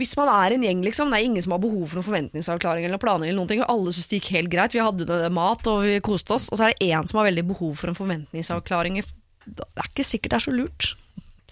Hvis 0.01 0.15
man 0.17 0.31
er 0.33 0.55
en 0.55 0.63
gjeng, 0.65 0.81
liksom, 0.81 1.11
det 1.13 1.19
er 1.19 1.27
ingen 1.27 1.45
som 1.45 1.53
har 1.53 1.61
behov 1.61 1.83
for 1.85 1.99
noen 1.99 2.07
forventningsavklaring 2.07 2.87
eller 2.87 3.01
planer, 3.01 3.27
eller 3.27 3.37
noen 3.37 3.51
ting, 3.51 3.61
og 3.61 3.69
alle 3.69 3.93
syns 3.93 4.09
det 4.09 4.17
gikk 4.17 4.31
helt 4.33 4.51
greit, 4.53 4.73
vi 4.73 4.81
hadde 4.81 5.29
mat 5.35 5.67
og 5.69 5.83
vi 5.85 5.99
koste 6.01 6.33
oss, 6.33 6.47
og 6.49 6.57
så 6.57 6.67
er 6.67 6.73
det 6.73 6.89
én 6.89 7.05
som 7.09 7.21
har 7.21 7.29
veldig 7.29 7.45
behov 7.51 7.75
for 7.77 7.91
en 7.91 7.97
forventningsavklaring. 7.99 8.97
Det 9.45 9.67
er 9.77 9.91
ikke 9.91 10.07
sikkert 10.07 10.33
det 10.33 10.39
er 10.39 10.47
så 10.47 10.55
lurt. 10.55 10.91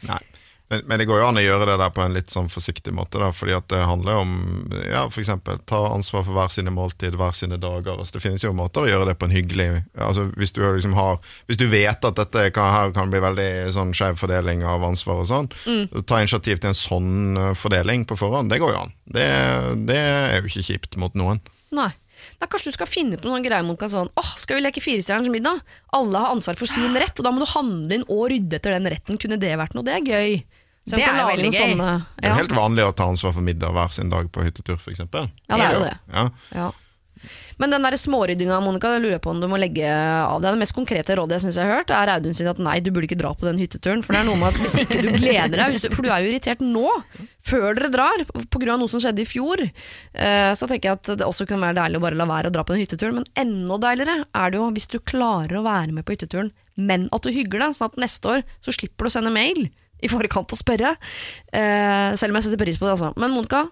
Nei. 0.10 0.22
Men, 0.70 0.84
men 0.86 1.02
det 1.02 1.08
går 1.10 1.22
jo 1.22 1.28
an 1.32 1.40
å 1.40 1.44
gjøre 1.44 1.66
det 1.66 1.78
der 1.82 1.94
på 1.94 2.04
en 2.04 2.14
litt 2.14 2.30
sånn 2.30 2.50
forsiktig 2.52 2.94
måte, 2.94 3.18
da, 3.22 3.32
fordi 3.34 3.56
at 3.58 3.66
det 3.74 3.82
handler 3.90 4.20
om 4.22 4.34
ja, 4.86 5.08
for 5.10 5.24
eksempel 5.24 5.58
ta 5.70 5.80
ansvar 5.90 6.26
for 6.28 6.38
hver 6.38 6.52
sine 6.54 6.74
måltid, 6.74 7.18
hver 7.18 7.34
sine 7.38 7.58
dager. 7.62 7.96
Altså, 7.96 8.18
det 8.18 8.24
finnes 8.26 8.46
jo 8.46 8.54
måter 8.54 8.86
å 8.86 8.92
gjøre 8.92 9.10
det 9.10 9.16
på 9.18 9.26
en 9.26 9.34
hyggelig 9.34 9.70
altså, 9.98 10.28
hvis, 10.38 10.54
du 10.54 10.62
liksom 10.64 10.94
har, 10.98 11.18
hvis 11.50 11.58
du 11.62 11.66
vet 11.72 12.06
at 12.06 12.20
dette 12.22 12.50
kan, 12.54 12.70
her 12.76 12.94
kan 12.94 13.10
bli 13.10 13.22
veldig 13.24 13.50
sånn 13.74 13.96
skjev 13.98 14.20
fordeling 14.22 14.62
av 14.68 14.86
ansvar 14.86 15.24
og 15.24 15.30
sånn, 15.30 15.50
ta 16.06 16.22
initiativ 16.22 16.62
til 16.62 16.72
en 16.72 16.78
sånn 16.78 17.40
eh, 17.40 17.56
fordeling 17.58 18.06
på 18.10 18.20
forhånd, 18.20 18.54
det 18.54 18.62
går 18.62 18.76
jo 18.76 18.84
an. 18.86 18.94
Det, 19.10 19.26
det 19.90 19.98
er 19.98 20.38
jo 20.38 20.52
ikke 20.52 20.68
kjipt 20.70 21.00
mot 21.02 21.18
noen. 21.18 21.42
Nei. 21.74 21.92
Da 22.40 22.48
kanskje 22.52 22.72
du 22.72 22.76
skal 22.76 22.90
finne 22.90 23.20
på 23.20 23.30
noen 23.30 23.44
greier 23.46 23.66
mot 23.66 23.80
sånn 23.80 24.10
Åh, 24.20 24.32
skal 24.40 24.60
vi 24.60 24.64
leke 24.66 24.84
Firestjerners 24.84 25.32
middag? 25.32 25.62
Alle 25.96 26.20
har 26.20 26.34
ansvar 26.36 26.58
for 26.60 26.68
sin 26.68 26.96
rett, 27.00 27.16
og 27.20 27.26
da 27.26 27.32
må 27.32 27.44
du 27.44 27.52
handle 27.52 28.00
inn 28.00 28.08
og 28.08 28.26
rydde 28.34 28.60
etter 28.60 28.76
den 28.76 28.90
retten. 28.92 29.20
Kunne 29.22 29.40
det 29.42 29.54
vært 29.60 29.76
noe? 29.78 29.88
Det 29.88 29.96
er 29.96 30.04
gøy. 30.08 30.40
Så 30.90 30.98
Det 30.98 31.06
er 31.06 31.20
jo 31.22 31.30
veldig 31.30 31.50
gøy. 31.54 31.62
Sånne, 31.62 31.90
Det 32.18 32.30
er 32.30 32.38
helt 32.40 32.56
vanlig 32.58 32.86
å 32.88 32.94
ta 32.98 33.10
ansvar 33.12 33.36
for 33.36 33.46
middag 33.46 33.74
hver 33.76 33.94
sin 33.94 34.10
dag 34.10 34.30
på 34.34 34.46
hyttetur, 34.46 34.80
f.eks. 34.82 35.04
ja, 35.06 35.26
det 35.54 35.66
er 35.66 35.76
jo 35.78 35.84
det. 35.86 35.98
Ja. 36.16 36.30
Ja. 36.56 36.70
Men 37.60 37.74
den 37.74 37.98
småryddinga, 37.98 38.62
Monica, 38.64 38.90
det 38.94 39.02
lurer 39.04 39.18
jeg 39.18 39.24
på 39.26 39.34
om 39.34 39.42
du 39.42 39.48
må 39.52 39.58
legge 39.60 39.88
av 39.92 40.40
deg. 40.40 40.54
Det 40.56 40.62
mest 40.62 40.76
konkrete 40.78 41.18
rådet 41.20 41.36
jeg 41.36 41.44
synes 41.44 41.58
jeg 41.60 41.68
har 41.68 41.82
hørt, 41.82 41.92
er 41.92 42.12
Audun 42.14 42.36
sin 42.38 42.48
at 42.48 42.62
nei, 42.64 42.78
du 42.80 42.88
burde 42.96 43.10
ikke 43.10 43.20
dra 43.20 43.34
på 43.36 43.48
den 43.50 43.60
hytteturen. 43.60 44.04
For 44.06 44.16
det 44.16 44.22
er 44.22 44.30
noe 44.30 44.40
med 44.40 44.54
at 44.54 44.62
hvis 44.64 44.78
ikke 44.86 45.02
du 45.04 45.10
gleder 45.18 45.58
deg, 45.60 45.76
for 45.92 46.06
du 46.06 46.08
er 46.08 46.24
jo 46.24 46.32
irritert 46.32 46.64
nå, 46.64 46.86
før 47.50 47.76
dere 47.76 47.92
drar, 47.92 48.24
pga. 48.48 48.78
noe 48.80 48.92
som 48.92 49.04
skjedde 49.04 49.26
i 49.26 49.28
fjor, 49.28 49.66
eh, 49.68 50.54
så 50.56 50.72
tenker 50.72 50.94
jeg 50.94 51.02
at 51.02 51.12
det 51.20 51.28
også 51.28 51.50
kan 51.50 51.60
være 51.60 51.82
deilig 51.82 52.00
å 52.00 52.06
bare 52.08 52.22
la 52.22 52.30
være 52.30 52.54
å 52.54 52.56
dra 52.56 52.64
på 52.64 52.78
den 52.78 52.86
hytteturen. 52.86 53.20
Men 53.20 53.28
enda 53.44 53.82
deiligere 53.90 54.24
er 54.24 54.56
det 54.56 54.62
jo 54.62 54.72
hvis 54.80 54.92
du 54.96 55.00
klarer 55.04 55.60
å 55.60 55.66
være 55.68 56.00
med 56.00 56.08
på 56.08 56.16
hytteturen, 56.16 56.54
men 56.80 57.10
at 57.12 57.28
du 57.28 57.34
hygger 57.36 57.66
deg, 57.66 57.76
sånn 57.76 57.92
at 57.92 58.00
neste 58.00 58.38
år 58.38 58.48
så 58.64 58.72
slipper 58.72 59.04
du 59.04 59.12
å 59.12 59.18
sende 59.20 59.36
mail 59.36 59.66
i 60.02 60.12
forkant 60.12 60.56
og 60.56 60.60
spørre. 60.60 60.96
Eh, 61.52 62.16
selv 62.20 62.32
om 62.32 62.40
jeg 62.40 62.48
setter 62.48 62.62
pris 62.62 62.80
på 62.80 62.88
det, 62.88 62.96
altså. 62.96 63.14
Men 63.20 63.36
Monica, 63.36 63.66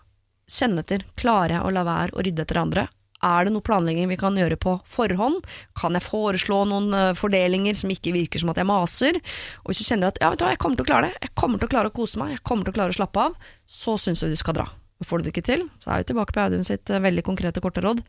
kjenn 0.48 0.78
etter. 0.82 1.04
Klarer 1.20 1.58
jeg 1.58 1.66
å 1.66 1.74
la 1.74 1.84
være 1.88 2.16
å 2.16 2.24
rydde 2.26 2.46
etter 2.46 2.62
andre? 2.62 2.88
Er 3.26 3.48
det 3.48 3.54
noe 3.56 3.66
planlegging 3.66 4.12
vi 4.12 4.18
kan 4.20 4.36
gjøre 4.38 4.60
på 4.62 4.76
forhånd? 4.86 5.46
Kan 5.78 5.98
jeg 5.98 6.06
foreslå 6.06 6.62
noen 6.70 6.92
eh, 6.94 7.14
fordelinger 7.18 7.78
som 7.80 7.94
ikke 7.94 8.14
virker 8.14 8.44
som 8.44 8.52
at 8.54 8.62
jeg 8.62 8.70
maser? 8.70 9.18
Og 9.64 9.72
hvis 9.72 9.82
du 9.82 9.88
kjenner 9.88 10.12
at 10.12 10.20
ja, 10.22 10.30
vet 10.30 10.42
du 10.42 10.46
hva, 10.46 10.54
jeg 10.54 10.62
kommer 10.62 10.78
til 10.78 10.86
å 10.86 10.92
klare 10.92 11.10
det, 11.10 11.24
jeg 11.26 11.34
kommer 11.40 11.62
til 11.62 11.70
å 11.70 11.74
klare 11.74 11.92
å 11.92 11.96
kose 11.96 12.22
meg, 12.22 12.36
jeg 12.36 12.46
kommer 12.46 12.68
til 12.68 12.76
å 12.76 12.78
klare 12.78 12.94
å 12.94 13.00
slappe 13.00 13.26
av, 13.30 13.50
så 13.66 13.98
syns 14.02 14.22
jeg 14.22 14.36
du 14.36 14.40
skal 14.40 14.60
dra. 14.60 14.68
Får 15.06 15.22
du 15.22 15.28
det 15.28 15.34
ikke 15.34 15.46
til, 15.46 15.66
så 15.82 15.94
er 15.94 16.02
vi 16.02 16.12
tilbake 16.12 16.34
på 16.34 16.46
Audun 16.46 16.66
sitt 16.66 16.90
eh, 16.94 17.02
veldig 17.02 17.26
konkrete 17.26 17.64
korte 17.64 17.82
råd. 17.86 18.06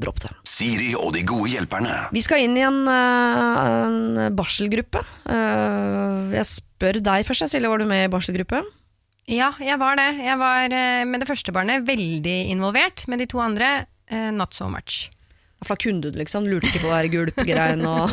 Dropp 0.00 0.20
det. 0.22 0.30
Siri 0.48 0.92
og 0.96 1.12
de 1.16 1.22
gode 1.28 1.50
hjelperne. 1.52 1.92
Vi 2.14 2.22
skal 2.24 2.46
inn 2.46 2.56
i 2.56 2.64
en, 2.64 2.82
eh, 2.88 3.70
en 3.84 4.36
barselgruppe. 4.36 5.02
Eh, 5.28 6.36
jeg 6.38 6.48
spør 6.48 7.00
deg 7.04 7.26
først, 7.28 7.48
Silje, 7.52 7.68
var 7.68 7.82
du 7.82 7.88
med 7.90 8.06
i 8.06 8.12
barselgruppe? 8.12 8.62
Ja, 9.30 9.52
jeg 9.60 9.78
var 9.78 9.98
det. 10.00 10.08
Jeg 10.24 10.38
var 10.40 10.72
eh, 10.72 11.04
med 11.04 11.20
det 11.20 11.28
første 11.28 11.52
barnet 11.52 11.84
veldig 11.86 12.38
involvert, 12.50 13.06
med 13.08 13.20
de 13.20 13.30
to 13.30 13.38
andre 13.38 13.86
not 14.34 14.56
so 14.56 14.66
much. 14.66 15.08
Da 15.62 15.76
kunne 15.78 16.02
du 16.02 16.08
det, 16.10 16.18
liksom. 16.18 16.48
Lurte 16.50 16.66
ikke 16.66 16.80
på 16.82 16.90
det 16.90 16.96
der 16.98 17.10
gulpgreien 17.12 17.84
og 17.86 18.10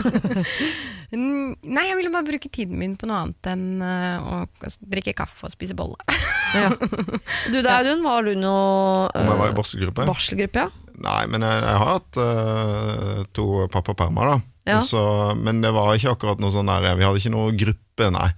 Nei, 1.16 1.86
jeg 1.88 1.96
ville 1.96 2.12
bare 2.12 2.28
bruke 2.28 2.50
tiden 2.52 2.76
min 2.82 2.98
på 3.00 3.08
noe 3.08 3.22
annet 3.24 3.48
enn 3.48 3.84
eh, 3.84 4.18
å 4.20 4.72
drikke 4.92 5.14
kaffe 5.16 5.48
og 5.48 5.54
spise 5.54 5.78
bolle. 5.78 5.96
ja. 6.58 6.74
Du 7.54 7.62
da, 7.62 7.78
Audun, 7.80 8.04
var 8.04 8.28
du 8.28 8.34
noe 8.36 9.08
Om 9.14 9.32
jeg 9.32 9.40
var 9.40 9.48
i 9.48 9.54
eh, 9.54 9.56
barselgruppe? 9.56 10.08
barselgruppe? 10.10 10.66
Ja? 10.68 10.94
Nei, 11.08 11.24
men 11.32 11.46
jeg, 11.46 11.64
jeg 11.64 11.80
har 11.80 11.92
hatt 11.94 12.18
uh, 12.20 13.24
to 13.38 13.68
pappapermer, 13.72 14.34
da. 14.34 14.38
Ja. 14.68 14.80
Så, 14.84 15.00
men 15.40 15.62
det 15.64 15.72
var 15.76 15.94
ikke 15.96 16.16
akkurat 16.18 16.42
noe 16.44 16.52
sånn 16.52 16.68
der 16.68 16.98
Vi 16.98 17.06
hadde 17.06 17.22
ikke 17.22 17.36
noe 17.36 17.54
gruppe, 17.56 18.10
nei. 18.12 18.32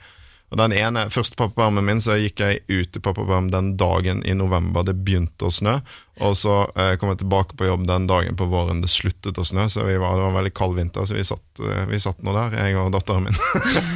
Og 0.49 0.57
den 0.57 0.73
ene, 0.73 1.07
Første 1.13 1.38
pappapermen 1.38 1.85
min 1.85 2.01
så 2.01 2.17
gikk 2.19 2.41
jeg 2.41 2.62
ut 2.67 2.97
i 2.97 3.01
pappaperm 3.03 3.51
den 3.53 3.75
dagen 3.77 4.23
i 4.25 4.35
november 4.38 4.85
det 4.88 4.97
begynte 5.05 5.49
å 5.49 5.53
snø. 5.53 5.79
Og 6.25 6.33
så 6.35 6.55
eh, 6.75 6.95
kom 6.99 7.13
jeg 7.13 7.21
tilbake 7.21 7.55
på 7.55 7.67
jobb 7.69 7.85
den 7.88 8.07
dagen 8.09 8.35
på 8.39 8.49
våren 8.51 8.81
det 8.83 8.89
sluttet 8.91 9.39
å 9.39 9.45
snø. 9.45 9.67
Så 9.71 9.85
var, 9.85 9.93
det 9.93 10.01
var 10.01 10.31
en 10.31 10.38
veldig 10.39 10.53
kald 10.57 10.75
vinter, 10.79 11.05
så 11.07 11.15
vi 11.15 11.25
satt, 11.27 11.62
eh, 11.63 11.85
vi 11.91 12.01
satt 12.01 12.23
nå 12.25 12.33
der, 12.35 12.57
jeg 12.59 12.79
og 12.81 12.91
datteren 12.95 13.29
min. 13.29 13.38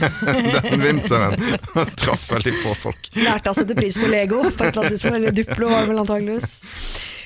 den 0.70 0.86
vinteren. 0.86 1.36
Traff 2.02 2.30
veldig 2.32 2.56
få 2.62 2.78
folk. 2.86 3.10
Lærte 3.18 3.52
å 3.52 3.58
sette 3.58 3.76
pris 3.78 3.98
på 4.00 4.12
Lego 4.12 4.44
på 4.46 4.54
et 4.54 4.70
eller 4.70 4.86
annet 4.86 4.96
tidspunkt. 4.96 5.20
Eller 5.20 5.36
Duplo 5.36 5.74
var 5.74 5.90
vel 5.90 6.04
antageligvis. 6.06 6.54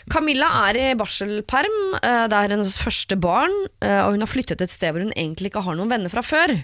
Camilla 0.08 0.48
er 0.70 0.78
i 0.80 0.96
barselperm. 0.96 1.78
eh, 2.02 2.28
Det 2.28 2.38
er 2.38 2.54
hennes 2.54 2.78
første 2.80 3.18
barn, 3.20 3.52
eh, 3.82 4.02
og 4.06 4.14
hun 4.16 4.24
har 4.24 4.32
flyttet 4.32 4.62
et 4.62 4.72
sted 4.72 4.94
hvor 4.94 5.04
hun 5.04 5.12
egentlig 5.16 5.52
ikke 5.52 5.64
har 5.64 5.76
noen 5.76 5.90
venner 5.92 6.10
fra 6.10 6.22
før. 6.24 6.64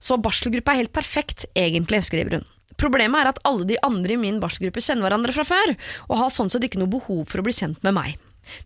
Så 0.00 0.18
barselgruppa 0.20 0.72
er 0.72 0.82
helt 0.82 0.92
perfekt, 0.92 1.46
egentlig, 1.54 2.02
skriver 2.02 2.38
hun. 2.38 2.44
Problemet 2.76 3.20
er 3.20 3.28
at 3.28 3.38
alle 3.44 3.66
de 3.68 3.76
andre 3.84 4.14
i 4.14 4.16
min 4.16 4.40
barselgruppe 4.40 4.80
kjenner 4.80 5.06
hverandre 5.06 5.34
fra 5.36 5.44
før, 5.44 5.76
og 6.08 6.18
har 6.18 6.30
sånn 6.30 6.50
sett 6.50 6.64
ikke 6.64 6.80
noe 6.80 6.90
behov 6.90 7.26
for 7.28 7.40
å 7.40 7.44
bli 7.46 7.52
kjent 7.52 7.82
med 7.84 7.94
meg. 7.94 8.16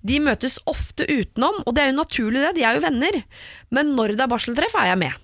De 0.06 0.20
møtes 0.22 0.58
ofte 0.70 1.04
utenom, 1.10 1.60
og 1.66 1.74
det 1.74 1.82
er 1.82 1.90
jo 1.90 1.98
naturlig 1.98 2.40
det, 2.46 2.54
de 2.56 2.64
er 2.64 2.78
jo 2.78 2.84
venner. 2.86 3.20
Men 3.74 3.92
når 3.96 4.14
det 4.14 4.24
er 4.24 4.30
barseltreff, 4.30 4.76
er 4.78 4.92
jeg 4.92 5.02
med. 5.02 5.23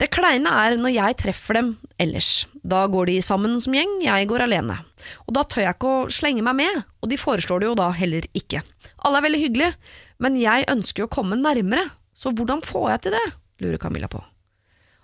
Det 0.00 0.10
kleine 0.12 0.52
er 0.62 0.76
når 0.80 0.94
jeg 0.94 1.18
treffer 1.22 1.58
dem 1.58 1.70
ellers. 2.02 2.46
Da 2.62 2.84
går 2.90 3.10
de 3.10 3.18
sammen 3.24 3.58
som 3.62 3.76
gjeng, 3.76 3.98
jeg 4.04 4.28
går 4.30 4.46
alene. 4.46 4.78
Og 5.26 5.36
da 5.36 5.44
tør 5.44 5.66
jeg 5.66 5.76
ikke 5.76 5.92
å 5.92 6.08
slenge 6.12 6.44
meg 6.46 6.58
med, 6.60 6.82
og 7.02 7.10
de 7.12 7.20
foreslår 7.20 7.62
det 7.62 7.70
jo 7.70 7.78
da 7.78 7.90
heller 7.96 8.26
ikke. 8.38 8.62
Alle 9.02 9.20
er 9.20 9.26
veldig 9.28 9.42
hyggelige, 9.44 9.94
men 10.22 10.38
jeg 10.40 10.68
ønsker 10.70 11.04
jo 11.04 11.10
å 11.10 11.14
komme 11.18 11.38
nærmere, 11.40 11.88
så 12.14 12.30
hvordan 12.34 12.62
får 12.66 12.90
jeg 12.94 13.06
til 13.06 13.16
det? 13.18 13.24
lurer 13.62 13.78
Camilla 13.78 14.08
på. 14.10 14.22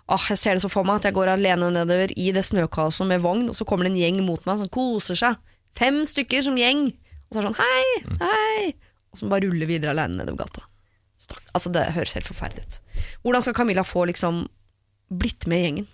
Åh, 0.09 0.25
jeg 0.33 0.41
ser 0.41 0.57
det 0.57 0.65
så 0.65 0.71
for 0.73 0.89
meg 0.89 1.01
at 1.01 1.09
jeg 1.09 1.17
går 1.19 1.35
alene 1.35 1.69
nedover 1.75 2.13
i 2.17 2.31
det 2.33 2.45
snøkaoset 2.47 3.07
med 3.11 3.21
vogn, 3.25 3.51
og 3.53 3.57
så 3.57 3.67
kommer 3.69 3.87
det 3.87 3.93
en 3.93 4.01
gjeng 4.01 4.23
mot 4.25 4.47
meg 4.49 4.63
som 4.63 4.71
koser 4.73 5.19
seg. 5.21 5.37
Fem 5.79 6.01
stykker 6.09 6.47
som 6.47 6.57
gjeng. 6.59 6.89
Og 7.29 7.37
så 7.37 7.43
er 7.43 7.45
det 7.45 7.51
sånn 7.51 7.61
hei, 7.61 8.17
hei, 8.23 8.63
og 9.13 9.21
som 9.21 9.33
bare 9.33 9.45
ruller 9.45 9.69
videre 9.69 9.93
alene 9.93 10.23
nedover 10.23 10.47
gata. 10.47 10.65
Altså, 11.53 11.69
det 11.75 11.91
høres 11.97 12.15
helt 12.17 12.31
forferdelig 12.31 12.65
ut. 12.65 12.79
Hvordan 13.25 13.45
skal 13.45 13.57
Camilla 13.59 13.85
få 13.85 14.07
liksom 14.09 14.47
blitt 15.11 15.47
med 15.51 15.59
i 15.59 15.65
gjengen? 15.69 15.87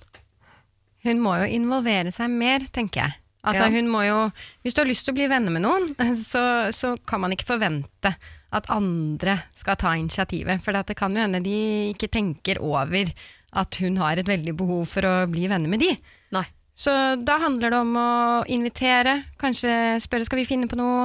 Hun 1.04 1.20
må 1.20 1.34
jo 1.42 1.50
involvere 1.52 2.12
seg 2.14 2.32
mer, 2.32 2.64
tenker 2.72 3.02
jeg. 3.04 3.18
Altså, 3.44 3.66
Ja. 3.66 3.74
hun 3.76 3.90
må 3.92 4.00
jo, 4.06 4.30
hvis 4.64 4.72
du 4.74 4.80
har 4.80 4.88
lyst 4.88 5.04
til 5.04 5.12
å 5.12 5.18
bli 5.18 5.26
venner 5.28 5.52
med 5.52 5.62
noen, 5.66 5.90
så, 6.32 6.72
så 6.72 6.94
kan 7.06 7.20
man 7.20 7.34
ikke 7.34 7.50
forvente 7.50 8.14
at 8.54 8.70
andre 8.72 9.34
skal 9.58 9.76
ta 9.76 9.92
initiativet. 9.98 10.62
For 10.64 10.72
det 10.72 10.96
kan 10.96 11.12
jo 11.12 11.20
hende 11.20 11.42
de 11.44 11.90
ikke 11.92 12.08
tenker 12.08 12.60
over 12.64 13.12
at 13.54 13.76
hun 13.82 13.98
har 14.00 14.16
et 14.18 14.26
veldig 14.30 14.54
behov 14.56 14.86
for 14.90 15.06
å 15.06 15.14
bli 15.30 15.44
venner 15.50 15.68
med 15.70 15.82
de. 15.84 15.92
Nei. 16.34 16.46
Så 16.74 16.90
da 17.22 17.36
handler 17.38 17.70
det 17.70 17.78
om 17.84 17.92
å 18.00 18.08
invitere, 18.50 19.20
kanskje 19.38 20.00
spørre 20.02 20.26
skal 20.26 20.40
vi 20.40 20.48
finne 20.48 20.66
på 20.66 20.78
noe, 20.80 21.04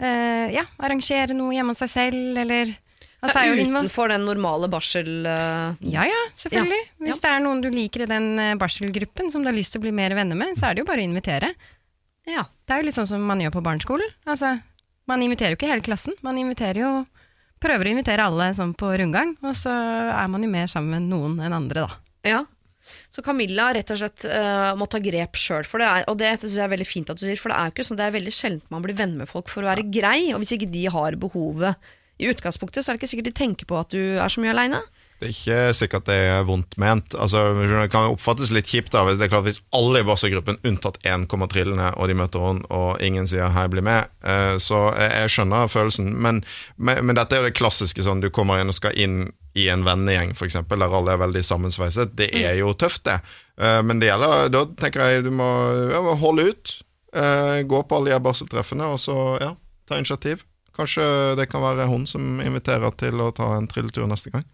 eh, 0.00 0.48
ja, 0.56 0.64
arrangere 0.82 1.36
noe 1.36 1.54
hjemme 1.54 1.76
hos 1.76 1.82
seg 1.84 1.92
selv, 1.92 2.40
eller 2.42 2.72
altså, 3.24 3.40
er 3.40 3.48
jo 3.50 3.64
Utenfor 3.64 4.12
den 4.12 4.26
normale 4.28 4.68
barsel... 4.72 5.08
Uh... 5.24 5.78
ja, 5.86 6.04
ja, 6.08 6.22
selvfølgelig. 6.38 6.82
Ja. 6.84 7.06
Hvis 7.06 7.22
det 7.24 7.32
er 7.32 7.42
noen 7.44 7.64
du 7.64 7.70
liker 7.72 8.04
i 8.04 8.10
den 8.10 8.28
eh, 8.42 8.54
barselgruppen 8.60 9.32
som 9.32 9.44
du 9.44 9.50
har 9.50 9.56
lyst 9.56 9.74
til 9.74 9.82
å 9.82 9.86
bli 9.86 9.94
mer 9.96 10.14
venner 10.18 10.38
med, 10.38 10.56
så 10.58 10.68
er 10.68 10.76
det 10.76 10.84
jo 10.84 10.88
bare 10.90 11.04
å 11.04 11.08
invitere. 11.08 11.52
ja. 12.28 12.46
Det 12.66 12.74
er 12.74 12.82
jo 12.82 12.88
litt 12.88 12.96
sånn 12.96 13.06
som 13.06 13.22
man 13.22 13.38
gjør 13.38 13.52
på 13.54 13.62
barneskolen. 13.62 14.08
Altså, 14.26 14.56
man 15.06 15.22
inviterer 15.22 15.54
jo 15.54 15.60
ikke 15.60 15.70
hele 15.70 15.84
klassen, 15.86 16.16
man 16.26 16.40
inviterer 16.40 16.82
jo 16.82 16.94
Prøver 17.62 17.88
å 17.88 17.92
invitere 17.94 18.24
alle 18.28 18.50
sånn 18.52 18.74
på 18.76 18.90
rundgang, 19.00 19.30
og 19.40 19.54
så 19.56 19.72
er 19.72 20.26
man 20.28 20.44
jo 20.44 20.50
mer 20.52 20.68
sammen 20.68 20.92
med 20.92 21.08
noen 21.08 21.38
enn 21.40 21.54
andre, 21.56 21.86
da. 21.86 21.94
Ja. 22.28 22.42
Så 23.10 23.22
Camilla 23.24 23.70
rett 23.74 23.90
og 23.90 23.98
slett 23.98 24.26
uh, 24.28 24.74
må 24.78 24.86
ta 24.90 25.00
grep 25.02 25.38
sjøl 25.40 25.64
for 25.66 25.82
det, 25.82 25.88
er, 25.88 26.04
og 26.10 26.18
det 26.20 26.34
synes 26.36 26.58
jeg 26.58 26.66
er 26.66 26.74
veldig 26.74 26.86
fint 26.86 27.10
at 27.10 27.18
du 27.18 27.24
sier, 27.24 27.40
for 27.40 27.50
det 27.50 27.56
er 27.56 27.70
jo 27.70 27.74
ikke 27.74 27.86
sånn, 27.88 27.98
det 27.98 28.04
er 28.06 28.14
veldig 28.14 28.34
sjelden 28.34 28.74
man 28.74 28.84
blir 28.84 28.98
venner 28.98 29.24
med 29.24 29.30
folk 29.30 29.48
for 29.50 29.64
å 29.64 29.70
være 29.70 29.86
grei, 29.88 30.20
og 30.34 30.42
hvis 30.42 30.52
ikke 30.58 30.68
de 30.70 30.84
har 30.92 31.18
behovet 31.22 31.88
i 32.18 32.30
utgangspunktet, 32.30 32.84
så 32.84 32.92
er 32.92 32.96
det 32.96 33.02
ikke 33.02 33.12
sikkert 33.14 33.30
de 33.30 33.36
tenker 33.36 33.68
på 33.68 33.76
at 33.78 33.92
du 33.92 34.00
er 34.16 34.28
så 34.32 34.40
mye 34.40 34.54
aleine. 34.54 34.80
Det 35.16 35.30
er 35.30 35.32
ikke 35.32 35.60
sikkert 35.76 36.08
det 36.10 36.16
er 36.28 36.42
vondt 36.44 36.74
ment. 36.80 37.14
Altså, 37.16 37.40
det 37.56 37.86
kan 37.92 38.10
oppfattes 38.12 38.50
litt 38.52 38.68
kjipt 38.68 38.92
da, 38.92 39.00
hvis 39.06 39.16
det 39.16 39.26
er 39.26 39.32
klart 39.32 39.46
hvis 39.46 39.62
alle 39.76 40.02
i 40.02 40.04
barselgruppen 40.04 40.58
unntatt 40.68 40.98
én 41.08 41.24
kommer 41.28 41.48
trillende, 41.48 41.88
og 41.96 42.10
de 42.10 42.16
møter 42.20 42.42
henne, 42.44 42.68
og 42.68 43.00
ingen 43.04 43.28
sier 43.28 43.48
'hei, 43.48 43.64
bli 43.72 43.80
med', 43.80 44.10
eh, 44.24 44.58
så 44.60 44.92
jeg, 44.92 45.30
skjønner 45.32 45.72
følelsen. 45.72 46.12
Men, 46.20 46.44
men, 46.76 47.00
men 47.06 47.16
dette 47.16 47.32
er 47.32 47.40
jo 47.40 47.48
det 47.48 47.56
klassiske 47.56 48.04
sånn 48.04 48.20
du 48.20 48.28
kommer 48.28 48.60
inn 48.60 48.68
og 48.68 48.76
skal 48.76 48.92
inn 48.92 49.32
i 49.56 49.68
en 49.72 49.84
vennegjeng, 49.84 50.34
f.eks., 50.36 50.58
der 50.68 50.84
alle 50.84 51.12
er 51.16 51.22
veldig 51.24 51.44
sammensveiset. 51.44 52.12
Det 52.16 52.28
er 52.36 52.58
jo 52.60 52.74
tøft, 52.76 53.04
det. 53.08 53.20
Eh, 53.56 53.80
men 53.82 54.00
det 54.00 54.10
gjelder, 54.10 54.50
da 54.52 54.66
tenker 54.76 55.00
jeg 55.00 55.24
du 55.24 55.30
må, 55.32 55.48
ja, 55.92 56.02
holde 56.20 56.50
ut. 56.52 56.82
eh, 57.16 57.62
Gå 57.64 57.82
på 57.88 57.96
alle 57.96 58.10
de 58.10 58.12
her 58.18 58.20
barseltreffene, 58.20 58.84
og 58.92 59.00
så 59.00 59.16
ja, 59.40 59.54
ta 59.88 59.96
initiativ. 59.96 60.44
Kanskje 60.76 61.06
det 61.38 61.48
kan 61.48 61.64
være 61.64 61.88
hun 61.88 62.04
som 62.08 62.40
inviterer 62.44 62.92
til 63.00 63.22
å 63.24 63.32
ta 63.34 63.54
en 63.56 63.68
trilletur 63.70 64.06
neste 64.10 64.32
gang. 64.34 64.44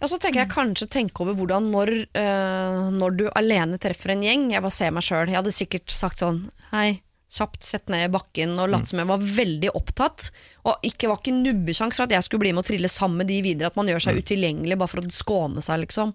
Ja, 0.00 0.08
så 0.10 0.18
tenker 0.18 0.42
jeg 0.42 0.52
kanskje 0.52 0.90
tenke 0.90 1.22
over 1.22 1.36
hvordan 1.38 1.70
når, 1.72 1.92
eh, 2.18 2.80
når 2.92 3.14
du 3.16 3.24
alene 3.38 3.78
treffer 3.80 4.12
en 4.12 4.24
gjeng 4.26 4.48
Jeg 4.52 4.60
bare 4.60 4.74
ser 4.74 4.90
meg 4.92 5.06
sjøl. 5.06 5.30
Jeg 5.30 5.38
hadde 5.38 5.54
sikkert 5.54 5.94
sagt 5.94 6.20
sånn 6.20 6.42
Hei, 6.74 6.98
kjapt 7.34 7.64
sett 7.66 7.88
ned 7.88 8.08
i 8.08 8.10
bakken 8.12 8.56
og 8.62 8.72
latt 8.72 8.90
som 8.90 9.00
jeg 9.00 9.08
var 9.08 9.22
veldig 9.22 9.70
opptatt. 9.78 10.28
Og 10.66 10.84
ikke 10.86 11.08
var 11.10 11.22
ikke 11.22 11.34
nubbesjans 11.36 11.96
for 11.96 12.06
at 12.06 12.14
jeg 12.14 12.26
skulle 12.26 12.44
bli 12.44 12.52
med 12.54 12.64
og 12.64 12.68
trille 12.68 12.90
sammen 12.90 13.22
med 13.22 13.30
de 13.30 13.38
videre. 13.46 13.70
At 13.70 13.78
man 13.78 13.88
gjør 13.90 14.04
seg 14.06 14.18
utilgjengelig 14.20 14.78
bare 14.82 14.92
for 14.92 15.02
å 15.02 15.14
skåne 15.14 15.62
seg, 15.64 15.82
liksom. 15.86 16.12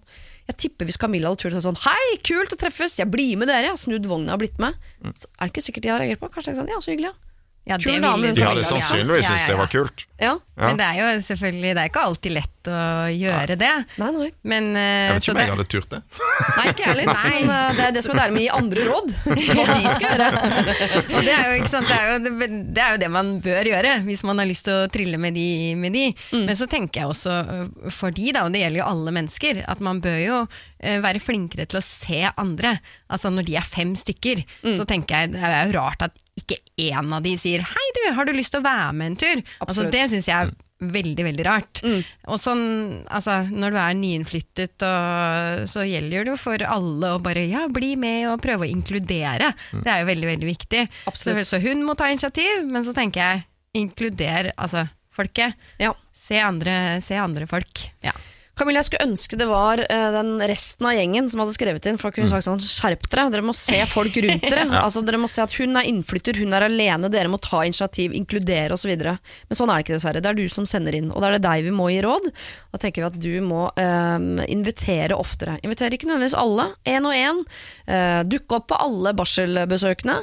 Jeg 0.50 0.58
tipper 0.66 0.88
hvis 0.88 1.00
Camilla 1.00 1.32
hadde 1.32 1.42
turt 1.42 1.56
å 1.56 1.60
si 1.60 1.66
sånn 1.66 1.80
Hei, 1.84 2.06
kult 2.26 2.54
å 2.54 2.60
treffes! 2.60 2.98
Jeg 3.00 3.10
blir 3.12 3.40
med 3.40 3.50
dere! 3.50 3.68
Jeg 3.68 3.74
har 3.74 3.80
snudd 3.80 4.08
vogna 4.10 4.36
og 4.36 4.44
blitt 4.44 4.60
med. 4.62 4.76
Så 5.14 5.28
er 5.32 5.44
det 5.48 5.52
ikke 5.54 5.66
sikkert 5.66 5.88
de 5.88 5.92
har 5.92 6.04
reagert 6.04 6.22
på. 6.22 6.30
Kanskje 6.36 6.52
tenkt 6.52 6.62
sånn 6.62 6.72
Ja, 6.72 6.80
så 6.84 6.94
hyggelig, 6.94 7.12
ja. 7.12 7.29
Ja, 7.70 7.78
Kul 7.78 7.92
det 7.92 8.02
dame, 8.02 8.22
ville 8.26 8.34
De 8.34 8.46
hadde 8.46 8.66
sannsynligvis 8.66 9.24
Ja, 9.24 9.28
syntes 9.30 9.44
ja, 9.46 9.50
det 9.52 9.58
var 9.60 9.74
kult. 9.74 10.06
ja. 10.18 10.36
Ja. 10.60 10.68
Men 10.68 10.76
det 10.76 10.86
er 10.86 10.96
jo 10.98 11.20
selvfølgelig 11.24 11.70
Det 11.72 11.80
er 11.80 11.88
ikke 11.88 12.02
alltid 12.04 12.34
lett 12.36 12.68
å 12.68 12.80
gjøre 13.08 13.54
det. 13.56 13.70
Nei, 13.96 14.08
nei. 14.12 14.26
Men, 14.52 14.66
uh, 14.76 14.80
Jeg 14.82 15.14
vet 15.16 15.24
ikke 15.24 15.32
om 15.32 15.38
jeg 15.40 15.50
hadde 15.54 15.64
turt 15.72 15.94
det. 15.94 16.00
Nei, 16.58 16.64
ikke 16.68 16.82
jeg 16.82 16.90
heller. 16.90 17.08
Nei. 17.08 17.38
nei. 17.48 17.60
det 17.78 17.86
er 17.86 17.94
det 17.96 18.02
som 18.04 18.12
er 18.12 18.20
deilig 18.20 18.34
med 18.34 18.42
å 18.42 18.44
gi 18.44 18.50
andre 18.58 18.84
råd. 18.90 19.14
Hva 19.56 19.64
de 19.70 19.94
skal 19.94 20.04
gjøre. 20.04 20.28
Og 21.14 21.24
det 21.24 21.32
er, 21.38 21.46
jo, 21.48 21.70
det, 21.72 21.96
er 21.96 22.12
jo, 22.12 22.18
det, 22.28 22.84
er 22.84 22.92
jo 22.92 23.00
det 23.00 23.10
man 23.16 23.32
bør 23.46 23.72
gjøre 23.72 23.96
hvis 24.04 24.26
man 24.28 24.44
har 24.44 24.50
lyst 24.50 24.68
til 24.68 24.76
å 24.76 24.92
trille 24.92 25.22
med 25.24 25.38
de. 25.40 25.48
Med 25.80 25.96
de. 25.96 26.06
Men 26.36 26.52
så 26.60 26.68
tenker 26.68 27.06
jeg 27.06 27.14
også 27.14 27.38
øh, 27.40 27.66
for 27.88 28.12
de, 28.12 28.28
da, 28.36 28.44
og 28.44 28.52
det 28.52 28.66
gjelder 28.66 28.82
jo 28.82 28.90
alle 28.92 29.16
mennesker, 29.16 29.64
at 29.64 29.80
man 29.84 30.04
bør 30.04 30.20
jo 30.20 30.42
være 30.80 31.20
flinkere 31.20 31.66
til 31.68 31.80
å 31.80 31.84
se 31.84 32.22
andre. 32.40 32.78
Altså 33.12 33.32
Når 33.32 33.48
de 33.48 33.56
er 33.60 33.66
fem 33.68 33.96
stykker, 34.00 34.44
så 34.64 34.86
tenker 34.88 35.24
jeg 35.24 35.32
det 35.34 35.44
er 35.44 35.68
jo 35.68 35.76
rart 35.76 36.04
at 36.06 36.16
ikke 36.40 36.58
én 36.80 37.14
av 37.14 37.22
de 37.24 37.36
sier 37.38 37.62
'hei, 37.64 37.86
du, 37.98 38.02
har 38.16 38.26
du 38.26 38.34
lyst 38.36 38.54
til 38.54 38.62
å 38.62 38.66
være 38.66 38.90
med 38.96 39.12
en 39.12 39.20
tur?' 39.20 39.46
Altså 39.60 39.86
Det 39.90 40.08
syns 40.10 40.28
jeg 40.28 40.36
er 40.36 40.52
veldig, 40.80 41.24
veldig 41.26 41.44
rart. 41.44 41.82
Og 42.30 42.40
sånn, 42.40 42.64
altså 43.12 43.42
Når 43.50 43.74
du 43.74 43.78
er 43.82 43.98
nyinnflyttet, 43.98 44.86
og, 44.86 45.66
så 45.68 45.84
gjelder 45.84 46.24
det 46.24 46.32
jo 46.34 46.38
for 46.40 46.64
alle 46.64 47.14
å 47.16 47.20
bare 47.22 47.44
ja, 47.48 47.66
bli 47.68 47.94
med 48.00 48.30
og 48.30 48.40
prøve 48.44 48.64
å 48.64 48.70
inkludere. 48.70 49.52
Det 49.72 49.92
er 49.92 50.02
jo 50.02 50.08
veldig, 50.08 50.30
veldig 50.34 50.48
viktig. 50.48 50.86
Så, 50.88 51.12
Absolutt. 51.12 51.50
så 51.50 51.60
hun 51.60 51.84
må 51.84 51.96
ta 51.98 52.08
initiativ, 52.10 52.64
men 52.64 52.86
så 52.86 52.96
tenker 52.96 53.20
jeg 53.20 53.46
inkluder 53.84 54.52
altså 54.56 54.86
folket. 55.14 55.58
Ja. 55.82 55.92
Se 56.16 56.40
andre, 56.40 56.74
se 57.04 57.18
andre 57.20 57.46
folk. 57.50 57.84
Ja. 58.04 58.14
Camilla, 58.60 58.82
jeg 58.82 58.90
skulle 58.90 59.06
ønske 59.08 59.38
det 59.40 59.46
var 59.48 59.80
eh, 59.86 60.06
den 60.12 60.34
resten 60.50 60.88
av 60.88 60.92
gjengen 60.96 61.30
som 61.32 61.40
hadde 61.40 61.54
skrevet 61.56 61.86
inn. 61.88 61.98
For 62.00 62.10
da 62.10 62.16
kunne 62.18 62.32
sagt 62.32 62.46
sånn, 62.46 62.60
skjerp 62.60 63.06
dere, 63.08 63.28
dere 63.32 63.46
må 63.46 63.54
se 63.56 63.78
folk 63.88 64.18
rundt 64.26 64.44
dere. 64.44 64.66
altså, 64.84 65.02
dere 65.06 65.20
må 65.22 65.30
se 65.32 65.44
at 65.44 65.54
hun 65.56 65.80
er 65.80 65.88
innflytter, 65.88 66.36
hun 66.42 66.56
er 66.56 66.66
alene, 66.68 67.08
dere 67.12 67.32
må 67.32 67.40
ta 67.40 67.62
initiativ, 67.64 68.12
inkludere 68.16 68.76
osv. 68.76 68.92
Men 69.00 69.58
sånn 69.58 69.72
er 69.72 69.80
det 69.80 69.86
ikke, 69.86 69.96
dessverre. 69.96 70.22
Det 70.22 70.32
er 70.32 70.38
du 70.38 70.44
som 70.52 70.68
sender 70.68 70.98
inn, 70.98 71.08
og 71.08 71.24
da 71.24 71.30
er 71.30 71.38
det 71.38 71.44
deg 71.46 71.66
vi 71.70 71.74
må 71.74 71.88
gi 71.94 72.02
råd. 72.04 72.30
Da 72.74 72.82
tenker 72.82 73.04
vi 73.04 73.08
at 73.08 73.20
du 73.24 73.32
må 73.46 73.66
um, 73.72 74.30
invitere 74.44 75.16
oftere. 75.16 75.56
Invitere 75.64 75.96
ikke 75.96 76.10
nødvendigvis 76.10 76.38
alle, 76.38 76.70
én 76.84 77.08
og 77.08 77.16
én. 77.16 77.44
Uh, 77.88 78.20
dukke 78.28 78.60
opp 78.60 78.68
på 78.74 78.82
alle 78.84 79.16
barselbesøkene. 79.16 80.20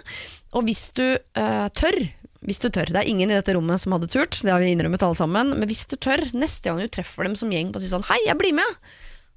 Og 0.55 0.63
hvis 0.69 0.89
du 0.95 1.05
uh, 1.17 1.67
tør 1.75 1.97
hvis 2.45 2.61
du 2.63 2.69
tør. 2.69 2.91
Det 2.93 3.01
er 3.01 3.09
ingen 3.09 3.31
i 3.31 3.37
dette 3.37 3.55
rommet 3.57 3.81
som 3.81 3.95
hadde 3.95 4.09
turt, 4.13 4.37
det 4.43 4.53
har 4.53 4.61
vi 4.61 4.69
innrømmet 4.73 5.03
alle 5.05 5.17
sammen. 5.17 5.53
Men 5.57 5.69
hvis 5.69 5.87
du 5.89 5.97
tør, 5.97 6.21
neste 6.37 6.69
gang 6.69 6.81
du 6.81 6.89
treffer 6.91 7.27
dem 7.27 7.37
som 7.39 7.51
gjeng, 7.53 7.71
på 7.73 7.81
å 7.81 7.83
si 7.83 7.91
sånn 7.91 8.05
Hei, 8.09 8.19
jeg 8.27 8.37
blir 8.39 8.55
med! 8.57 8.81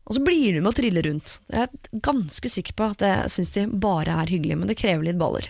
Og 0.09 0.17
så 0.17 0.23
blir 0.27 0.57
du 0.57 0.59
med 0.59 0.73
og 0.73 0.75
triller 0.75 1.05
rundt. 1.07 1.37
Jeg 1.53 1.69
er 1.69 2.01
ganske 2.03 2.51
sikker 2.51 2.75
på 2.75 2.89
at 2.91 3.03
det 3.03 3.13
syns 3.31 3.53
de 3.55 3.67
bare 3.83 4.17
er 4.23 4.33
hyggelig, 4.33 4.57
men 4.59 4.71
det 4.71 4.79
krever 4.81 5.07
litt 5.07 5.19
baller. 5.21 5.47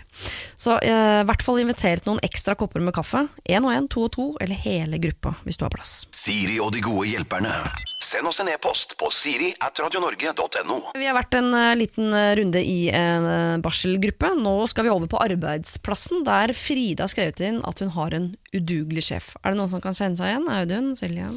Så 0.59 0.75
eh, 0.85 1.21
i 1.23 1.25
hvert 1.25 1.41
fall 1.45 1.61
inviter 1.63 2.01
til 2.01 2.11
noen 2.11 2.21
ekstra 2.25 2.53
kopper 2.59 2.83
med 2.83 2.93
kaffe. 2.93 3.23
Én 3.49 3.65
og 3.65 3.73
én, 3.73 3.87
to 3.89 4.05
og 4.05 4.11
to, 4.13 4.27
eller 4.43 4.59
hele 4.61 4.99
gruppa, 5.01 5.33
hvis 5.47 5.57
du 5.57 5.65
har 5.65 5.73
plass. 5.73 5.93
Siri 6.13 6.59
og 6.61 6.75
de 6.75 6.83
gode 6.85 7.07
hjelperne. 7.09 7.53
Send 8.01 8.29
oss 8.29 8.41
en 8.43 8.51
e-post 8.51 8.93
på 9.01 9.09
siri 9.13 9.49
at 9.65 9.81
radionorge.no. 9.81 10.77
Vi 10.99 11.09
har 11.09 11.17
vært 11.17 11.39
en 11.39 11.49
uh, 11.55 11.71
liten 11.77 12.13
eh, 12.13 12.33
runde 12.37 12.61
i 12.61 12.79
en 12.93 13.25
uh, 13.25 13.61
barselgruppe. 13.65 14.33
Nå 14.41 14.53
skal 14.69 14.85
vi 14.85 14.93
over 14.93 15.09
på 15.09 15.23
arbeidsplassen, 15.25 16.21
der 16.27 16.53
Frida 16.57 17.07
har 17.07 17.13
skrevet 17.15 17.41
inn 17.49 17.63
at 17.65 17.81
hun 17.81 17.95
har 17.97 18.13
en 18.17 18.33
udugelig 18.53 19.07
sjef. 19.09 19.33
Er 19.41 19.55
det 19.55 19.61
noen 19.61 19.73
som 19.73 19.81
kan 19.81 19.97
kjenne 19.97 20.19
seg 20.19 20.35
igjen? 20.35 20.49
Audun? 20.53 20.93
Silje? 20.99 21.31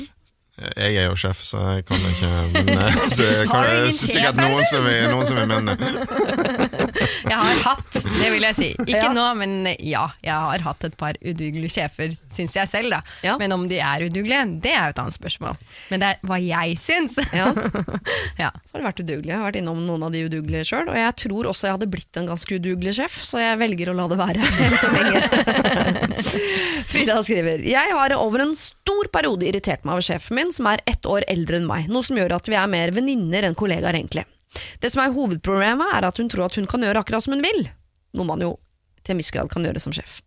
Jeg 0.55 0.95
er 1.03 1.09
jo 1.09 1.17
sjef, 1.19 1.41
så 1.43 1.59
jeg 1.75 1.83
kan 1.89 1.99
ikke 1.99 2.29
Men 2.55 2.69
eh, 2.77 2.99
så 3.17 3.25
jeg 3.27 3.49
kan, 3.49 3.57
Har 3.57 3.65
du 3.67 3.73
ingen 3.75 3.89
jeg, 3.89 3.95
sikkert 3.99 4.37
noen 4.39 4.67
som, 4.71 4.85
vil, 4.87 5.09
noen 5.11 5.27
som 5.27 5.39
vil 5.41 5.49
mene 5.51 5.75
det. 5.75 5.89
Jeg 7.25 7.39
har 7.41 7.59
hatt, 7.65 7.97
det 8.21 8.29
vil 8.31 8.47
jeg 8.47 8.55
si. 8.59 8.69
Ikke 8.85 9.01
Ja. 9.01 9.11
nå, 9.17 9.25
men 9.41 9.55
ja, 9.83 10.05
jeg 10.23 10.37
har 10.47 10.63
hatt 10.69 10.87
et 10.87 10.95
par 11.01 11.19
udugelige 11.25 11.73
sjefer, 11.75 12.15
syns 12.37 12.55
jeg 12.55 12.71
selv. 12.71 12.95
da. 12.95 13.01
Ja. 13.27 13.35
Men 13.41 13.51
om 13.57 13.65
de 13.71 13.81
er 13.83 14.05
udugelige, 14.07 14.45
det 14.63 14.71
er 14.77 14.87
jo 14.91 14.95
et 14.95 15.01
annet 15.03 15.17
spørsmål. 15.19 15.59
Men 15.91 16.05
det 16.05 16.13
er 16.13 16.23
hva 16.31 16.39
jeg 16.39 16.79
syns. 16.79 17.19
Ja. 17.35 17.51
ja. 18.45 18.53
Så 18.63 18.77
har 18.77 18.85
det 18.85 18.89
vært 18.93 19.03
udugelig. 19.03 19.33
Jeg 19.35 19.41
har 19.41 19.49
vært 19.49 19.59
innom 19.65 19.83
noen 19.89 20.07
av 20.07 20.15
de 20.15 20.23
udugelige 20.29 20.69
sjøl, 20.71 20.87
og 20.93 21.01
jeg 21.01 21.17
tror 21.25 21.51
også 21.51 21.67
jeg 21.67 21.77
hadde 21.81 21.91
blitt 21.97 22.21
en 22.23 22.31
ganske 22.31 22.61
udugelig 22.61 22.95
sjef, 23.01 23.19
så 23.27 23.43
jeg 23.43 23.59
velger 23.65 23.91
å 23.91 23.97
la 23.99 24.07
det 24.15 24.21
være 24.23 24.47
enn 24.69 24.79
så 24.79 24.95
lenge. 24.95 25.19
Frida 26.95 27.19
skriver 27.27 27.65
Jeg 27.67 27.91
har 27.97 28.15
over 28.21 28.45
en 28.45 28.55
stor 28.59 29.09
periode 29.13 29.47
irritert 29.49 29.83
meg 29.87 29.97
over 29.97 30.05
sjefen 30.07 30.39
min, 30.39 30.44
som 30.53 30.69
er 30.69 30.83
ett 30.91 31.07
år 31.09 31.25
eldre 31.31 31.61
enn 31.61 31.69
meg, 31.69 31.89
noe 31.93 32.05
som 32.05 32.19
gjør 32.19 32.37
at 32.37 32.49
vi 32.51 32.59
er 32.59 32.71
mer 32.71 32.93
venninner 32.97 33.47
enn 33.47 33.57
kollegaer, 33.59 33.97
egentlig. 33.97 34.27
Det 34.83 34.91
som 34.93 35.03
er 35.03 35.15
hovedproblemet, 35.15 35.95
er 35.97 36.07
at 36.09 36.21
hun 36.21 36.29
tror 36.31 36.49
at 36.49 36.59
hun 36.59 36.69
kan 36.71 36.85
gjøre 36.85 37.01
akkurat 37.01 37.25
som 37.25 37.35
hun 37.37 37.45
vil, 37.45 37.65
noe 38.15 38.29
man 38.29 38.45
jo 38.45 38.55
til 39.05 39.15
en 39.15 39.21
viss 39.21 39.33
grad 39.35 39.51
kan 39.53 39.65
gjøre 39.67 39.83
som 39.83 39.93
sjef. 39.93 40.21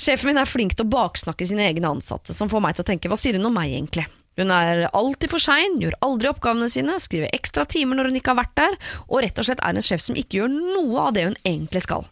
Sjefen 0.00 0.30
min 0.30 0.40
er 0.40 0.48
flink 0.48 0.76
til 0.76 0.86
å 0.86 0.92
baksnakke 0.92 1.46
sine 1.48 1.66
egne 1.68 1.90
ansatte, 1.92 2.34
som 2.36 2.50
får 2.52 2.64
meg 2.64 2.76
til 2.76 2.86
å 2.86 2.90
tenke 2.92 3.12
hva 3.12 3.18
sier 3.20 3.36
hun 3.36 3.50
om 3.50 3.56
meg 3.56 3.74
egentlig? 3.74 4.06
Hun 4.40 4.48
er 4.54 4.86
alltid 4.96 5.28
for 5.28 5.42
sein, 5.42 5.76
gjør 5.80 5.98
aldri 6.06 6.30
oppgavene 6.30 6.70
sine, 6.72 6.96
skriver 7.02 7.34
ekstra 7.36 7.66
timer 7.68 7.98
når 7.98 8.08
hun 8.08 8.18
ikke 8.22 8.32
har 8.32 8.40
vært 8.40 8.56
der, 8.56 8.78
og 9.10 9.20
rett 9.24 9.38
og 9.38 9.44
slett 9.44 9.60
er 9.60 9.76
en 9.76 9.84
sjef 9.84 10.00
som 10.00 10.16
ikke 10.16 10.40
gjør 10.40 10.54
noe 10.54 11.08
av 11.08 11.16
det 11.16 11.26
hun 11.28 11.38
egentlig 11.44 11.84
skal. 11.84 12.08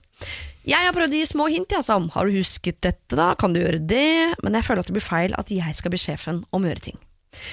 Jeg 0.68 0.84
har 0.84 0.92
prøvd 0.92 1.16
å 1.16 1.20
gi 1.22 1.28
små 1.30 1.46
hint, 1.48 1.72
jeg, 1.72 1.86
som 1.86 2.10
har 2.12 2.28
du 2.28 2.36
husket 2.36 2.82
dette 2.84 3.16
da, 3.16 3.32
kan 3.40 3.54
du 3.54 3.62
gjøre 3.62 3.80
det, 3.80 4.36
men 4.44 4.58
jeg 4.58 4.66
føler 4.66 4.84
at 4.84 4.90
det 4.90 4.98
blir 4.98 5.06
feil 5.06 5.36
at 5.40 5.52
jeg 5.54 5.78
skal 5.78 5.94
bli 5.94 6.02
sjefen 6.02 6.42
om 6.52 6.66
å 6.66 6.68
gjøre 6.68 6.90
ting. 6.90 7.00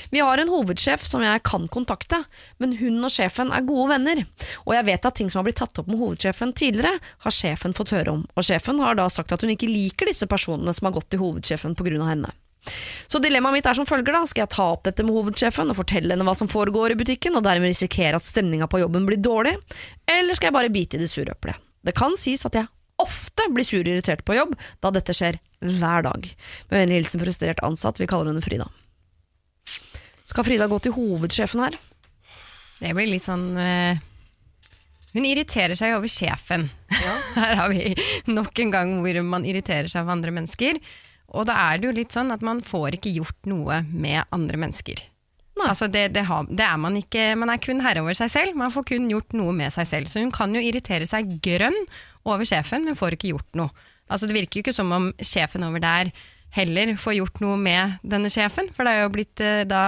Vi 0.09 0.19
har 0.19 0.37
en 0.37 0.49
hovedsjef 0.49 1.03
som 1.05 1.21
jeg 1.23 1.43
kan 1.45 1.67
kontakte, 1.71 2.23
men 2.57 2.73
hun 2.79 2.97
og 3.03 3.13
sjefen 3.13 3.51
er 3.53 3.65
gode 3.67 3.91
venner. 3.93 4.23
Og 4.65 4.73
jeg 4.75 4.87
vet 4.89 5.05
at 5.05 5.17
ting 5.19 5.29
som 5.29 5.41
har 5.41 5.47
blitt 5.49 5.59
tatt 5.61 5.77
opp 5.81 5.91
med 5.91 5.99
hovedsjefen 6.01 6.53
tidligere, 6.57 6.97
har 7.25 7.35
sjefen 7.35 7.75
fått 7.77 7.93
høre 7.95 8.15
om. 8.17 8.25
Og 8.35 8.47
sjefen 8.47 8.81
har 8.83 8.97
da 8.97 9.07
sagt 9.13 9.35
at 9.35 9.45
hun 9.45 9.53
ikke 9.53 9.69
liker 9.69 10.09
disse 10.09 10.27
personene 10.29 10.73
som 10.73 10.89
har 10.89 10.97
gått 10.97 11.11
til 11.13 11.21
hovedsjefen 11.21 11.77
på 11.77 11.87
grunn 11.87 12.03
av 12.05 12.13
henne. 12.13 12.33
Så 13.07 13.21
dilemmaet 13.23 13.59
mitt 13.59 13.67
er 13.69 13.77
som 13.77 13.87
følger 13.87 14.15
da, 14.15 14.23
skal 14.27 14.43
jeg 14.43 14.53
ta 14.57 14.65
opp 14.73 14.87
dette 14.87 15.05
med 15.05 15.15
hovedsjefen 15.15 15.69
og 15.71 15.77
fortelle 15.77 16.15
henne 16.15 16.25
hva 16.27 16.33
som 16.35 16.49
foregår 16.51 16.93
i 16.93 16.99
butikken, 16.99 17.37
og 17.37 17.45
dermed 17.45 17.71
risikere 17.71 18.19
at 18.19 18.27
stemninga 18.27 18.67
på 18.67 18.81
jobben 18.81 19.05
blir 19.07 19.21
dårlig, 19.23 19.55
eller 20.09 20.35
skal 20.35 20.49
jeg 20.49 20.57
bare 20.57 20.73
bite 20.73 20.97
i 20.97 21.03
det 21.03 21.11
sure 21.11 21.31
eplet? 21.31 21.55
Det 21.85 21.95
kan 21.95 22.17
sies 22.19 22.43
at 22.49 22.57
jeg 22.57 22.67
ofte 22.99 23.45
blir 23.53 23.67
sur 23.67 23.79
og 23.79 23.93
irritert 23.93 24.25
på 24.27 24.35
jobb, 24.35 24.57
da 24.83 24.91
dette 24.91 25.15
skjer 25.15 25.39
hver 25.63 26.03
dag. 26.09 26.27
Med 26.67 26.81
vennlig 26.81 26.99
hilsen 27.03 27.23
frustrert 27.23 27.63
ansatt, 27.63 28.01
vi 28.01 28.09
kaller 28.09 28.33
henne 28.33 28.43
Frida. 28.43 28.67
Skal 30.27 30.43
Frida 30.47 30.67
gå 30.67 30.79
til 30.83 30.95
hovedsjefen 30.95 31.63
her? 31.63 31.77
Det 32.81 32.93
blir 32.93 33.09
litt 33.09 33.25
sånn 33.25 33.49
eh, 33.57 33.99
Hun 35.15 35.25
irriterer 35.25 35.77
seg 35.79 35.95
over 35.95 36.11
sjefen. 36.11 36.67
Her 37.37 37.57
har 37.57 37.71
vi 37.73 37.95
nok 38.29 38.59
en 38.61 38.73
gang 38.73 38.95
hvor 39.01 39.21
man 39.25 39.47
irriterer 39.47 39.89
seg 39.89 40.03
over 40.03 40.17
andre 40.17 40.33
mennesker. 40.35 40.81
Og 41.35 41.47
da 41.49 41.55
er 41.71 41.79
det 41.79 41.89
jo 41.89 41.95
litt 41.95 42.15
sånn 42.15 42.31
at 42.35 42.43
man 42.45 42.61
får 42.63 42.99
ikke 42.99 43.15
gjort 43.15 43.49
noe 43.49 43.81
med 43.89 44.27
andre 44.35 44.59
mennesker. 44.61 45.01
Altså 45.57 45.87
det, 45.89 46.11
det, 46.13 46.23
har, 46.29 46.45
det 46.53 46.63
er 46.63 46.77
man 46.77 46.99
ikke, 46.99 47.31
man 47.39 47.49
er 47.49 47.61
kun 47.63 47.81
herre 47.81 48.03
over 48.03 48.15
seg 48.17 48.29
selv. 48.29 48.57
Man 48.59 48.73
får 48.73 48.85
kun 48.91 49.09
gjort 49.09 49.33
noe 49.35 49.55
med 49.57 49.73
seg 49.73 49.89
selv. 49.89 50.11
Så 50.11 50.21
hun 50.21 50.31
kan 50.35 50.53
jo 50.53 50.61
irritere 50.61 51.07
seg 51.09 51.39
grønn 51.43 51.77
over 52.27 52.45
sjefen, 52.47 52.85
men 52.85 52.99
får 52.99 53.17
ikke 53.17 53.31
gjort 53.33 53.57
noe. 53.57 53.87
Altså 54.07 54.29
Det 54.29 54.37
virker 54.37 54.59
jo 54.59 54.67
ikke 54.67 54.75
som 54.77 54.93
om 54.95 55.09
sjefen 55.19 55.65
over 55.67 55.81
der 55.83 56.11
heller 56.57 56.93
får 56.99 57.17
gjort 57.19 57.41
noe 57.43 57.57
med 57.61 57.97
denne 58.03 58.31
sjefen, 58.33 58.71
for 58.75 58.87
det 58.87 58.93
er 58.97 59.05
jo 59.05 59.13
blitt 59.15 59.43
eh, 59.45 59.63
da 59.69 59.81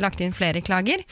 lagt 0.00 0.20
inn 0.24 0.36
flere 0.36 0.62
klager. 0.64 1.04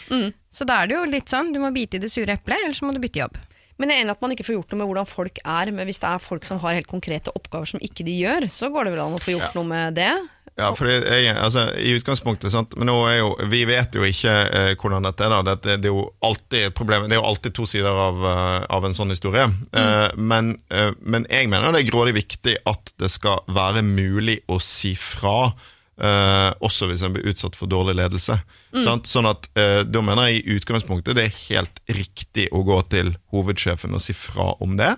Så 0.52 0.66
da 0.68 0.82
er 0.82 0.90
det 0.90 0.98
jo 0.98 1.06
litt 1.08 1.30
sånn, 1.32 1.52
du 1.54 1.60
må 1.62 1.72
bite 1.74 1.98
i 1.98 2.02
det 2.02 2.10
sure 2.12 2.34
eplet, 2.36 2.60
eller 2.64 2.76
så 2.76 2.86
må 2.88 2.94
du 2.96 3.00
bytte 3.02 3.22
jobb. 3.22 3.38
Men 3.80 3.88
jeg 3.88 3.96
er 3.96 4.04
enig 4.04 4.12
at 4.12 4.20
man 4.20 4.32
ikke 4.34 4.44
får 4.44 4.56
gjort 4.58 4.72
noe 4.74 4.78
med 4.82 4.90
hvordan 4.90 5.08
folk 5.08 5.38
er, 5.40 5.70
men 5.72 5.88
hvis 5.88 6.02
det 6.02 6.08
er 6.10 6.20
folk 6.20 6.44
som 6.44 6.58
har 6.60 6.76
helt 6.76 6.90
konkrete 6.90 7.32
oppgaver 7.32 7.70
som 7.70 7.80
ikke 7.80 8.04
de 8.04 8.18
gjør, 8.18 8.44
så 8.52 8.68
går 8.68 8.86
det 8.86 8.92
vel 8.92 9.00
an 9.06 9.16
å 9.16 9.20
få 9.22 9.32
gjort 9.38 9.56
noe 9.56 9.68
med 9.70 9.96
det. 9.96 10.10
Ja, 10.58 10.74
for 10.76 10.90
jeg, 10.90 11.30
altså, 11.36 11.66
I 11.78 11.94
utgangspunktet, 11.96 12.52
sant? 12.52 12.74
men 12.76 12.90
nå 12.90 12.96
er 13.08 13.20
jo, 13.20 13.30
vi 13.48 13.62
vet 13.68 13.94
jo 13.96 14.02
ikke 14.04 14.32
eh, 14.50 14.72
hvordan 14.76 15.06
dette 15.06 15.24
er. 15.24 15.32
da 15.32 15.54
det, 15.54 15.76
Det 15.80 15.88
er 15.88 15.94
jo 15.94 16.02
alltid 16.26 16.66
et 16.66 16.74
problem 16.76 17.06
Det 17.08 17.16
er 17.16 17.20
jo 17.22 17.28
alltid 17.30 17.54
to 17.56 17.66
sider 17.70 17.88
av, 17.90 18.18
eh, 18.28 18.56
av 18.76 18.84
en 18.84 18.96
sånn 18.96 19.14
historie. 19.14 19.46
Eh, 19.72 20.08
men, 20.16 20.56
eh, 20.68 20.90
men 21.00 21.24
jeg 21.30 21.48
mener 21.48 21.72
det 21.72 21.84
er 21.84 21.92
grådig 21.92 22.16
viktig 22.18 22.56
at 22.68 22.92
det 23.00 23.08
skal 23.14 23.40
være 23.48 23.82
mulig 23.86 24.40
å 24.50 24.58
si 24.60 24.94
fra. 24.98 25.52
eh, 26.00 26.50
også 26.64 26.86
hvis 26.90 27.02
en 27.04 27.12
blir 27.12 27.28
utsatt 27.30 27.56
for 27.56 27.68
dårlig 27.68 27.96
ledelse. 27.98 28.38
Sant? 28.84 29.08
Sånn 29.10 29.26
at 29.26 29.48
eh, 29.58 29.80
Da 29.82 30.02
mener 30.04 30.28
jeg 30.30 30.44
i 30.44 30.56
utgangspunktet 30.60 31.16
det 31.18 31.24
er 31.26 31.38
helt 31.48 31.80
riktig 31.90 32.46
å 32.54 32.62
gå 32.66 32.76
til 32.92 33.12
hovedsjefen 33.34 33.96
og 33.96 34.02
si 34.04 34.14
fra 34.14 34.52
om 34.62 34.76
det. 34.78 34.92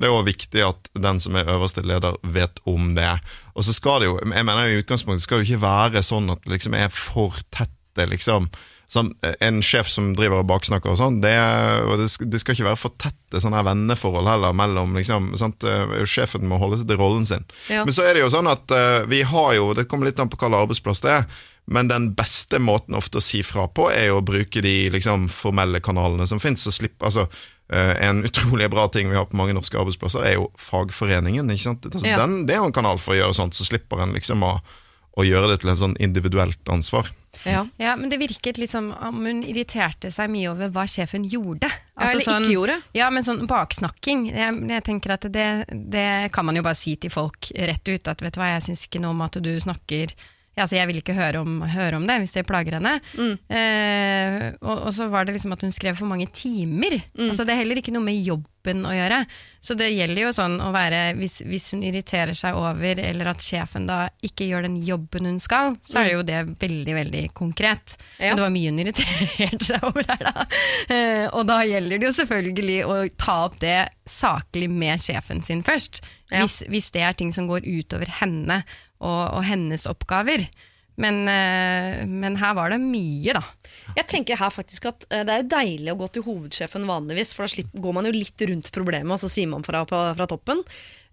Det 0.00 0.08
er 0.08 0.14
òg 0.14 0.24
viktig 0.30 0.64
at 0.64 0.88
den 0.96 1.20
som 1.20 1.36
er 1.36 1.50
øverste 1.52 1.84
leder, 1.84 2.16
vet 2.22 2.62
om 2.64 2.94
det. 2.96 3.10
Og 3.54 3.66
så 3.66 3.74
skal 3.76 4.00
det 4.00 4.08
jo, 4.08 4.16
jeg 4.22 4.46
mener 4.48 4.64
i 4.70 4.80
utgangspunktet 4.80 5.26
skal 5.26 5.38
det 5.42 5.48
jo 5.48 5.54
ikke 5.54 5.66
være 5.66 6.02
sånn 6.06 6.30
at 6.32 6.40
det 6.46 6.56
liksom 6.56 6.74
er 6.78 6.88
for 6.94 7.36
tette, 7.54 8.08
liksom. 8.08 8.48
Sånn, 8.88 9.10
en 9.20 9.58
sjef 9.60 9.90
som 9.92 10.14
driver 10.16 10.40
og 10.40 10.46
baksnakker 10.48 10.94
og 10.94 10.96
sånn, 10.96 11.18
det, 11.20 11.34
det, 12.00 12.06
skal, 12.08 12.28
det 12.32 12.38
skal 12.40 12.54
ikke 12.56 12.70
være 12.70 12.80
for 12.80 12.94
tette 12.96 13.42
sånne 13.42 13.58
her 13.60 13.66
venneforhold 13.66 14.30
heller 14.30 14.54
mellom 14.56 14.96
liksom, 14.96 15.34
sant? 15.36 15.66
Eh, 15.68 15.92
Sjefen 16.08 16.48
må 16.48 16.56
holde 16.56 16.78
seg 16.80 16.88
til 16.88 16.96
rollen 16.96 17.28
sin. 17.28 17.44
Ja. 17.68 17.82
Men 17.84 17.92
så 17.92 18.06
er 18.08 18.16
det 18.16 18.22
jo 18.22 18.30
sånn 18.32 18.48
at 18.48 18.72
eh, 18.72 19.04
vi 19.12 19.20
har 19.28 19.50
jo, 19.58 19.74
det 19.76 19.84
kommer 19.90 20.08
litt 20.08 20.22
an 20.22 20.32
på 20.32 20.40
hvilken 20.40 20.56
arbeidsplass 20.56 21.04
det 21.04 21.12
er, 21.18 21.28
men 21.68 21.92
den 21.92 22.08
beste 22.16 22.62
måten 22.64 22.96
ofte 22.96 23.20
å 23.20 23.26
si 23.26 23.42
fra 23.44 23.66
på, 23.68 23.90
er 23.92 24.08
jo 24.08 24.22
å 24.22 24.24
bruke 24.24 24.64
de 24.64 24.74
liksom, 24.96 25.28
formelle 25.36 25.84
kanalene 25.84 26.24
som 26.30 26.40
fins. 26.40 26.64
Altså, 26.96 27.26
en 27.68 28.24
utrolig 28.24 28.70
bra 28.72 28.86
ting 28.88 29.12
vi 29.12 29.18
har 29.20 29.28
på 29.28 29.36
mange 29.36 29.52
norske 29.52 29.76
arbeidsplasser, 29.76 30.24
er 30.24 30.38
jo 30.38 30.48
fagforeningen. 30.56 31.52
Ikke 31.52 31.66
sant? 31.66 31.84
Altså, 31.92 32.08
den, 32.08 32.40
det 32.48 32.56
er 32.56 32.62
jo 32.62 32.70
en 32.70 32.78
kanal 32.78 32.96
for 33.04 33.12
å 33.12 33.20
gjøre 33.20 33.36
sånt, 33.36 33.52
så 33.58 33.68
slipper 33.68 34.00
en 34.00 34.16
liksom 34.16 34.48
å, 34.48 34.54
å 35.12 35.28
gjøre 35.28 35.52
det 35.52 35.60
til 35.60 35.74
en 35.74 35.82
sånn 35.82 35.98
individuelt 36.00 36.72
ansvar. 36.72 37.12
Ja. 37.46 37.66
Ja, 37.78 37.94
men 37.96 38.10
det 38.10 38.18
virket 38.20 38.58
litt 38.58 38.72
som 38.72 38.90
om 38.92 39.20
hun 39.26 39.42
irriterte 39.46 40.10
seg 40.14 40.30
mye 40.32 40.50
over 40.50 40.72
hva 40.74 40.86
sjefen 40.90 41.26
gjorde. 41.28 41.70
Altså, 41.98 42.30
eller 42.30 42.42
ikke 42.44 42.54
gjorde. 42.56 42.78
Ja, 42.96 43.10
men 43.14 43.26
sånn 43.26 43.44
baksnakking. 43.50 44.28
Jeg, 44.32 44.58
jeg 44.72 44.86
tenker 44.86 45.14
at 45.16 45.28
det, 45.34 45.46
det 45.70 46.08
kan 46.34 46.48
man 46.48 46.58
jo 46.58 46.64
bare 46.66 46.78
si 46.78 46.96
til 47.00 47.12
folk 47.14 47.50
rett 47.54 47.88
ut. 47.90 48.10
At 48.10 48.24
vet 48.24 48.34
du 48.34 48.42
hva, 48.42 48.52
jeg 48.56 48.66
syns 48.70 48.86
ikke 48.88 49.02
noe 49.02 49.14
om 49.16 49.24
at 49.26 49.38
du 49.42 49.52
snakker 49.62 50.14
altså 50.58 50.78
Jeg 50.78 50.90
vil 50.90 51.00
ikke 51.02 51.16
høre 51.16 51.42
om, 51.44 51.60
høre 51.62 51.98
om 52.00 52.06
det 52.08 52.18
hvis 52.22 52.34
det 52.36 52.46
plager 52.48 52.78
henne. 52.78 52.98
Eh, 53.48 54.52
og, 54.62 54.86
og 54.88 54.92
så 54.96 55.08
var 55.12 55.26
det 55.26 55.36
liksom 55.36 55.54
at 55.56 55.64
hun 55.64 55.74
skrev 55.74 55.98
for 55.98 56.10
mange 56.10 56.28
timer. 56.34 57.00
Altså 57.28 57.46
Det 57.46 57.54
er 57.54 57.62
heller 57.62 57.80
ikke 57.80 57.94
noe 57.94 58.04
med 58.06 58.18
jobben 58.20 58.84
å 58.84 58.92
gjøre. 58.92 59.22
Så 59.64 59.74
det 59.78 59.88
gjelder 59.90 60.22
jo 60.22 60.32
sånn 60.36 60.58
å 60.62 60.68
være 60.74 61.14
Hvis, 61.18 61.40
hvis 61.48 61.70
hun 61.74 61.82
irriterer 61.86 62.36
seg 62.36 62.56
over, 62.58 63.00
eller 63.02 63.30
at 63.32 63.42
sjefen 63.42 63.88
da 63.88 64.00
ikke 64.24 64.46
gjør 64.48 64.66
den 64.68 64.76
jobben 64.86 65.28
hun 65.28 65.40
skal, 65.42 65.76
så 65.86 66.00
er 66.02 66.08
det 66.08 66.16
jo 66.16 66.26
det 66.28 66.42
veldig, 66.60 66.94
veldig 66.98 67.24
konkret. 67.38 67.96
Ja. 68.18 68.30
Men 68.30 68.40
det 68.40 68.46
var 68.46 68.54
mye 68.54 68.72
hun 68.72 68.82
irriterte 68.84 69.68
seg 69.70 69.88
over 69.88 70.06
her, 70.10 70.26
da. 70.28 70.46
Eh, 70.94 71.24
og 71.32 71.48
da 71.48 71.62
gjelder 71.66 72.00
det 72.00 72.10
jo 72.10 72.16
selvfølgelig 72.20 72.78
å 72.86 72.98
ta 73.18 73.38
opp 73.48 73.58
det 73.62 73.78
saklig 74.08 74.68
med 74.72 75.02
sjefen 75.04 75.42
sin 75.44 75.64
først. 75.66 76.02
Ja. 76.28 76.44
Hvis, 76.44 76.60
hvis 76.68 76.92
det 76.94 77.04
er 77.04 77.16
ting 77.16 77.32
som 77.34 77.48
går 77.48 77.64
utover 77.66 78.10
henne 78.20 78.62
og, 79.00 79.22
og 79.38 79.44
hennes 79.48 79.86
oppgaver. 79.90 80.48
Men, 80.98 81.20
eh, 81.30 82.00
men 82.10 82.34
her 82.40 82.56
var 82.58 82.72
det 82.72 82.80
mye, 82.82 83.30
da. 83.36 83.42
Jeg 83.94 84.08
tenker 84.10 84.38
her 84.40 84.50
faktisk 84.50 84.88
at 84.90 85.04
eh, 85.14 85.22
Det 85.22 85.30
er 85.34 85.42
jo 85.44 85.50
deilig 85.52 85.92
å 85.92 85.98
gå 86.00 86.08
til 86.16 86.24
hovedsjefen 86.26 86.88
vanligvis, 86.88 87.30
for 87.36 87.46
da 87.46 87.52
slipper, 87.52 87.82
går 87.84 87.94
man 87.94 88.08
jo 88.08 88.14
litt 88.16 88.46
rundt 88.50 88.72
problemet, 88.74 89.12
og 89.14 89.20
så 89.22 89.30
sier 89.30 89.46
man 89.50 89.62
fra 89.66 89.84
fra, 89.86 90.08
fra 90.18 90.26
toppen. 90.26 90.64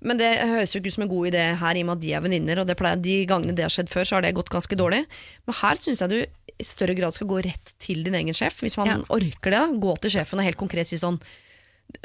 Men 0.05 0.17
det 0.17 0.31
høres 0.41 0.73
jo 0.73 0.81
ikke 0.81 0.89
ut 0.89 0.97
som 0.97 1.05
en 1.05 1.13
god 1.13 1.29
idé 1.31 1.43
her, 1.61 1.77
i 1.77 1.83
og 1.85 1.89
med 1.91 1.97
at 1.99 2.01
de 2.03 2.11
er 2.17 2.25
venninner. 2.25 2.61
Og 2.61 2.67
det 2.69 2.77
pleier, 2.81 2.97
de 3.01 3.19
gangene 3.29 3.55
det 3.57 3.65
har 3.65 3.73
skjedd 3.73 3.93
før, 3.93 4.09
så 4.09 4.17
har 4.17 4.25
det 4.25 4.33
gått 4.37 4.51
ganske 4.53 4.77
dårlig. 4.77 5.03
Men 5.45 5.59
her 5.61 5.81
syns 5.81 6.01
jeg 6.03 6.11
du 6.11 6.19
i 6.55 6.65
større 6.67 6.95
grad 6.97 7.15
skal 7.15 7.29
gå 7.29 7.39
rett 7.45 7.73
til 7.81 8.03
din 8.05 8.17
egen 8.17 8.35
sjef. 8.37 8.61
Hvis 8.65 8.77
man 8.81 8.89
Ja. 8.89 8.97
orker 9.09 9.53
det, 9.53 9.59
da. 9.61 9.67
Gå 9.69 9.97
til 10.01 10.13
sjefen 10.17 10.39
og 10.41 10.45
helt 10.45 10.57
konkret 10.61 10.87
si 10.89 10.97
sånn 10.97 11.19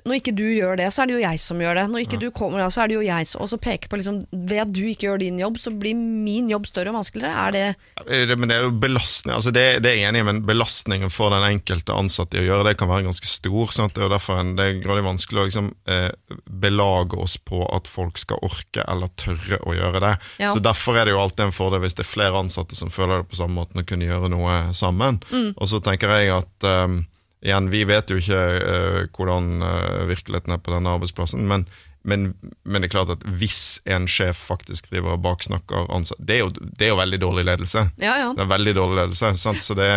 når 0.05 0.21
ikke 0.21 0.35
du 0.37 0.45
gjør 0.45 0.79
det, 0.81 0.89
så 0.95 1.03
er 1.03 1.11
det 1.11 1.17
jo 1.17 1.23
jeg 1.23 1.41
som 1.43 1.61
gjør 1.61 1.77
det. 1.77 1.85
Når 1.93 2.05
ikke 2.05 2.21
du 2.21 2.29
kommer, 2.35 2.63
så 2.73 2.85
er 2.85 2.91
det 2.91 2.97
jo 2.97 3.05
jeg 3.05 3.29
som 3.29 3.43
Og 3.45 3.51
så 3.53 3.59
peker 3.61 3.91
på 3.91 3.99
liksom 4.01 4.21
Ved 4.33 4.63
at 4.63 4.73
du 4.73 4.83
ikke 4.87 5.09
gjør 5.09 5.21
din 5.23 5.41
jobb, 5.41 5.59
så 5.61 5.73
blir 5.77 5.97
min 5.99 6.51
jobb 6.51 6.69
større 6.69 6.93
og 6.93 7.01
vanskeligere. 7.01 7.47
Er 7.47 7.57
det 7.57 8.29
Det, 8.31 8.39
men 8.39 8.51
det 8.51 8.57
er 8.57 8.67
jo 8.67 8.73
belastning 8.81 9.35
altså 9.35 9.53
det, 9.55 9.65
det 9.85 9.91
er 9.91 9.99
jeg 9.99 10.09
enig 10.11 10.23
i, 10.23 10.27
men 10.27 10.41
belastningen 10.47 11.13
for 11.13 11.33
den 11.35 11.45
enkelte 11.47 11.95
ansatte 11.95 12.39
i 12.39 12.43
å 12.43 12.47
gjøre 12.47 12.71
det 12.71 12.77
kan 12.81 12.91
være 12.91 13.07
ganske 13.09 13.29
stor. 13.29 13.75
Sant? 13.75 13.95
Det 13.95 14.03
er 14.03 14.09
jo 14.09 14.13
derfor 14.15 14.41
en, 14.41 14.55
det 14.59 14.67
er 14.67 14.81
grådig 14.83 15.05
vanskelig 15.07 15.43
å 15.43 15.47
liksom, 15.49 15.71
eh, 15.91 16.37
belage 16.65 17.19
oss 17.21 17.37
på 17.37 17.63
at 17.69 17.91
folk 17.91 18.19
skal 18.21 18.41
orke 18.47 18.85
eller 18.87 19.13
tørre 19.21 19.61
å 19.67 19.77
gjøre 19.77 20.03
det. 20.05 20.13
Ja. 20.43 20.55
Så 20.55 20.65
Derfor 20.65 20.99
er 20.99 21.07
det 21.07 21.15
jo 21.15 21.23
alltid 21.23 21.47
en 21.49 21.57
fordel 21.57 21.85
hvis 21.85 21.97
det 21.99 22.05
er 22.07 22.11
flere 22.11 22.41
ansatte 22.41 22.79
som 22.79 22.93
føler 22.93 23.23
det 23.23 23.31
på 23.33 23.41
samme 23.41 23.61
måten 23.61 23.83
og 23.83 23.89
kunne 23.91 24.09
gjøre 24.09 24.33
noe 24.33 24.59
sammen. 24.77 25.21
Og 25.57 25.71
så 25.71 25.83
tenker 25.85 26.17
jeg 26.19 26.35
at 26.35 26.69
eh, 26.69 27.01
igjen, 27.45 27.71
vi 27.73 27.85
vet 27.89 28.11
jo 28.13 28.19
ikke 28.21 28.41
uh, 28.61 28.99
hvordan 29.17 29.63
uh, 29.65 30.09
virkeligheten 30.11 30.57
er 30.57 30.61
på 30.63 30.75
denne 30.75 30.99
arbeidsplassen, 30.99 31.47
men 31.49 31.69
men, 32.03 32.31
men 32.65 32.81
det 32.81 32.89
er 32.89 32.93
klart 32.95 33.11
at 33.13 33.25
hvis 33.29 33.81
en 33.85 34.07
sjef 34.09 34.39
faktisk 34.49 34.89
driver 34.89 35.19
og 35.19 35.25
baksnakker 35.25 35.91
ansatte 35.93 36.25
det, 36.25 36.39
det 36.79 36.87
er 36.87 36.95
jo 36.95 37.01
veldig 37.01 37.19
dårlig 37.21 37.45
ledelse. 37.45 37.83
Ja, 38.01 38.15
ja. 38.23 38.31
Det 38.37 38.47
er 38.47 38.55
veldig 38.55 38.75
dårlig 38.79 39.03
ledelse, 39.03 39.35
sant? 39.37 39.61
så 39.61 39.77
det, 39.77 39.91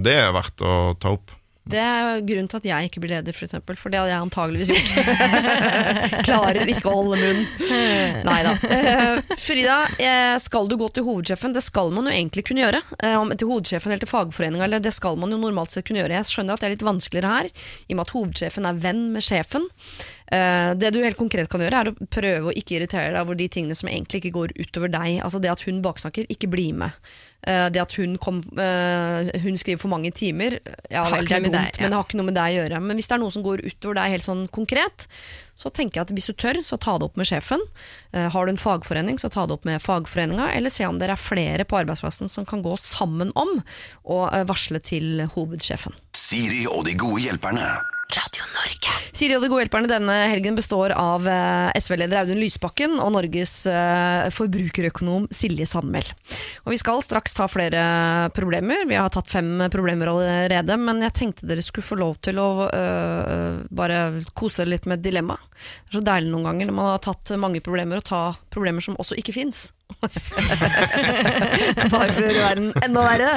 det 0.00 0.16
er 0.16 0.32
verdt 0.32 0.64
å 0.64 0.94
ta 1.00 1.12
opp. 1.18 1.34
Det 1.68 1.78
er 1.78 2.22
grunnen 2.24 2.48
til 2.50 2.58
at 2.58 2.66
jeg 2.66 2.88
ikke 2.88 3.02
blir 3.02 3.12
leder, 3.12 3.36
for 3.36 3.46
eksempel. 3.46 3.76
For 3.78 3.92
det 3.92 4.00
hadde 4.00 4.12
jeg 4.14 4.24
antageligvis 4.24 4.70
gjort. 4.72 6.24
Klarer 6.28 6.70
ikke 6.72 6.88
å 6.88 7.02
holde 7.02 7.18
munn. 7.20 7.42
Nei 8.26 8.38
da. 8.46 8.54
Eh, 8.64 9.34
Frida, 9.38 9.76
eh, 10.00 10.34
skal 10.42 10.70
du 10.70 10.78
gå 10.80 10.88
til 10.96 11.06
hovedsjefen? 11.06 11.54
Det 11.54 11.62
skal 11.62 11.92
man 11.94 12.08
jo 12.08 12.14
egentlig 12.16 12.46
kunne 12.48 12.64
gjøre. 12.64 12.80
Eh, 12.98 13.18
til 13.36 13.52
hovedsjefen 13.52 13.92
eller 13.92 14.02
til 14.02 14.10
fagforeninga, 14.10 14.80
det 14.82 14.94
skal 14.96 15.20
man 15.20 15.34
jo 15.34 15.40
normalt 15.42 15.76
sett 15.76 15.86
kunne 15.86 16.02
gjøre. 16.02 16.16
Jeg 16.18 16.30
skjønner 16.32 16.56
at 16.56 16.64
det 16.64 16.70
er 16.70 16.74
litt 16.78 16.88
vanskeligere 16.88 17.34
her, 17.36 17.50
i 17.50 17.92
og 17.92 18.00
med 18.00 18.06
at 18.06 18.14
hovedsjefen 18.16 18.70
er 18.70 18.80
venn 18.88 19.04
med 19.14 19.26
sjefen. 19.26 19.68
Eh, 20.30 20.74
det 20.78 20.92
du 20.94 21.00
helt 21.02 21.18
konkret 21.18 21.50
kan 21.50 21.62
gjøre, 21.62 21.80
er 21.80 21.90
å 21.90 22.08
prøve 22.10 22.50
å 22.50 22.54
ikke 22.54 22.76
irritere 22.78 23.10
deg 23.10 23.18
over 23.24 23.38
de 23.38 23.48
tingene 23.50 23.74
som 23.74 23.90
egentlig 23.90 24.22
ikke 24.22 24.36
går 24.36 24.54
utover 24.60 24.92
deg. 24.92 25.18
Altså 25.26 25.42
det 25.42 25.50
at 25.50 25.64
hun 25.66 25.82
baksnakker, 25.82 26.28
ikke 26.30 26.50
bli 26.52 26.68
med. 26.76 26.94
Eh, 27.42 27.66
det 27.74 27.82
at 27.82 27.96
hun, 27.98 28.14
kom, 28.22 28.38
eh, 28.38 29.32
hun 29.42 29.58
skriver 29.58 29.82
for 29.82 29.90
mange 29.90 30.12
timer, 30.14 30.60
ja 30.92 31.06
vel, 31.10 31.26
det 31.26 31.34
er 31.34 31.46
dumt, 31.46 31.56
deg, 31.56 31.74
ja. 31.74 31.82
men 31.82 31.90
det 31.90 31.98
har 31.98 32.06
ikke 32.06 32.20
noe 32.20 32.30
med 32.30 32.38
deg 32.38 32.54
å 32.54 32.60
gjøre. 32.60 32.82
Men 32.86 33.00
hvis 33.00 33.10
det 33.10 33.18
er 33.18 33.22
noe 33.24 33.34
som 33.34 33.46
går 33.46 33.64
utover 33.66 33.98
deg 33.98 34.16
helt 34.16 34.28
sånn 34.28 34.46
konkret, 34.54 35.08
så 35.58 35.72
tenker 35.74 35.98
jeg 35.98 36.06
at 36.06 36.14
hvis 36.16 36.30
du 36.30 36.34
tør, 36.38 36.62
så 36.64 36.78
ta 36.80 36.94
det 36.96 37.10
opp 37.10 37.18
med 37.20 37.28
sjefen. 37.28 37.60
Har 38.16 38.46
du 38.46 38.54
en 38.54 38.60
fagforening, 38.60 39.18
så 39.20 39.28
ta 39.28 39.44
det 39.44 39.58
opp 39.58 39.66
med 39.68 39.82
fagforeninga, 39.84 40.46
eller 40.56 40.72
se 40.72 40.88
om 40.88 40.96
dere 41.02 41.18
er 41.18 41.20
flere 41.20 41.68
på 41.68 41.82
arbeidsplassen 41.82 42.32
som 42.32 42.48
kan 42.48 42.64
gå 42.64 42.72
sammen 42.80 43.28
om 43.36 43.58
å 44.08 44.22
varsle 44.48 44.80
til 44.80 45.26
hovedsjefen. 45.36 46.00
Siri 46.16 46.64
og 46.64 46.86
de 46.88 46.96
gode 46.96 47.26
hjelperne. 47.26 47.74
Radio 48.16 48.46
Norge. 48.56 48.92
Siri 49.14 49.36
og 49.36 49.44
de 49.44 49.50
gode 49.50 49.64
hjelperne 49.64 49.90
denne 49.90 50.14
helgen 50.30 50.56
består 50.58 50.94
av 50.96 51.26
eh, 51.28 51.70
SV-leder 51.78 52.22
Audun 52.22 52.40
Lysbakken 52.40 52.96
og 53.02 53.12
Norges 53.14 53.52
eh, 53.70 54.28
forbrukerøkonom 54.34 55.28
Silje 55.34 55.66
Sandmæl. 55.70 56.08
Vi 56.66 56.78
skal 56.80 57.02
straks 57.04 57.36
ta 57.36 57.46
flere 57.50 57.82
problemer. 58.34 58.86
Vi 58.90 58.98
har 58.98 59.10
tatt 59.14 59.30
fem 59.30 59.66
problemer 59.72 60.10
allerede. 60.12 60.78
Men 60.80 61.02
jeg 61.06 61.16
tenkte 61.20 61.50
dere 61.50 61.64
skulle 61.64 61.86
få 61.86 61.98
lov 62.00 62.18
til 62.24 62.40
å 62.42 62.48
øh, 62.66 63.60
bare 63.70 64.00
kose 64.34 64.64
dere 64.64 64.74
litt 64.76 64.90
med 64.90 65.04
dilemma. 65.04 65.38
Det 65.38 65.94
er 65.94 66.00
så 66.00 66.06
deilig 66.10 66.32
noen 66.32 66.50
ganger 66.50 66.70
når 66.70 66.78
man 66.80 66.94
har 66.94 67.04
tatt 67.04 67.34
mange 67.38 67.62
problemer, 67.64 68.00
å 68.00 68.10
ta 68.10 68.22
problemer 68.50 68.84
som 68.84 68.98
også 68.98 69.18
ikke 69.20 69.36
fins. 69.36 69.68
Bare 71.90 72.12
for 72.12 72.22
å 72.22 72.26
gjøre 72.26 72.44
verden 72.44 72.70
enda 72.84 73.04
verre. 73.04 73.32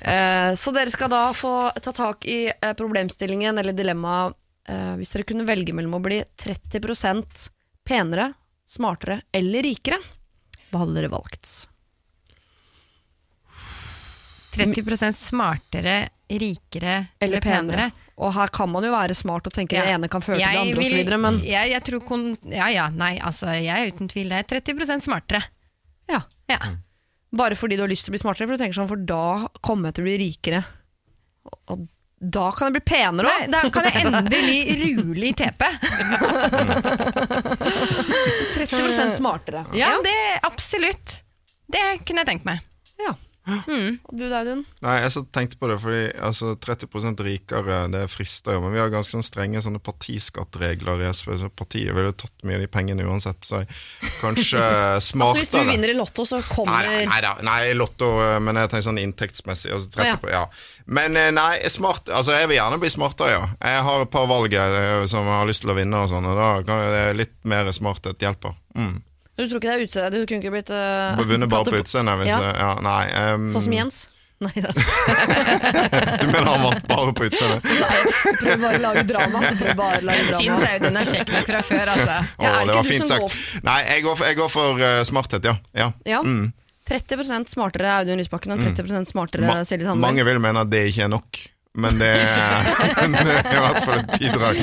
Eh, 0.00 0.50
så 0.58 0.74
dere 0.74 0.92
skal 0.92 1.10
da 1.12 1.22
få 1.36 1.54
ta 1.82 1.92
tak 1.96 2.26
i 2.28 2.40
eh, 2.50 2.74
problemstillingen 2.78 3.58
eller 3.62 3.76
dilemmaet 3.76 4.36
eh, 4.68 4.94
hvis 5.00 5.14
dere 5.14 5.28
kunne 5.28 5.48
velge 5.48 5.74
mellom 5.76 5.98
å 5.98 6.04
bli 6.04 6.20
30% 6.44 7.48
penere, 7.86 8.32
smartere 8.68 9.22
eller 9.34 9.66
rikere. 9.66 9.98
Hva 10.70 10.84
hadde 10.84 10.98
dere 11.00 11.10
valgt? 11.12 11.50
30% 14.54 15.12
smartere, 15.16 16.08
rikere 16.28 17.06
eller 17.22 17.40
penere. 17.42 17.90
Og 18.20 18.34
her 18.36 18.50
kan 18.52 18.68
man 18.68 18.84
jo 18.84 18.90
være 18.92 19.14
smart 19.16 19.46
og 19.48 19.54
tenke 19.54 19.78
Ja. 19.78 19.84
det 19.86 19.94
ene 19.94 20.08
kan 20.12 20.20
føre 20.20 20.36
til 20.36 20.44
det 20.44 20.60
andre 20.60 20.82
osv., 20.84 21.20
men 21.22 21.38
jeg, 21.46 21.70
jeg 21.72 21.82
tror 21.86 22.02
kon 22.04 22.26
Ja 22.44 22.68
ja, 22.68 22.88
nei, 22.92 23.14
altså, 23.18 23.54
jeg 23.56 23.72
er 23.72 23.94
uten 23.94 24.10
tvil 24.12 24.28
det. 24.34 24.42
30% 24.50 25.06
smartere. 25.06 25.42
Ja. 26.10 26.22
Ja. 26.50 26.58
Bare 27.32 27.54
fordi 27.54 27.76
du 27.78 27.82
har 27.84 27.90
lyst 27.92 28.04
til 28.06 28.10
å 28.10 28.16
bli 28.16 28.22
smartere, 28.24 28.48
for 28.50 28.56
du 28.58 28.62
tenker 28.64 28.74
sånn, 28.80 28.88
for 28.90 28.98
da 29.06 29.46
kommer 29.62 29.88
jeg 29.90 29.94
til 30.00 30.02
å 30.04 30.08
bli 30.08 30.18
rikere. 30.24 30.64
Og- 31.46 31.60
Og 31.74 31.88
da 32.20 32.50
kan 32.52 32.68
jeg 32.68 32.74
bli 32.82 32.82
penere 32.90 33.30
òg! 33.30 33.46
da 33.54 33.60
kan 33.72 33.86
jeg 33.86 34.02
endelig 34.04 34.58
rule 34.82 35.24
i 35.30 35.32
TP. 35.32 35.62
30 38.54 39.12
smartere. 39.20 39.64
Ja, 39.74 39.94
det 40.04 40.16
absolutt. 40.42 41.22
Det 41.70 41.84
kunne 42.04 42.24
jeg 42.24 42.28
tenkt 42.34 42.44
meg. 42.48 42.60
Ja. 43.00 43.14
Og 43.48 44.12
du 44.12 44.26
da, 44.28 44.42
Audun? 44.42 44.62
Nei, 44.84 44.96
jeg 45.00 45.12
så 45.14 45.22
tenkte 45.32 45.56
på 45.60 45.70
det, 45.70 45.78
fordi 45.80 46.02
altså, 46.22 46.52
30% 46.60 47.22
rikere, 47.24 47.78
det 47.92 48.02
frister 48.12 48.56
jo. 48.56 48.62
Men 48.64 48.74
vi 48.74 48.82
har 48.82 48.92
ganske 48.92 49.16
sånn 49.16 49.26
strenge 49.26 49.62
sånne 49.64 49.80
partiskattregler 49.82 51.02
i 51.02 51.08
SV, 51.08 51.32
så 51.40 51.50
partiet 51.52 51.96
ville 51.96 52.12
tatt 52.12 52.44
mye 52.46 52.58
av 52.58 52.64
de 52.64 52.70
pengene 52.70 53.06
uansett. 53.08 53.40
Så 53.46 53.62
jeg, 53.62 53.80
kanskje 54.20 54.60
smartere 55.10 55.40
Altså 55.40 55.40
Hvis 55.40 55.52
du 55.54 55.72
vinner 55.72 55.94
i 55.94 55.96
Lotto, 55.96 56.26
så 56.28 56.42
kommer 56.50 56.84
Nei, 56.84 57.02
nei, 57.08 57.20
nei, 57.24 57.34
nei, 57.48 57.58
Lotto, 57.78 58.12
men 58.44 58.60
jeg 58.60 58.72
tenker 58.74 58.88
sånn 58.90 59.02
inntektsmessig. 59.02 59.72
Altså 59.76 59.92
30 59.96 60.28
Å, 60.28 60.32
ja. 60.34 60.44
ja. 60.44 60.86
Men 60.90 61.16
eh, 61.16 61.30
nei, 61.34 61.52
smart, 61.72 62.10
altså 62.12 62.36
jeg 62.36 62.50
vil 62.50 62.60
gjerne 62.60 62.80
bli 62.82 62.92
smartere, 62.92 63.34
ja. 63.34 63.44
Jeg 63.62 63.84
har 63.88 64.04
et 64.04 64.12
par 64.12 64.28
valg 64.30 64.54
eh, 64.54 65.06
som 65.10 65.24
jeg 65.24 65.38
har 65.38 65.48
lyst 65.48 65.64
til 65.64 65.72
å 65.72 65.78
vinne, 65.78 66.04
og 66.04 66.12
sånn, 66.12 66.28
og 66.28 66.38
da 66.38 66.50
kan 66.66 67.16
litt 67.16 67.38
mer 67.48 67.70
smarthet 67.74 68.20
hjelper. 68.20 68.56
Mm. 68.76 68.98
Du 69.40 69.48
tror 69.48 69.60
ikke 69.60 69.68
det 69.70 69.74
er 69.74 69.84
utseende? 69.86 70.20
Du 70.20 70.28
kunne 70.28 70.42
ikke 70.42 70.52
blitt 70.52 70.70
uh, 70.74 71.20
Vunnet 71.24 71.48
bare 71.48 71.64
på 71.64 71.78
utseendet. 71.80 72.18
hvis 72.20 72.28
Ja. 72.28 72.40
Ja, 72.60 72.72
nei, 72.84 73.04
um, 73.32 73.46
Sånn 73.52 73.64
som 73.64 73.76
Jens? 73.76 74.00
Nei 74.40 74.62
da. 74.64 74.70
Du 74.72 76.26
mener 76.30 76.46
han 76.48 76.62
vant 76.64 76.86
bare 76.88 77.12
på 77.16 77.26
utseendet? 77.28 77.66
Prøv 78.40 78.62
bare 78.62 78.78
å 78.78 78.82
lage 78.86 79.02
drama. 79.08 79.42
Prøv 79.60 79.74
bare 79.76 79.98
å 80.00 80.06
lage 80.08 80.22
Jeg 80.22 80.30
jo 80.32 80.54
syns 80.56 80.64
Audun 80.70 80.96
er 81.00 81.10
kjekk 81.10 81.32
nok 81.34 81.50
fra 81.50 81.60
før, 81.68 81.92
altså. 81.94 82.16
Ja, 82.40 82.48
er 82.48 82.54
Å, 82.54 82.62
det 82.62 82.70
det 82.70 82.78
var 82.78 82.88
fint 82.88 83.10
sagt. 83.10 83.26
går 83.26 83.68
Nei, 83.68 83.76
jeg 83.90 84.06
går 84.06 84.16
for, 84.16 84.30
jeg 84.30 84.38
går 84.40 84.50
for 84.54 84.84
uh, 84.84 85.02
smarthet, 85.10 85.48
ja. 85.50 85.54
ja. 85.76 85.90
Ja. 86.08 86.22
Mm. 86.24 86.48
30 86.90 87.52
smartere 87.52 87.92
Audun 88.00 88.18
Lysbakken 88.18 88.56
og 88.56 88.64
30 88.64 89.12
smartere 89.12 89.44
mm. 89.44 89.64
Silje 89.68 89.86
Tandberg. 89.86 90.08
mange 90.08 90.24
vil 90.26 90.40
mene 90.42 90.64
at 90.64 90.72
det 90.72 90.86
ikke 90.88 91.04
er 91.04 91.12
nok, 91.12 91.42
men 91.78 92.00
det 92.00 92.08
er, 92.10 92.68
det 93.14 93.34
er 93.36 93.48
i 93.54 93.62
hvert 93.62 93.84
fall 93.86 94.00
et 94.00 94.14
bidrag. 94.18 94.56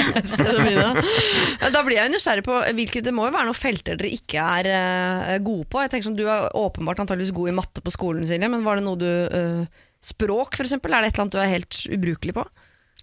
Da 1.72 1.84
blir 1.86 1.96
jeg 1.96 2.10
jo 2.10 2.14
nysgjerrig 2.14 2.44
på 2.44 2.58
hvilke 2.76 3.04
Det 3.06 3.14
må 3.16 3.30
jo 3.30 3.36
være 3.36 3.48
noen 3.48 3.58
felter 3.58 3.96
dere 4.00 4.12
ikke 4.12 4.44
er 4.60 4.70
eh, 4.74 5.38
gode 5.46 5.70
på. 5.72 5.80
Jeg 5.84 5.94
tenker 5.94 6.10
sånn, 6.10 6.20
Du 6.20 6.26
er 6.28 6.50
åpenbart 6.60 7.00
antageligvis 7.04 7.36
god 7.38 7.54
i 7.54 7.58
matte 7.62 7.84
på 7.84 7.94
skolen, 7.96 8.28
Silje, 8.28 8.52
men 8.52 8.66
var 8.68 8.80
det 8.80 8.88
noe 8.88 9.00
du 9.00 9.08
uh, 9.08 9.84
Språk, 10.04 10.60
eksempel? 10.60 10.94
Er 10.94 11.04
det 11.04 11.14
et 11.14 11.16
eller 11.16 11.26
annet 11.26 11.38
du 11.38 11.42
er 11.42 11.54
helt 11.56 11.80
ubrukelig 11.96 12.36
på? 12.38 12.46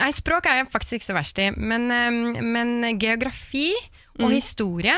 Nei, 0.03 0.11
språk 0.15 0.49
er 0.51 0.59
jeg 0.59 0.71
faktisk 0.73 0.99
ikke 0.99 1.07
så 1.07 1.15
verst 1.15 1.39
i, 1.39 1.51
men, 1.55 1.87
eh, 1.95 2.41
men 2.43 2.99
geografi 2.99 3.69
og 4.19 4.33
historie 4.35 4.95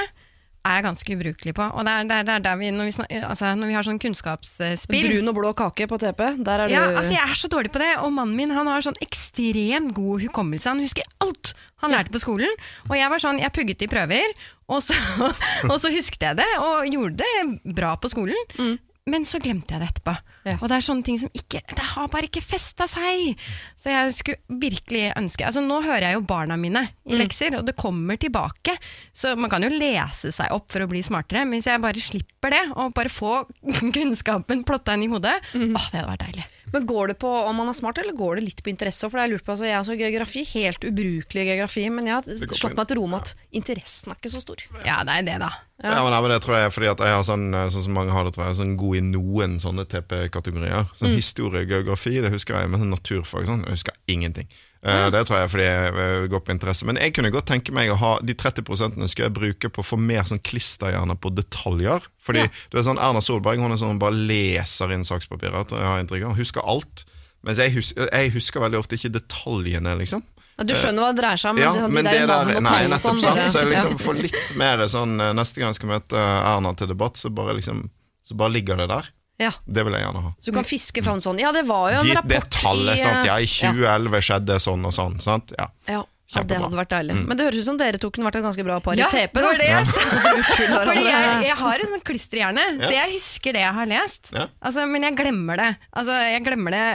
er 0.67 0.79
jeg 0.79 0.85
ganske 0.87 1.17
ubrukelig 1.17 1.55
på. 1.57 1.67
Og 1.67 1.87
det 1.87 1.93
er, 1.93 2.09
det 2.09 2.17
er, 2.17 2.27
det 2.27 2.35
er 2.35 2.45
der 2.47 2.59
vi, 2.61 2.71
når 2.75 2.89
vi, 2.89 2.95
snak, 2.97 3.13
altså, 3.31 3.53
når 3.59 3.71
vi 3.71 3.77
har 3.79 3.87
sånn 3.87 4.01
kunnskapsspill 4.03 5.09
Brun 5.11 5.33
og 5.33 5.39
blå 5.39 5.53
kake 5.59 5.87
på 5.91 6.01
TP, 6.03 6.23
der 6.47 6.65
er 6.65 6.71
du 6.71 6.75
ja, 6.75 6.85
altså 6.93 7.15
Jeg 7.15 7.23
er 7.23 7.39
så 7.39 7.51
dårlig 7.53 7.73
på 7.75 7.83
det, 7.83 7.93
og 8.03 8.13
mannen 8.17 8.37
min 8.39 8.55
han 8.57 8.69
har 8.71 8.85
sånn 8.85 8.99
ekstremt 9.05 9.95
god 9.97 10.27
hukommelse. 10.27 10.73
Han 10.73 10.83
husker 10.85 11.07
alt 11.25 11.55
han 11.85 11.93
lærte 11.93 12.13
på 12.15 12.23
skolen. 12.23 12.53
Og 12.89 12.97
jeg 12.99 13.13
var 13.13 13.23
sånn, 13.23 13.41
jeg 13.43 13.53
pugget 13.55 13.85
i 13.85 13.91
prøver, 13.93 14.35
og 14.73 14.83
så, 14.83 14.97
og 15.71 15.77
så 15.83 15.93
husket 15.95 16.25
jeg 16.31 16.41
det, 16.41 16.49
og 16.63 16.89
gjorde 16.91 17.23
det 17.23 17.75
bra 17.77 17.95
på 18.01 18.11
skolen. 18.13 18.79
Men 19.07 19.23
så 19.29 19.39
glemte 19.39 19.71
jeg 19.71 19.83
det 19.83 19.89
etterpå. 19.93 20.13
Ja. 20.47 20.57
Og 20.59 20.67
det 20.67 20.77
er 20.77 20.85
sånne 20.87 21.07
ting 21.07 21.19
som 21.19 21.31
ikke 21.35 21.61
Det 21.67 21.85
har 21.93 22.09
bare 22.11 22.27
ikke 22.27 22.43
festa 22.43 22.89
seg! 22.91 23.39
Så 23.79 23.91
jeg 23.91 24.15
skulle 24.15 24.59
virkelig 24.63 25.09
ønske 25.19 25.47
Altså 25.47 25.63
Nå 25.63 25.81
hører 25.85 26.09
jeg 26.09 26.19
jo 26.19 26.25
barna 26.27 26.59
mine 26.59 26.85
i 27.07 27.19
lekser, 27.19 27.55
og 27.59 27.67
det 27.67 27.77
kommer 27.79 28.19
tilbake. 28.19 28.75
Så 29.15 29.37
man 29.39 29.51
kan 29.53 29.63
jo 29.63 29.71
lese 29.71 30.33
seg 30.35 30.51
opp 30.55 30.67
for 30.75 30.83
å 30.83 30.91
bli 30.91 31.05
smartere, 31.07 31.45
men 31.47 31.61
hvis 31.61 31.71
jeg 31.71 31.83
bare 31.83 32.03
slipper 32.03 32.55
det, 32.55 32.63
og 32.75 32.95
bare 32.99 33.13
få 33.13 33.41
kunnskapen 33.97 34.67
plotta 34.67 34.99
inn 34.99 35.07
i 35.07 35.11
hodet, 35.13 35.39
åh, 35.55 35.87
det 35.93 36.01
hadde 36.03 36.09
vært 36.11 36.27
deilig. 36.27 36.47
Men 36.77 36.87
Går 36.87 37.09
det 37.09 37.15
på 37.23 37.29
om 37.29 37.57
man 37.57 37.71
er 37.71 37.77
smart, 37.77 37.99
eller 38.03 38.13
går 38.13 38.37
det 38.37 38.43
litt 38.45 38.59
på 38.61 38.69
interesse? 38.69 39.09
For 39.09 39.17
det 39.17 39.23
er 39.25 39.31
lurt 39.33 39.45
på, 39.47 39.55
altså, 39.55 39.65
jeg 39.65 39.79
er 39.79 39.87
så 39.89 39.95
geografi, 39.97 40.43
Helt 40.51 40.85
ubrukelig 40.85 41.47
geografi, 41.49 41.87
men 41.89 42.11
jeg 42.11 42.19
har 42.19 42.51
slått 42.53 42.77
meg 42.77 42.91
til 42.91 43.01
ro 43.01 43.07
med 43.09 43.25
at 43.25 43.47
interessen 43.57 44.13
er 44.13 44.19
ikke 44.21 44.33
så 44.35 44.43
stor. 44.45 44.65
Ja, 44.85 44.99
det 45.09 45.15
er 45.15 45.25
det, 45.25 45.39
da. 45.41 45.49
Ja, 45.81 46.03
men, 46.05 46.13
nei, 46.13 46.21
men 46.25 46.35
Det 46.35 46.39
tror 46.45 46.57
jeg 46.57 46.69
er 46.69 46.75
fordi 46.75 46.91
at 46.93 47.03
jeg 47.05 47.17
har 47.17 47.25
sånn, 47.25 47.49
eh, 47.57 47.67
sånn 47.73 47.87
som 47.89 47.97
mange 47.97 48.13
har 48.13 48.29
det, 48.29 48.35
tror 48.37 48.47
jeg, 48.47 48.59
sånn 48.61 48.77
god 48.81 49.01
i 49.01 49.03
noen 49.09 49.57
sånne 49.63 49.87
TP-kategorier. 49.89 50.89
Sånn 51.01 51.17
Historie, 51.17 51.65
geografi, 51.69 52.19
det 52.25 52.33
husker 52.37 52.61
jeg, 52.61 52.73
men 52.73 52.85
sånn 52.85 52.93
naturfag 52.93 53.49
sånn, 53.49 53.65
jeg 53.65 53.79
husker 53.81 53.97
ingenting. 54.13 54.53
Eh, 54.87 55.09
Det 55.11 55.23
tror 55.27 55.41
jeg 55.41 55.49
er 55.49 55.51
fordi 55.51 55.67
jeg 55.67 55.95
eh, 56.05 56.27
går 56.31 56.43
på 56.47 56.55
interesse. 56.55 56.87
Men 56.87 57.01
jeg 57.01 57.15
kunne 57.17 57.33
godt 57.35 57.49
tenke 57.51 57.75
meg 57.75 57.91
å 57.91 57.99
ha 57.99 58.13
de 58.23 58.37
30 58.39 58.63
skulle 59.11 59.27
jeg 59.27 59.35
bruke 59.35 59.71
på 59.73 59.83
å 59.83 59.87
få 59.87 59.99
mer 59.99 60.29
sånn 60.29 60.43
klisterhjerne 60.47 61.19
på 61.19 61.33
detaljer. 61.35 62.07
Fordi 62.23 62.47
du 62.71 62.79
er 62.79 62.87
sånn 62.87 63.03
Erna 63.03 63.23
Solberg 63.25 63.63
hun 63.63 63.75
er 63.75 63.81
sånn 63.81 64.01
bare 64.03 64.15
leser 64.15 64.95
inn 64.95 65.07
sakspapirer. 65.07 65.67
Jeg 65.75 65.91
har 65.91 66.03
inntrykk 66.03 66.31
av. 66.31 66.39
Husker 66.39 66.63
alt. 66.67 67.07
Mens 67.47 67.61
jeg 67.63 67.75
husker, 67.77 68.09
jeg 68.11 68.33
husker 68.35 68.63
veldig 68.63 68.81
ofte 68.81 68.99
ikke 68.99 69.13
detaljene, 69.15 69.95
liksom. 70.01 70.25
Ja, 70.57 70.65
Du 70.65 70.73
skjønner 70.73 71.05
hva 71.05 71.11
det 71.13 71.21
dreier 71.21 71.41
seg 71.41 71.53
om, 71.53 71.61
Ja, 71.61 71.73
men, 71.77 71.93
men 71.99 72.07
det, 72.09 72.15
det 72.17 72.29
der 72.31 72.63
nei, 72.65 72.79
nettopp 72.89 73.03
sånn 73.03 73.21
sant, 73.21 73.43
så 73.53 73.61
jeg 73.61 73.75
liksom 73.75 73.93
ja. 73.93 74.01
får 74.07 74.21
litt 74.25 74.39
mer 74.57 74.83
sånn 74.89 75.13
eh, 75.21 75.35
Neste 75.37 75.61
gang 75.61 75.69
jeg 75.69 75.79
skal 75.83 75.91
møte 75.91 76.23
Erna 76.23 76.73
til 76.81 76.89
debatt, 76.89 77.21
så 77.21 77.29
bare 77.29 77.59
liksom 77.59 77.83
Så 78.25 78.39
bare 78.41 78.55
ligger 78.55 78.81
det 78.81 78.87
der. 78.91 79.11
Ja, 79.39 79.51
Det 79.69 79.83
vil 79.85 79.93
jeg 79.93 80.07
gjerne 80.07 80.23
ha. 80.25 80.31
Så 80.41 80.51
du 80.51 80.57
kan 80.57 80.65
fiske 80.65 81.03
fram 81.05 81.19
sånn 81.21 81.39
Ja, 81.43 81.51
det 81.53 81.67
var 81.69 81.91
jo 81.93 81.99
en 82.01 82.07
Gitt 82.09 82.17
rapport 82.17 82.47
det 82.51 82.61
tallet, 82.63 82.97
i 82.97 83.03
sant. 83.03 83.27
Ja, 83.29 83.35
i 83.37 83.45
ja. 83.45 83.73
2011 83.73 84.23
skjedde 84.31 84.61
sånn 84.65 84.87
og 84.89 84.95
sånn. 84.97 85.19
Sant? 85.21 85.53
Ja. 85.59 85.67
Ja, 85.87 86.03
ja, 86.35 86.43
det 86.43 86.57
hadde 86.59 86.79
vært 86.81 86.91
deilig. 86.95 87.17
Men 87.29 87.39
det 87.39 87.45
høres 87.47 87.61
ut 87.61 87.69
som 87.69 87.77
dere 87.79 88.01
to 88.03 88.11
kunne 88.11 88.27
vært 88.27 88.41
et 88.41 88.47
ganske 88.49 88.65
bra 88.67 88.79
par 88.83 88.97
Ja, 88.99 89.07
i 89.07 89.27
TP. 89.29 89.37
det 89.37 89.45
var 89.45 89.61
det 89.61 89.69
jeg 89.69 89.85
jeg, 91.07 91.45
jeg 91.47 91.59
har 91.61 91.85
en 91.85 91.93
sånn 91.93 92.05
klisterhjerne, 92.09 92.65
så 92.83 92.91
jeg 92.97 93.13
husker 93.13 93.53
det 93.59 93.63
jeg 93.67 93.75
har 93.77 93.87
lest. 93.93 94.33
Ja. 94.33 94.49
Altså, 94.61 94.87
men 94.91 95.07
jeg 95.07 95.19
glemmer 95.21 95.61
det. 95.61 95.69
Altså, 95.93 96.17
jeg 96.33 96.43
glemmer 96.49 96.75
det 96.75 96.87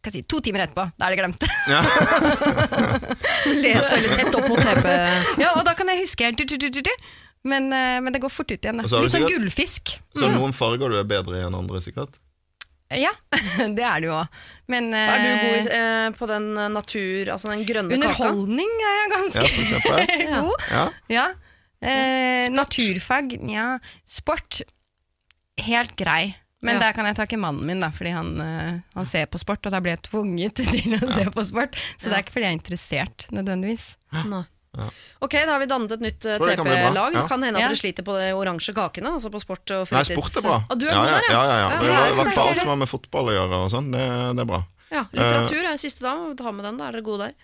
hva 0.00 0.12
si, 0.14 0.22
to 0.24 0.40
timer 0.40 0.64
etterpå. 0.64 0.86
Da 0.96 1.06
er 1.06 1.12
det 1.12 1.20
glemt. 1.20 1.44
Ja. 1.68 1.80
Leser 3.60 3.98
veldig 3.98 4.14
tett 4.16 4.38
opp 4.38 4.48
mot 4.48 4.62
TP. 4.64 4.86
ja, 5.44 5.52
og 5.58 5.64
da 5.68 5.74
kan 5.76 5.92
jeg 5.92 6.06
huske 6.06 6.24
Men, 7.44 7.70
eh, 7.72 8.00
men 8.04 8.12
det 8.12 8.20
går 8.20 8.28
fort 8.32 8.50
ut 8.52 8.58
igjen. 8.60 8.82
Litt 8.84 8.90
sånn 9.14 9.28
gullfisk. 9.30 9.94
Så 10.16 10.28
noen 10.28 10.52
farger 10.52 10.92
du 10.92 10.98
er 11.00 11.06
bedre 11.08 11.38
i 11.40 11.46
enn 11.46 11.56
andre, 11.56 11.80
sikkert? 11.80 12.18
Ja, 12.90 13.12
det 13.76 13.84
er 13.86 14.00
det 14.02 14.08
jo 14.08 14.16
òg. 14.18 14.40
Men 14.72 14.90
eh, 14.92 15.12
Er 15.14 15.22
du 15.22 15.28
god 15.44 15.54
i, 15.60 15.76
eh, 15.78 16.08
på 16.18 16.26
den 16.26 16.48
eh, 16.58 16.68
natur, 16.74 17.30
altså 17.36 17.52
den 17.52 17.62
grønne 17.68 17.94
kaka? 17.94 18.10
underholdning 18.10 18.72
er 18.82 18.96
jeg 18.98 19.12
ganske 19.14 19.44
Ja, 19.46 19.52
for 19.54 19.62
eksempel. 19.62 20.26
god. 20.48 20.66
Ja. 20.74 20.84
Ja. 21.14 21.26
Eh, 21.80 22.48
naturfag, 22.52 23.36
ja. 23.48 23.68
Sport, 24.10 24.60
helt 25.64 25.94
grei. 25.96 26.34
Men 26.60 26.74
Ja. 26.76 26.80
der 26.88 26.92
kan 26.92 27.06
jeg 27.08 27.16
takke 27.16 27.38
mannen 27.40 27.64
min, 27.64 27.80
da, 27.80 27.88
fordi 27.94 28.10
han, 28.12 28.34
eh, 28.44 28.80
han 28.98 29.06
ser 29.08 29.30
på 29.32 29.38
sport, 29.40 29.64
og 29.64 29.72
da 29.72 29.80
blir 29.80 29.94
jeg 29.94 30.02
tvunget 30.10 30.54
til 30.60 30.98
å 30.98 31.12
se 31.14 31.24
på 31.32 31.44
sport. 31.48 31.78
Så 31.96 32.10
det 32.10 32.18
er 32.18 32.24
ikke 32.26 32.34
fordi 32.34 32.44
jeg 32.50 32.52
er 32.52 32.58
interessert, 32.58 33.26
nødvendigvis. 33.32 33.86
Nei. 34.28 34.42
Ok, 35.20 35.32
da 35.32 35.52
har 35.52 35.60
vi 35.60 35.66
dannet 35.70 35.92
et 35.92 36.00
nytt 36.00 36.24
eh, 36.26 36.38
TP-lag. 36.38 37.12
ja. 37.14 37.26
Kan 37.28 37.42
hende 37.42 37.58
at 37.58 37.62
Ja. 37.62 37.68
dere 37.68 37.76
sliter 37.80 38.02
på 38.06 38.16
de 38.18 38.30
oransje 38.34 38.72
kakene, 38.74 39.12
altså 39.18 39.30
på 39.30 39.40
sport 39.42 39.70
og 39.76 39.86
fritids. 39.88 40.08
Nei, 40.10 40.16
sport 40.16 40.36
er 40.40 40.46
bra. 40.48 40.58
Ah, 40.70 40.74
du 40.74 40.86
er 40.86 40.92
ja, 40.92 41.04
ja, 41.04 41.10
der, 41.12 41.28
ja, 41.30 41.42
ja, 41.44 41.56
ja. 41.60 41.68
Ja, 41.70 41.78
Det 41.80 41.88
ja, 41.90 42.06
I 42.10 42.14
hvert 42.20 42.32
fall 42.34 42.48
alt 42.48 42.60
som 42.60 42.68
har 42.72 42.76
med 42.76 42.88
fotball 42.88 43.30
å 43.30 43.36
gjøre, 43.36 43.60
og 43.64 43.70
sånn, 43.70 43.90
det, 43.92 44.06
det 44.36 44.40
er 44.46 44.50
bra. 44.54 44.62
Ja, 44.90 45.04
litteratur 45.12 45.64
er 45.70 45.76
siste 45.78 46.02
da. 46.02 46.14
Ta 46.34 46.50
med 46.52 46.64
den, 46.64 46.76
da 46.80 46.88
er 46.88 46.92
dere 46.98 47.02
gode 47.06 47.28
der. 47.28 47.34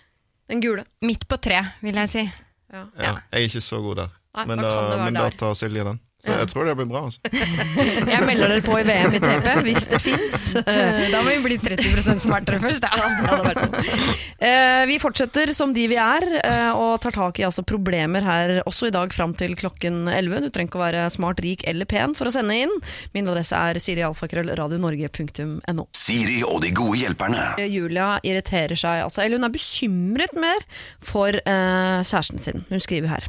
Den 0.49 0.61
gule. 0.63 0.85
Midt 1.03 1.27
på 1.29 1.37
tre, 1.43 1.61
vil 1.83 1.95
jeg 1.95 2.09
si. 2.11 2.25
Ja. 2.73 2.87
Ja. 2.99 3.13
Jeg 3.33 3.43
er 3.43 3.49
ikke 3.51 3.63
så 3.63 3.81
god 3.83 3.97
der. 3.97 4.11
Nei, 4.37 4.45
Men 4.47 4.59
da 4.59 4.71
det 4.91 4.99
men 5.05 5.15
da 5.15 5.31
tar 5.31 5.55
Silje 5.55 5.85
den. 5.85 6.01
Så 6.27 6.35
jeg 6.41 6.49
tror 6.51 6.65
det 6.67 6.75
blir 6.79 6.89
bra. 6.91 7.01
Altså. 7.07 7.21
Jeg 8.15 8.23
melder 8.27 8.47
dere 8.51 8.63
på 8.67 8.75
i 8.81 8.85
VM 8.87 9.13
i 9.15 9.21
TP, 9.23 9.47
hvis 9.67 9.87
det 9.93 10.01
fins. 10.03 10.57
Da 11.13 11.19
må 11.23 11.29
vi 11.31 11.39
bli 11.45 11.57
30 11.63 12.19
smartere 12.25 12.59
først. 12.63 12.85
Eh, 14.37 14.83
vi 14.85 14.99
fortsetter 15.01 15.49
som 15.57 15.71
de 15.73 15.87
vi 15.89 15.97
er, 15.97 16.21
eh, 16.45 16.69
og 16.77 17.01
tar 17.01 17.15
tak 17.15 17.39
i 17.41 17.45
altså, 17.47 17.63
problemer 17.65 18.21
her 18.21 18.59
også 18.69 18.91
i 18.91 18.93
dag 18.93 19.09
fram 19.17 19.33
til 19.39 19.55
klokken 19.57 20.11
11. 20.13 20.43
Du 20.45 20.51
trenger 20.53 20.69
ikke 20.69 20.77
å 20.77 20.83
være 20.83 21.07
smart, 21.15 21.41
rik 21.41 21.65
eller 21.69 21.87
pen 21.89 22.13
for 22.19 22.29
å 22.29 22.33
sende 22.35 22.53
inn. 22.67 22.75
Min 23.17 23.25
adresse 23.33 23.57
er 23.57 23.81
sirialfakrøllradionorge.no. 23.81 25.87
Siri 25.97 26.43
og 26.45 26.61
de 26.67 26.71
gode 26.77 27.01
hjelperne. 27.01 27.57
Julia 27.65 28.19
irriterer 28.21 28.77
seg, 28.77 29.07
altså, 29.07 29.25
eller 29.25 29.41
hun 29.41 29.49
er 29.49 29.57
bekymret 29.57 30.37
mer 30.37 30.61
for 31.01 31.33
uh, 31.33 32.05
kjæresten 32.05 32.37
sin. 32.43 32.67
Hun 32.69 32.81
skriver 32.85 33.09
her. 33.17 33.25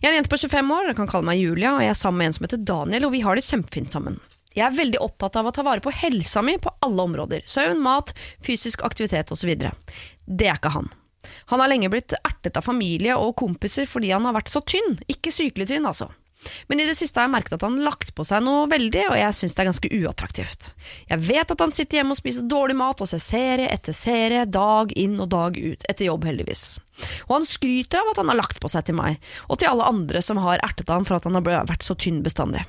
Jeg 0.00 0.08
er 0.08 0.12
en 0.14 0.18
jente 0.20 0.32
på 0.32 0.40
25 0.40 0.74
år, 0.76 0.90
jeg 0.90 0.98
kan 0.98 1.10
kalle 1.10 1.28
meg 1.28 1.40
Julia, 1.42 1.74
og 1.74 1.82
jeg 1.84 1.92
er 1.92 1.98
sammen 1.98 2.22
med 2.22 2.30
en 2.30 2.36
som 2.36 2.46
heter 2.46 2.62
Daniel, 2.70 3.08
og 3.08 3.12
vi 3.14 3.24
har 3.24 3.36
det 3.36 3.44
kjempefint 3.44 3.92
sammen. 3.92 4.16
Jeg 4.56 4.64
er 4.66 4.78
veldig 4.78 5.02
opptatt 5.04 5.36
av 5.38 5.46
å 5.46 5.52
ta 5.54 5.62
vare 5.66 5.82
på 5.84 5.92
helsa 5.94 6.42
mi 6.42 6.56
på 6.58 6.72
alle 6.82 7.04
områder. 7.06 7.44
Søvn, 7.46 7.78
mat, 7.84 8.10
fysisk 8.42 8.82
aktivitet 8.86 9.30
osv. 9.30 9.52
Det 9.60 10.48
er 10.48 10.56
ikke 10.56 10.72
han. 10.74 10.90
Han 11.52 11.62
har 11.62 11.70
lenge 11.70 11.90
blitt 11.92 12.16
ertet 12.16 12.56
av 12.58 12.66
familie 12.66 13.14
og 13.20 13.36
kompiser 13.38 13.86
fordi 13.86 14.10
han 14.14 14.26
har 14.26 14.34
vært 14.34 14.50
så 14.50 14.64
tynn. 14.64 14.96
Ikke 15.12 15.32
sykelig 15.34 15.68
tynn, 15.70 15.86
altså. 15.86 16.08
Men 16.68 16.80
i 16.80 16.86
det 16.88 16.96
siste 16.98 17.20
har 17.20 17.28
jeg 17.28 17.34
merket 17.34 17.56
at 17.56 17.64
han 17.66 17.76
har 17.78 17.90
lagt 17.90 18.12
på 18.16 18.24
seg 18.26 18.44
noe 18.44 18.68
veldig, 18.70 19.04
og 19.10 19.16
jeg 19.18 19.36
syns 19.36 19.56
det 19.56 19.62
er 19.62 19.70
ganske 19.70 19.92
uattraktivt. 20.00 20.70
Jeg 21.10 21.24
vet 21.28 21.54
at 21.54 21.64
han 21.64 21.74
sitter 21.74 22.00
hjemme 22.00 22.16
og 22.16 22.20
spiser 22.20 22.48
dårlig 22.50 22.78
mat 22.80 23.04
og 23.04 23.10
ser 23.10 23.22
serie 23.24 23.68
etter 23.72 23.96
serie, 23.96 24.46
dag 24.48 24.94
inn 24.98 25.18
og 25.20 25.30
dag 25.34 25.58
ut, 25.58 25.86
etter 25.86 26.08
jobb 26.08 26.26
heldigvis. 26.30 26.66
Og 27.28 27.38
han 27.38 27.48
skryter 27.48 28.02
av 28.02 28.12
at 28.12 28.22
han 28.22 28.32
har 28.32 28.40
lagt 28.40 28.60
på 28.62 28.72
seg 28.72 28.88
til 28.88 28.98
meg, 29.00 29.20
og 29.48 29.60
til 29.60 29.72
alle 29.72 29.88
andre 29.92 30.24
som 30.24 30.40
har 30.42 30.62
ertet 30.64 30.92
ham 30.92 31.08
for 31.08 31.18
at 31.18 31.28
han 31.28 31.36
har 31.38 31.66
vært 31.68 31.86
så 31.86 31.98
tynn 31.98 32.24
bestandig. 32.24 32.64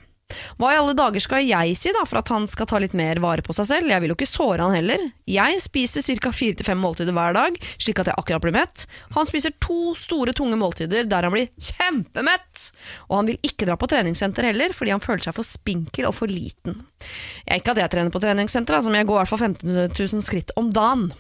Hva 0.60 0.74
i 0.74 0.80
alle 0.80 0.96
dager 0.98 1.24
skal 1.24 1.46
jeg 1.46 1.78
si 1.80 1.94
da 1.96 2.04
for 2.08 2.22
at 2.22 2.32
han 2.34 2.48
skal 2.50 2.70
ta 2.70 2.80
litt 2.82 2.96
mer 2.98 3.22
vare 3.24 3.46
på 3.46 3.56
seg 3.56 3.70
selv? 3.70 3.92
Jeg 3.92 4.04
vil 4.04 4.14
jo 4.14 4.18
ikke 4.18 4.30
såre 4.30 4.66
han 4.66 4.76
heller. 4.76 5.08
Jeg 5.30 5.62
spiser 5.64 6.06
ca. 6.22 6.34
fire 6.36 6.58
til 6.60 6.68
fem 6.68 6.82
måltider 6.82 7.16
hver 7.16 7.36
dag, 7.38 7.58
slik 7.82 8.02
at 8.02 8.12
jeg 8.12 8.20
akkurat 8.20 8.46
blir 8.46 8.56
mett. 8.56 8.86
Han 9.16 9.30
spiser 9.30 9.56
to 9.64 9.96
store, 10.00 10.36
tunge 10.38 10.60
måltider 10.60 11.10
der 11.10 11.28
han 11.28 11.36
blir 11.36 11.52
kjempemett. 11.56 12.68
Og 13.10 13.18
han 13.20 13.32
vil 13.32 13.42
ikke 13.52 13.68
dra 13.70 13.78
på 13.80 13.90
treningssenter 13.92 14.52
heller, 14.52 14.76
fordi 14.76 14.96
han 14.96 15.04
føler 15.04 15.28
seg 15.28 15.38
for 15.38 15.48
spinkel 15.48 16.10
og 16.10 16.18
for 16.18 16.32
liten. 16.32 16.80
Jeg 17.48 17.62
ikke 17.62 17.76
at 17.76 17.84
jeg 17.84 17.94
trener 17.96 18.14
på 18.14 18.22
treningssenter, 18.24 18.78
altså, 18.78 18.92
men 18.94 19.04
jeg 19.04 19.12
går 19.12 19.20
i 19.20 19.24
hvert 19.24 19.34
fall 19.34 19.46
15 19.50 19.70
000 19.98 20.26
skritt 20.26 20.56
om 20.60 20.72
dagen. 20.74 21.12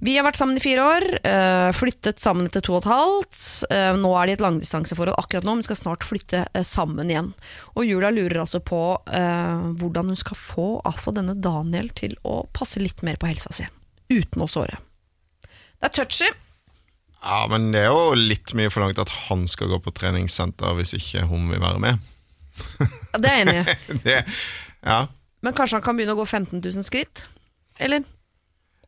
Vi 0.00 0.14
har 0.16 0.24
vært 0.24 0.38
sammen 0.38 0.56
i 0.56 0.62
fire 0.64 0.84
år, 0.86 1.06
øh, 1.20 1.70
flyttet 1.76 2.22
sammen 2.22 2.48
etter 2.48 2.64
to 2.64 2.74
og 2.76 2.82
et 2.82 2.90
halvt. 2.90 3.40
Øh, 3.68 3.92
nå 4.00 4.12
er 4.16 4.26
de 4.28 4.34
i 4.34 4.36
et 4.38 4.44
langdistanseforhold 4.44 5.18
akkurat 5.20 5.46
nå, 5.46 5.56
men 5.58 5.66
skal 5.66 5.78
snart 5.80 6.06
flytte 6.06 6.44
øh, 6.48 6.64
sammen 6.66 7.10
igjen. 7.12 7.32
Og 7.74 7.88
Julia 7.88 8.12
lurer 8.14 8.42
altså 8.42 8.62
på 8.64 8.80
uh, 8.96 9.66
hvordan 9.80 10.12
hun 10.12 10.18
skal 10.18 10.38
få 10.38 10.68
altså 10.88 11.12
denne 11.14 11.36
Daniel 11.36 11.90
til 11.96 12.16
å 12.24 12.42
passe 12.56 12.80
litt 12.80 13.04
mer 13.06 13.18
på 13.20 13.28
helsa 13.28 13.52
si, 13.54 13.66
uten 14.12 14.44
å 14.44 14.48
såre. 14.50 14.78
Det 15.80 15.90
er 15.90 15.94
touchy. 16.00 16.30
Ja, 17.20 17.44
men 17.52 17.68
det 17.74 17.84
er 17.84 17.92
jo 17.92 18.16
litt 18.16 18.54
mye 18.56 18.72
forlangt 18.72 19.00
at 19.00 19.12
han 19.28 19.44
skal 19.50 19.68
gå 19.74 19.80
på 19.84 19.92
treningssenter 19.96 20.76
hvis 20.78 20.94
ikke 20.96 21.26
hun 21.28 21.50
vil 21.52 21.60
være 21.60 21.82
med. 21.82 22.10
Det 23.20 23.28
er 23.28 23.36
jeg 23.36 23.46
enig 23.46 23.60
i. 23.60 24.16
Ja. 24.80 25.02
Men 25.44 25.52
kanskje 25.52 25.76
han 25.76 25.84
kan 25.84 25.98
begynne 25.98 26.14
å 26.16 26.20
gå 26.22 26.24
15 26.24 26.56
000 26.56 26.84
skritt? 26.86 27.26
Eller? 27.76 28.06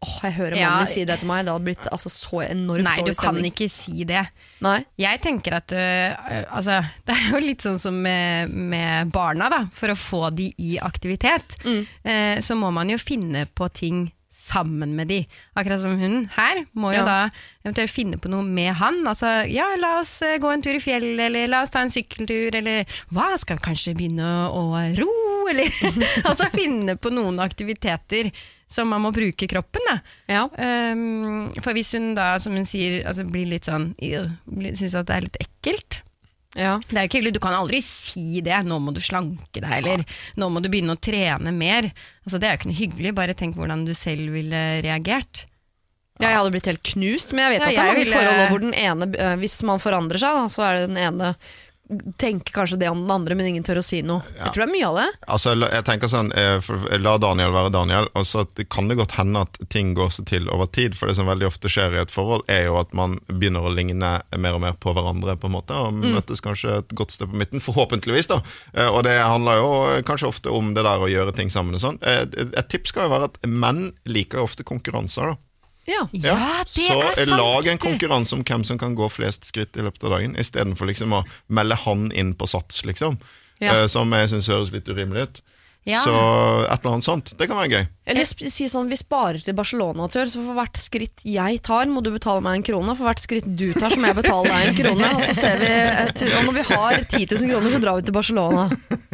Åh, 0.03 0.14
jeg 0.26 0.34
hører 0.34 0.57
Ja, 0.59 0.70
mannen 0.74 0.90
si 0.90 1.05
det 1.07 1.18
til 1.20 1.28
meg. 1.30 1.44
Det 1.46 1.53
hadde 1.55 1.66
blitt 1.68 1.84
altså, 1.94 2.11
så 2.11 2.40
enormt 2.42 2.86
Nei, 2.88 2.96
du 3.07 3.12
kan 3.18 3.36
ikke 3.46 3.68
si 3.70 4.03
det. 4.09 4.24
Nei. 4.64 4.80
Jeg 4.98 5.20
tenker 5.22 5.59
at 5.61 5.68
du 5.70 5.78
altså, 5.78 6.80
Det 7.07 7.14
er 7.14 7.28
jo 7.36 7.42
litt 7.44 7.62
sånn 7.62 7.78
som 7.82 8.00
med, 8.03 8.50
med 8.50 9.12
barna. 9.14 9.50
da 9.53 9.61
For 9.78 9.94
å 9.94 9.98
få 9.98 10.24
de 10.34 10.48
i 10.59 10.74
aktivitet, 10.82 11.55
eh, 12.03 12.40
så 12.42 12.59
må 12.59 12.72
man 12.74 12.90
jo 12.90 12.98
finne 12.98 13.46
på 13.46 13.68
ting 13.74 14.09
sammen 14.42 14.96
med 14.98 15.07
de. 15.07 15.20
Akkurat 15.55 15.78
som 15.84 15.94
hun 16.00 16.24
her 16.34 16.64
må 16.74 16.90
jo 16.90 16.98
Ja. 16.98 17.05
da 17.07 17.18
eventuelt 17.62 17.92
finne 17.94 18.18
på 18.18 18.30
noe 18.32 18.42
med 18.42 18.72
han. 18.80 19.05
Altså, 19.07 19.44
ja, 19.46 19.68
la 19.78 20.00
oss 20.00 20.16
gå 20.18 20.50
en 20.50 20.64
tur 20.64 20.74
i 20.74 20.80
fjellet, 20.82 21.20
eller 21.28 21.46
la 21.53 21.61
oss 21.62 21.70
ta 21.70 21.84
en 21.84 21.92
sykkeltur, 21.94 22.57
eller 22.59 22.82
hva, 23.14 23.28
skal 23.38 23.61
vi 23.61 23.66
kanskje 23.68 23.94
begynne 23.94 24.26
å, 24.50 24.64
å 24.74 24.82
ro, 24.98 25.14
eller 25.53 25.70
Altså 26.28 26.50
finne 26.55 26.96
på 26.98 27.14
noen 27.14 27.38
aktiviteter 27.42 28.32
som 28.73 28.89
man 28.89 29.03
må 29.05 29.11
bruke 29.14 29.49
kroppen, 29.51 29.85
da. 29.91 29.99
Ja. 30.33 30.47
Um, 30.93 31.51
for 31.61 31.77
hvis 31.77 31.93
hun 31.97 32.14
da, 32.16 32.33
som 32.43 32.57
hun 32.57 32.64
sier, 32.68 33.03
altså 33.09 33.27
blir 33.29 33.47
litt 33.51 33.68
sånn 33.68 33.91
Syns 34.01 34.95
at 34.97 35.07
det 35.11 35.16
er 35.18 35.27
litt 35.29 35.39
ekkelt. 35.45 36.01
Ja. 36.57 36.75
Det 36.85 36.97
er 36.99 37.05
jo 37.07 37.09
ikke 37.09 37.18
hyggelig, 37.20 37.35
du 37.37 37.41
kan 37.45 37.55
aldri 37.57 37.79
si 37.85 38.43
det. 38.45 38.59
'Nå 38.64 38.77
må 38.81 38.93
du 38.93 39.01
slanke 39.01 39.61
deg', 39.62 39.73
eller 39.79 40.05
'nå 40.37 40.49
må 40.53 40.61
du 40.61 40.68
begynne 40.68 40.97
å 40.97 41.01
trene 41.01 41.53
mer'. 41.53 41.93
Altså 42.27 42.39
Det 42.41 42.49
er 42.49 42.53
jo 42.53 42.61
ikke 42.61 42.73
noe 42.73 42.81
hyggelig. 42.83 43.14
Bare 43.16 43.35
tenk 43.35 43.57
hvordan 43.57 43.87
du 43.87 43.95
selv 43.97 44.33
ville 44.35 44.61
reagert. 44.85 45.47
Ja, 46.20 46.29
jeg 46.29 46.37
hadde 46.39 46.53
blitt 46.53 46.68
helt 46.68 46.83
knust, 46.85 47.33
men 47.33 47.47
jeg 47.51 47.55
vet 47.57 47.62
Ja, 47.62 47.64
at 47.64 47.73
det 47.73 47.79
er 47.79 47.89
mange 47.89 48.05
ville- 48.05 48.16
forhold 48.16 48.49
hvor 48.53 48.61
den 48.61 48.75
ene, 48.75 49.07
øh, 49.16 49.37
hvis 49.41 49.62
man 49.64 49.79
forandrer 49.81 50.20
seg, 50.20 50.37
da, 50.37 50.45
så 50.53 50.62
er 50.62 50.73
det 50.79 50.89
den 50.93 51.01
ene 51.01 51.35
tenker 52.18 52.53
kanskje 52.53 52.78
det 52.78 52.88
om 52.90 53.01
den 53.03 53.11
andre, 53.11 53.34
men 53.34 53.47
ingen 53.47 53.64
tør 53.66 53.80
å 53.80 53.84
si 53.84 54.01
noe. 54.03 54.22
Jeg 54.36 54.53
tror 54.53 54.62
det 54.62 54.68
er 54.68 54.72
mye 54.72 54.88
av 54.88 54.97
det. 55.01 55.07
Altså, 55.28 55.55
jeg 55.61 55.84
tenker 55.84 56.09
sånn, 56.12 56.32
eh, 56.36 56.99
La 56.99 57.16
Daniel 57.18 57.53
være 57.55 57.72
Daniel. 57.72 58.09
Og 58.14 58.24
så 58.26 58.47
det 58.57 58.68
kan 58.68 58.88
det 58.88 58.97
godt 58.99 59.12
hende 59.18 59.43
at 59.47 59.59
ting 59.68 59.95
går 59.95 60.11
seg 60.11 60.26
til 60.26 60.49
over 60.51 60.66
tid. 60.66 60.97
For 60.99 61.07
det 61.09 61.16
som 61.16 61.26
veldig 61.26 61.47
ofte 61.47 61.68
skjer 61.72 61.95
i 61.97 62.03
et 62.03 62.11
forhold, 62.11 62.43
er 62.49 62.64
jo 62.66 62.78
at 62.80 62.93
man 62.95 63.18
begynner 63.28 63.62
å 63.62 63.74
ligne 63.74 64.22
mer 64.36 64.55
og 64.59 64.61
mer 64.61 64.72
på 64.72 64.95
hverandre. 64.95 65.36
på 65.38 65.47
en 65.47 65.53
måte, 65.57 65.70
Og 65.72 65.93
møtes 65.95 66.40
kanskje 66.40 66.78
et 66.78 66.88
godt 66.95 67.11
sted 67.12 67.28
på 67.28 67.36
midten, 67.36 67.61
forhåpentligvis. 67.61 68.28
da. 68.28 68.43
Eh, 68.74 68.88
Og 68.88 69.03
det 69.05 69.20
handler 69.20 69.57
jo 69.57 70.03
kanskje 70.03 70.28
ofte 70.28 70.51
om 70.53 70.74
det 70.74 70.84
der 70.84 70.99
å 70.99 71.09
gjøre 71.11 71.34
ting 71.34 71.49
sammen. 71.51 71.74
og 71.74 71.80
sånn. 71.80 71.99
Eh, 72.03 72.26
et 72.57 72.68
tips 72.68 72.88
skal 72.88 73.09
jo 73.09 73.14
være 73.14 73.24
at 73.24 73.38
menn 73.47 73.93
liker 74.07 74.38
ofte 74.38 74.64
konkurranser. 74.64 75.32
da. 75.32 75.36
Ja. 75.89 76.05
Ja, 76.14 76.62
det 76.62 76.87
så 76.87 76.99
er 77.03 77.16
sant! 77.26 77.33
lag 77.35 77.66
en 77.72 77.80
konkurranse 77.83 78.37
om 78.37 78.45
hvem 78.47 78.64
som 78.64 78.78
kan 78.78 78.95
gå 78.99 79.09
flest 79.11 79.49
skritt 79.51 79.76
i 79.76 79.83
løpet 79.83 80.05
av 80.07 80.16
dagen, 80.16 80.37
istedenfor 80.39 80.87
liksom 80.91 81.16
å 81.18 81.24
melde 81.51 81.78
han 81.87 82.11
inn 82.14 82.35
på 82.39 82.47
sats, 82.51 82.85
liksom. 82.87 83.18
Ja. 83.62 83.83
Eh, 83.83 83.89
Som 83.91 84.12
jeg 84.14 84.30
syns 84.30 84.51
høres 84.51 84.72
litt 84.74 84.89
urimelig 84.91 85.26
ut. 85.28 85.43
Ja. 85.85 85.99
Så 85.99 86.12
et 86.70 86.78
eller 86.85 86.93
annet 86.95 87.05
sånt. 87.05 87.33
Det 87.39 87.49
kan 87.51 87.59
være 87.59 87.72
gøy. 87.74 87.87
Eller 88.12 88.26
si 88.26 88.68
sånn, 88.70 88.87
vi 88.91 88.99
sparer 89.01 89.43
til 89.43 89.55
Barcelona-tur, 89.59 90.30
så 90.30 90.39
for 90.45 90.55
hvert 90.55 90.78
skritt 90.78 91.24
jeg 91.26 91.59
tar, 91.66 91.91
må 91.91 92.05
du 92.07 92.12
betale 92.14 92.43
meg 92.45 92.61
en 92.61 92.66
krone. 92.68 92.95
For 92.95 93.09
hvert 93.09 93.22
skritt 93.22 93.49
du 93.51 93.72
tar, 93.74 93.91
så 93.91 93.99
må 93.99 94.12
jeg 94.12 94.20
betale 94.20 94.47
deg 94.47 94.68
en 94.68 94.78
krone. 94.78 95.11
Og, 95.16 95.24
så 95.26 95.35
ser 95.35 95.59
vi 95.59 95.72
et, 95.72 96.22
og 96.39 96.47
når 96.47 96.57
vi 96.61 96.64
har 96.70 97.01
10 97.03 97.26
000 97.35 97.51
kroner, 97.51 97.74
så 97.74 97.83
drar 97.83 97.99
vi 97.99 98.07
til 98.07 98.16
Barcelona. 98.20 98.68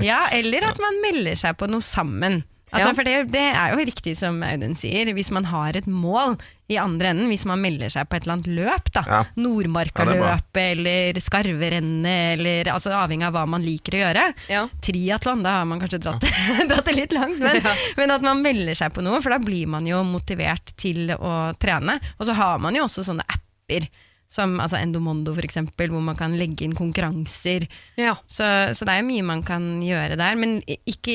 Ja, 0.05 0.21
eller 0.37 0.69
at 0.69 0.83
man 0.85 1.01
melder 1.05 1.41
seg 1.41 1.57
på 1.57 1.71
noe 1.73 1.85
sammen. 1.85 2.43
Altså, 2.69 2.89
Ja. 2.89 2.95
For 2.95 3.05
det, 3.09 3.17
det 3.33 3.43
er 3.49 3.73
jo 3.75 3.85
riktig 3.89 4.17
som 4.21 4.43
Audun 4.45 4.75
sier, 4.77 5.09
hvis 5.17 5.31
man 5.33 5.47
har 5.49 5.77
et 5.79 5.87
mål 5.89 6.37
i 6.69 6.77
andre 6.77 7.15
enden, 7.15 7.31
hvis 7.33 7.47
man 7.49 7.63
melder 7.63 7.89
seg 7.89 8.09
på 8.11 8.19
et 8.19 8.27
eller 8.27 8.35
annet 8.37 8.51
løp, 8.59 8.91
da. 8.93 9.03
Ja. 9.09 9.21
Ja, 9.25 9.41
Nordmarkaløpet 9.41 10.59
eller 10.63 11.21
Skarverennet, 11.25 12.35
eller 12.39 12.71
altså, 12.75 12.93
avhengig 12.93 13.27
av 13.29 13.33
hva 13.37 13.45
man 13.49 13.65
liker 13.65 13.97
å 13.97 14.03
gjøre. 14.03 14.25
Ja. 14.53 14.65
Triatlon, 14.85 15.43
da 15.47 15.59
har 15.61 15.69
man 15.71 15.81
kanskje 15.81 16.03
dratt, 16.05 16.27
dratt 16.71 16.85
det 16.91 16.97
litt 16.97 17.17
langt, 17.17 17.41
men, 17.41 17.63
men 18.01 18.13
at 18.15 18.27
man 18.27 18.43
melder 18.45 18.77
seg 18.79 18.93
på 18.95 19.05
noe, 19.07 19.23
for 19.25 19.33
da 19.35 19.41
blir 19.43 19.71
man 19.71 19.89
jo 19.89 20.03
motivert 20.07 20.75
til 20.81 21.15
å 21.17 21.55
trene. 21.61 21.99
Og 22.19 22.29
så 22.29 22.37
har 22.37 22.61
man 22.63 22.77
jo 22.77 22.85
også 22.89 23.07
sånne 23.09 23.27
apper. 23.29 23.89
Som 24.29 24.59
altså 24.61 24.77
Endomondo, 24.77 25.33
for 25.33 25.47
eksempel, 25.47 25.89
hvor 25.89 26.03
man 26.05 26.17
kan 26.19 26.35
legge 26.37 26.67
inn 26.67 26.75
konkurranser. 26.77 27.65
Ja. 27.97 28.13
Så, 28.29 28.45
så 28.77 28.85
det 28.85 28.93
er 28.93 29.01
jo 29.01 29.07
mye 29.09 29.25
man 29.25 29.41
kan 29.41 29.79
gjøre 29.81 30.19
der, 30.21 30.37
men 30.37 30.59
ikke 30.85 31.15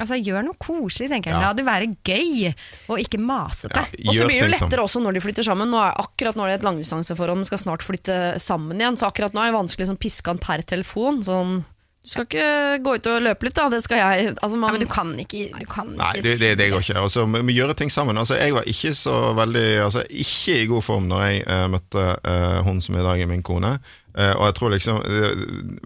Altså, 0.00 0.16
gjør 0.16 0.46
noe 0.46 0.56
koselig, 0.56 1.10
tenker 1.12 1.32
jeg. 1.32 1.36
Ja. 1.36 1.50
La 1.50 1.56
det 1.56 1.66
være 1.66 1.90
gøy, 2.00 2.52
og 2.88 3.02
ikke 3.02 3.20
masete. 3.20 3.82
Ja, 3.98 4.08
Og 4.08 4.16
så 4.16 4.28
blir 4.28 4.38
det 4.38 4.46
jo 4.46 4.52
lettere 4.54 4.86
også 4.86 5.02
når 5.04 5.18
de 5.18 5.24
flytter 5.24 5.44
sammen. 5.44 5.68
Nå 5.68 5.82
er, 5.82 5.98
akkurat 6.00 6.38
nå 6.38 6.46
er 6.46 6.54
det 6.54 6.62
et 6.62 6.64
langdistanseforhold, 6.64 7.44
de 7.44 7.50
skal 7.50 7.60
snart 7.60 7.84
flytte 7.84 8.16
sammen 8.40 8.80
igjen. 8.80 8.96
Så 8.96 9.10
akkurat 9.10 9.36
nå 9.36 9.44
er 9.44 9.52
det 9.52 9.58
vanskelig 9.58 9.84
å 9.84 9.92
sånn, 9.92 10.00
piske 10.00 10.32
han 10.32 10.40
per 10.40 10.64
telefon. 10.64 11.20
Sånn, 11.26 11.60
du 12.02 12.10
skal 12.10 12.26
ikke 12.26 12.46
gå 12.82 12.96
ut 12.98 13.10
og 13.12 13.20
løpe 13.22 13.46
litt, 13.46 13.54
da. 13.54 13.68
Det 13.70 13.78
skal 13.84 14.00
jeg. 14.00 14.32
Altså, 14.32 14.56
Ja, 14.56 14.72
men 14.72 14.80
du 14.82 14.88
kan 14.90 15.12
ikke, 15.22 15.44
du 15.54 15.68
kan 15.70 15.92
Nei, 15.94 16.08
ikke 16.16 16.24
det, 16.24 16.34
det, 16.40 16.50
det 16.58 16.72
går 16.72 16.82
ikke. 16.82 16.98
Altså, 17.04 17.28
vi 17.28 17.44
må 17.46 17.54
gjøre 17.54 17.76
ting 17.78 17.92
sammen. 17.94 18.18
Altså, 18.18 18.40
jeg 18.40 18.56
var 18.56 18.66
ikke 18.66 18.90
så 18.96 19.16
veldig 19.38 19.68
altså, 19.84 20.02
Ikke 20.08 20.56
i 20.56 20.66
god 20.72 20.82
form 20.82 21.06
når 21.12 21.24
jeg 21.28 21.44
uh, 21.46 21.68
møtte 21.70 22.08
uh, 22.16 22.58
hun 22.66 22.80
som 22.82 22.96
i 22.98 23.04
dag 23.04 23.22
er 23.22 23.30
min 23.30 23.44
kone. 23.46 23.76
Uh, 24.16 24.32
og 24.32 24.48
jeg 24.48 24.56
tror 24.58 24.72
liksom 24.74 24.98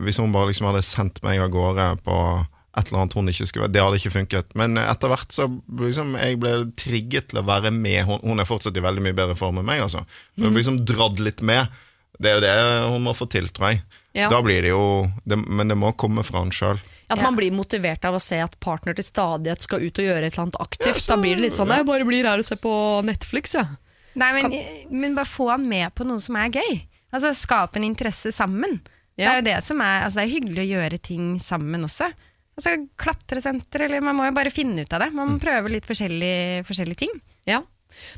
Hvis 0.03 0.17
hun 0.19 0.33
bare 0.35 0.49
liksom 0.51 0.67
hadde 0.67 0.81
sendt 0.83 1.21
meg 1.23 1.39
av 1.43 1.53
gårde 1.53 1.91
på 2.07 2.17
et 2.77 2.91
eller 2.91 3.03
annet 3.03 3.17
hun 3.17 3.33
ikke 3.33 3.47
skulle 3.49 3.65
være. 3.67 3.73
Det 3.75 3.83
hadde 3.85 4.01
ikke 4.01 4.15
funket. 4.15 4.55
Men 4.59 4.77
etter 4.81 5.13
hvert 5.13 5.33
så 5.33 5.49
liksom 5.81 6.15
jeg 6.21 6.39
ble 6.43 6.55
trigget 6.77 7.31
til 7.31 7.41
å 7.41 7.47
være 7.49 7.73
med. 7.73 8.03
Hun, 8.09 8.21
hun 8.21 8.43
er 8.43 8.49
fortsatt 8.49 8.77
i 8.77 8.85
veldig 8.85 9.05
mye 9.07 9.17
bedre 9.17 9.37
form 9.39 9.63
enn 9.63 9.69
meg. 9.69 9.85
Altså. 9.87 10.05
Hun 10.37 10.51
ble 10.51 10.61
liksom 10.61 10.83
dradd 10.89 11.23
litt 11.25 11.41
med. 11.47 11.73
Det 12.17 12.31
er 12.31 12.37
jo 12.39 12.45
det 12.45 12.53
hun 12.93 13.05
må 13.05 13.13
få 13.17 13.29
til, 13.33 13.49
tror 13.53 13.75
jeg. 13.75 13.81
Ja. 14.17 14.31
Da 14.33 14.41
blir 14.45 14.65
det 14.65 14.71
jo 14.73 14.85
det, 15.29 15.37
Men 15.37 15.69
det 15.69 15.77
må 15.77 15.91
komme 16.01 16.25
fra 16.25 16.41
han 16.41 16.53
sjøl. 16.55 16.81
At 17.13 17.21
man 17.21 17.37
blir 17.37 17.53
motivert 17.53 18.05
av 18.09 18.17
å 18.17 18.23
se 18.23 18.39
at 18.41 18.57
partner 18.65 18.97
til 18.97 19.05
stadighet 19.05 19.65
skal 19.65 19.85
ut 19.85 20.01
og 20.01 20.09
gjøre 20.09 20.25
et 20.25 20.33
eller 20.33 20.47
annet 20.47 20.61
aktivt. 20.65 21.05
da 21.09 21.19
blir 21.21 21.37
det 21.37 21.47
litt 21.47 21.57
sånn 21.57 21.73
Jeg 21.73 21.87
bare 21.89 22.07
blir 22.09 22.27
her 22.29 22.41
og 22.41 22.49
ser 22.49 22.61
på 22.61 22.73
Netflix, 23.07 23.55
jeg. 23.59 23.69
Nei, 24.17 24.31
men, 24.33 24.55
men 24.97 25.17
bare 25.17 25.29
få 25.29 25.51
han 25.53 25.67
med 25.69 25.93
på 25.95 26.07
noe 26.09 26.23
som 26.25 26.39
er 26.41 26.49
gøy. 26.57 26.79
Altså, 27.13 27.35
Skap 27.37 27.77
en 27.77 27.85
interesse 27.85 28.33
sammen. 28.33 28.81
Det 29.17 29.25
er 29.25 29.41
jo 29.41 29.45
det 29.47 29.59
som 29.65 29.81
er 29.85 30.07
altså, 30.07 30.21
Det 30.21 30.27
er 30.27 30.35
hyggelig 30.35 30.65
å 30.65 30.71
gjøre 30.75 31.03
ting 31.05 31.29
sammen 31.41 31.85
også. 31.89 32.11
Altså, 32.57 32.75
Klatresenter, 32.97 33.87
eller 33.87 34.05
man 34.05 34.17
må 34.17 34.29
jo 34.31 34.37
bare 34.37 34.53
finne 34.55 34.87
ut 34.87 34.93
av 34.97 35.05
det. 35.05 35.13
Man 35.17 35.35
må 35.35 35.41
prøve 35.43 35.73
litt 35.73 35.89
forskjellige, 35.89 36.63
forskjellige 36.69 37.05
ting. 37.05 37.17
Ja. 37.49 37.61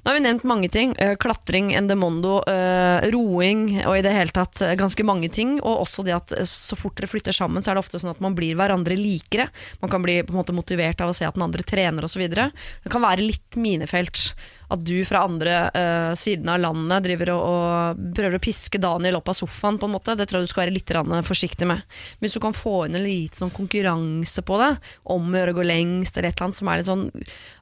Nå 0.03 0.11
har 0.11 0.17
vi 0.17 0.23
nevnt 0.25 0.47
mange 0.49 0.69
ting. 0.73 0.95
Eh, 0.99 1.15
klatring, 1.21 1.73
endemondo, 1.77 2.39
eh, 2.51 3.09
roing 3.13 3.65
og 3.85 3.99
i 3.99 4.05
det 4.05 4.15
hele 4.15 4.35
tatt 4.35 4.63
eh, 4.65 4.77
ganske 4.79 5.05
mange 5.07 5.31
ting. 5.35 5.59
Og 5.61 5.85
også 5.85 6.05
det 6.07 6.17
at 6.17 6.35
så 6.49 6.79
fort 6.79 6.99
dere 6.99 7.11
flytter 7.11 7.37
sammen, 7.37 7.63
så 7.63 7.73
er 7.73 7.79
det 7.79 7.85
ofte 7.85 8.01
sånn 8.03 8.15
at 8.15 8.23
man 8.25 8.37
blir 8.39 8.59
hverandre 8.59 8.99
likere. 8.99 9.49
Man 9.83 9.93
kan 9.93 10.05
bli 10.05 10.21
på 10.23 10.35
en 10.35 10.41
måte 10.41 10.57
motivert 10.57 11.03
av 11.05 11.13
å 11.13 11.17
se 11.17 11.29
at 11.29 11.39
den 11.39 11.47
andre 11.47 11.67
trener 11.67 12.07
osv. 12.07 12.25
Det 12.31 12.93
kan 12.93 13.05
være 13.05 13.27
litt 13.27 13.59
minefelt. 13.61 14.33
At 14.69 14.83
du 14.85 14.97
fra 15.09 15.25
andre 15.25 15.59
uh, 15.73 16.13
siden 16.19 16.49
av 16.53 16.61
landet 16.61 17.07
driver 17.07 17.33
og, 17.35 17.45
og 17.49 18.15
prøver 18.17 18.37
å 18.37 18.43
piske 18.43 18.81
Daniel 18.83 19.21
opp 19.21 19.31
av 19.33 19.39
sofaen, 19.39 19.79
på 19.81 19.89
en 19.89 19.95
måte. 19.97 20.17
Det 20.19 20.29
tror 20.29 20.43
jeg 20.43 20.49
du 20.49 20.53
skal 20.53 20.67
være 20.67 20.77
litt 20.77 20.95
forsiktig 21.29 21.69
med. 21.69 21.85
Men 22.19 22.27
Hvis 22.27 22.37
du 22.37 22.43
kan 22.45 22.57
få 22.57 22.87
inn 22.87 22.99
en 22.99 23.07
liten 23.07 23.45
sånn 23.45 23.55
konkurranse 23.55 24.45
på 24.45 24.59
det, 24.61 24.73
om 25.15 25.31
å 25.31 25.39
gjøre 25.41 25.55
å 25.55 25.61
gå 25.61 25.69
lengst, 25.71 26.17
eller 26.17 26.31
et 26.31 26.37
eller 26.37 26.49
annet 26.49 26.61
som 26.61 26.69
er 26.69 26.83
litt 26.83 26.91
sånn 26.91 27.07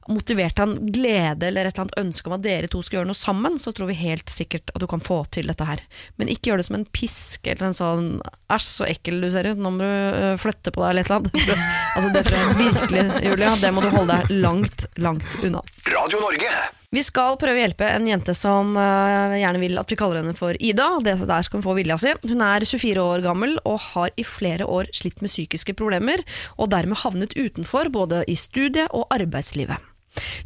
motivert 0.07 0.59
av 0.59 0.69
en 0.69 0.91
glede 0.91 1.47
eller 1.47 1.65
et 1.65 1.75
eller 1.75 1.85
annet 1.85 1.99
ønske 1.99 2.29
om 2.29 2.35
at 2.37 2.43
dere 2.45 2.69
to 2.71 2.81
skal 2.85 2.99
gjøre 2.99 3.09
noe 3.09 3.19
sammen, 3.19 3.57
så 3.59 3.73
tror 3.75 3.89
vi 3.91 3.99
helt 3.99 4.31
sikkert 4.31 4.71
at 4.73 4.81
du 4.81 4.87
kan 4.89 5.03
få 5.03 5.19
til 5.35 5.49
dette 5.51 5.67
her. 5.67 5.83
Men 6.15 6.31
ikke 6.31 6.51
gjør 6.51 6.61
det 6.61 6.67
som 6.69 6.79
en 6.79 6.87
pisk 6.95 7.47
eller 7.47 7.69
en 7.69 7.77
sånn 7.77 8.07
æsj, 8.53 8.69
så 8.77 8.87
ekkel 8.87 9.21
du 9.23 9.29
ser 9.33 9.49
ut, 9.51 9.59
nå 9.59 9.73
må 9.73 9.83
du 9.83 9.87
øh, 9.87 10.37
flytte 10.41 10.73
på 10.75 10.83
deg 10.83 10.93
eller 10.93 11.07
et 11.07 11.11
eller 11.11 11.21
annet. 11.21 11.75
Altså, 11.97 12.09
det 12.13 12.21
tror 12.27 12.37
jeg 12.37 12.57
virkelig, 12.59 13.03
Julia. 13.25 13.53
Det 13.57 13.71
må 13.73 13.81
du 13.81 13.87
holde 13.89 14.19
deg 14.19 14.35
langt, 14.43 14.85
langt 15.01 15.39
unna. 15.41 15.63
Radio 15.89 16.21
Norge. 16.21 16.51
Vi 16.97 17.03
skal 17.05 17.35
prøve 17.37 17.59
å 17.59 17.61
hjelpe 17.61 17.85
en 17.93 18.07
jente 18.09 18.33
som 18.33 18.71
eh, 18.73 19.35
gjerne 19.37 19.59
vil 19.61 19.77
at 19.77 19.91
vi 19.91 19.97
kaller 19.99 20.23
henne 20.23 20.33
for 20.37 20.57
Ida. 20.57 20.87
Det 21.05 21.13
der 21.29 21.45
skal 21.45 21.59
hun 21.59 21.65
få 21.67 21.75
vilja 21.77 21.97
si. 22.01 22.13
Hun 22.25 22.41
er 22.41 22.65
24 22.65 23.03
år 23.03 23.21
gammel 23.21 23.53
og 23.69 23.77
har 23.91 24.15
i 24.17 24.25
flere 24.25 24.65
år 24.65 24.89
slitt 24.97 25.21
med 25.21 25.29
psykiske 25.29 25.75
problemer, 25.77 26.23
og 26.57 26.71
dermed 26.73 26.97
havnet 27.03 27.37
utenfor 27.37 27.91
både 27.93 28.23
i 28.25 28.33
studiet 28.39 28.89
og 28.97 29.05
arbeidslivet. 29.13 29.77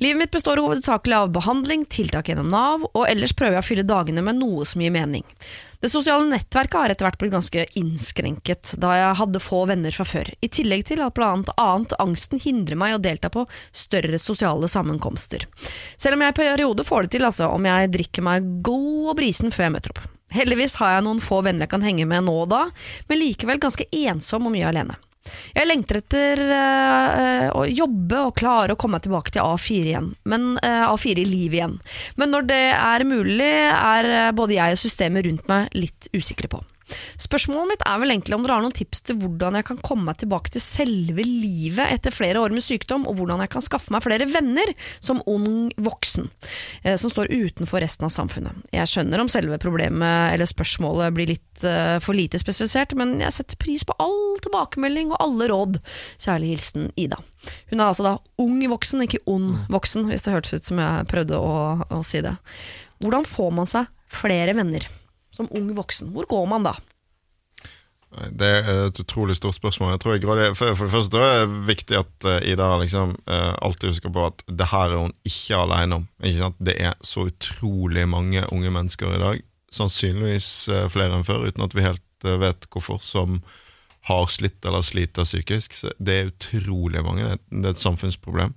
Livet 0.01 0.19
mitt 0.19 0.31
består 0.33 0.61
hovedsakelig 0.61 1.15
av 1.17 1.33
behandling, 1.35 1.85
tiltak 1.85 2.31
gjennom 2.31 2.51
Nav, 2.51 2.85
og 2.91 3.03
ellers 3.07 3.33
prøver 3.37 3.59
jeg 3.59 3.63
å 3.63 3.67
fylle 3.67 3.87
dagene 3.87 4.23
med 4.25 4.39
noe 4.39 4.65
som 4.67 4.81
gir 4.81 4.93
mening. 4.93 5.25
Det 5.81 5.89
sosiale 5.89 6.27
nettverket 6.29 6.77
har 6.77 6.93
etter 6.93 7.07
hvert 7.07 7.17
blitt 7.21 7.33
ganske 7.33 7.65
innskrenket, 7.79 8.75
da 8.81 8.93
jeg 8.97 9.17
hadde 9.17 9.41
få 9.41 9.63
venner 9.69 9.95
fra 9.95 10.05
før, 10.05 10.29
i 10.41 10.49
tillegg 10.53 10.85
til 10.91 11.01
at 11.01 11.15
blant 11.17 11.49
annet 11.55 11.95
angsten 12.01 12.41
hindrer 12.43 12.77
meg 12.77 12.95
å 12.95 13.01
delta 13.01 13.31
på 13.33 13.47
større 13.73 14.19
sosiale 14.21 14.69
sammenkomster. 14.69 15.47
Selv 15.97 16.19
om 16.19 16.25
jeg 16.25 16.35
i 16.35 16.39
perioder 16.41 16.85
får 16.85 17.07
det 17.07 17.15
til, 17.17 17.25
altså, 17.25 17.49
om 17.49 17.65
jeg 17.65 17.93
drikker 17.97 18.27
meg 18.29 18.49
god 18.61 19.13
og 19.13 19.17
brisen 19.21 19.53
før 19.53 19.67
jeg 19.69 19.75
møter 19.77 19.95
opp. 19.95 20.03
Heldigvis 20.31 20.77
har 20.79 20.95
jeg 20.95 21.05
noen 21.07 21.19
få 21.23 21.41
venner 21.43 21.65
jeg 21.65 21.73
kan 21.73 21.83
henge 21.83 22.05
med 22.07 22.27
nå 22.27 22.35
og 22.45 22.51
da, 22.53 22.65
men 23.09 23.19
likevel 23.19 23.59
ganske 23.61 23.89
ensom 24.05 24.47
og 24.47 24.53
mye 24.53 24.69
alene. 24.69 24.95
Jeg 25.53 25.67
lengter 25.67 25.99
etter 26.01 26.41
eh, 26.55 27.47
å 27.53 27.65
jobbe 27.69 28.23
og 28.25 28.35
klare 28.39 28.73
å 28.73 28.79
komme 28.79 28.97
meg 28.97 29.05
tilbake 29.05 29.33
til 29.35 29.45
A4 29.45 29.91
igjen, 29.91 30.09
men, 30.25 30.55
eh, 30.65 30.85
A4 30.87 31.21
i 31.21 31.27
livet 31.27 31.59
igjen. 31.59 31.77
Men 32.17 32.33
når 32.33 32.47
det 32.49 32.63
er 32.73 33.05
mulig, 33.07 33.51
er 33.69 34.09
eh, 34.09 34.31
både 34.35 34.57
jeg 34.57 34.77
og 34.77 34.81
systemet 34.81 35.27
rundt 35.27 35.51
meg 35.51 35.69
litt 35.77 36.09
usikre 36.17 36.49
på. 36.51 36.63
Spørsmålet 37.21 37.73
mitt 37.73 37.85
er 37.87 38.01
vel 38.01 38.13
egentlig 38.13 38.35
om 38.37 38.45
dere 38.45 38.57
har 38.57 38.65
noen 38.65 38.75
tips 38.75 39.03
til 39.07 39.19
hvordan 39.21 39.57
jeg 39.59 39.67
kan 39.69 39.79
komme 39.85 40.07
meg 40.09 40.19
tilbake 40.21 40.53
til 40.53 40.63
selve 40.63 41.25
livet 41.25 41.83
etter 41.87 42.13
flere 42.13 42.41
år 42.41 42.53
med 42.53 42.65
sykdom, 42.65 43.05
og 43.09 43.19
hvordan 43.19 43.43
jeg 43.43 43.53
kan 43.53 43.65
skaffe 43.65 43.93
meg 43.93 44.03
flere 44.05 44.27
venner 44.29 44.73
som 44.99 45.21
ung 45.29 45.71
voksen, 45.81 46.29
eh, 46.83 46.97
som 47.01 47.13
står 47.13 47.31
utenfor 47.31 47.83
resten 47.83 48.07
av 48.07 48.13
samfunnet. 48.13 48.65
Jeg 48.75 48.89
skjønner 48.91 49.23
om 49.23 49.31
selve 49.31 49.59
problemet 49.61 50.35
eller 50.35 50.49
spørsmålet 50.49 51.15
blir 51.17 51.33
litt 51.33 51.65
eh, 51.67 51.97
for 52.03 52.17
lite 52.17 52.41
spesifisert, 52.41 52.95
men 52.99 53.19
jeg 53.23 53.35
setter 53.37 53.59
pris 53.61 53.85
på 53.87 53.97
all 54.01 54.39
tilbakemelding 54.43 55.13
og 55.13 55.21
alle 55.23 55.49
råd. 55.51 55.81
Kjærlig 56.21 56.55
hilsen 56.55 56.89
Ida. 56.99 57.19
Hun 57.71 57.79
er 57.79 57.87
altså 57.87 58.05
da 58.05 58.15
ung 58.41 58.61
voksen, 58.71 59.05
ikke 59.05 59.23
ond 59.29 59.55
voksen, 59.73 60.07
hvis 60.09 60.25
det 60.25 60.35
hørtes 60.35 60.57
ut 60.57 60.71
som 60.71 60.81
jeg 60.81 61.09
prøvde 61.11 61.39
å, 61.41 61.53
å 61.89 62.01
si 62.05 62.21
det. 62.23 62.35
Hvordan 63.01 63.25
får 63.25 63.53
man 63.57 63.69
seg 63.69 63.89
flere 64.11 64.53
venner 64.57 64.85
som 65.35 65.49
ung 65.55 65.69
voksen? 65.77 66.11
Hvor 66.15 66.27
går 66.29 66.47
man 66.51 66.67
da? 66.67 66.75
Det 68.11 68.47
er 68.47 68.89
et 68.89 68.99
utrolig 68.99 69.37
stort 69.39 69.55
spørsmål. 69.55 69.93
Jeg 69.93 70.01
tror 70.03 70.17
jeg 70.17 70.55
for, 70.59 70.73
det 70.75 70.91
første 70.91 71.19
er 71.23 71.45
det 71.45 71.61
viktig 71.69 71.95
at 71.95 72.25
eh, 72.27 72.49
Ida 72.51 72.67
liksom 72.81 73.13
eh, 73.23 73.53
alltid 73.63 73.93
husker 73.93 74.11
på 74.11 74.25
at 74.27 74.43
det 74.51 74.67
her 74.67 74.91
er 74.91 75.05
hun 75.05 75.13
ikke 75.23 75.61
alene 75.61 76.01
om. 76.01 76.07
Ikke? 76.19 76.51
Det 76.59 76.75
er 76.75 76.97
så 77.07 77.29
utrolig 77.29 78.03
mange 78.11 78.43
unge 78.51 78.73
mennesker 78.75 79.15
i 79.15 79.21
dag, 79.21 79.41
sannsynligvis 79.71 80.51
eh, 80.67 80.89
flere 80.91 81.15
enn 81.15 81.27
før, 81.27 81.47
uten 81.47 81.63
at 81.63 81.77
vi 81.77 81.87
helt 81.87 82.03
vet 82.21 82.67
hvorfor, 82.69 82.99
som 83.01 83.39
har 84.09 84.27
slitt 84.29 84.59
eller 84.67 84.83
sliter 84.83 85.25
psykisk. 85.25 85.77
Så 85.77 85.95
det 85.97 86.17
er 86.17 86.33
utrolig 86.33 87.05
mange. 87.05 87.37
Det 87.47 87.63
er 87.63 87.77
et 87.77 87.81
samfunnsproblem. 87.81 88.53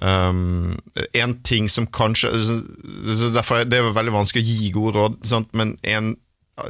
Um, 0.00 0.78
en 1.12 1.34
ting 1.44 1.68
som 1.68 1.84
kanskje 1.86 2.30
derfor 3.34 3.60
er 3.60 3.66
Det 3.68 3.76
er 3.78 3.90
veldig 3.92 4.14
vanskelig 4.14 4.40
å 4.40 4.46
gi 4.48 4.70
gode 4.72 4.96
råd, 4.96 5.18
sant? 5.28 5.50
men 5.52 5.76
en 5.84 6.14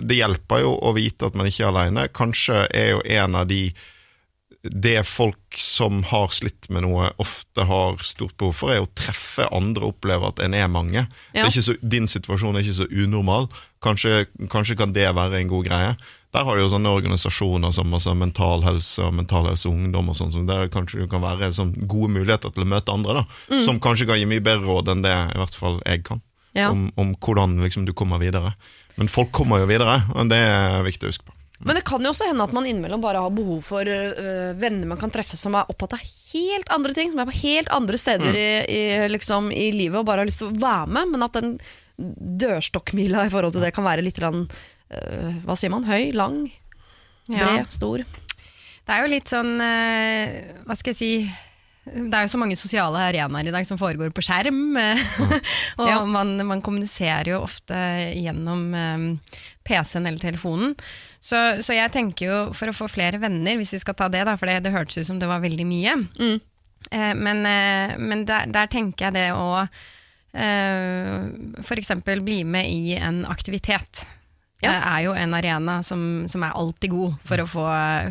det 0.03 0.17
hjelper 0.21 0.61
jo 0.63 0.77
å 0.79 0.93
vite 0.95 1.27
at 1.27 1.35
man 1.39 1.47
ikke 1.51 1.65
er 1.65 1.71
alene. 1.73 2.05
Kanskje 2.15 2.67
er 2.71 2.93
jo 2.95 3.01
en 3.19 3.35
av 3.35 3.49
de 3.51 3.73
Det 4.63 5.03
folk 5.07 5.57
som 5.59 6.05
har 6.07 6.29
slitt 6.31 6.69
med 6.71 6.85
noe, 6.85 7.09
ofte 7.19 7.65
har 7.67 7.99
stort 8.07 8.37
behov 8.39 8.55
for, 8.55 8.71
er 8.71 8.85
å 8.85 8.91
treffe 8.95 9.49
andre 9.51 9.89
og 9.89 9.97
oppleve 9.97 10.29
at 10.29 10.39
en 10.45 10.55
er 10.55 10.69
mange. 10.71 11.09
Det 11.35 11.41
Ja. 11.41 11.47
er 11.47 11.51
så, 11.51 11.75
din 11.83 12.07
situasjon 12.07 12.55
er 12.57 12.63
ikke 12.63 12.87
så 12.87 12.87
unormal. 12.91 13.49
Kanskje, 13.83 14.27
kanskje 14.49 14.77
kan 14.79 14.93
det 14.93 15.09
være 15.15 15.41
en 15.41 15.49
god 15.49 15.67
greie. 15.67 15.97
Der 16.33 16.47
har 16.49 16.57
du 16.57 16.63
jo 16.63 16.71
sånne 16.73 16.89
organisasjoner 16.97 17.75
som 17.77 17.93
altså, 17.93 18.15
Mental 18.17 18.63
Helse 18.65 19.03
og 19.05 19.13
Mental 19.19 19.51
Helse 19.51 19.69
Ungdom, 19.69 20.09
og 20.09 20.17
sånn, 20.17 20.33
som 20.33 20.47
der 20.49 20.71
kanskje 20.73 21.03
du 21.05 21.09
kan 21.13 21.21
være 21.21 21.51
sånn, 21.53 21.75
gode 21.91 22.09
muligheter 22.15 22.53
til 22.55 22.65
å 22.65 22.71
møte 22.73 22.93
andre. 22.95 23.21
da, 23.21 23.25
Mm. 23.53 23.65
Som 23.67 23.81
kanskje 23.81 24.07
kan 24.09 24.19
gi 24.19 24.25
mye 24.31 24.41
bedre 24.41 24.65
råd 24.65 24.89
enn 24.95 25.03
det 25.05 25.13
i 25.13 25.39
hvert 25.39 25.55
fall 25.55 25.81
jeg 25.85 26.05
kan. 26.09 26.23
Ja. 26.57 26.71
Om, 26.71 26.91
om 26.97 27.15
hvordan 27.17 27.61
liksom, 27.65 27.85
du 27.85 27.93
kommer 27.93 28.19
videre. 28.21 28.55
Men 28.97 29.09
folk 29.09 29.31
kommer 29.33 29.61
jo 29.61 29.67
videre, 29.69 30.03
og 30.15 30.29
det 30.29 30.37
er 30.41 30.83
viktig 30.85 31.09
å 31.09 31.13
huske 31.13 31.25
på. 31.29 31.37
Men 31.63 31.77
det 31.79 31.85
kan 31.87 32.03
jo 32.03 32.11
også 32.11 32.27
hende 32.27 32.43
at 32.43 32.53
man 32.53 32.65
innimellom 32.67 33.01
bare 33.01 33.21
har 33.23 33.31
behov 33.31 33.61
for 33.63 33.87
øh, 33.87 34.51
venner 34.59 34.89
man 34.91 34.99
kan 34.99 35.13
treffe 35.15 35.37
som 35.39 35.55
er 35.55 35.69
opptatt 35.71 35.95
av 35.95 36.01
helt 36.33 36.73
andre 36.75 36.93
ting, 36.97 37.13
som 37.13 37.21
er 37.23 37.29
på 37.31 37.37
helt 37.39 37.69
andre 37.71 38.01
steder 38.01 38.35
i, 38.35 38.49
i, 38.67 38.83
liksom, 39.13 39.53
i 39.55 39.69
livet 39.71 40.01
og 40.01 40.09
bare 40.09 40.25
har 40.25 40.27
lyst 40.27 40.43
til 40.43 40.51
å 40.51 40.59
være 40.59 40.91
med, 40.91 41.13
men 41.13 41.23
at 41.29 41.39
den 41.39 41.53
dørstokkmila 42.43 43.27
i 43.27 43.33
forhold 43.33 43.55
til 43.55 43.63
det 43.65 43.73
kan 43.77 43.87
være 43.87 44.03
litt 44.05 44.19
rann, 44.23 44.47
hva 45.47 45.57
sier 45.59 45.73
man, 45.73 45.85
høy, 45.89 46.11
lang, 46.17 46.45
bred, 47.29 47.63
Ja. 47.63 47.65
stor. 47.73 48.05
Det 48.83 48.91
er 48.97 49.05
jo 49.05 49.13
litt 49.13 49.31
sånn 49.31 49.61
eh, 49.63 50.55
Hva 50.67 50.75
skal 50.77 50.91
jeg 50.93 50.99
si 50.99 51.13
det 51.83 52.15
er 52.15 52.29
jo 52.29 52.31
så 52.31 52.39
mange 52.39 52.55
sosiale 52.55 53.01
arenaer 53.09 53.49
i 53.51 53.53
dag 53.55 53.65
som 53.67 53.75
foregår 53.79 54.13
på 54.15 54.23
skjerm. 54.23 54.77
og 55.83 55.89
Ja. 55.89 55.97
man, 56.07 56.37
man 56.47 56.61
kommuniserer 56.63 57.33
jo 57.33 57.41
ofte 57.43 57.75
gjennom 58.15 58.61
um, 58.71 59.07
PC-en 59.67 60.07
eller 60.07 60.23
telefonen. 60.23 60.77
Så, 61.19 61.41
så 61.59 61.75
jeg 61.75 61.91
tenker 61.91 62.29
jo, 62.29 62.37
for 62.55 62.71
å 62.71 62.77
få 62.77 62.87
flere 62.87 63.19
venner, 63.19 63.59
hvis 63.59 63.75
vi 63.75 63.81
skal 63.83 63.99
ta 63.99 64.07
det, 64.15 64.23
da, 64.29 64.37
for 64.39 64.47
det, 64.47 64.61
det 64.63 64.71
hørtes 64.77 65.01
ut 65.03 65.09
som 65.11 65.19
det 65.19 65.27
var 65.27 65.43
veldig 65.43 65.67
mye. 65.67 65.97
Mm. 66.23 66.39
Eh, 66.93 67.15
men 67.19 67.43
eh, 67.51 67.97
men 67.99 68.25
der, 68.31 68.47
der 68.55 68.71
tenker 68.71 69.09
jeg 69.09 69.17
det 69.19 69.27
å 69.35 69.67
eh, 70.39 71.19
f.eks. 71.67 71.93
bli 72.23 72.45
med 72.47 72.71
i 72.71 72.95
en 72.99 73.25
aktivitet. 73.27 74.05
Ja. 74.63 74.73
eh, 74.73 74.87
er 74.93 75.01
jo 75.07 75.13
en 75.19 75.35
arena 75.35 75.81
som, 75.83 76.03
som 76.31 76.43
er 76.47 76.53
alltid 76.59 76.91
god 76.95 77.15
for 77.27 77.43
å 77.43 77.47
få 77.51 77.65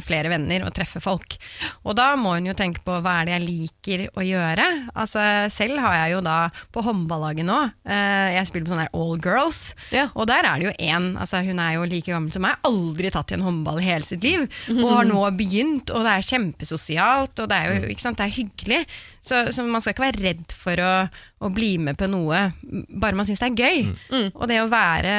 flere 0.03 0.29
venner 0.33 0.65
og 0.67 0.73
treffe 0.75 0.99
folk. 1.03 1.37
Og 1.85 1.95
da 1.95 2.09
må 2.19 2.33
hun 2.35 2.49
jo 2.49 2.55
tenke 2.57 2.83
på 2.85 2.97
hva 3.01 3.21
er 3.21 3.29
det 3.29 3.35
jeg 3.37 3.45
liker 3.47 4.03
å 4.19 4.25
gjøre. 4.25 4.65
Altså, 4.95 5.23
selv 5.53 5.79
har 5.79 5.95
jeg 6.01 6.15
jo 6.17 6.21
da 6.25 6.37
på 6.75 6.83
håndballaget 6.85 7.47
nå, 7.47 7.59
eh, 7.87 8.35
jeg 8.37 8.47
spiller 8.51 8.67
på 8.67 8.73
sånn 8.75 8.83
her 8.83 8.93
all 8.97 9.17
girls, 9.23 9.61
Ja. 9.95 10.09
og 10.15 10.27
der 10.27 10.43
er 10.45 10.59
det 10.59 10.67
jo 10.69 10.75
én, 10.91 11.11
altså 11.17 11.41
hun 11.45 11.59
er 11.59 11.73
jo 11.79 11.85
like 11.87 12.11
gammel 12.11 12.31
som 12.35 12.41
meg, 12.43 12.59
aldri 12.67 13.11
tatt 13.11 13.31
i 13.31 13.35
en 13.39 13.45
håndball 13.47 13.79
i 13.81 13.87
hele 13.87 14.05
sitt 14.07 14.23
liv, 14.23 14.47
og 14.75 14.91
har 14.91 15.05
nå 15.09 15.23
begynt, 15.37 15.89
og 15.95 16.03
det 16.05 16.11
er 16.17 16.29
kjempesosialt, 16.31 17.39
og 17.39 17.49
det 17.51 17.57
er 17.57 17.73
jo 17.81 17.89
ikke 17.93 18.01
sant, 18.05 18.17
det 18.19 18.27
er 18.27 18.35
hyggelig. 18.37 18.81
Så, 19.21 19.43
så 19.53 19.63
man 19.67 19.81
skal 19.83 19.93
ikke 19.95 20.07
være 20.07 20.23
redd 20.25 20.55
for 20.55 20.79
å, 20.81 20.91
å 21.41 21.49
bli 21.53 21.71
med 21.81 21.97
på 21.97 22.05
noe, 22.11 22.39
bare 23.01 23.17
man 23.17 23.25
syns 23.25 23.39
det 23.41 23.49
er 23.49 23.61
gøy. 23.65 23.87
Og 24.35 24.43
det 24.51 24.59
å 24.61 24.67
være, 24.69 25.15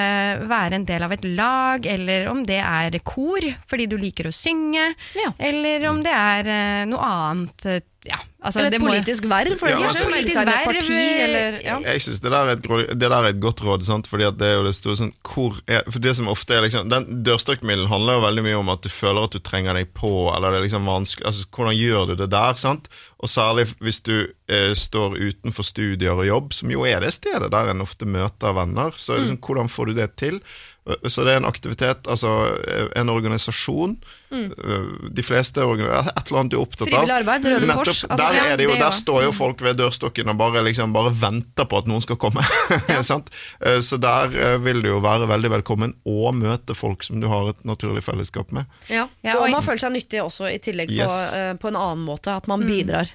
være 0.49 0.79
en 0.79 0.85
del 0.87 1.03
av 1.03 1.13
et 1.17 1.25
lag, 1.35 1.87
eller 1.87 2.29
om 2.31 2.45
det 2.47 2.61
er 2.63 2.99
kor 3.03 3.43
fordi 3.67 3.89
du 3.91 3.97
liker 3.99 4.31
å 4.31 4.35
synge, 4.35 4.95
Ja. 5.19 5.33
eller 5.39 5.89
om 5.91 6.03
det 6.07 6.13
er 6.15 6.47
eh, 6.47 6.85
noe 6.87 7.03
annet. 7.03 7.67
eh, 7.67 7.81
Ja, 8.07 8.17
altså, 8.45 8.61
Eller 8.61 8.71
det 8.75 8.81
et 8.81 8.85
politisk 8.87 9.29
verv, 9.31 9.59
for 9.59 9.69
Ja, 9.69 9.77
altså- 9.77 10.05
parti, 10.05 10.13
Politisk 10.13 10.37
verv, 10.37 11.25
eller, 11.25 11.59
ja. 11.63 11.79
Jeg 11.93 12.01
synes 12.03 12.21
det 12.21 12.33
det 12.33 13.11
der 13.11 13.17
er 13.23 13.29
et 13.29 13.41
godt 13.41 13.61
råd, 13.63 13.83
sant? 13.85 14.07
fordi 14.07 14.25
at 14.25 14.39
det 14.39 14.49
er 14.49 14.55
jo 14.59 14.65
det 14.65 14.75
store 14.75 14.97
sånn, 14.97 15.13
hvor 15.23 15.61
er, 15.69 15.83
For 15.91 15.99
det 15.99 16.17
som 16.17 16.29
ofte 16.29 16.55
er 16.55 16.63
liksom 16.63 16.89
Den 16.89 17.23
Dørstokkmiddelen 17.25 17.89
handler 17.89 18.19
jo 18.19 18.27
veldig 18.27 18.43
mye 18.43 18.59
om 18.59 18.69
at 18.69 18.83
du 18.83 18.89
føler 18.89 19.25
at 19.25 19.31
du 19.31 19.39
trenger 19.39 19.75
deg 19.75 19.95
på, 19.95 20.13
eller 20.35 20.51
det 20.51 20.59
er 20.61 20.67
liksom 20.69 20.85
vanskelig 20.87 21.27
altså, 21.27 21.47
Hvordan 21.51 21.77
gjør 21.79 22.07
du 22.09 22.15
det 22.17 22.31
der? 22.31 22.55
sant? 22.55 22.89
Og 23.23 23.29
særlig 23.31 23.69
hvis 23.79 24.01
du 24.03 24.17
eh, 24.51 24.75
står 24.75 25.15
utenfor 25.15 25.63
studier 25.63 26.19
og 26.19 26.27
jobb, 26.27 26.53
som 26.53 26.71
jo 26.75 26.83
er 26.89 27.01
det 27.05 27.13
stedet 27.15 27.53
der 27.53 27.71
en 27.71 27.85
ofte 27.85 28.09
møter 28.09 28.55
venner. 28.57 28.91
Så 28.99 29.17
liksom, 29.21 29.39
hvordan 29.39 29.71
får 29.71 29.87
du 29.87 29.95
det 30.01 30.09
til? 30.19 30.41
Eh, 30.89 30.97
Så 31.07 31.23
det 31.23 31.35
er 31.37 31.37
en 31.39 31.47
aktivitet, 31.47 32.09
altså 32.11 32.33
eh, 32.67 32.89
en 32.99 33.09
organisasjon. 33.09 33.95
Mm. 34.33 34.49
De 35.15 35.23
fleste 35.23 35.63
Et 35.63 35.79
eller 35.79 36.41
annet 36.41 36.51
du 36.51 36.57
er 36.59 36.65
opptatt 36.65 36.89
av. 36.89 36.99
Frivillig 36.99 37.15
arbeid, 37.21 37.47
Røde 37.47 37.73
Kors, 37.79 38.05
altså, 38.09 38.32
der, 38.33 38.39
ja, 38.41 38.53
er 38.53 38.61
det 38.61 38.67
jo, 38.67 38.73
det 38.75 38.81
der 38.83 38.97
står 38.97 39.23
jo 39.27 39.33
folk 39.37 39.61
ved 39.65 39.79
dørstokken 39.79 40.29
og 40.33 40.37
bare, 40.41 40.63
liksom, 40.67 40.93
bare 40.97 41.13
venter 41.15 41.69
på 41.71 41.79
at 41.83 41.87
noen 41.91 42.03
skal 42.05 42.19
komme. 42.21 42.43
sant? 43.13 43.31
Eh, 43.65 43.79
Så 43.85 43.99
der 44.03 44.35
eh, 44.35 44.57
vil 44.65 44.83
du 44.83 44.89
jo 44.95 45.01
være 45.05 45.29
veldig 45.31 45.51
velkommen 45.59 45.95
og 46.09 46.35
møte 46.41 46.75
folk 46.77 47.05
som 47.07 47.21
du 47.23 47.29
har 47.31 47.51
et 47.53 47.65
naturlig 47.69 48.03
fellesskap 48.07 48.53
med. 48.57 48.65
Ja. 48.89 49.07
Ja, 49.23 49.39
og 49.41 49.49
man 49.53 49.63
føler 49.65 49.85
seg 49.87 49.95
nyttig 49.97 50.23
også, 50.25 50.49
i 50.51 50.59
tillegg 50.63 50.89
på, 50.93 50.99
Yes. 51.05 51.19
eh, 51.39 51.53
på 51.61 51.69
en 51.73 51.77
annen 51.81 52.05
måte. 52.09 52.33
At 52.35 52.49
man 52.51 52.65
bidrar. 52.67 53.11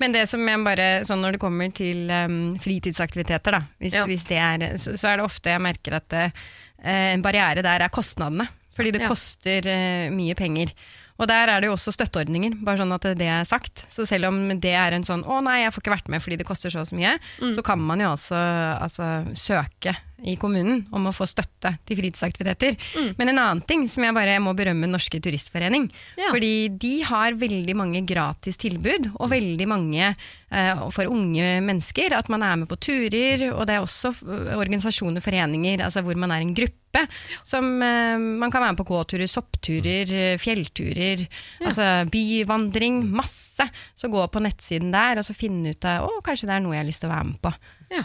Men 0.00 0.10
det 0.14 0.24
som 0.30 0.42
jeg 0.42 0.58
bare, 0.66 0.86
sånn 1.06 1.20
når 1.22 1.36
det 1.36 1.40
kommer 1.42 1.70
til 1.70 2.08
um, 2.10 2.38
fritidsaktiviteter, 2.58 3.54
da, 3.54 3.60
hvis, 3.78 3.94
Ja. 3.94 4.06
hvis 4.08 4.24
det 4.26 4.38
er, 4.42 4.64
så, 4.78 4.96
så 4.98 5.12
er 5.12 5.20
det 5.20 5.26
ofte 5.28 5.52
jeg 5.52 5.62
merker 5.62 5.98
at 6.00 6.16
uh, 6.18 6.48
en 6.82 7.22
barriere 7.22 7.62
der 7.62 7.84
er 7.86 7.92
kostnadene. 7.94 8.48
Fordi 8.78 8.92
det 8.94 9.02
Ja. 9.04 9.08
koster 9.10 9.66
uh, 9.70 10.10
mye 10.14 10.34
penger. 10.38 10.70
Og 11.18 11.26
der 11.26 11.50
er 11.50 11.60
det 11.60 11.66
jo 11.66 11.74
også 11.74 11.92
støtteordninger, 11.94 12.60
bare 12.62 12.78
sånn 12.78 12.94
at 12.94 13.06
det 13.18 13.26
er 13.26 13.46
sagt. 13.48 13.86
Så 13.90 14.06
selv 14.06 14.30
om 14.30 14.36
det 14.62 14.70
er 14.70 14.94
en 14.94 15.04
sånn 15.04 15.24
'å 15.26 15.42
nei, 15.42 15.62
jeg 15.64 15.72
får 15.74 15.82
ikke 15.82 15.96
vært 15.96 16.08
med 16.08 16.22
fordi 16.22 16.38
det 16.38 16.46
koster 16.46 16.70
så 16.70 16.80
og 16.80 16.86
så 16.86 16.94
mye', 16.94 17.18
så 17.54 17.62
kan 17.64 17.80
man 17.80 17.98
jo 17.98 18.12
også 18.14 18.38
altså, 18.80 19.26
søke 19.34 19.96
i 20.26 20.34
kommunen 20.40 20.82
om 20.94 21.06
å 21.06 21.14
få 21.14 21.26
støtte 21.30 21.74
til 21.86 21.98
fritidsaktiviteter. 22.00 22.78
Men 23.18 23.32
en 23.32 23.38
annen 23.38 23.62
ting 23.68 23.86
som 23.90 24.04
jeg 24.06 24.16
bare 24.16 24.38
må 24.42 24.54
berømme 24.58 24.88
Norske 24.90 25.20
Turistforening. 25.22 25.88
Ja. 26.18 26.32
Fordi 26.32 26.68
de 26.80 26.94
har 27.06 27.38
veldig 27.38 27.76
mange 27.78 28.02
gratis 28.08 28.58
tilbud, 28.60 29.12
og 29.14 29.30
veldig 29.32 29.68
mange 29.70 30.10
eh, 30.10 30.82
for 30.94 31.10
unge 31.12 31.58
mennesker. 31.64 32.16
At 32.18 32.30
man 32.32 32.44
er 32.46 32.58
med 32.62 32.70
på 32.70 32.80
turer, 32.88 33.48
og 33.52 33.64
det 33.68 33.78
er 33.78 33.86
også 33.86 34.12
eh, 34.26 34.52
organisasjoner, 34.58 35.22
foreninger, 35.24 35.84
altså 35.86 36.02
hvor 36.06 36.18
man 36.18 36.34
er 36.34 36.44
en 36.44 36.54
gruppe. 36.56 37.04
Som 37.46 37.76
eh, 37.84 38.16
Man 38.18 38.50
kan 38.50 38.64
være 38.64 38.74
med 38.74 38.80
på 38.80 38.88
gåturer, 38.90 39.28
soppturer, 39.30 40.12
fjellturer, 40.40 40.48
fjellturer, 40.48 41.26
altså 41.64 42.10
byvandring. 42.10 43.02
Masse. 43.14 43.66
Så 43.98 44.10
gå 44.10 44.22
på 44.30 44.42
nettsiden 44.42 44.92
der 44.94 45.18
og 45.18 45.26
så 45.26 45.34
finne 45.36 45.74
ut 45.74 45.88
av 45.88 46.06
å, 46.06 46.20
kanskje 46.24 46.48
det 46.48 46.56
er 46.56 46.62
noe 46.64 46.76
jeg 46.76 46.84
har 46.84 46.88
lyst 46.88 47.04
til 47.04 47.10
å 47.10 47.16
være 47.16 47.28
med 47.32 47.42
på. 47.42 47.52
Ja. 47.94 48.04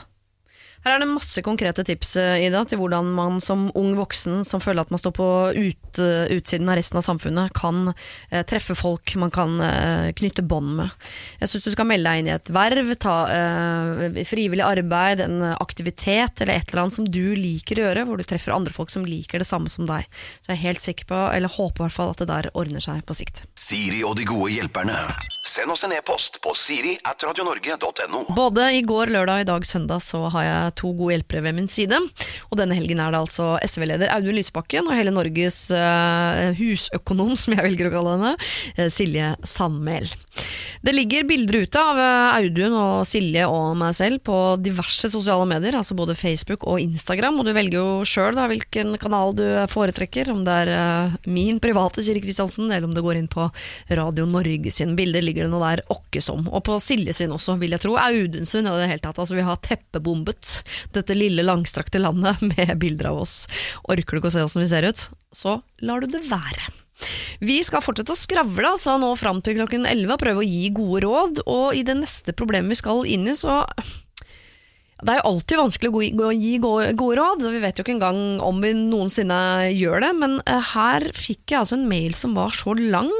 Her 0.83 0.97
er 0.97 0.99
det 0.99 1.07
masse 1.13 1.39
konkrete 1.45 1.85
tips 1.87 2.17
eh, 2.19 2.41
Ida, 2.43 2.65
til 2.67 2.81
hvordan 2.81 3.07
man 3.15 3.39
som 3.43 3.69
ung 3.79 3.93
voksen 3.95 4.41
som 4.47 4.59
føler 4.63 4.83
at 4.83 4.91
man 4.91 4.99
står 4.99 5.13
på 5.15 5.27
ut, 5.55 5.99
eh, 6.03 6.33
utsiden 6.35 6.67
av 6.67 6.75
resten 6.75 6.99
av 6.99 7.05
samfunnet, 7.07 7.53
kan 7.55 7.93
eh, 7.93 8.43
treffe 8.47 8.75
folk 8.75 9.13
man 9.21 9.31
kan 9.31 9.55
eh, 9.63 10.09
knytte 10.19 10.43
bånd 10.43 10.73
med. 10.81 10.91
Jeg 11.39 11.53
syns 11.53 11.69
du 11.69 11.71
skal 11.77 11.87
melde 11.87 12.11
deg 12.11 12.19
inn 12.19 12.27
i 12.27 12.35
et 12.35 12.51
verv, 12.51 12.91
ta 12.99 13.15
eh, 13.31 14.19
frivillig 14.27 14.65
arbeid, 14.67 15.23
en 15.23 15.39
aktivitet 15.53 16.43
eller 16.43 16.59
et 16.59 16.67
eller 16.67 16.83
annet 16.83 16.97
som 16.99 17.07
du 17.07 17.31
liker 17.39 17.79
å 17.79 17.87
gjøre, 17.87 18.03
hvor 18.09 18.19
du 18.19 18.27
treffer 18.27 18.55
andre 18.55 18.75
folk 18.75 18.91
som 18.91 19.07
liker 19.07 19.39
det 19.39 19.47
samme 19.47 19.71
som 19.71 19.87
deg. 19.87 20.09
Så 20.43 20.51
jeg 20.51 20.57
er 20.57 20.63
helt 20.65 20.83
sikker 20.83 21.07
på, 21.13 21.21
eller 21.31 21.55
håper 21.55 21.79
i 21.79 21.87
hvert 21.87 21.95
fall 21.95 22.11
at 22.11 22.25
det 22.25 22.27
der 22.33 22.51
ordner 22.59 22.83
seg 22.83 23.05
på 23.07 23.15
sikt. 23.15 23.45
Siri 23.55 24.03
og 24.03 24.17
de 24.19 24.27
gode 24.27 24.51
hjelperne. 24.57 24.99
Send 25.47 25.71
oss 25.71 25.83
en 25.87 25.95
e-post 25.95 26.41
på 26.43 26.51
siri 26.57 26.97
at 27.07 27.23
radionorge.no. 27.23 28.25
Både 28.35 28.69
i 28.75 28.83
går 28.83 29.11
lørdag 29.13 29.43
og 29.43 29.47
i 29.47 29.49
dag 29.53 29.65
søndag 29.67 30.03
så 30.03 30.25
har 30.33 30.47
jeg 30.47 30.72
to 30.79 30.93
gode 30.97 31.17
hjelpere 31.17 31.43
ved 31.45 31.57
min 31.57 31.69
side. 31.71 31.99
Og 32.49 32.59
denne 32.59 32.77
helgen 32.77 33.01
er 33.03 33.13
det 33.13 33.21
altså 33.21 33.53
SV-leder 33.63 34.11
Audun 34.13 34.37
Lysbakken 34.37 34.89
og 34.89 34.97
hele 34.97 35.13
Norges 35.13 35.65
eh, 35.75 36.51
husøkonom, 36.59 37.35
som 37.41 37.55
jeg 37.55 37.67
velger 37.67 37.89
å 37.89 37.93
kalle 37.93 38.17
henne, 38.17 38.33
eh, 38.77 38.91
Silje 38.93 39.33
Sandmæl. 39.47 40.09
Det 40.83 40.91
ligger 40.91 41.27
bilder 41.29 41.63
ute 41.63 41.83
av 41.83 42.01
eh, 42.01 42.39
Audun 42.41 42.77
og 42.77 43.07
Silje 43.07 43.47
og 43.49 43.77
meg 43.79 43.95
selv 43.97 44.23
på 44.27 44.39
diverse 44.63 45.11
sosiale 45.13 45.47
medier, 45.49 45.77
altså 45.79 45.97
både 45.97 46.17
Facebook 46.19 46.67
og 46.69 46.81
Instagram, 46.83 47.39
og 47.39 47.47
du 47.47 47.53
velger 47.55 47.79
jo 47.79 47.87
sjøl 48.07 48.33
hvilken 48.33 48.97
kanal 48.99 49.35
du 49.37 49.45
foretrekker, 49.69 50.31
om 50.33 50.41
det 50.45 50.55
er 50.63 51.13
min 51.29 51.59
private 51.63 52.03
Siri 52.03 52.21
Kristiansen, 52.23 52.71
eller 52.71 52.87
om 52.87 52.95
det 52.95 53.03
går 53.05 53.19
inn 53.19 53.29
på 53.31 53.45
Radio 53.93 54.25
Norge 54.29 54.71
sin 54.73 54.95
bilder, 54.97 55.23
ligger 55.23 55.45
det 55.45 55.53
noe 55.53 55.63
der 55.63 55.83
åkke 55.93 56.21
som. 56.23 56.47
Og 56.49 56.63
på 56.67 56.77
Silje 56.81 57.13
sin 57.15 57.33
også, 57.33 57.57
vil 57.61 57.75
jeg 57.75 57.83
tro. 57.83 57.95
Audun 57.99 58.47
sin 58.49 58.67
og 58.69 58.79
det 58.79 58.89
hele 58.91 59.03
tatt. 59.03 59.19
Altså, 59.19 59.37
vi 59.37 59.45
har 59.45 59.61
teppebombet 59.63 60.62
dette 60.95 61.17
lille, 61.17 61.45
langstrakte 61.45 62.01
landet 62.01 62.41
med 62.53 62.77
bilder 62.81 63.11
av 63.13 63.23
oss. 63.25 63.43
Orker 63.89 64.17
du 64.17 64.23
ikke 64.23 64.31
å 64.31 64.37
se 64.37 64.45
åssen 64.45 64.63
vi 64.65 64.71
ser 64.71 64.87
ut, 64.87 65.07
så 65.33 65.59
lar 65.83 66.03
du 66.03 66.11
det 66.13 66.25
være. 66.29 66.71
Vi 67.43 67.57
skal 67.65 67.81
fortsette 67.83 68.13
å 68.13 68.17
skravle 68.17 68.75
altså, 68.75 68.95
nå 69.01 69.09
fram 69.19 69.41
til 69.43 69.57
klokken 69.57 69.87
11 69.89 70.13
og 70.13 70.21
prøve 70.21 70.43
å 70.43 70.47
gi 70.47 70.69
gode 70.75 71.03
råd. 71.07 71.43
Og 71.49 71.75
i 71.75 71.83
det 71.85 71.97
neste 71.99 72.35
problemet 72.37 72.75
vi 72.75 72.81
skal 72.83 73.07
inn 73.09 73.27
i, 73.27 73.35
så 73.37 73.63
det 75.03 75.11
er 75.11 75.19
jo 75.19 75.31
alltid 75.33 75.59
vanskelig 75.59 75.89
å 76.23 76.29
gi 76.31 76.53
gode, 76.63 77.15
råd, 77.19 77.43
vi 77.51 77.59
vet 77.59 77.79
jo 77.79 77.83
ikke 77.83 77.95
engang 77.97 78.19
om 78.43 78.61
vi 78.63 78.71
noensinne 78.77 79.39
gjør 79.75 80.05
det, 80.05 80.11
men 80.15 80.37
eh, 80.47 80.69
her 80.73 81.03
fikk 81.17 81.51
jeg 81.51 81.59
altså 81.59 81.75
en 81.75 81.89
mail 81.89 82.15
som 82.15 82.37
var 82.37 82.55
så 82.55 82.75
lang, 82.77 83.11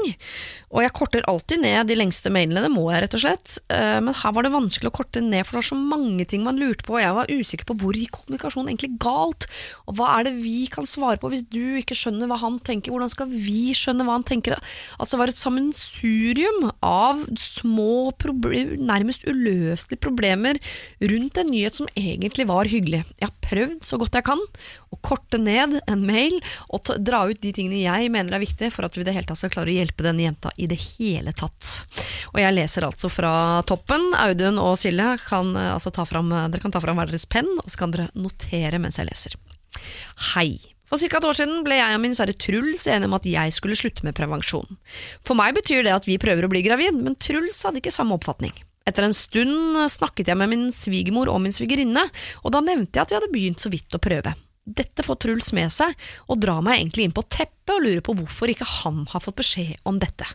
og 0.74 0.82
jeg 0.82 0.96
korter 0.96 1.28
alltid 1.30 1.62
ned 1.62 1.86
de 1.88 1.98
lengste 1.98 2.32
mailene, 2.34 2.64
det 2.64 2.72
må 2.74 2.88
jeg 2.90 3.04
rett 3.06 3.18
og 3.18 3.22
slett, 3.22 3.58
Eh, 3.72 4.00
men 4.04 4.14
her 4.16 4.32
var 4.34 4.44
det 4.44 4.52
vanskelig 4.54 4.90
å 4.90 4.94
korte 4.94 5.22
ned, 5.24 5.44
for 5.44 5.56
det 5.56 5.62
var 5.62 5.68
så 5.70 5.78
mange 5.78 6.26
ting 6.28 6.44
man 6.44 6.58
lurte 6.60 6.86
på, 6.86 6.96
og 6.96 7.02
jeg 7.02 7.16
var 7.16 7.32
usikker 7.32 7.68
på 7.68 7.76
hvor 7.80 7.96
gikk 7.96 8.18
kommunikasjonen 8.18 8.70
egentlig 8.70 8.98
galt, 9.02 9.46
og 9.88 9.96
hva 9.98 10.10
er 10.18 10.28
det 10.28 10.34
vi 10.42 10.66
kan 10.72 10.88
svare 10.88 11.20
på 11.20 11.30
hvis 11.32 11.46
du 11.48 11.78
ikke 11.80 11.96
skjønner 11.98 12.30
hva 12.30 12.38
han 12.42 12.58
tenker, 12.66 12.92
hvordan 12.92 13.12
skal 13.12 13.30
vi 13.32 13.72
skjønne 13.76 14.06
hva 14.06 14.18
han 14.18 14.26
tenker? 14.26 14.56
Altså 14.98 15.16
det 15.16 15.22
var 15.22 15.32
et 15.32 15.40
sammensurium 15.40 16.68
av 16.84 17.24
små, 17.40 18.12
nærmest 18.84 19.26
uløselige 19.28 20.02
problemer 20.02 20.60
rundt 21.02 21.40
en 21.40 21.50
nyhet 21.50 21.78
som 21.78 21.90
egentlig 21.96 22.48
var 22.50 22.70
hyggelig. 22.70 23.04
Jeg 23.20 23.30
har 23.30 23.36
prøvd 23.44 23.80
så 23.86 23.98
godt 24.00 24.18
jeg 24.18 24.28
kan 24.28 24.42
å 24.94 25.00
korte 25.04 25.40
ned 25.40 25.78
en 25.90 26.04
mail 26.06 26.36
og 26.72 26.92
dra 27.02 27.24
ut 27.30 27.40
de 27.42 27.52
tingene 27.54 27.82
jeg 27.82 28.12
mener 28.12 28.36
er 28.36 28.44
viktige 28.44 28.72
for 28.74 28.86
at 28.86 28.96
vi 28.96 29.02
i 29.02 29.08
det 29.08 29.16
hele 29.16 29.28
tatt 29.28 29.40
skal 29.40 29.52
klare 29.56 29.72
å 29.72 29.76
hjelpe 29.78 30.06
denne 30.06 30.26
jenta 30.26 30.52
i 30.60 30.63
det 30.70 30.80
hele 30.80 31.34
tatt. 31.36 31.86
Og 32.32 32.40
jeg 32.42 32.56
leser 32.56 32.86
altså 32.86 33.10
fra 33.12 33.32
toppen. 33.68 34.12
Audun 34.18 34.60
og 34.62 34.76
Silje 34.80 35.16
kan 35.26 35.54
eh, 35.56 35.72
altså 35.74 35.92
fram, 36.08 36.32
dere 36.32 36.62
kan 36.62 36.74
ta 36.74 36.82
fram 36.84 37.00
hver 37.00 37.10
deres 37.10 37.28
penn, 37.30 37.50
og 37.62 37.66
så 37.70 37.84
kan 37.84 37.94
dere 37.94 38.10
notere 38.18 38.80
mens 38.82 39.00
jeg 39.00 39.10
leser. 39.10 39.36
Hei. 40.34 40.56
For 40.84 41.00
ca. 41.00 41.16
et 41.16 41.26
år 41.26 41.36
siden 41.38 41.62
ble 41.64 41.78
jeg 41.78 41.96
og 41.96 42.02
min 42.02 42.14
kjære 42.14 42.36
Truls 42.38 42.84
enige 42.92 43.08
om 43.08 43.16
at 43.16 43.26
jeg 43.26 43.54
skulle 43.56 43.78
slutte 43.78 44.04
med 44.06 44.14
prevensjon. 44.16 44.76
For 45.24 45.36
meg 45.38 45.56
betyr 45.56 45.82
det 45.86 45.94
at 45.94 46.06
vi 46.06 46.20
prøver 46.20 46.44
å 46.44 46.52
bli 46.52 46.60
gravid, 46.66 47.00
men 47.00 47.16
Truls 47.16 47.62
hadde 47.64 47.80
ikke 47.80 47.94
samme 47.94 48.18
oppfatning. 48.18 48.52
Etter 48.84 49.06
en 49.06 49.16
stund 49.16 49.80
snakket 49.90 50.28
jeg 50.28 50.38
med 50.38 50.52
min 50.52 50.66
svigermor 50.76 51.30
og 51.32 51.40
min 51.40 51.54
svigerinne, 51.56 52.04
og 52.44 52.52
da 52.52 52.60
nevnte 52.60 53.00
jeg 53.00 53.06
at 53.06 53.14
vi 53.14 53.18
hadde 53.18 53.32
begynt 53.32 53.64
så 53.64 53.72
vidt 53.72 53.96
å 53.96 54.02
prøve. 54.02 54.34
Dette 54.64 55.04
får 55.04 55.20
Truls 55.24 55.50
med 55.56 55.72
seg, 55.72 55.92
og 56.28 56.40
drar 56.40 56.60
meg 56.64 56.78
egentlig 56.78 57.08
inn 57.08 57.16
på 57.16 57.24
teppet 57.24 57.72
og 57.74 57.84
lurer 57.84 58.04
på 58.04 58.14
hvorfor 58.20 58.52
ikke 58.52 58.68
han 58.82 59.04
har 59.10 59.24
fått 59.24 59.40
beskjed 59.40 59.80
om 59.88 60.00
dette. 60.00 60.28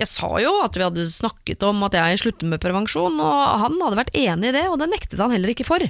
Jeg 0.00 0.10
sa 0.10 0.30
jo 0.42 0.56
at 0.64 0.76
vi 0.76 0.84
hadde 0.86 1.06
snakket 1.10 1.64
om 1.66 1.84
at 1.86 1.96
jeg 1.98 2.24
slutter 2.24 2.50
med 2.50 2.62
prevensjon, 2.62 3.20
og 3.20 3.62
han 3.64 3.78
hadde 3.82 4.02
vært 4.02 4.18
enig 4.18 4.50
i 4.50 4.58
det, 4.58 4.66
og 4.70 4.80
det 4.82 4.90
nektet 4.92 5.22
han 5.22 5.34
heller 5.34 5.54
ikke 5.54 5.68
for. 5.68 5.86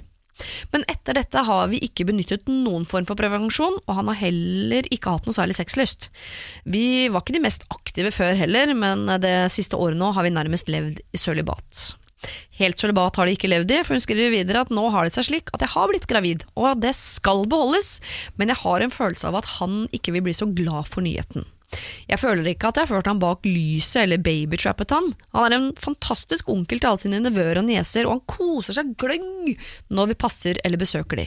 Men 0.72 0.85
etter 0.91 1.16
dette 1.16 1.45
har 1.49 1.68
vi 1.70 1.81
ikke 1.85 2.07
benyttet 2.09 2.49
noen 2.51 2.85
form 2.89 3.07
for 3.09 3.18
prevensjon, 3.18 3.79
og 3.87 3.99
han 3.99 4.11
har 4.12 4.20
heller 4.27 4.89
ikke 4.93 5.14
hatt 5.14 5.29
noe 5.29 5.37
særlig 5.37 5.57
sexlyst. 5.59 6.11
Vi 6.68 7.09
var 7.12 7.24
ikke 7.24 7.39
de 7.39 7.45
mest 7.47 7.64
aktive 7.72 8.12
før 8.14 8.37
heller, 8.39 8.74
men 8.77 9.07
det 9.22 9.37
siste 9.55 9.79
året 9.81 9.99
nå 9.99 10.12
har 10.16 10.27
vi 10.27 10.35
nærmest 10.35 10.68
levd 10.72 11.01
i 11.01 11.20
sølibat. 11.20 11.87
Helt 12.59 12.81
sølibat 12.81 13.18
har 13.18 13.29
de 13.29 13.35
ikke 13.37 13.51
levd 13.51 13.72
i, 13.72 13.83
for 13.85 13.97
hun 13.97 14.03
skriver 14.03 14.33
videre 14.33 14.64
at 14.64 14.72
nå 14.72 14.87
har 14.93 15.07
det 15.07 15.16
seg 15.16 15.29
slik 15.29 15.53
at 15.55 15.64
jeg 15.64 15.72
har 15.74 15.91
blitt 15.91 16.09
gravid, 16.11 16.47
og 16.57 16.81
det 16.83 16.95
skal 16.99 17.45
beholdes, 17.49 17.99
men 18.41 18.53
jeg 18.53 18.61
har 18.62 18.83
en 18.85 18.95
følelse 18.95 19.29
av 19.29 19.41
at 19.43 19.51
han 19.59 19.85
ikke 19.97 20.16
vil 20.16 20.24
bli 20.27 20.37
så 20.37 20.49
glad 20.49 20.89
for 20.91 21.05
nyheten. 21.05 21.47
Jeg 22.07 22.21
føler 22.23 22.53
ikke 22.53 22.71
at 22.71 22.79
jeg 22.79 22.87
har 22.87 22.93
ført 22.95 23.09
ham 23.11 23.21
bak 23.23 23.47
lyset 23.47 24.05
eller 24.05 24.23
babytrappet 24.23 24.95
han. 24.95 25.11
Han 25.35 25.47
er 25.47 25.57
en 25.57 25.73
fantastisk 25.81 26.49
onkel 26.53 26.81
til 26.81 26.91
alle 26.91 27.03
sine 27.03 27.23
nevøer 27.25 27.61
og 27.61 27.67
nieser, 27.69 28.07
og 28.07 28.19
han 28.19 28.27
koser 28.31 28.79
seg 28.79 28.95
gløgg 29.01 29.57
når 29.91 30.12
vi 30.12 30.21
passer 30.27 30.61
eller 30.64 30.81
besøker 30.81 31.23
de. 31.23 31.27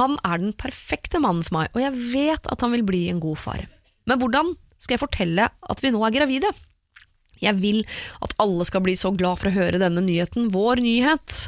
Han 0.00 0.16
er 0.24 0.40
den 0.40 0.56
perfekte 0.56 1.20
mannen 1.22 1.44
for 1.46 1.60
meg, 1.60 1.70
og 1.76 1.84
jeg 1.84 2.10
vet 2.14 2.50
at 2.50 2.64
han 2.64 2.74
vil 2.74 2.86
bli 2.86 3.04
en 3.12 3.22
god 3.22 3.38
far. 3.40 3.62
Men 4.08 4.20
hvordan 4.20 4.54
skal 4.80 4.96
jeg 4.96 5.04
fortelle 5.04 5.46
at 5.50 5.84
vi 5.84 5.92
nå 5.92 6.00
er 6.06 6.16
gravide? 6.16 6.52
Jeg 7.40 7.56
vil 7.60 7.84
at 8.24 8.34
alle 8.42 8.66
skal 8.68 8.82
bli 8.84 8.96
så 9.00 9.12
glad 9.16 9.40
for 9.40 9.48
å 9.48 9.54
høre 9.54 9.80
denne 9.80 10.02
nyheten, 10.04 10.50
vår 10.52 10.82
nyhet, 10.84 11.46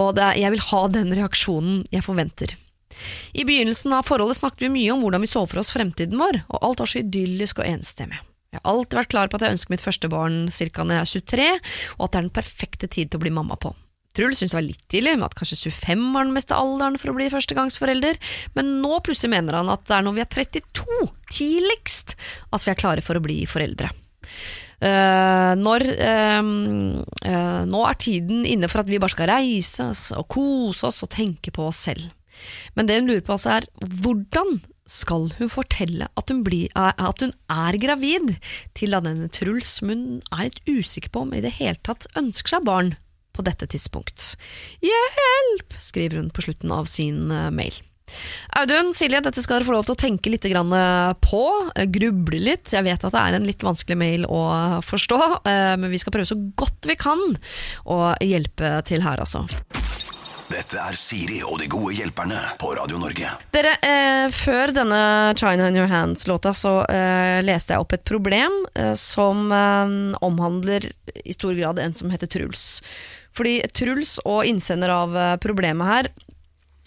og 0.00 0.20
jeg 0.36 0.52
vil 0.56 0.66
ha 0.68 0.82
den 0.92 1.14
reaksjonen 1.16 1.84
jeg 1.92 2.04
forventer. 2.04 2.56
I 3.32 3.44
begynnelsen 3.46 3.94
av 3.96 4.08
forholdet 4.08 4.40
snakket 4.40 4.66
vi 4.66 4.72
mye 4.74 4.94
om 4.94 5.04
hvordan 5.04 5.22
vi 5.24 5.30
så 5.30 5.44
for 5.46 5.62
oss 5.62 5.72
fremtiden 5.74 6.20
vår, 6.20 6.42
og 6.48 6.66
alt 6.66 6.82
var 6.82 6.90
så 6.90 7.02
idyllisk 7.02 7.62
og 7.62 7.68
enstemmig. 7.68 8.18
Jeg 8.50 8.58
har 8.58 8.72
alltid 8.72 8.98
vært 8.98 9.12
klar 9.12 9.30
på 9.30 9.38
at 9.38 9.44
jeg 9.46 9.54
ønsker 9.54 9.72
mitt 9.76 9.84
første 9.84 10.08
barn 10.10 10.40
ca. 10.50 10.82
når 10.82 10.96
jeg 10.96 11.02
er 11.02 11.12
23, 11.14 11.46
og 11.98 12.02
at 12.04 12.10
det 12.10 12.18
er 12.18 12.26
den 12.26 12.34
perfekte 12.40 12.90
tid 12.90 13.10
til 13.10 13.20
å 13.20 13.22
bli 13.22 13.34
mamma 13.34 13.58
på. 13.60 13.70
Truls 14.16 14.40
syntes 14.40 14.50
det 14.50 14.58
var 14.58 14.66
litt 14.66 14.86
tidlig, 14.90 15.12
med 15.20 15.28
at 15.28 15.36
kanskje 15.38 15.70
25 15.70 16.08
var 16.16 16.26
den 16.26 16.34
meste 16.34 16.56
alderen 16.58 16.98
for 16.98 17.12
å 17.12 17.14
bli 17.14 17.28
førstegangsforelder, 17.30 18.18
men 18.56 18.72
nå 18.82 18.98
plutselig 19.06 19.36
mener 19.36 19.60
han 19.60 19.70
at 19.70 19.84
det 19.86 19.94
er 19.96 20.06
når 20.06 20.16
vi 20.16 20.24
er 20.24 20.32
32, 20.34 21.06
tidligst, 21.30 22.16
at 22.50 22.66
vi 22.66 22.72
er 22.74 22.80
klare 22.80 23.06
for 23.06 23.20
å 23.20 23.22
bli 23.22 23.44
foreldre. 23.50 23.92
Uh, 24.80 25.52
når 25.60 25.82
uh, 25.92 26.46
uh, 27.28 27.62
Nå 27.68 27.80
er 27.84 27.98
tiden 28.00 28.46
inne 28.48 28.68
for 28.70 28.80
at 28.80 28.88
vi 28.88 28.96
bare 28.96 29.12
skal 29.12 29.28
reise 29.28 29.90
og 30.16 30.24
kose 30.32 30.88
oss 30.88 31.02
og 31.04 31.10
tenke 31.12 31.52
på 31.52 31.66
oss 31.68 31.82
selv. 31.90 32.06
Men 32.76 32.88
det 32.88 33.00
hun 33.00 33.10
lurer 33.10 33.24
på 33.26 33.36
altså 33.36 33.58
er 33.58 33.68
hvordan 34.02 34.60
skal 34.90 35.28
hun 35.38 35.50
fortelle 35.50 36.08
at 36.18 36.32
hun, 36.32 36.42
blir, 36.46 36.70
at 36.74 37.22
hun 37.22 37.32
er 37.52 37.78
gravid, 37.82 38.34
til 38.74 38.96
at 38.96 39.06
denne 39.06 39.30
Truls 39.32 39.76
som 39.78 39.92
hun 39.92 40.02
er 40.34 40.48
litt 40.48 40.64
usikker 40.66 41.12
på 41.14 41.24
om 41.26 41.36
i 41.36 41.44
det 41.44 41.54
hele 41.60 41.78
tatt 41.86 42.08
ønsker 42.18 42.56
seg 42.56 42.66
barn 42.66 42.96
på 43.36 43.44
dette 43.46 43.68
tidspunkt. 43.70 44.34
Hjelp! 44.82 45.78
skriver 45.80 46.20
hun 46.20 46.32
på 46.34 46.44
slutten 46.44 46.74
av 46.74 46.90
sin 46.90 47.30
eh, 47.30 47.48
mail. 47.54 47.78
Audun, 48.58 48.90
Silje, 48.96 49.20
dette 49.22 49.38
skal 49.38 49.60
dere 49.60 49.68
få 49.68 49.74
lov 49.76 49.84
til 49.86 49.94
å 49.94 50.00
tenke 50.02 50.32
litt 50.32 50.48
eh, 50.50 51.12
på, 51.22 51.42
eh, 51.76 51.86
gruble 51.94 52.40
litt. 52.42 52.72
Jeg 52.74 52.86
vet 52.88 53.06
at 53.06 53.14
det 53.14 53.22
er 53.22 53.38
en 53.38 53.46
litt 53.46 53.62
vanskelig 53.64 53.98
mail 54.00 54.26
å 54.26 54.42
forstå, 54.82 55.20
men 55.46 55.92
vi 55.92 56.02
skal 56.02 56.16
prøve 56.16 56.32
så 56.32 56.40
godt 56.58 56.90
vi 56.90 56.98
kan 56.98 57.22
å 57.86 58.02
hjelpe 58.18 58.80
til 58.90 59.06
her, 59.06 59.22
altså. 59.22 59.46
Dette 60.50 60.80
er 60.82 60.96
Siri 60.98 61.36
og 61.46 61.60
de 61.60 61.68
gode 61.70 61.92
hjelperne 61.94 62.38
på 62.58 62.72
Radio 62.74 62.98
Norge. 62.98 63.28
Dere, 63.54 63.76
eh, 63.86 64.26
Før 64.34 64.72
denne 64.74 65.02
China 65.38 65.68
in 65.70 65.78
your 65.78 65.86
hands-låta 65.86 66.50
så 66.56 66.80
eh, 66.90 67.38
leste 67.46 67.76
jeg 67.76 67.84
opp 67.84 67.94
et 67.94 68.02
problem 68.08 68.56
eh, 68.74 68.96
som 68.98 69.52
eh, 69.54 69.94
omhandler 70.26 70.88
i 71.22 71.36
stor 71.36 71.54
grad 71.54 71.78
en 71.78 71.94
som 71.94 72.10
heter 72.10 72.26
Truls. 72.26 72.82
Fordi 73.30 73.60
Truls 73.70 74.16
og 74.26 74.42
innsender 74.50 74.90
av 74.90 75.14
eh, 75.14 75.36
problemet 75.38 75.86
her 75.92 76.10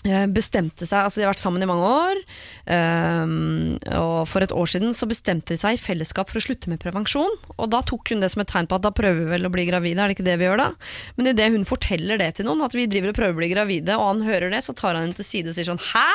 bestemte 0.03 0.87
seg, 0.87 1.05
altså 1.05 1.19
De 1.19 1.25
har 1.25 1.33
vært 1.33 1.43
sammen 1.43 1.63
i 1.63 1.69
mange 1.69 1.87
år, 1.87 2.21
um, 2.67 3.77
og 3.95 4.27
for 4.27 4.43
et 4.43 4.51
år 4.55 4.71
siden 4.73 4.95
så 4.95 5.07
bestemte 5.09 5.55
de 5.55 5.61
seg 5.61 5.77
i 5.77 5.81
fellesskap 5.81 6.31
for 6.31 6.41
å 6.41 6.43
slutte 6.43 6.71
med 6.71 6.81
prevensjon. 6.83 7.37
Og 7.55 7.71
Da 7.71 7.79
tok 7.87 8.11
hun 8.11 8.23
det 8.23 8.33
som 8.33 8.43
et 8.43 8.51
tegn 8.51 8.67
på 8.67 8.79
at 8.79 8.85
da 8.85 8.91
prøver 8.95 9.23
vi 9.23 9.31
vel 9.37 9.47
å 9.47 9.53
bli 9.53 9.67
gravide, 9.69 10.03
er 10.03 10.11
det 10.11 10.17
ikke 10.17 10.27
det 10.27 10.37
vi 10.41 10.49
gjør 10.49 10.63
da? 10.65 10.69
Men 11.17 11.31
idet 11.31 11.51
hun 11.55 11.67
forteller 11.69 12.19
det 12.19 12.33
til 12.37 12.49
noen, 12.49 12.65
at 12.67 12.75
vi 12.75 12.89
driver 12.91 13.13
og 13.13 13.19
prøver 13.21 13.37
å 13.37 13.41
bli 13.41 13.51
gravide, 13.53 13.97
og 13.99 14.09
han 14.11 14.27
hører 14.27 14.51
det, 14.53 14.63
så 14.67 14.75
tar 14.75 14.97
han 14.97 15.07
henne 15.07 15.19
til 15.19 15.29
side 15.29 15.53
og 15.53 15.57
sier 15.57 15.71
sånn 15.71 15.83
Hæ? 15.93 16.09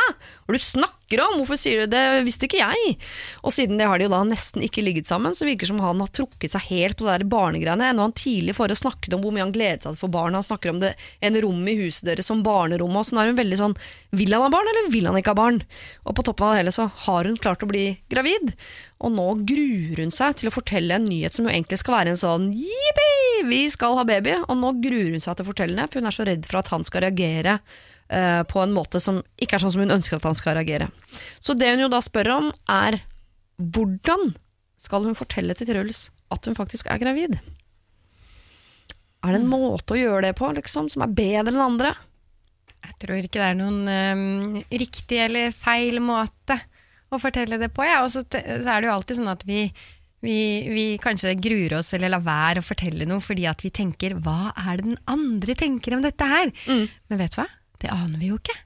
Har 0.44 0.54
du 0.54 0.58
du 0.58 0.97
snakker 1.08 1.24
om? 1.24 1.38
Hvorfor 1.40 1.56
sier 1.56 1.80
du 1.80 1.86
det? 1.92 2.22
Visste 2.24 2.46
ikke 2.46 2.60
jeg. 2.60 2.96
Og 3.42 3.52
siden 3.52 3.78
det 3.78 3.86
har 3.88 3.98
de 3.98 4.04
jo 4.04 4.12
da 4.12 4.22
nesten 4.24 4.62
ikke 4.62 4.82
ligget 4.82 5.06
sammen, 5.06 5.34
så 5.34 5.46
virker 5.46 5.66
det 5.66 5.72
som 5.72 5.80
han 5.80 6.00
har 6.00 6.08
trukket 6.08 6.52
seg 6.52 6.60
helt 6.68 6.98
på 6.98 7.06
det 7.06 7.18
der 7.18 7.24
barnegreiene. 7.28 7.92
Når 7.94 8.08
han 8.08 8.12
tidlig 8.12 8.52
i 8.52 8.56
forrige 8.56 8.82
snakket 8.82 9.14
om 9.14 9.22
hvor 9.22 9.32
mye 9.32 9.46
han 9.46 9.52
gledet 9.52 9.82
seg 9.82 9.94
til 9.94 9.98
å 9.98 10.04
få 10.04 10.12
barn, 10.12 10.34
han 10.34 10.44
snakker 10.44 10.70
om 10.70 10.80
det 10.80 10.94
en 11.20 11.40
rom 11.40 11.68
i 11.68 11.76
huset 11.78 12.06
deres 12.08 12.28
som 12.28 12.42
barnerom, 12.42 12.96
og 12.96 13.06
sånn 13.06 13.22
er 13.22 13.30
hun 13.30 13.38
veldig 13.38 13.58
sånn 13.58 13.76
Vil 14.16 14.32
han 14.32 14.44
ha 14.44 14.52
barn, 14.52 14.68
eller 14.68 14.90
vil 14.92 15.08
han 15.08 15.18
ikke 15.18 15.32
ha 15.34 15.38
barn? 15.38 15.62
Og 16.04 16.16
på 16.16 16.24
toppen 16.24 16.46
av 16.46 16.54
det 16.54 16.62
hele 16.62 16.74
så 16.74 16.88
har 17.06 17.28
hun 17.28 17.36
klart 17.40 17.64
å 17.64 17.70
bli 17.70 17.86
gravid, 18.12 18.54
og 18.98 19.12
nå 19.14 19.26
gruer 19.48 20.00
hun 20.02 20.12
seg 20.14 20.38
til 20.40 20.50
å 20.50 20.54
fortelle 20.54 20.96
en 20.96 21.06
nyhet 21.08 21.36
som 21.36 21.46
jo 21.46 21.52
egentlig 21.52 21.80
skal 21.80 22.00
være 22.00 22.14
en 22.14 22.20
sånn 22.20 22.48
jippi, 22.56 23.12
vi 23.48 23.62
skal 23.70 23.96
ha 23.98 24.06
baby, 24.08 24.40
og 24.48 24.56
nå 24.58 24.74
gruer 24.82 25.12
hun 25.14 25.22
seg 25.22 25.38
til 25.38 25.46
å 25.46 25.50
fortelle 25.52 25.78
det, 25.78 25.86
for 25.92 26.00
hun 26.00 26.10
er 26.10 26.16
så 26.16 26.26
redd 26.28 26.48
for 26.48 26.60
at 26.60 26.72
han 26.72 26.86
skal 26.88 27.06
reagere 27.06 27.60
eh, 28.08 28.42
på 28.48 28.62
en 28.62 28.74
måte 28.74 29.00
som 29.02 29.20
ikke 29.38 29.58
er 29.58 29.64
sånn 29.64 29.74
som 29.74 29.84
hun 29.84 29.96
ønsker 29.98 30.18
at 30.18 30.26
han 30.28 30.38
skal 30.38 30.58
reagere. 30.58 30.90
Så 31.38 31.56
det 31.58 31.70
hun 31.72 31.86
jo 31.86 31.92
da 31.92 32.02
spør 32.04 32.32
om, 32.38 32.50
er 32.70 33.00
hvordan 33.58 34.32
skal 34.78 35.06
hun 35.08 35.18
fortelle 35.18 35.56
til 35.58 35.70
Truls 35.70 36.08
at 36.34 36.46
hun 36.46 36.56
faktisk 36.58 36.90
er 36.90 37.00
gravid? 37.02 37.38
Er 39.24 39.34
det 39.34 39.40
en 39.40 39.50
måte 39.50 39.96
å 39.96 39.98
gjøre 39.98 40.28
det 40.28 40.36
på 40.38 40.50
liksom, 40.54 40.90
som 40.92 41.02
er 41.04 41.14
bedre 41.16 41.50
enn 41.50 41.64
andre? 41.64 41.94
Jeg 42.86 42.94
tror 43.02 43.18
ikke 43.18 43.40
det 43.40 43.48
er 43.48 43.58
noen 43.58 43.80
um, 43.90 44.58
riktig 44.70 45.18
eller 45.24 45.54
feil 45.54 45.98
måte 46.02 46.60
å 47.10 47.18
fortelle 47.20 47.58
det 47.60 47.72
på. 47.74 47.84
Ja. 47.86 48.04
Og 48.04 48.12
så, 48.14 48.22
så 48.30 48.38
er 48.38 48.80
det 48.80 48.88
jo 48.88 48.94
alltid 48.94 49.18
sånn 49.18 49.32
at 49.32 49.42
vi, 49.48 49.64
vi, 50.24 50.38
vi 50.70 50.84
kanskje 51.02 51.34
gruer 51.40 51.78
oss 51.80 51.90
eller 51.96 52.12
lar 52.14 52.22
være 52.24 52.62
å 52.62 52.68
fortelle 52.68 53.08
noe 53.08 53.24
fordi 53.24 53.48
at 53.50 53.64
vi 53.64 53.72
tenker 53.74 54.14
hva 54.22 54.52
er 54.54 54.78
det 54.78 54.92
den 54.92 55.00
andre 55.10 55.58
tenker 55.58 55.96
om 55.96 56.04
dette 56.04 56.30
her? 56.30 56.52
Men 57.10 57.22
vet 57.24 57.34
du 57.34 57.40
hva? 57.42 57.48
Det 57.78 57.90
aner 57.94 58.18
vi 58.18 58.32
jo 58.32 58.38
ikke. 58.40 58.56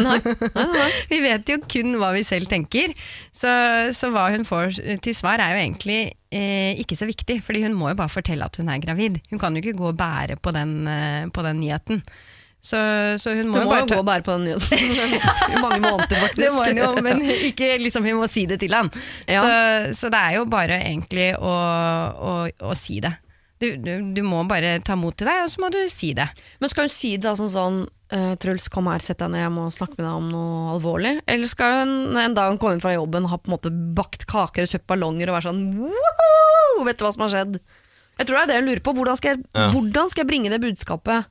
vi 1.12 1.20
vet 1.22 1.52
jo 1.52 1.60
kun 1.70 1.94
hva 2.00 2.10
vi 2.16 2.24
selv 2.26 2.50
tenker. 2.50 2.96
Så, 3.30 3.52
så 3.94 4.10
hva 4.10 4.26
hun 4.34 4.46
får 4.48 4.80
til 5.04 5.14
svar 5.14 5.42
er 5.42 5.54
jo 5.54 5.62
egentlig 5.62 6.00
eh, 6.34 6.74
ikke 6.82 6.98
så 6.98 7.06
viktig, 7.10 7.38
fordi 7.46 7.62
hun 7.66 7.78
må 7.78 7.92
jo 7.92 8.00
bare 8.00 8.12
fortelle 8.12 8.46
at 8.46 8.58
hun 8.58 8.72
er 8.72 8.82
gravid. 8.82 9.20
Hun 9.30 9.42
kan 9.42 9.54
jo 9.54 9.62
ikke 9.62 9.78
gå 9.78 9.92
og 9.92 10.00
bære 10.00 10.40
på 10.42 10.54
den, 10.56 10.76
eh, 10.90 11.30
på 11.30 11.46
den 11.46 11.62
nyheten. 11.62 12.02
Så, 12.60 12.76
så 13.16 13.32
hun 13.38 13.48
må 13.48 13.56
Hun 13.56 13.62
jo 13.62 13.68
må 13.68 13.72
bare 13.72 13.84
jo 13.86 13.94
gå 13.94 14.00
og 14.02 14.08
bære 14.10 14.26
på 14.26 14.34
den 14.36 14.50
nyheten 14.50 14.82
i 15.54 15.62
mange 15.62 15.80
måneder, 15.80 16.18
faktisk. 16.26 16.42
det 16.42 16.50
må 16.52 16.66
hun 16.66 16.82
jo, 16.82 16.90
men 17.06 17.22
ikke 17.48 17.70
liksom 17.80 18.04
hun 18.04 18.20
må 18.20 18.28
si 18.28 18.44
det 18.50 18.60
til 18.60 18.74
han. 18.76 18.90
Ja. 19.30 19.40
Så, 19.40 19.94
så 20.02 20.12
det 20.12 20.20
er 20.26 20.36
jo 20.40 20.44
bare 20.50 20.82
egentlig 20.82 21.30
å, 21.38 21.54
å, 22.20 22.34
å 22.50 22.76
si 22.76 22.98
det. 23.00 23.14
Du, 23.60 23.68
du, 23.76 23.94
du 24.16 24.20
må 24.24 24.42
bare 24.48 24.78
ta 24.84 24.96
mot 24.96 25.16
til 25.16 25.28
deg, 25.28 25.46
og 25.46 25.52
så 25.52 25.62
må 25.62 25.68
du 25.72 25.80
si 25.92 26.12
det. 26.16 26.28
Men 26.60 26.72
skal 26.72 26.88
hun 26.88 26.92
si 26.92 27.14
det 27.16 27.28
da 27.28 27.34
sånn 27.36 27.52
sånn 27.52 27.80
eh, 28.12 28.34
Truls, 28.42 28.68
kom 28.72 28.86
her, 28.90 29.02
sett 29.04 29.18
deg 29.22 29.30
ned, 29.32 29.42
jeg 29.44 29.52
må 29.54 29.66
snakke 29.74 29.96
med 29.98 30.04
deg 30.06 30.14
om 30.20 30.28
noe 30.32 30.72
alvorlig? 30.76 31.14
Eller 31.30 31.50
skal 31.50 31.80
hun 31.84 32.16
en 32.20 32.34
dag 32.36 32.58
komme 32.60 32.76
inn 32.76 32.82
fra 32.84 32.94
jobben 32.96 33.28
ha 33.30 33.38
på 33.38 33.50
en 33.50 33.56
måte 33.56 33.72
bakt 33.96 34.26
kaker 34.30 34.66
og 34.66 34.72
kjøpt 34.74 34.88
ballonger 34.90 35.30
og 35.30 35.38
være 35.38 35.48
sånn 35.50 35.62
Woho! 35.80 36.84
Vet 36.86 36.98
du 37.00 37.04
hva 37.06 37.12
som 37.16 37.26
har 37.26 37.34
skjedd? 37.34 37.60
Jeg 38.20 38.28
tror 38.28 38.36
det 38.36 38.42
er 38.42 38.50
det 38.50 38.56
hun 38.60 38.68
lurer 38.68 38.82
på. 38.84 38.92
Hvordan 38.96 39.16
skal 39.16 39.34
jeg, 39.34 39.44
Ja. 39.56 39.70
hvordan 39.72 40.10
skal 40.12 40.22
jeg 40.24 40.28
bringe 40.28 40.50
det 40.52 40.60
budskapet 40.60 41.26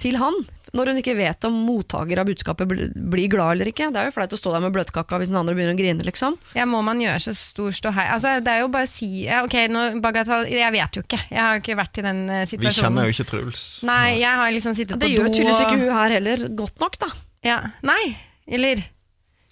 til 0.00 0.18
han? 0.20 0.36
Når 0.76 0.90
hun 0.90 0.98
ikke 1.00 1.14
vet 1.16 1.44
om 1.48 1.54
mottaker 1.64 2.20
av 2.20 2.28
budskapet 2.28 2.68
blir 2.68 3.30
glad 3.32 3.54
eller 3.56 3.70
ikke. 3.70 3.86
Det 3.92 4.00
er 4.02 4.10
jo 4.10 4.12
flaut 4.12 4.34
å 4.36 4.38
stå 4.38 4.52
der 4.52 4.64
med 4.66 4.74
bløtkaka 4.74 5.20
hvis 5.20 5.30
den 5.32 5.38
andre 5.40 5.54
begynner 5.56 5.72
å 5.72 5.78
grine, 5.78 6.04
liksom. 6.04 6.36
Ja, 6.58 6.66
må 6.68 6.82
man 6.84 7.00
gjøre 7.00 7.22
så 7.24 7.32
stor 7.36 7.72
ståhei? 7.72 8.04
Altså, 8.12 8.34
det 8.44 8.52
er 8.52 8.60
jo 8.66 8.68
bare 8.74 8.88
å 8.88 8.90
si 8.90 9.08
ja, 9.24 9.40
Ok, 9.46 9.56
nå, 9.72 9.86
bagatell, 10.04 10.44
jeg 10.52 10.74
vet 10.76 11.00
jo 11.00 11.04
ikke. 11.06 11.22
Jeg 11.32 11.40
har 11.40 11.56
jo 11.56 11.64
ikke 11.64 11.78
vært 11.80 12.02
i 12.02 12.04
den 12.04 12.20
situasjonen. 12.28 12.68
Vi 12.68 12.82
kjenner 12.82 13.08
jo 13.08 13.16
ikke 13.16 13.28
Truls. 13.32 13.64
Nei, 13.88 14.04
jeg 14.20 14.42
har 14.42 14.54
liksom 14.58 14.76
sittet 14.76 15.00
Det 15.00 15.08
på 15.08 15.14
gjør 15.16 15.30
do 15.30 15.34
tydeligvis 15.38 15.64
ikke 15.64 15.80
hun 15.80 15.96
her 15.96 16.16
heller 16.18 16.46
godt 16.60 16.84
nok, 16.84 17.00
da. 17.06 17.10
Ja, 17.46 17.58
nei, 17.86 18.02
eller 18.44 18.84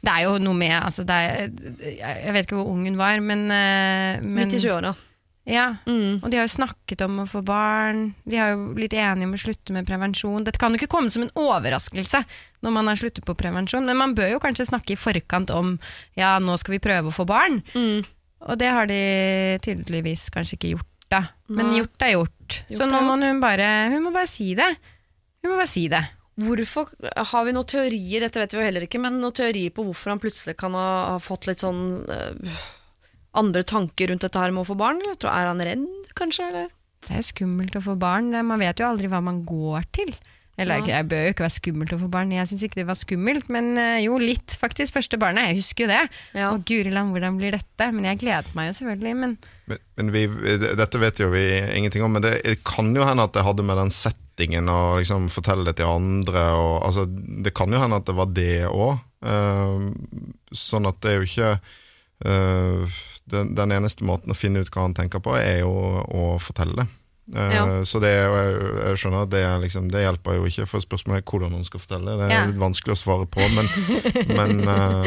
Det 0.07 0.13
er 0.13 0.27
jo 0.27 0.37
noe 0.43 0.59
med 0.59 0.75
altså, 0.77 1.07
det 1.07 1.17
er, 1.17 1.53
Jeg 1.81 2.17
jeg 2.27 2.35
vet 2.37 2.49
ikke 2.49 2.59
hvor 2.61 2.73
ung 2.75 2.85
hun 2.85 3.01
var, 3.01 3.25
men, 3.25 3.49
eh, 3.51 4.21
men 4.21 4.43
Midt 4.45 4.59
i 4.59 4.61
20-åra. 4.61 4.93
Ja, 5.47 5.77
Mm. 5.87 6.25
og 6.25 6.31
de 6.31 6.39
har 6.41 6.47
jo 6.49 6.57
snakket 6.57 7.05
om 7.05 7.21
å 7.23 7.27
få 7.31 7.41
barn. 7.47 8.15
De 8.27 8.37
har 8.37 8.51
jo 8.57 8.73
blitt 8.75 8.93
enige 8.99 9.29
om 9.29 9.35
å 9.37 9.39
slutte 9.39 9.71
med 9.73 9.87
prevensjon. 9.87 10.43
Dette 10.45 10.59
kan 10.59 10.73
jo 10.75 10.81
ikke 10.81 10.91
komme 10.91 11.11
som 11.15 11.23
en 11.23 11.31
overraskelse 11.39 12.25
når 12.67 12.73
man 12.75 12.89
har 12.91 12.97
sluttet 12.99 13.25
på 13.25 13.37
prevensjon, 13.39 13.87
men 13.87 13.97
man 13.97 14.15
bør 14.17 14.33
jo 14.33 14.41
kanskje 14.43 14.67
snakke 14.67 14.97
i 14.97 14.99
forkant 14.99 15.51
om 15.55 15.77
ja, 16.19 16.39
nå 16.43 16.59
skal 16.59 16.75
vi 16.75 16.83
prøve 16.83 17.13
å 17.13 17.15
få 17.15 17.27
barn. 17.31 17.63
Mm. 17.79 18.03
Og 18.51 18.59
det 18.59 18.69
har 18.75 18.87
de 18.91 18.99
tydeligvis 19.63 20.27
kanskje 20.35 20.59
ikke 20.59 20.73
gjort, 20.75 20.91
da. 21.15 21.23
Men 21.49 21.71
Nei. 21.71 21.79
gjort 21.81 22.03
er 22.03 22.13
gjort. 22.17 22.59
Gjort 22.69 22.79
Så 22.83 22.91
nå 22.91 23.01
må 23.07 23.15
hun 23.23 23.41
bare 23.41 23.71
Hun 23.95 24.03
må 24.03 24.13
bare 24.13 24.27
si 24.31 24.53
det. 24.59 24.69
Hun 25.43 25.53
må 25.53 25.57
bare 25.61 25.71
si 25.71 25.87
det. 25.89 26.03
Hvorfor 26.37 26.91
Har 27.31 27.45
vi 27.47 27.53
noen 27.57 27.65
teorier, 27.71 28.21
dette 28.21 28.37
vet 28.43 28.53
vi 28.53 28.59
jo 28.59 28.65
heller 28.67 28.85
ikke, 28.85 29.01
men 29.01 29.21
noen 29.23 29.33
teorier 29.33 29.71
på 29.73 29.85
hvorfor 29.87 30.11
han 30.13 30.21
plutselig 30.21 30.57
kan 30.59 30.75
ha, 30.77 31.13
ha 31.15 31.19
fått 31.23 31.47
litt 31.49 31.63
sånn 31.63 32.03
eh, 32.13 32.59
andre 33.39 33.65
tanker 33.67 34.13
rundt 34.13 34.25
dette 34.27 34.41
her 34.41 34.55
med 34.55 34.65
å 34.65 34.71
få 34.71 34.79
barn? 34.79 35.03
Eller? 35.05 35.19
Er 35.31 35.51
han 35.51 35.63
redd, 35.65 35.87
kanskje? 36.19 36.49
Eller? 36.51 36.73
Det 37.07 37.19
er 37.21 37.27
skummelt 37.27 37.77
å 37.79 37.85
få 37.85 37.95
barn. 38.01 38.33
Man 38.35 38.63
vet 38.63 38.81
jo 38.83 38.89
aldri 38.89 39.11
hva 39.13 39.23
man 39.25 39.45
går 39.47 39.87
til. 39.95 40.15
Eller 40.57 40.81
ja. 40.81 40.97
jeg 40.97 41.09
bør 41.11 41.27
jo 41.27 41.33
ikke 41.35 41.45
være 41.45 41.55
skummelt 41.59 41.93
å 41.93 41.99
få 42.01 42.07
barn. 42.13 42.33
Jeg 42.33 42.49
syns 42.49 42.63
ikke 42.65 42.81
det 42.81 42.87
var 42.89 42.97
skummelt, 42.97 43.51
men 43.53 43.75
eh, 43.81 43.99
jo, 44.07 44.17
litt 44.21 44.57
faktisk. 44.57 44.95
Første 44.95 45.19
barnet, 45.21 45.51
jeg 45.51 45.61
husker 45.61 45.85
jo 45.85 45.91
det. 45.91 46.03
Ja. 46.33 46.49
Og 46.55 46.65
guri 46.69 46.93
land, 46.93 47.13
hvordan 47.13 47.37
blir 47.41 47.53
dette? 47.59 47.89
Men 47.93 48.09
jeg 48.09 48.23
gleder 48.23 48.49
meg 48.57 48.71
jo 48.71 48.79
selvfølgelig. 48.81 49.15
Men 49.21 49.37
Men, 49.67 49.83
men 49.99 50.13
vi, 50.15 50.23
dette 50.81 51.03
vet 51.03 51.21
jo 51.21 51.29
vi 51.33 51.45
ingenting 51.77 52.07
om, 52.07 52.17
men 52.17 52.25
det, 52.25 52.39
det 52.47 52.61
kan 52.65 52.89
jo 52.97 53.05
hende 53.05 53.27
at 53.27 53.35
det 53.37 53.45
hadde 53.45 53.67
med 53.67 53.81
den 53.83 53.93
settingen 53.93 54.71
å 54.73 54.97
liksom 54.97 55.29
fortelle 55.35 55.67
det 55.69 55.77
til 55.83 55.93
andre. 55.93 56.47
Og, 56.57 56.77
altså, 56.89 57.05
det 57.05 57.53
kan 57.57 57.75
jo 57.75 57.83
hende 57.83 58.01
at 58.01 58.09
det 58.09 58.17
var 58.17 58.33
det 58.33 58.65
òg. 58.71 59.05
sånn 60.57 60.89
at 60.89 61.03
det 61.03 61.13
er 61.13 61.21
jo 61.21 61.29
ikke 61.29 61.53
eh, 62.25 62.99
den, 63.33 63.55
den 63.59 63.73
eneste 63.75 64.07
måten 64.07 64.31
å 64.33 64.39
finne 64.39 64.63
ut 64.63 64.71
hva 64.75 64.87
han 64.87 64.95
tenker 64.97 65.23
på, 65.25 65.35
er 65.39 65.61
jo 65.65 65.73
å 66.07 66.29
fortelle 66.43 66.77
det. 66.83 66.87
Uh, 67.35 67.51
Ja. 67.51 67.63
Så 67.85 67.99
det, 67.99 68.13
jeg, 68.15 68.59
jeg 68.87 68.99
skjønner 69.03 69.25
at 69.25 69.31
det, 69.33 69.41
er 69.43 69.57
liksom, 69.59 69.89
det 69.91 70.05
hjelper 70.05 70.37
jo 70.39 70.45
ikke, 70.47 70.67
for 70.71 70.85
spørsmålet 70.85 71.25
er 71.25 71.27
hvordan 71.27 71.57
hun 71.59 71.65
skal 71.67 71.83
fortelle. 71.83 72.13
Det 72.21 72.27
er 72.29 72.35
Ja. 72.37 72.43
litt 72.47 72.61
vanskelig 72.61 72.95
å 72.95 73.01
svare 73.01 73.27
på, 73.27 73.43
men, 73.57 73.71
men 74.39 74.61
uh, 74.63 75.07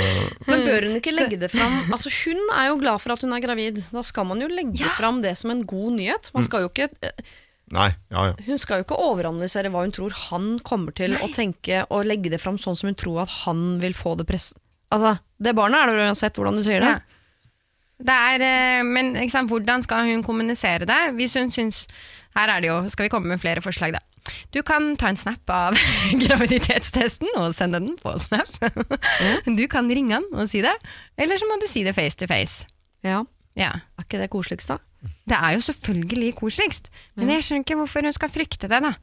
Men 0.50 0.66
bør 0.68 0.90
hun 0.90 0.98
ikke 1.00 1.16
legge 1.16 1.40
det 1.40 1.52
fram? 1.54 1.78
Altså, 1.96 2.12
hun 2.26 2.42
er 2.58 2.74
jo 2.74 2.80
glad 2.82 3.00
for 3.00 3.16
at 3.16 3.24
hun 3.24 3.36
er 3.38 3.44
gravid. 3.46 3.80
Da 3.94 4.04
skal 4.04 4.28
man 4.28 4.44
jo 4.44 4.50
legge 4.52 4.92
fram 4.98 5.22
det 5.24 5.38
som 5.40 5.54
en 5.56 5.64
god 5.64 5.96
nyhet. 5.96 6.32
Man 6.36 6.44
skal 6.44 6.68
jo 6.68 6.74
ikke, 6.74 6.90
Nei, 7.70 7.92
ja 8.10 8.24
ja. 8.32 8.34
hun 8.48 8.58
skal 8.58 8.82
jo 8.82 8.88
ikke 8.88 8.98
overanalysere 8.98 9.70
hva 9.70 9.84
hun 9.86 9.92
tror 9.94 10.16
han 10.32 10.58
kommer 10.66 10.92
til 10.98 11.14
å 11.22 11.28
tenke, 11.32 11.84
og 11.94 12.08
legge 12.10 12.32
det 12.34 12.42
fram 12.42 12.58
sånn 12.60 12.76
som 12.76 12.90
hun 12.90 12.98
tror 13.00 13.24
at 13.28 13.32
han 13.46 13.78
vil 13.84 13.96
få 13.96 14.18
det 14.20 14.26
press... 14.28 14.52
Altså, 14.90 15.16
det 15.38 15.54
barnet 15.56 15.86
er 15.86 15.94
det 15.94 16.08
uansett 16.10 16.36
hvordan 16.36 16.58
du 16.58 16.64
sier 16.66 16.82
det. 16.82 16.96
Ja. 16.98 17.19
Det 18.00 18.16
er, 18.16 18.44
eh, 18.46 18.84
men 18.88 19.12
sant, 19.30 19.52
hvordan 19.52 19.84
skal 19.84 20.08
hun 20.08 20.24
kommunisere 20.24 20.88
det? 20.88 21.00
Hvis 21.18 21.36
hun 21.40 21.52
syns 21.52 21.86
Her 22.38 22.48
er 22.54 22.62
det 22.62 22.70
jo, 22.70 22.78
skal 22.88 23.08
vi 23.08 23.12
komme 23.12 23.28
med 23.28 23.42
flere 23.42 23.62
forslag, 23.62 23.96
da. 23.98 24.00
Du 24.54 24.62
kan 24.62 24.92
ta 24.96 25.10
en 25.10 25.18
snap 25.18 25.50
av 25.50 25.78
graviditetstesten 26.24 27.32
og 27.34 27.56
sende 27.58 27.80
den 27.82 27.96
på 27.98 28.14
Snap. 28.22 28.52
Du 29.48 29.64
kan 29.72 29.90
ringe 29.90 30.20
han 30.20 30.28
og 30.30 30.46
si 30.52 30.62
det, 30.62 30.76
eller 31.18 31.40
så 31.42 31.48
må 31.50 31.58
du 31.60 31.66
si 31.70 31.82
det 31.88 31.96
face 31.98 32.20
to 32.20 32.28
face. 32.30 32.68
Ja. 33.04 33.24
Ja. 33.58 33.72
Er 33.98 34.06
ikke 34.06 34.22
det 34.22 34.30
koseligst, 34.30 34.70
da? 34.70 34.78
Det 35.26 35.38
er 35.40 35.56
jo 35.56 35.66
selvfølgelig 35.66 36.36
koseligst, 36.38 36.90
men 37.18 37.32
jeg 37.34 37.46
skjønner 37.48 37.66
ikke 37.66 37.80
hvorfor 37.80 38.06
hun 38.06 38.16
skal 38.16 38.32
frykte 38.32 38.70
det, 38.70 38.82
da. 38.86 38.94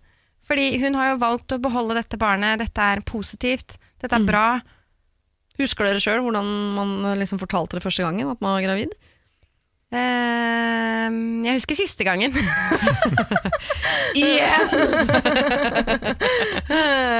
Fordi 0.47 0.69
hun 0.79 0.95
har 0.95 1.13
jo 1.13 1.21
valgt 1.25 1.57
å 1.57 1.61
beholde 1.63 1.97
dette 1.99 2.19
barnet, 2.21 2.61
dette 2.63 2.89
er 2.95 3.03
positivt, 3.07 3.81
dette 4.03 4.15
er 4.15 4.27
bra. 4.29 4.47
Husker 5.61 5.89
dere 5.89 6.03
sjøl 6.03 6.23
hvordan 6.25 6.49
man 6.77 6.97
liksom 7.21 7.41
fortalte 7.41 7.79
det 7.79 7.85
første 7.85 8.05
gangen, 8.05 8.33
at 8.33 8.43
man 8.45 8.59
var 8.59 8.67
gravid? 8.67 8.97
Eh, 9.95 11.07
jeg 11.47 11.61
husker 11.61 11.79
siste 11.79 12.07
gangen. 12.07 12.35
Eh, 14.17 14.49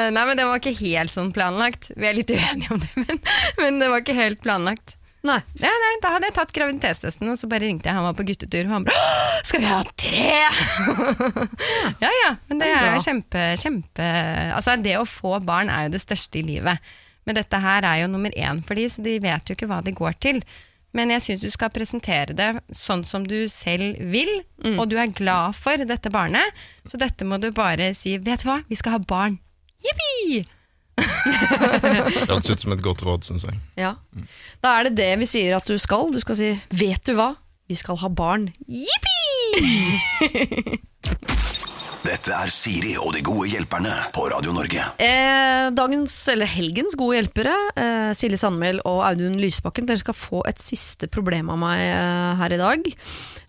Nei, 0.14 0.22
men 0.24 0.39
det 0.39 0.47
var 0.49 0.57
ikke 0.57 0.72
helt 0.78 1.12
sånn 1.12 1.28
planlagt. 1.34 1.91
Vi 1.93 2.07
er 2.09 2.16
litt 2.16 2.30
uenige 2.32 2.72
om 2.72 2.80
det, 2.80 2.89
men, 2.97 3.18
men 3.59 3.76
det 3.82 3.91
var 3.93 4.01
ikke 4.01 4.16
helt 4.16 4.41
planlagt. 4.41 4.97
Nei. 5.26 5.41
Ja, 5.61 5.70
nei, 5.82 5.93
da 6.03 6.09
hadde 6.14 6.28
jeg 6.30 6.37
tatt 6.37 6.53
graviditetstesten, 6.55 7.28
og 7.32 7.37
så 7.41 7.49
bare 7.51 7.66
ringte 7.66 7.89
jeg. 7.91 7.97
Han 7.99 8.07
var 8.07 8.14
på 8.16 8.26
guttetur, 8.28 8.64
og 8.68 8.72
han 8.76 8.84
bare 8.87 9.01
'Skal 9.45 9.61
vi 9.61 9.66
ha 9.70 9.80
tre?' 9.99 10.49
ja 12.05 12.11
ja, 12.22 12.30
men 12.49 12.57
det 12.61 12.68
Det 12.68 12.76
er 12.76 12.95
jo 12.95 13.01
kjempe, 13.05 13.43
kjempe 13.61 14.07
Altså, 14.55 14.70
det 14.80 14.97
å 15.01 15.05
få 15.09 15.32
barn 15.45 15.68
er 15.72 15.80
jo 15.87 15.91
det 15.97 16.03
største 16.05 16.34
i 16.41 16.43
livet. 16.47 16.76
Men 17.27 17.35
dette 17.39 17.59
her 17.59 17.83
er 17.85 18.03
jo 18.05 18.09
nummer 18.12 18.31
én 18.39 18.62
for 18.64 18.79
de, 18.79 18.87
så 18.89 19.03
de 19.03 19.18
vet 19.22 19.49
jo 19.49 19.57
ikke 19.57 19.68
hva 19.70 19.81
de 19.85 19.93
går 19.97 20.14
til. 20.22 20.41
Men 20.97 21.11
jeg 21.12 21.22
syns 21.24 21.43
du 21.43 21.51
skal 21.53 21.72
presentere 21.74 22.33
det 22.37 22.51
sånn 22.72 23.03
som 23.05 23.27
du 23.27 23.49
selv 23.53 23.99
vil, 24.12 24.31
og 24.79 24.87
du 24.89 24.97
er 24.97 25.12
glad 25.12 25.57
for 25.59 25.77
dette 25.85 26.09
barnet. 26.14 26.55
Så 26.89 26.97
dette 26.97 27.27
må 27.29 27.37
du 27.43 27.51
bare 27.53 27.93
si 27.95 28.16
'vet 28.16 28.41
du 28.41 28.49
hva, 28.49 28.62
vi 28.68 28.79
skal 28.79 28.93
ha 28.97 28.99
barn'. 28.99 29.39
Jippi! 29.85 30.47
Det 32.16 32.31
hørtes 32.31 32.51
ut 32.51 32.61
som 32.61 32.72
et 32.72 32.83
godt 32.83 33.03
råd, 33.05 33.27
syns 33.29 33.45
jeg. 33.45 33.59
Ja. 33.77 33.95
Da 34.64 34.79
er 34.79 34.89
det 34.89 34.97
det 34.97 35.18
vi 35.20 35.27
sier 35.29 35.57
at 35.59 35.68
du 35.68 35.77
skal. 35.79 36.12
Du 36.14 36.20
skal 36.20 36.37
si 36.37 36.61
'vet 36.70 37.05
du 37.05 37.12
hva, 37.18 37.35
vi 37.68 37.74
skal 37.74 37.97
ha 38.01 38.09
barn'. 38.09 38.53
Jippi! 38.64 39.20
Dette 42.07 42.30
er 42.30 42.50
Siri 42.54 42.92
og 43.00 43.16
de 43.16 43.20
gode 43.26 43.48
hjelperne 43.50 43.90
på 44.14 44.28
Radio 44.30 44.52
Norge. 44.54 44.84
Eh, 45.02 45.66
dagens, 45.74 46.14
eller 46.30 46.46
helgens 46.46 46.94
gode 46.98 47.16
hjelpere, 47.18 47.54
eh, 47.74 48.11
Silje 48.14 48.38
Sandmæl 48.38 48.78
og 48.86 49.00
Audun 49.09 49.34
Lysbakken, 49.42 49.88
dere 49.88 49.98
skal 49.98 50.14
få 50.14 50.44
et 50.46 50.62
siste 50.62 51.09
problem 51.11 51.50
av 51.50 51.59
meg 51.59 51.82
eh, 51.82 52.36
her 52.38 52.54
i 52.54 52.61
dag. 52.61 52.86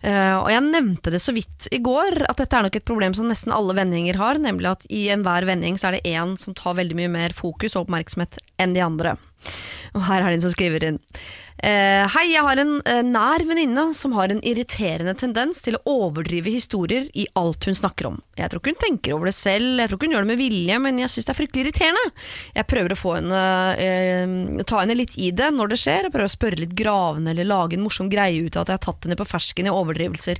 Eh, 0.02 0.34
og 0.40 0.50
jeg 0.50 0.66
nevnte 0.66 1.14
det 1.14 1.22
så 1.22 1.36
vidt 1.36 1.70
i 1.70 1.78
går, 1.78 2.24
at 2.26 2.42
dette 2.42 2.58
er 2.58 2.66
nok 2.66 2.80
et 2.80 2.88
problem 2.88 3.14
som 3.14 3.30
nesten 3.30 3.54
alle 3.54 3.78
vendinger 3.78 4.18
har, 4.18 4.42
nemlig 4.42 4.72
at 4.72 4.86
i 4.90 5.06
enhver 5.14 5.46
vending 5.46 5.78
så 5.78 5.92
er 5.92 5.98
det 5.98 6.16
én 6.18 6.34
som 6.40 6.56
tar 6.58 6.80
veldig 6.80 6.98
mye 6.98 7.14
mer 7.14 7.38
fokus 7.38 7.76
og 7.76 7.86
oppmerksomhet 7.86 8.40
enn 8.58 8.74
de 8.74 8.82
andre. 8.82 9.14
Og 9.94 10.02
her 10.08 10.22
er 10.22 10.30
det 10.30 10.40
en 10.40 10.48
som 10.48 10.54
skriver 10.54 10.90
inn. 10.90 10.98
Eh, 11.58 12.04
hei, 12.14 12.28
jeg 12.30 12.42
har 12.46 12.60
en 12.62 12.76
eh, 12.86 13.00
nær 13.02 13.42
venninne 13.42 13.88
som 13.96 14.12
har 14.14 14.30
en 14.30 14.40
irriterende 14.46 15.16
tendens 15.18 15.58
til 15.64 15.74
å 15.74 15.80
overdrive 16.06 16.52
historier 16.54 17.08
i 17.18 17.24
alt 17.38 17.66
hun 17.66 17.74
snakker 17.74 18.06
om. 18.12 18.20
Jeg 18.38 18.52
tror 18.52 18.62
ikke 18.62 18.74
hun 18.76 18.84
tenker 18.84 19.16
over 19.16 19.26
det 19.26 19.34
selv, 19.34 19.80
jeg 19.82 19.90
tror 19.90 19.98
ikke 19.98 20.06
hun 20.06 20.14
gjør 20.14 20.26
det 20.28 20.30
med 20.30 20.38
vilje, 20.38 20.78
men 20.84 21.02
jeg 21.02 21.10
syns 21.10 21.26
det 21.26 21.34
er 21.34 21.38
fryktelig 21.40 21.64
irriterende. 21.66 22.04
Jeg 22.60 22.68
prøver 22.70 22.94
å 22.94 23.00
henne, 23.16 23.42
eh, 23.82 24.62
ta 24.70 24.84
henne 24.84 24.98
litt 25.00 25.18
i 25.18 25.32
det 25.34 25.50
når 25.56 25.74
det 25.74 25.82
skjer, 25.82 26.06
og 26.06 26.14
prøver 26.14 26.30
å 26.30 26.36
spørre 26.36 26.62
litt 26.62 26.78
gravende 26.78 27.34
eller 27.34 27.50
lage 27.50 27.74
en 27.74 27.86
morsom 27.88 28.12
greie 28.12 28.38
ut 28.38 28.54
av 28.54 28.62
at 28.62 28.70
jeg 28.70 28.78
har 28.78 28.86
tatt 28.86 29.08
henne 29.08 29.18
på 29.18 29.26
fersken 29.26 29.66
i 29.66 29.74
overdrivelser. 29.74 30.38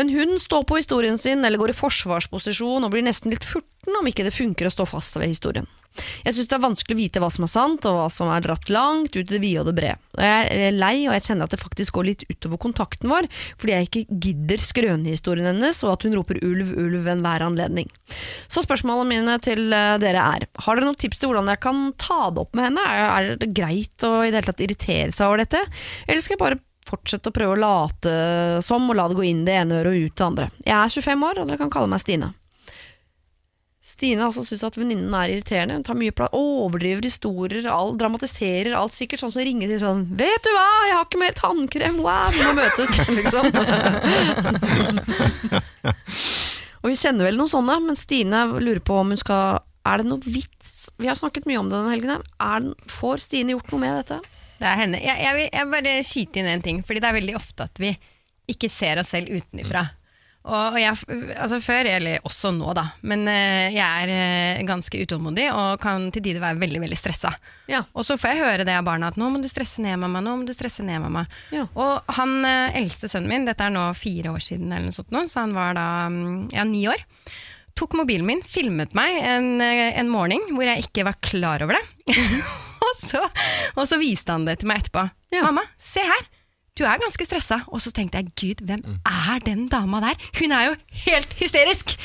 Men 0.00 0.14
hun 0.16 0.38
står 0.40 0.64
på 0.64 0.80
historien 0.80 1.20
sin 1.20 1.44
eller 1.44 1.60
går 1.60 1.74
i 1.74 1.80
forsvarsposisjon 1.84 2.88
og 2.88 2.96
blir 2.96 3.04
nesten 3.04 3.34
litt 3.34 3.44
furten 3.44 4.00
om 4.00 4.08
ikke 4.08 4.24
det 4.24 4.32
funker 4.32 4.70
å 4.70 4.72
stå 4.72 4.88
fast 4.88 5.20
ved 5.20 5.28
historien. 5.36 5.68
Jeg 6.26 6.36
syns 6.36 6.50
det 6.50 6.56
er 6.56 6.64
vanskelig 6.64 6.96
å 6.96 7.00
vite 7.00 7.22
hva 7.22 7.30
som 7.32 7.46
er 7.46 7.52
sant, 7.52 7.86
og 7.88 7.98
hva 7.98 8.08
som 8.12 8.30
er 8.32 8.44
dratt 8.44 8.70
langt 8.72 9.14
ut 9.16 9.22
i 9.24 9.28
det 9.28 9.42
vide 9.42 9.62
og 9.62 9.70
det 9.70 9.76
brede. 9.78 9.98
Jeg 10.16 10.68
er 10.68 10.76
lei, 10.76 10.94
og 11.06 11.16
jeg 11.16 11.24
kjenner 11.28 11.48
at 11.48 11.54
det 11.54 11.60
faktisk 11.60 11.98
går 11.98 12.08
litt 12.08 12.24
utover 12.30 12.60
kontakten 12.62 13.12
vår, 13.12 13.28
fordi 13.60 13.74
jeg 13.74 13.88
ikke 13.88 14.04
gidder 14.26 14.64
skrønehistorien 14.64 15.50
hennes, 15.50 15.82
og 15.84 15.94
at 15.94 16.06
hun 16.06 16.16
roper 16.16 16.40
ulv, 16.44 16.72
ulv 16.72 17.00
ved 17.02 17.12
enhver 17.16 17.44
anledning. 17.46 17.90
Så 18.48 18.64
spørsmålene 18.64 19.10
mine 19.10 19.36
til 19.44 19.66
eh, 19.74 19.96
dere 20.02 20.22
er, 20.36 20.46
har 20.64 20.78
dere 20.78 20.88
noen 20.88 21.00
tips 21.00 21.20
til 21.20 21.32
hvordan 21.32 21.50
jeg 21.52 21.62
kan 21.64 21.82
ta 22.00 22.30
det 22.32 22.46
opp 22.46 22.56
med 22.56 22.70
henne? 22.70 22.86
Er, 22.86 23.34
det 23.40 23.52
greit 23.56 24.06
å 24.06 24.14
i 24.22 24.30
det 24.30 24.40
hele 24.40 24.48
tatt 24.48 24.64
irritere 24.64 25.12
seg 25.14 25.28
over 25.28 25.44
dette, 25.44 25.62
eller 26.06 26.24
skal 26.24 26.36
jeg 26.36 26.44
bare 26.44 26.62
fortsette 26.86 27.32
å 27.32 27.34
prøve 27.34 27.56
å 27.56 27.60
late 27.60 28.16
som, 28.62 28.84
og 28.86 28.98
la 28.98 29.08
det 29.10 29.18
gå 29.18 29.26
inn 29.26 29.44
det 29.46 29.56
ene 29.58 29.80
øret 29.80 29.92
og 29.92 30.06
ut 30.06 30.16
det 30.16 30.26
andre? 30.26 30.50
Jeg 30.62 30.76
er 30.78 30.98
25 31.02 31.30
år, 31.30 31.40
og 31.42 31.50
dere 31.50 31.64
kan 31.64 31.72
kalle 31.72 31.90
meg 31.90 32.02
Stine. 32.02 32.32
Stine 33.96 34.26
altså 34.26 34.42
syns 34.44 34.60
at 34.66 34.74
venninnen 34.76 35.14
er 35.16 35.30
irriterende. 35.32 35.78
Hun 35.78 35.84
tar 35.86 35.96
mye 35.96 36.12
plass, 36.12 36.34
overdriver 36.36 37.06
historier, 37.06 37.64
all, 37.72 37.94
dramatiserer 37.96 38.74
alt. 38.76 38.92
Sikkert 38.92 39.22
sånn 39.22 39.32
som 39.32 39.40
ringer 39.46 39.70
til 39.72 39.80
sånn 39.80 40.02
'Vet 40.18 40.42
du 40.44 40.50
hva, 40.52 40.66
jeg 40.84 40.96
har 40.98 41.06
ikke 41.06 41.22
mer 41.22 41.36
tannkrem, 41.38 41.96
wow, 42.04 42.28
vi 42.34 42.42
må 42.44 42.52
møtes', 42.58 42.98
liksom. 43.18 43.44
Og 46.84 46.90
vi 46.92 46.96
kjenner 47.00 47.24
vel 47.26 47.38
noen 47.40 47.50
sånne, 47.50 47.76
men 47.82 47.96
Stine 47.98 48.44
lurer 48.60 48.80
på 48.84 48.94
om 49.00 49.08
hun 49.14 49.18
skal 49.18 49.60
Er 49.86 49.96
det 50.02 50.06
noe 50.10 50.20
vits? 50.22 50.90
Vi 51.00 51.06
har 51.08 51.16
snakket 51.18 51.46
mye 51.48 51.58
om 51.62 51.68
det 51.70 51.76
denne 51.78 51.92
helgen. 51.94 52.10
her. 52.10 52.22
Er 52.42 52.60
den, 52.60 52.74
får 52.90 53.18
Stine 53.24 53.52
gjort 53.54 53.70
noe 53.72 53.80
med 53.80 53.96
dette? 54.02 54.18
Det 54.58 54.66
er 54.66 54.76
henne. 54.80 54.98
Jeg, 55.00 55.16
jeg 55.22 55.34
vil 55.36 55.48
jeg 55.52 55.70
bare 55.72 55.92
skyte 56.04 56.38
inn 56.40 56.46
en 56.50 56.62
ting, 56.64 56.82
fordi 56.84 57.00
det 57.00 57.08
er 57.08 57.14
veldig 57.20 57.36
ofte 57.38 57.62
at 57.68 57.78
vi 57.80 57.90
ikke 58.50 58.68
ser 58.72 58.98
oss 59.00 59.08
selv 59.14 59.28
utenifra. 59.30 59.80
Og, 59.86 59.90
og 60.46 60.76
jeg, 60.78 60.94
altså 61.34 61.58
før, 61.64 61.88
eller 61.90 62.22
også 62.26 62.52
nå 62.54 62.70
da, 62.76 62.84
men 63.08 63.24
eh, 63.30 63.74
jeg 63.74 64.04
er 64.04 64.12
eh, 64.12 64.60
ganske 64.66 65.00
utålmodig 65.02 65.48
og 65.50 65.80
kan 65.82 66.06
til 66.14 66.22
tider 66.22 66.42
være 66.42 66.60
veldig, 66.60 66.82
veldig 66.84 66.98
stressa. 66.98 67.32
Ja. 67.70 67.82
Og 67.98 68.06
så 68.06 68.14
får 68.20 68.32
jeg 68.32 68.44
høre 68.44 68.66
det 68.68 68.76
av 68.78 68.86
barna 68.86 69.10
at 69.10 69.18
nå 69.18 69.30
må 69.32 69.40
du 69.42 69.48
stresse 69.50 69.82
ned 69.82 69.98
mamma, 70.02 70.22
nå 70.22 70.36
må 70.38 70.46
du 70.46 70.54
stresse 70.54 70.86
ned 70.86 71.02
mamma. 71.02 71.24
Ja. 71.54 71.66
Og 71.74 72.14
han 72.18 72.38
eh, 72.46 72.78
eldste 72.78 73.10
sønnen 73.10 73.32
min, 73.32 73.48
dette 73.48 73.66
er 73.66 73.74
nå 73.74 73.88
fire 73.98 74.36
år 74.36 74.46
siden 74.46 74.70
eller 74.70 74.86
noe 74.86 74.96
sånt 74.96 75.10
nå, 75.14 75.24
så 75.32 75.42
han 75.42 75.56
var 75.56 75.74
da 75.78 75.88
mm, 76.14 76.54
ja, 76.54 76.68
ni 76.68 76.86
år, 76.92 77.02
tok 77.76 77.98
mobilen 77.98 78.28
min, 78.28 78.44
filmet 78.46 78.94
meg 78.96 79.18
en, 79.26 79.50
en 79.60 80.12
morgen 80.12 80.46
hvor 80.54 80.64
jeg 80.64 80.86
ikke 80.86 81.08
var 81.10 81.18
klar 81.26 81.66
over 81.66 81.80
det. 81.80 82.16
og, 82.86 82.94
så, 83.02 83.26
og 83.74 83.84
så 83.90 83.98
viste 83.98 84.30
han 84.30 84.46
det 84.46 84.60
til 84.62 84.70
meg 84.70 84.84
etterpå. 84.84 85.08
Mamma, 85.42 85.66
se 85.74 86.06
her! 86.06 86.35
Du 86.76 86.84
er 86.84 87.00
ganske 87.00 87.26
stressa. 87.26 87.62
Og 87.72 87.80
så 87.82 87.92
tenkte 87.94 88.20
jeg, 88.20 88.32
gud, 88.36 88.64
hvem 88.68 88.82
er 89.08 89.44
den 89.46 89.66
dama 89.72 90.02
der? 90.04 90.26
Hun 90.40 90.52
er 90.56 90.70
jo 90.70 90.74
helt 91.06 91.36
hysterisk! 91.40 91.96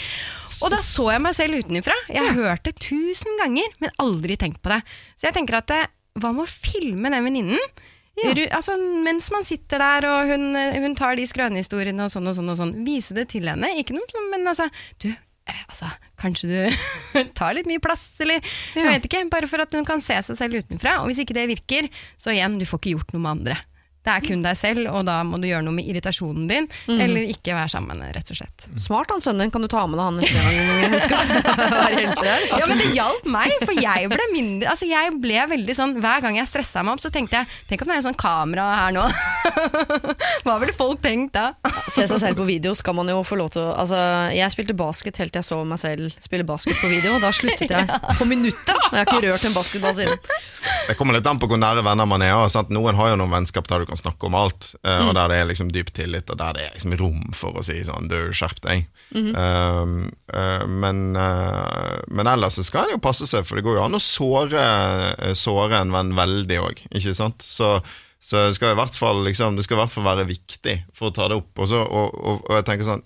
Og 0.61 0.69
da 0.69 0.77
så 0.85 1.07
jeg 1.09 1.23
meg 1.23 1.33
selv 1.33 1.57
utenfra. 1.57 1.95
Jeg 2.13 2.21
har 2.21 2.37
hørt 2.37 2.67
det 2.67 2.75
tusen 2.83 3.39
ganger, 3.39 3.71
men 3.81 3.95
aldri 4.01 4.37
tenkt 4.37 4.61
på 4.61 4.69
det. 4.69 4.83
Så 5.17 5.27
jeg 5.27 5.39
tenker 5.39 5.57
at 5.57 5.73
hva 6.21 6.29
med 6.35 6.45
å 6.45 6.51
filme 6.51 7.09
den 7.09 7.25
venninnen? 7.25 7.71
Ja. 8.19 8.33
Altså, 8.57 8.75
mens 8.77 9.31
man 9.33 9.45
sitter 9.47 9.81
der 9.81 10.05
og 10.09 10.29
hun, 10.29 10.51
hun 10.53 10.95
tar 10.99 11.15
de 11.17 11.25
skrønehistoriene 11.25 12.05
og 12.05 12.13
sånn 12.13 12.27
og 12.29 12.37
sånn, 12.37 12.51
og 12.53 12.59
sånn. 12.59 12.73
Vise 12.85 13.15
det 13.17 13.29
til 13.33 13.47
henne. 13.49 13.71
Ikke 13.81 13.95
noe 13.97 14.05
sånn, 14.11 14.27
men 14.33 14.45
altså 14.51 14.67
Du, 15.01 15.07
eh, 15.09 15.63
altså, 15.71 15.89
kanskje 16.21 16.51
du 16.51 17.23
tar 17.39 17.55
litt 17.57 17.69
mye 17.71 17.81
plass, 17.81 18.11
eller 18.21 18.43
Jeg 18.75 18.85
vet 18.85 19.09
ikke. 19.09 19.23
Bare 19.33 19.49
for 19.49 19.63
at 19.65 19.73
hun 19.73 19.87
kan 19.87 20.03
se 20.05 20.19
seg 20.27 20.37
selv 20.37 20.61
utenfra. 20.61 20.99
Og 21.01 21.09
hvis 21.09 21.23
ikke 21.23 21.37
det 21.39 21.47
virker, 21.55 21.89
så 22.21 22.35
igjen, 22.35 22.59
du 22.61 22.67
får 22.69 22.83
ikke 22.83 22.95
gjort 22.99 23.15
noe 23.15 23.25
med 23.25 23.33
andre. 23.39 23.57
Det 24.01 24.13
er 24.13 24.23
kun 24.25 24.41
deg 24.45 24.57
selv, 24.57 24.87
og 24.89 25.05
da 25.05 25.19
må 25.27 25.37
du 25.41 25.45
gjøre 25.49 25.65
noe 25.65 25.75
med 25.77 25.85
irritasjonen 25.91 26.47
din, 26.49 26.67
eller 26.89 27.27
ikke 27.33 27.53
være 27.53 27.69
sammen, 27.75 28.01
rett 28.15 28.31
og 28.33 28.39
slett. 28.39 28.65
Smart 28.81 29.11
han 29.13 29.21
sønnen 29.21 29.45
din, 29.45 29.53
kan 29.53 29.61
du 29.65 29.69
ta 29.71 29.83
med 29.89 29.99
deg 29.99 30.07
han 30.07 30.17
neste 30.21 30.41
gang 30.41 30.91
du 30.91 30.99
skal? 31.03 31.35
Ja, 32.61 32.65
men 32.67 32.79
det 32.81 32.89
hjalp 32.95 33.25
meg, 33.29 33.53
for 33.63 33.77
jeg 33.77 34.07
ble 34.11 34.25
mindre 34.31 34.71
Altså, 34.71 34.85
jeg 34.89 35.11
ble 35.21 35.39
veldig 35.49 35.73
sånn 35.75 35.93
Hver 36.01 36.21
gang 36.23 36.35
jeg 36.37 36.47
stressa 36.49 36.83
meg 36.85 36.95
opp, 36.95 37.01
så 37.03 37.11
tenkte 37.13 37.39
jeg 37.39 37.49
Tenk 37.69 37.83
om 37.83 37.89
det 37.89 37.95
er 37.95 38.01
en 38.01 38.05
sånn 38.05 38.17
kamera 38.19 38.65
her 38.77 38.93
nå. 38.95 39.03
Hva 40.45 40.57
ville 40.61 40.75
folk 40.75 41.01
tenkt 41.03 41.33
da? 41.35 41.51
Se 41.91 42.05
seg 42.09 42.21
selv 42.21 42.39
på 42.39 42.45
video 42.47 42.73
skal 42.77 42.95
man 42.97 43.09
jo 43.11 43.21
få 43.27 43.37
lov 43.39 43.51
til 43.55 43.63
å 43.63 43.73
altså, 43.81 43.99
Jeg 44.35 44.53
spilte 44.53 44.75
basket 44.77 45.21
helt 45.21 45.33
til 45.33 45.41
jeg 45.41 45.47
så 45.49 45.59
meg 45.65 45.79
selv 45.81 46.13
spille 46.21 46.45
basket 46.47 46.77
på 46.81 46.89
video. 46.91 47.15
og 47.17 47.23
Da 47.25 47.31
sluttet 47.33 47.71
jeg 47.73 47.99
på 48.19 48.27
minuttet. 48.29 48.75
Jeg 48.91 48.99
har 48.99 49.07
ikke 49.07 49.21
rørt 49.25 49.45
en 49.47 49.55
basketball 49.55 49.95
siden. 49.97 50.19
Det 50.87 50.95
kommer 50.99 51.17
litt 51.17 51.27
an 51.27 51.39
på 51.41 51.49
hvor 51.49 51.59
nære 51.61 51.83
venner 51.85 52.09
man 52.09 52.21
er. 52.25 52.35
Sant? 52.53 52.69
Noen 52.73 52.97
har 52.99 53.13
jo 53.13 53.19
noen 53.21 53.33
vennskap 53.33 53.67
der 53.71 53.83
du 53.83 53.90
kan 53.91 53.99
snakke 53.99 54.27
om 54.27 54.37
alt, 54.39 54.71
eh, 54.83 55.01
og 55.05 55.13
der 55.17 55.31
det 55.31 55.39
er 55.41 55.49
liksom 55.49 55.71
dyp 55.73 55.91
tillit, 55.95 56.29
og 56.31 56.39
der 56.39 56.55
det 56.57 56.65
er 56.65 56.75
liksom 56.75 56.95
rom 56.99 57.23
for 57.35 57.59
å 57.59 57.65
si 57.65 57.77
sånn 57.87 58.09
Du, 58.11 58.17
skjerp 58.35 58.61
deg. 58.63 58.85
Um, 59.11 59.97
uh, 60.31 60.63
men, 60.67 61.01
eh, 61.19 61.97
men 62.07 62.29
ellers 62.31 62.59
så 62.59 62.65
skal 62.67 62.87
en 62.87 62.95
jo 62.95 63.03
passe 63.03 63.27
seg, 63.29 63.43
for 63.47 63.59
det 63.59 63.65
går 63.67 63.79
jo 63.79 63.83
an 63.85 63.99
å 63.99 64.03
såre, 64.03 64.63
såre 65.37 65.81
en 65.83 65.91
venn 65.95 66.15
veldig 66.17 66.61
òg, 66.63 66.85
ikke 66.91 67.15
sant? 67.17 67.43
Så, 67.43 67.77
så 68.23 68.37
det 68.45 68.53
skal 68.53 68.75
i 68.75 68.77
hvert 68.77 68.93
fall 68.93 69.23
liksom, 69.25 69.55
det 69.57 69.63
skal 69.65 69.79
i 69.79 69.79
hvert 69.79 69.93
fall 69.95 70.05
være 70.05 70.27
viktig 70.29 70.75
for 70.93 71.09
å 71.09 71.13
ta 71.15 71.25
det 71.31 71.39
opp. 71.39 71.57
Også, 71.65 71.79
og, 71.81 72.13
og, 72.13 72.43
og 72.45 72.57
jeg 72.59 72.65
tenker 72.67 72.85
sånn 72.85 73.01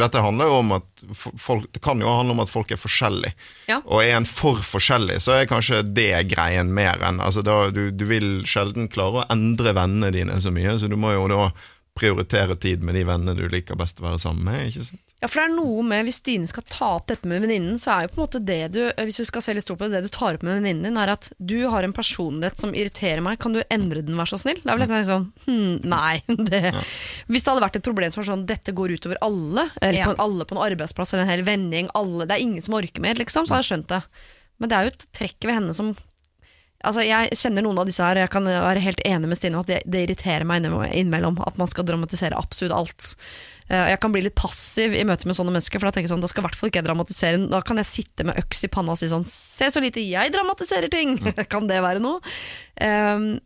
Dette 0.00 0.24
handler 0.24 0.50
jo 0.50 0.56
om 0.58 0.72
at 0.74 1.04
folk, 1.38 1.68
Det 1.70 1.82
kan 1.84 2.02
jo 2.02 2.10
handle 2.10 2.34
om 2.34 2.42
at 2.42 2.50
folk 2.50 2.74
er 2.74 2.80
forskjellige. 2.80 3.30
Ja. 3.70 3.78
Og 3.86 4.02
er 4.02 4.16
en 4.16 4.26
for 4.26 4.58
forskjellig, 4.66 5.20
så 5.22 5.36
er 5.36 5.46
kanskje 5.50 5.84
det 5.86 6.32
greien 6.32 6.74
mer 6.74 6.98
enn 7.06 7.22
altså 7.22 7.44
da, 7.46 7.60
du, 7.70 7.92
du 7.94 8.04
vil 8.10 8.40
sjelden 8.48 8.90
klare 8.90 9.22
å 9.22 9.28
endre 9.30 9.76
vennene 9.78 10.10
dine 10.18 10.40
så 10.42 10.50
mye, 10.54 10.74
så 10.82 10.90
du 10.90 10.98
må 10.98 11.14
jo 11.14 11.28
da 11.30 11.52
prioritere 12.00 12.58
tid 12.58 12.82
med 12.82 12.98
de 12.98 13.06
vennene 13.06 13.38
du 13.38 13.46
liker 13.52 13.78
best 13.78 14.02
å 14.02 14.08
være 14.08 14.18
sammen 14.22 14.50
med. 14.50 14.66
ikke 14.72 14.88
sant? 14.88 15.09
Ja, 15.20 15.28
for 15.28 15.36
det 15.42 15.50
er 15.50 15.52
noe 15.52 15.82
med 15.84 16.06
Hvis 16.08 16.16
Stine 16.22 16.48
skal 16.48 16.64
ta 16.72 16.86
opp 16.96 17.10
dette 17.10 17.28
med 17.28 17.42
venninnen, 17.44 17.76
så 17.80 17.90
er 17.92 18.06
jo 18.06 18.12
på 18.14 18.16
en 18.16 18.22
måte 18.24 18.40
det 18.48 18.56
du 18.72 18.78
Hvis 19.04 19.18
du 19.20 19.26
skal 19.28 19.44
se 19.44 19.52
litt 19.52 19.66
stort 19.66 19.76
på 19.82 19.88
det, 19.90 19.98
det 20.00 20.08
du 20.08 20.14
tar 20.16 20.38
opp 20.38 20.46
med 20.46 20.56
venninnen 20.62 20.86
din, 20.88 20.96
er 20.96 21.12
at 21.12 21.28
du 21.36 21.58
har 21.68 21.84
en 21.84 21.92
personlighet 21.92 22.56
som 22.62 22.72
irriterer 22.72 23.20
meg. 23.24 23.36
Kan 23.42 23.52
du 23.52 23.60
endre 23.68 24.00
den, 24.06 24.16
vær 24.16 24.30
så 24.32 24.38
snill? 24.40 24.62
Da 24.64 24.72
vil 24.78 24.86
jeg 24.86 24.92
tenke 24.94 25.10
sånn 25.10 25.28
hm, 25.44 25.76
Nei. 25.92 26.14
Det. 26.50 26.62
Hvis 27.28 27.44
det 27.44 27.52
hadde 27.52 27.66
vært 27.66 27.76
et 27.82 27.86
problem 27.90 28.14
som 28.14 28.22
var 28.22 28.30
sånn 28.32 28.46
dette 28.48 28.72
går 28.76 28.96
utover 28.96 29.20
alle, 29.28 29.68
eller 29.82 30.00
Ja. 30.00 30.08
på, 30.08 30.16
alle 30.24 30.48
på 30.48 30.56
en 30.56 30.64
arbeidsplass 30.70 31.12
eller 31.14 31.26
en 31.28 31.32
hel 31.34 31.44
vending, 31.46 31.92
alle, 32.00 32.24
det 32.24 32.38
er 32.38 32.46
ingen 32.48 32.64
som 32.64 32.78
orker 32.80 33.04
mer, 33.04 33.20
liksom, 33.20 33.44
så 33.44 33.54
hadde 33.58 33.66
jeg 33.66 33.72
skjønt 33.74 33.90
det. 33.92 34.00
Men 34.60 34.72
det 34.72 34.76
er 34.80 34.86
jo 34.88 34.94
et 34.96 35.06
trekk 35.20 35.46
ved 35.48 35.56
henne 35.60 35.76
som 35.76 35.92
Altså, 36.80 37.02
Jeg 37.04 37.36
kjenner 37.36 37.64
noen 37.66 37.78
av 37.82 37.88
disse 37.88 38.00
her, 38.04 38.16
jeg 38.22 38.30
kan 38.32 38.46
være 38.48 38.80
helt 38.80 39.00
enig 39.04 39.28
med 39.28 39.36
Stine 39.36 39.60
at 39.60 39.68
det, 39.68 39.80
det 39.84 40.04
irriterer 40.06 40.46
meg 40.48 40.64
innimellom- 40.64 41.40
at 41.44 41.58
man 41.60 41.68
skal 41.68 41.84
dramatisere 41.84 42.38
absolutt 42.38 42.72
alt. 42.72 43.10
Eh, 43.68 43.90
Jeg 43.92 44.00
kan 44.00 44.12
bli 44.14 44.22
litt 44.24 44.34
passiv 44.38 44.94
i 44.96 45.04
møte 45.04 45.28
med 45.28 45.36
sånne 45.36 45.52
mennesker, 45.52 45.78
for 45.78 45.90
da 45.90 45.92
tenker 45.92 46.08
jeg 46.08 46.14
sånn, 46.14 46.24
da 46.24 46.30
skal 46.32 46.42
i 46.42 46.46
hvert 46.48 46.56
fall 46.56 46.70
ikke 46.72 46.80
jeg 46.80 46.88
dramatisere. 46.88 47.42
Da 47.52 47.60
kan 47.60 47.76
jeg 47.76 47.90
sitte 47.90 48.24
med 48.24 48.40
øks 48.40 48.64
i 48.64 48.72
panna 48.72 48.96
og 48.96 49.00
si 49.00 49.10
sånn 49.12 49.26
Se 49.28 49.68
så 49.68 49.82
lite 49.84 50.00
jeg 50.00 50.32
dramatiserer 50.32 50.88
ting! 50.92 51.18
kan 51.52 51.68
det 51.68 51.82
være 51.84 52.00
noe? 52.00 52.22
Um, 52.80 53.40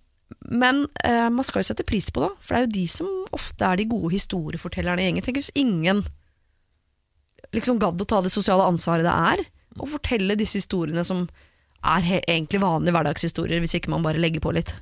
men 0.50 0.84
uh, 1.04 1.28
man 1.30 1.44
skal 1.46 1.62
jo 1.62 1.68
sette 1.72 1.86
pris 1.86 2.10
på 2.14 2.22
det, 2.22 2.30
for 2.40 2.54
det 2.54 2.60
er 2.60 2.66
jo 2.68 2.74
de 2.78 2.84
som 2.90 3.10
ofte 3.34 3.66
er 3.66 3.80
de 3.80 3.88
gode 3.90 4.12
historiefortellerne 4.14 5.02
i 5.02 5.08
gjengen. 5.08 5.26
Tenk 5.26 5.40
hvis 5.42 5.52
ingen 5.58 6.04
liksom 7.54 7.78
gadd 7.82 8.00
å 8.02 8.06
ta 8.08 8.22
det 8.24 8.32
sosiale 8.34 8.66
ansvaret 8.66 9.06
det 9.06 9.14
er, 9.14 9.44
og 9.78 9.90
fortelle 9.90 10.38
disse 10.38 10.58
historiene 10.58 11.04
som 11.06 11.26
er 11.84 12.22
egentlig 12.22 12.62
vanlige 12.62 12.96
hverdagshistorier, 12.96 13.62
hvis 13.62 13.76
ikke 13.78 13.92
man 13.92 14.04
bare 14.04 14.22
legger 14.22 14.42
på 14.44 14.54
litt. 14.56 14.72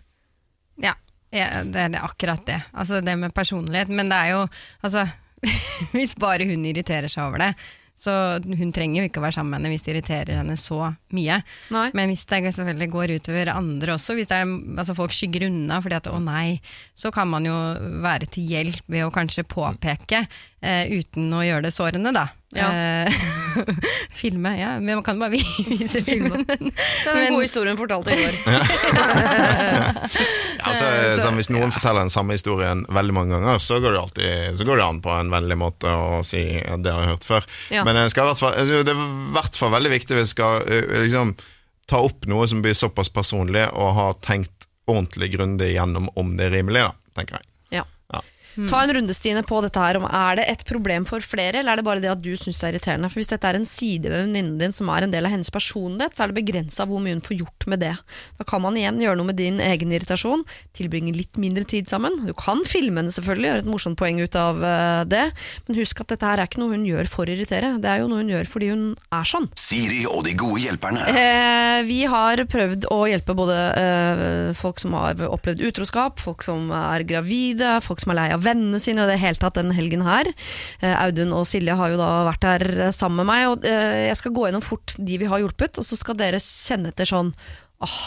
Ja, 0.82 0.94
ja 1.34 1.62
det 1.66 1.88
er 1.88 1.98
akkurat 2.02 2.46
det. 2.48 2.62
Altså 2.72 3.02
det 3.04 3.18
med 3.18 3.34
personlighet. 3.34 3.92
Men 3.92 4.12
det 4.12 4.18
er 4.18 4.34
jo 4.36 4.46
altså, 4.82 5.08
Hvis 5.96 6.14
bare 6.14 6.46
hun 6.46 6.66
irriterer 6.70 7.10
seg 7.10 7.26
over 7.26 7.42
det, 7.42 7.54
så 7.98 8.12
hun 8.42 8.72
trenger 8.74 9.02
jo 9.02 9.08
ikke 9.08 9.20
å 9.20 9.24
være 9.24 9.36
sammen 9.36 9.52
med 9.52 9.60
henne 9.60 9.72
hvis 9.74 9.84
det 9.84 9.92
irriterer 9.92 10.40
henne 10.40 10.56
så 10.58 10.78
mye. 11.14 11.38
Nei. 11.74 11.84
Men 11.94 12.10
hvis 12.10 12.24
det 12.30 12.40
selvfølgelig 12.56 12.88
går 12.94 13.14
utover 13.18 13.52
andre 13.54 13.94
også, 13.94 14.16
hvis 14.18 14.30
det 14.30 14.40
er, 14.42 14.54
altså 14.82 14.96
folk 14.98 15.14
skygger 15.14 15.46
unna 15.46 15.78
fordi 15.84 15.98
at 16.00 16.10
å 16.10 16.18
nei, 16.22 16.58
så 16.98 17.12
kan 17.14 17.30
man 17.30 17.46
jo 17.46 17.56
være 18.02 18.30
til 18.32 18.48
hjelp 18.50 18.90
ved 18.90 19.06
å 19.06 19.12
kanskje 19.14 19.46
påpeke, 19.46 20.24
eh, 20.62 20.94
uten 20.98 21.30
å 21.36 21.44
gjøre 21.46 21.68
det 21.68 21.74
sårende, 21.76 22.14
da. 22.16 22.26
Ja. 22.54 22.68
Eh, 23.06 23.12
filme, 24.22 24.52
ja. 24.60 24.80
Men 24.80 24.98
man 25.00 25.04
kan 25.06 25.18
bare 25.20 25.30
vise 25.68 26.02
filmen. 26.08 26.44
Se 26.48 27.08
den 27.08 27.14
Men- 27.14 27.32
gode 27.34 27.46
historien 27.46 27.76
fortalt 27.80 28.10
i 28.12 28.18
går. 28.20 28.34
Altså, 30.62 30.86
sånn, 31.22 31.38
hvis 31.40 31.50
noen 31.52 31.72
forteller 31.74 32.04
den 32.06 32.12
samme 32.12 32.36
historien 32.36 32.84
veldig 32.92 33.14
mange 33.16 33.34
ganger, 33.36 33.58
så 33.62 33.80
går 33.82 33.96
det 33.96 34.02
alltid 34.02 34.58
Så 34.60 34.66
går 34.68 34.78
det 34.78 34.86
an 34.86 35.00
på 35.04 35.10
en 35.16 35.32
vennlig 35.32 35.58
måte 35.58 35.90
å 35.90 36.20
si 36.26 36.42
at 36.60 36.84
det 36.84 36.92
har 36.94 37.06
jeg 37.06 37.14
hørt 37.16 37.26
før. 37.28 37.48
Ja. 37.74 37.84
Men 37.88 37.98
skal 38.12 38.26
i 38.28 38.30
hvert 38.32 38.42
fall, 38.42 38.54
altså, 38.60 38.82
det 38.86 38.94
er 38.94 39.00
i 39.02 39.34
hvert 39.38 39.58
fall 39.58 39.74
veldig 39.74 39.94
viktig 39.96 40.18
hvis 40.18 40.28
vi 40.30 40.34
skal 40.36 40.62
eh, 40.68 40.98
liksom, 41.06 41.34
ta 41.90 42.02
opp 42.06 42.28
noe 42.30 42.46
som 42.50 42.62
blir 42.64 42.76
såpass 42.78 43.10
personlig, 43.12 43.66
og 43.74 43.94
ha 43.98 44.10
tenkt 44.24 44.68
ordentlig 44.90 45.32
grundig 45.34 45.72
gjennom 45.74 46.08
om 46.18 46.36
det 46.38 46.48
er 46.48 46.56
rimelig, 46.60 46.84
da, 46.88 46.94
tenker 47.18 47.40
jeg. 47.40 47.51
Ja. 48.56 48.68
Ta 48.68 48.82
en 48.84 48.92
runde, 48.98 49.14
Stine, 49.16 49.42
på 49.46 49.60
dette 49.64 49.80
her. 49.80 49.96
om 49.96 50.06
Er 50.08 50.36
det 50.36 50.46
et 50.50 50.64
problem 50.68 51.06
for 51.08 51.24
flere, 51.24 51.60
eller 51.60 51.72
er 51.72 51.80
det 51.80 51.86
bare 51.86 52.02
det 52.02 52.10
at 52.12 52.22
du 52.22 52.32
syns 52.36 52.60
det 52.60 52.68
er 52.68 52.76
irriterende? 52.76 53.10
For 53.12 53.20
Hvis 53.22 53.30
dette 53.32 53.48
er 53.48 53.58
en 53.58 53.68
side 53.68 54.10
ved 54.10 54.26
venninnen 54.26 54.58
din 54.60 54.74
som 54.76 54.90
er 54.92 55.06
en 55.06 55.14
del 55.14 55.26
av 55.28 55.32
hennes 55.32 55.50
personlighet, 55.52 56.16
så 56.16 56.24
er 56.24 56.32
det 56.32 56.40
begrensa 56.42 56.86
hvor 56.88 57.00
mye 57.02 57.16
hun 57.16 57.24
får 57.24 57.38
gjort 57.40 57.68
med 57.72 57.82
det. 57.84 57.94
Da 58.38 58.46
kan 58.48 58.62
man 58.64 58.76
igjen 58.76 59.00
gjøre 59.00 59.18
noe 59.20 59.30
med 59.30 59.38
din 59.40 59.60
egen 59.62 59.92
irritasjon, 59.94 60.44
tilbringe 60.76 61.14
litt 61.16 61.40
mindre 61.40 61.64
tid 61.68 61.88
sammen. 61.88 62.20
Du 62.26 62.34
kan 62.36 62.64
filme 62.68 63.00
henne, 63.00 63.14
selvfølgelig, 63.14 63.48
gjøre 63.52 63.64
et 63.64 63.70
morsomt 63.72 64.00
poeng 64.00 64.20
ut 64.20 64.36
av 64.38 64.62
eh, 64.64 65.04
det, 65.08 65.24
men 65.66 65.80
husk 65.80 66.04
at 66.04 66.12
dette 66.12 66.28
her 66.28 66.42
er 66.42 66.50
ikke 66.50 66.62
noe 66.62 66.76
hun 66.76 66.86
gjør 66.88 67.10
for 67.10 67.28
å 67.28 67.34
irritere, 67.34 67.74
det 67.82 67.88
er 67.88 68.02
jo 68.02 68.10
noe 68.10 68.22
hun 68.22 68.32
gjør 68.34 68.50
fordi 68.52 68.70
hun 68.72 68.84
er 69.14 69.28
sånn. 69.28 69.48
Siri 69.58 70.02
og 70.08 70.24
de 70.26 70.36
gode 70.38 70.60
hjelperne. 70.66 71.06
Eh, 71.08 71.80
vi 71.88 72.02
har 72.10 72.44
prøvd 72.52 72.88
å 72.92 73.00
hjelpe 73.10 73.36
både 73.38 73.58
eh, 73.80 74.52
folk 74.58 74.82
som 74.82 74.96
har 74.98 75.20
opplevd 75.28 75.64
utroskap, 75.70 76.20
folk 76.22 76.44
som 76.44 76.68
er 76.76 77.06
gravide, 77.08 77.78
folk 77.84 78.02
som 78.02 78.12
er 78.14 78.20
lei 78.20 78.28
av 78.34 78.41
vennene 78.44 78.80
sine, 78.82 79.04
og 79.04 79.10
det 79.10 79.20
hele 79.22 79.40
tatt 79.40 79.58
den 79.58 79.72
helgen 79.76 80.04
her. 80.06 80.28
Eh, 80.80 80.94
Audun 81.04 81.34
og 81.36 81.46
Silje 81.48 81.76
har 81.78 81.92
jo 81.92 82.00
da 82.00 82.10
vært 82.30 82.46
her 82.48 82.66
eh, 82.88 82.94
sammen 82.94 83.22
med 83.22 83.30
meg, 83.30 83.48
og 83.50 83.66
eh, 83.68 84.08
jeg 84.08 84.20
skal 84.20 84.36
gå 84.36 84.46
gjennom 84.48 84.64
fort 84.64 84.96
de 84.98 85.18
vi 85.22 85.30
har 85.30 85.42
hjulpet, 85.42 85.80
og 85.80 85.86
så 85.86 85.98
skal 85.98 86.18
dere 86.18 86.42
kjenne 86.42 86.92
etter 86.92 87.08
sånn 87.08 87.32
åh, 87.82 87.98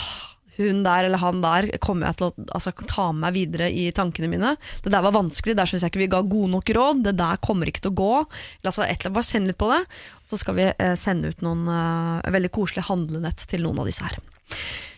hun 0.56 0.86
der 0.86 1.10
eller 1.10 1.20
han 1.20 1.42
der 1.44 1.68
kommer 1.84 2.08
jeg 2.08 2.20
til 2.20 2.30
å 2.30 2.46
altså, 2.56 2.72
ta 2.88 3.10
med 3.12 3.26
meg 3.26 3.36
videre 3.36 3.68
i 3.68 3.90
tankene 3.96 4.30
mine. 4.32 4.54
Det 4.86 4.94
der 4.94 5.04
var 5.04 5.16
vanskelig, 5.18 5.58
der 5.60 5.68
syns 5.68 5.84
jeg 5.84 5.92
ikke 5.92 6.06
vi 6.06 6.12
ga 6.14 6.22
gode 6.24 6.54
nok 6.54 6.72
råd. 6.78 7.04
Det 7.10 7.18
der 7.20 7.42
kommer 7.44 7.68
ikke 7.68 7.84
til 7.84 7.92
å 7.92 8.00
gå. 8.00 8.14
Altså, 8.64 8.86
et 8.86 8.96
eller 8.96 9.10
annet, 9.10 9.18
bare 9.18 9.28
send 9.28 9.52
litt 9.52 9.60
på 9.60 9.68
det. 9.74 9.82
Så 10.24 10.40
skal 10.40 10.56
vi 10.56 10.70
sende 10.96 11.34
ut 11.34 11.44
noen 11.44 11.68
uh, 11.68 12.32
veldig 12.32 12.54
koselige 12.56 12.88
handlenett 12.88 13.44
til 13.52 13.68
noen 13.68 13.84
av 13.84 13.92
disse 13.92 14.08
her. 14.08 14.16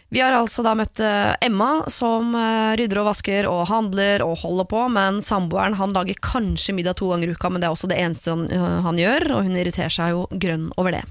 Vi 0.10 0.22
har 0.24 0.32
altså 0.32 0.64
da 0.64 0.72
møtt 0.78 1.02
eh, 1.04 1.34
Emma, 1.44 1.82
som 1.92 2.32
eh, 2.38 2.76
rydder 2.80 3.02
og 3.02 3.10
vasker 3.10 3.48
og 3.52 3.66
handler 3.68 4.24
og 4.24 4.38
holder 4.40 4.68
på, 4.72 4.84
men 4.96 5.20
samboeren 5.26 5.76
han 5.80 5.96
lager 5.96 6.20
kanskje 6.24 6.76
middag 6.78 6.96
to 7.02 7.10
ganger 7.12 7.34
i 7.34 7.36
uka, 7.36 7.52
men 7.52 7.64
det 7.64 7.68
er 7.68 7.76
også 7.76 7.90
det 7.92 8.00
eneste 8.00 8.38
eh, 8.48 8.78
han 8.86 9.02
gjør, 9.02 9.28
og 9.36 9.50
hun 9.50 9.58
irriterer 9.60 9.92
seg 9.92 10.16
jo 10.16 10.24
grønn 10.32 10.70
over 10.80 10.96
det. 10.96 11.04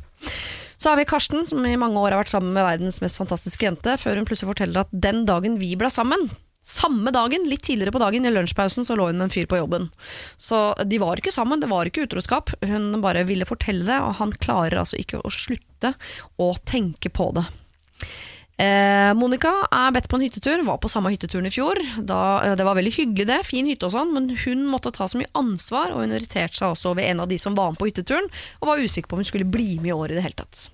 Så 0.81 0.91
har 0.91 0.97
vi 1.01 1.07
Karsten, 1.09 1.45
som 1.49 1.65
i 1.69 1.77
mange 1.81 2.01
år 2.01 2.15
har 2.15 2.23
vært 2.23 2.33
sammen 2.33 2.57
med 2.57 2.65
verdens 2.65 3.03
mest 3.05 3.21
fantastiske 3.21 3.69
jente, 3.69 3.99
før 4.01 4.17
hun 4.17 4.29
plutselig 4.29 4.55
forteller 4.55 4.85
at 4.85 4.93
den 4.93 5.25
dagen 5.29 5.61
vi 5.61 5.75
ble 5.77 5.93
sammen, 5.93 6.29
samme 6.67 7.13
dagen, 7.15 7.45
litt 7.47 7.63
tidligere 7.69 7.93
på 7.95 8.01
dagen, 8.03 8.25
i 8.27 8.33
lunsjpausen, 8.33 8.85
så 8.89 8.97
lå 8.99 9.11
hun 9.11 9.21
med 9.21 9.29
en 9.29 9.35
fyr 9.35 9.47
på 9.49 9.61
jobben. 9.61 9.87
Så 10.41 10.73
de 10.89 10.99
var 10.99 11.21
ikke 11.21 11.35
sammen, 11.35 11.61
det 11.63 11.69
var 11.71 11.87
ikke 11.87 12.09
utroskap. 12.09 12.51
Hun 12.65 12.97
bare 13.05 13.23
ville 13.29 13.47
fortelle 13.49 13.87
det, 13.87 14.01
og 14.03 14.17
han 14.19 14.33
klarer 14.35 14.81
altså 14.81 14.99
ikke 14.99 15.21
å 15.21 15.33
slutte 15.33 15.95
å 16.43 16.51
tenke 16.67 17.13
på 17.13 17.31
det. 17.37 17.47
Eh, 18.57 19.13
Monica 19.13 19.51
er 19.69 19.91
bedt 19.93 20.07
på 20.09 20.17
en 20.17 20.23
hyttetur, 20.25 20.63
var 20.65 20.79
på 20.81 20.89
samme 20.89 21.11
hytteturen 21.13 21.49
i 21.49 21.53
fjor. 21.53 21.77
Da, 22.09 22.21
eh, 22.43 22.55
det 22.57 22.65
var 22.65 22.79
veldig 22.79 22.95
hyggelig 22.95 23.27
det, 23.29 23.41
fin 23.45 23.67
hytte 23.69 23.85
og 23.85 23.93
sånn, 23.93 24.15
men 24.17 24.31
hun 24.47 24.65
måtte 24.73 24.95
ta 24.97 25.05
så 25.05 25.21
mye 25.21 25.33
ansvar, 25.37 25.93
og 25.93 26.01
hun 26.01 26.15
irriterte 26.17 26.57
seg 26.57 26.73
også 26.73 26.95
over 26.95 27.05
en 27.05 27.21
av 27.21 27.29
de 27.29 27.37
som 27.39 27.55
var 27.55 27.75
med 27.75 27.81
på 27.81 27.91
hytteturen, 27.91 28.31
og 28.63 28.71
var 28.71 28.81
usikker 28.81 29.09
på 29.09 29.19
om 29.19 29.21
hun 29.21 29.29
skulle 29.29 29.51
bli 29.51 29.77
med 29.77 29.93
i 29.93 29.97
år 29.97 30.11
i 30.11 30.17
det 30.17 30.25
hele 30.25 30.41
tatt. 30.41 30.71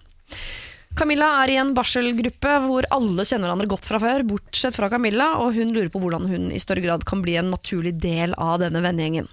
Camilla 0.95 1.43
er 1.43 1.51
i 1.51 1.57
en 1.57 1.73
barselgruppe 1.75 2.53
hvor 2.67 2.87
alle 2.93 3.25
kjenner 3.25 3.49
hverandre 3.49 3.71
godt 3.71 3.87
fra 3.89 3.99
før, 3.99 4.23
bortsett 4.29 4.77
fra 4.77 4.91
Camilla, 4.93 5.33
og 5.41 5.57
hun 5.57 5.73
lurer 5.73 5.91
på 5.91 6.03
hvordan 6.03 6.29
hun 6.29 6.51
i 6.53 6.61
større 6.63 6.85
grad 6.85 7.07
kan 7.09 7.25
bli 7.25 7.35
en 7.41 7.51
naturlig 7.51 7.97
del 7.99 8.37
av 8.39 8.61
denne 8.63 8.85
vennegjengen. 8.85 9.27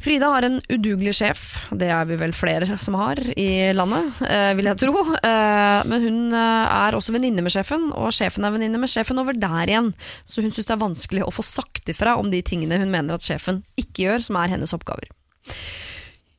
Frida 0.00 0.30
har 0.32 0.46
en 0.46 0.62
udugelig 0.72 1.12
sjef, 1.18 1.40
det 1.76 1.90
er 1.92 2.06
vi 2.08 2.16
vel 2.22 2.32
flere 2.32 2.78
som 2.80 2.96
har 2.96 3.20
i 3.36 3.68
landet, 3.76 4.22
eh, 4.24 4.52
vil 4.56 4.70
jeg 4.70 4.80
tro. 4.80 5.02
Eh, 5.18 5.80
men 5.90 6.06
hun 6.06 6.32
eh, 6.32 6.72
er 6.86 6.96
også 6.96 7.12
venninne 7.12 7.44
med 7.44 7.52
sjefen, 7.52 7.90
og 7.92 8.08
sjefen 8.16 8.48
er 8.48 8.54
venninne 8.54 8.80
med 8.80 8.88
sjefen 8.88 9.20
over 9.20 9.36
der 9.36 9.68
igjen. 9.68 9.92
Så 10.24 10.40
hun 10.40 10.54
syns 10.56 10.70
det 10.70 10.76
er 10.78 10.80
vanskelig 10.86 11.26
å 11.26 11.34
få 11.34 11.44
sagt 11.44 11.92
ifra 11.92 12.16
om 12.16 12.32
de 12.32 12.40
tingene 12.40 12.80
hun 12.80 12.92
mener 12.92 13.18
at 13.18 13.28
sjefen 13.28 13.60
ikke 13.76 14.06
gjør, 14.06 14.24
som 14.30 14.40
er 14.40 14.54
hennes 14.54 14.72
oppgaver. 14.76 15.12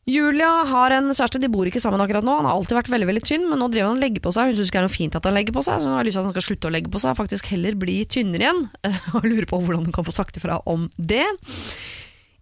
Julia 0.09 0.49
har 0.65 0.95
en 0.95 1.11
kjæreste, 1.13 1.37
de 1.37 1.49
bor 1.53 1.69
ikke 1.69 1.79
sammen 1.83 2.01
akkurat 2.01 2.25
nå. 2.25 2.39
Han 2.39 2.49
har 2.49 2.57
alltid 2.57 2.79
vært 2.79 2.89
veldig 2.89 3.11
veldig 3.11 3.25
tynn, 3.29 3.45
men 3.51 3.61
nå 3.61 3.69
driver 3.69 3.91
han 3.91 4.01
og 4.01 4.05
legger 4.07 4.25
på 4.25 4.33
seg. 4.33 4.49
Hun 4.49 4.57
syns 4.57 4.73
ikke 4.73 4.79
det 4.79 4.81
er 4.81 4.89
noe 4.89 4.97
fint 4.97 5.21
at 5.21 5.29
han 5.29 5.37
legger 5.37 5.53
på 5.53 5.61
seg, 5.67 5.77
så 5.77 5.91
hun 5.91 5.99
har 5.99 6.07
lyst 6.07 6.17
til 6.17 6.23
at 6.23 6.31
han 6.31 6.33
skal 6.33 6.49
slutte 6.49 6.71
å 6.71 6.73
legge 6.73 6.89
på 6.89 7.05
seg, 7.05 7.17
faktisk 7.19 7.53
heller 7.53 7.77
bli 7.77 8.01
tynnere 8.09 8.47
igjen. 8.47 8.63
Og 9.19 9.27
lurer 9.29 9.45
på 9.45 9.61
hvordan 9.61 9.85
hun 9.85 9.93
kan 9.93 10.07
få 10.07 10.17
sagt 10.17 10.41
ifra 10.41 10.57
om 10.65 10.89
det. 10.97 11.27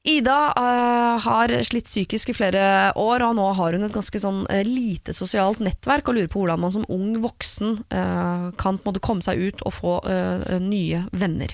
Ida 0.07 0.53
uh, 0.55 1.19
har 1.19 1.51
slitt 1.67 1.89
psykisk 1.89 2.31
i 2.31 2.35
flere 2.37 2.61
år, 2.95 3.23
og 3.25 3.35
nå 3.35 3.47
har 3.57 3.75
hun 3.75 3.83
et 3.83 3.95
ganske 3.95 4.21
sånn 4.21 4.45
uh, 4.47 4.61
lite 4.63 5.11
sosialt 5.15 5.59
nettverk, 5.63 6.07
og 6.07 6.15
lurer 6.15 6.29
på 6.31 6.39
hvordan 6.39 6.61
man 6.63 6.71
som 6.71 6.85
ung 6.87 7.17
voksen 7.19 7.81
uh, 7.91 8.47
kan 8.59 8.79
måte 8.85 9.03
komme 9.03 9.25
seg 9.25 9.41
ut 9.49 9.65
og 9.67 9.75
få 9.75 9.97
nye 10.63 11.03
venner. 11.11 11.51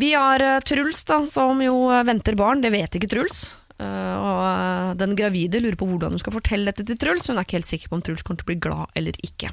Vi 0.00 0.12
har 0.14 0.42
Truls, 0.66 1.04
da, 1.06 1.20
som 1.26 1.60
jo 1.62 1.90
venter 2.06 2.36
barn. 2.38 2.62
Det 2.62 2.70
vet 2.72 2.94
ikke 2.96 3.10
Truls. 3.10 3.40
Og 3.80 4.98
den 5.00 5.14
gravide 5.18 5.60
lurer 5.62 5.76
på 5.78 5.88
hvordan 5.88 6.14
hun 6.14 6.22
skal 6.22 6.34
fortelle 6.34 6.70
dette 6.70 6.86
til 6.86 6.98
Truls. 7.00 7.28
Hun 7.28 7.38
er 7.40 7.46
ikke 7.46 7.58
helt 7.58 7.70
sikker 7.70 7.90
på 7.90 7.98
om 7.98 8.04
Truls 8.06 8.24
kommer 8.26 8.40
til 8.42 8.46
å 8.46 8.50
bli 8.52 8.58
glad 8.62 8.94
eller 8.98 9.18
ikke. 9.26 9.50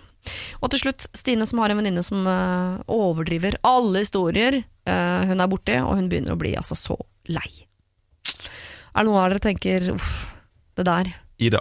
Og 0.61 0.71
til 0.71 0.83
slutt 0.85 1.07
Stine, 1.17 1.47
som 1.49 1.63
har 1.63 1.73
en 1.73 1.81
venninne 1.81 2.05
som 2.05 2.27
overdriver 2.27 3.59
alle 3.67 4.05
historier 4.05 4.61
hun 4.87 5.41
er 5.41 5.51
borti, 5.51 5.79
og 5.81 5.97
hun 5.97 6.11
begynner 6.11 6.37
å 6.37 6.41
bli 6.41 6.53
altså 6.59 6.77
så 6.77 6.99
lei. 7.33 7.66
Er 8.97 9.05
det 9.05 9.11
noe 9.11 9.21
av 9.21 9.29
dere 9.29 9.43
tenker 9.43 9.83
uff, 9.93 10.13
det 10.73 10.87
der? 10.87 11.11
Ida. 11.37 11.59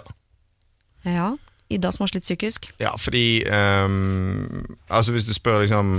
Ja. 1.05 1.35
Ida 1.69 1.89
som 1.91 2.03
har 2.05 2.07
slitt 2.13 2.23
psykisk. 2.23 2.69
Ja, 2.79 2.93
fordi 2.97 3.43
um, 3.51 4.63
Altså 4.89 5.11
Hvis 5.11 5.25
du 5.27 5.33
spør 5.35 5.59
liksom 5.65 5.89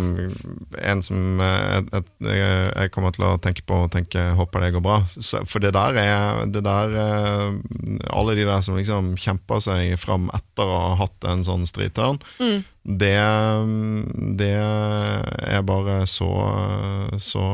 en 0.81 1.03
som 1.05 1.41
eh, 1.45 1.79
et, 1.79 1.91
et, 1.99 2.07
jeg- 2.25 2.73
jeg 2.79 2.91
kommer 2.95 3.13
til 3.13 3.25
å 3.29 3.35
tenke 3.45 3.63
på 3.69 3.83
og 3.85 3.91
tenke 3.93 4.17
'håper 4.39 4.61
det 4.65 4.73
går 4.73 4.81
bra', 4.87 5.03
så, 5.21 5.43
for 5.47 5.59
det 5.61 5.75
der 5.77 5.93
er 6.01 6.47
det 6.47 6.65
der 6.65 6.89
eh, 6.97 7.53
Alle 8.17 8.35
de 8.35 8.45
der 8.49 8.61
som 8.65 8.77
liksom 8.81 9.15
kjemper 9.21 9.61
seg 9.61 9.99
fram 9.99 10.31
etter 10.33 10.65
å 10.65 10.79
ha 10.89 10.95
hatt 11.05 11.25
en 11.29 11.45
sånn 11.45 11.67
stritørn, 11.69 12.19
det, 12.89 13.19
det 14.39 14.55
er 14.57 15.63
bare 15.69 16.07
så, 16.09 16.29
så, 17.21 17.45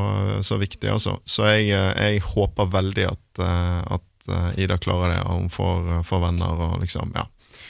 så 0.43 0.59
viktig, 0.61 0.89
altså. 0.93 1.19
Så 1.27 1.47
jeg, 1.51 1.69
jeg 1.75 2.21
håper 2.23 2.71
veldig 2.71 3.07
at, 3.11 3.43
eh, 3.43 3.81
at 3.99 4.29
eh, 4.31 4.63
Ida 4.65 4.79
klarer 4.79 5.15
det, 5.17 5.21
og 5.27 5.41
hun 5.41 5.51
får, 5.51 6.03
får 6.07 6.23
venner 6.29 6.63
og 6.69 6.81
liksom 6.85 7.13
Ja. 7.17 7.27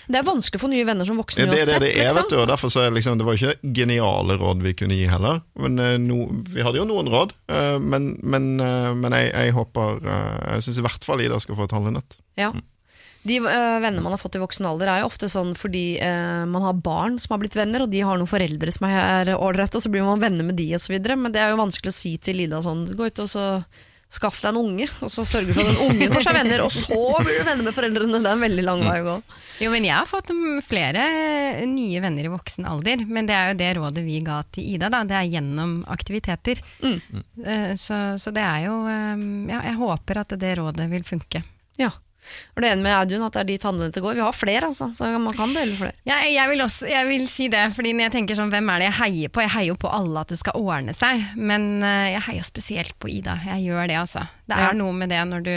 Det 0.06 0.20
er 0.20 0.26
vanskelig 0.26 0.60
å 0.60 0.64
få 0.64 0.70
nye 0.72 0.86
venner 0.88 1.08
som 1.08 1.20
voksne 1.20 1.46
uansett. 1.46 1.70
det 1.70 1.76
er 1.76 1.80
det 1.80 1.86
det 1.86 1.94
er, 1.94 2.08
liksom. 2.08 2.20
vet 2.22 2.34
du, 2.34 2.38
og 2.42 2.50
derfor 2.50 2.72
så 2.72 2.82
er 2.82 2.90
det 2.90 2.98
liksom, 2.98 3.18
det 3.20 3.28
var 3.28 3.40
ikke 3.40 3.72
geniale 3.80 4.38
råd 4.40 4.66
vi 4.66 4.74
kunne 4.78 4.98
gi 4.98 5.08
heller. 5.10 5.40
Men 5.60 5.80
eh, 5.82 5.96
no, 6.02 6.28
Vi 6.54 6.66
hadde 6.66 6.80
jo 6.80 6.86
noen 6.88 7.10
råd, 7.12 7.34
eh, 7.52 7.78
men, 7.80 8.14
men, 8.22 8.52
eh, 8.60 8.92
men 8.98 9.16
jeg, 9.16 9.32
jeg 9.32 9.56
håper 9.56 10.04
Jeg 10.04 10.66
syns 10.66 10.78
i 10.80 10.86
hvert 10.86 11.06
fall 11.06 11.24
Ida 11.24 11.40
skal 11.42 11.58
få 11.58 11.68
et 11.68 11.76
handlenett. 11.76 12.18
Ja. 12.40 12.52
De 13.24 13.38
øh, 13.40 13.46
vennene 13.80 14.04
man 14.04 14.12
har 14.12 14.20
fått 14.20 14.36
i 14.36 14.42
voksen 14.42 14.66
alder, 14.68 14.90
er 14.90 15.00
jo 15.00 15.08
ofte 15.08 15.30
sånn 15.32 15.54
fordi 15.56 15.96
øh, 16.04 16.44
man 16.50 16.66
har 16.66 16.82
barn 16.84 17.16
som 17.22 17.32
har 17.32 17.40
blitt 17.40 17.56
venner, 17.56 17.86
og 17.86 17.92
de 17.92 18.02
har 18.04 18.20
noen 18.20 18.28
foreldre 18.28 18.74
som 18.74 18.84
er 18.90 19.32
ålreite, 19.38 19.80
og 19.80 19.86
så 19.86 19.92
blir 19.92 20.04
man 20.04 20.20
venner 20.20 20.44
med 20.44 20.58
de 20.60 20.68
osv. 20.76 20.98
Men 21.00 21.32
det 21.32 21.40
er 21.40 21.54
jo 21.54 21.62
vanskelig 21.62 21.94
å 21.94 21.96
si 21.96 22.18
til 22.20 22.44
Ida 22.44 22.60
sånn 22.64 22.84
Gå 22.92 23.08
ut 23.08 23.24
og 23.24 23.30
så 23.32 23.46
Skaff 24.14 24.38
deg 24.44 24.52
en 24.52 24.60
unge, 24.60 24.86
og 25.02 25.10
så 25.10 25.24
sørger 25.26 25.50
du 25.50 25.56
for 25.56 25.66
at 25.66 25.72
den 25.72 25.88
ungen 25.88 26.12
får 26.14 26.24
seg 26.28 26.36
venner, 26.36 26.62
og 26.62 26.70
så 26.70 26.98
blir 27.24 27.40
du 27.40 27.48
venner 27.48 27.66
med 27.66 27.74
foreldrene. 27.74 28.20
Det 28.22 28.30
er 28.30 28.36
en 28.38 28.44
veldig 28.44 28.64
lang 28.66 28.84
vei 28.86 28.98
å 29.02 29.06
gå. 29.08 29.16
Jo, 29.64 29.70
men 29.72 29.86
jeg 29.88 29.94
har 29.96 30.06
fått 30.10 30.30
flere 30.66 31.06
nye 31.70 32.02
venner 32.04 32.28
i 32.28 32.32
voksen 32.32 32.68
alder, 32.70 33.02
men 33.06 33.26
det 33.26 33.34
er 33.34 33.50
jo 33.50 33.58
det 33.58 33.72
rådet 33.78 34.04
vi 34.06 34.20
ga 34.26 34.40
til 34.54 34.70
Ida, 34.74 34.90
da. 34.92 35.02
Det 35.08 35.18
er 35.18 35.30
gjennom 35.32 35.76
aktiviteter. 35.90 36.62
Mm. 36.84 36.98
Så, 37.80 37.98
så 38.22 38.34
det 38.34 38.42
er 38.44 38.64
jo 38.68 38.78
eh, 38.90 39.26
Ja, 39.50 39.60
jeg 39.66 39.78
håper 39.80 40.22
at 40.22 40.34
det 40.40 40.54
rådet 40.60 40.86
vil 40.92 41.06
funke. 41.06 41.42
Ja. 41.80 41.90
Og 42.56 42.62
det 42.62 42.70
ene 42.72 42.82
med 42.82 42.94
Audun 42.96 43.24
at 43.26 43.32
det 43.36 43.40
er 43.44 43.48
dit 43.52 43.62
handlene 43.68 44.02
går. 44.04 44.14
Vi 44.18 44.24
har 44.24 44.32
flere, 44.36 44.68
altså, 44.70 44.90
så 44.96 45.10
man 45.18 45.34
kan 45.36 45.54
dele 45.54 45.76
flere. 45.78 45.94
Ja, 46.08 46.20
jeg, 46.26 46.48
vil 46.50 46.64
også, 46.64 46.86
jeg 46.90 47.06
vil 47.08 47.26
si 47.28 47.48
det, 47.52 47.64
fordi 47.76 47.92
når 47.94 48.08
jeg 48.08 48.12
tenker 48.18 48.38
sånn, 48.38 48.50
hvem 48.54 48.70
er 48.74 48.78
det 48.84 48.90
jeg 48.90 48.98
heier 49.00 49.28
på? 49.34 49.42
Jeg 49.44 49.54
heier 49.56 49.72
jo 49.72 49.78
på 49.86 49.90
alle 49.92 50.20
at 50.24 50.28
det 50.34 50.38
skal 50.40 50.60
ordne 50.60 50.94
seg, 50.96 51.24
men 51.36 51.82
eh, 51.82 52.12
jeg 52.16 52.22
heier 52.28 52.46
spesielt 52.46 52.94
på 53.02 53.10
Ida. 53.12 53.38
Jeg 53.46 53.66
gjør 53.68 53.88
det, 53.90 53.98
altså. 54.04 54.26
Det 54.48 54.56
er 54.56 54.70
Ja. 54.70 54.72
noe 54.78 54.92
med 54.92 55.08
det 55.12 55.20
når 55.28 55.44
du, 55.44 55.54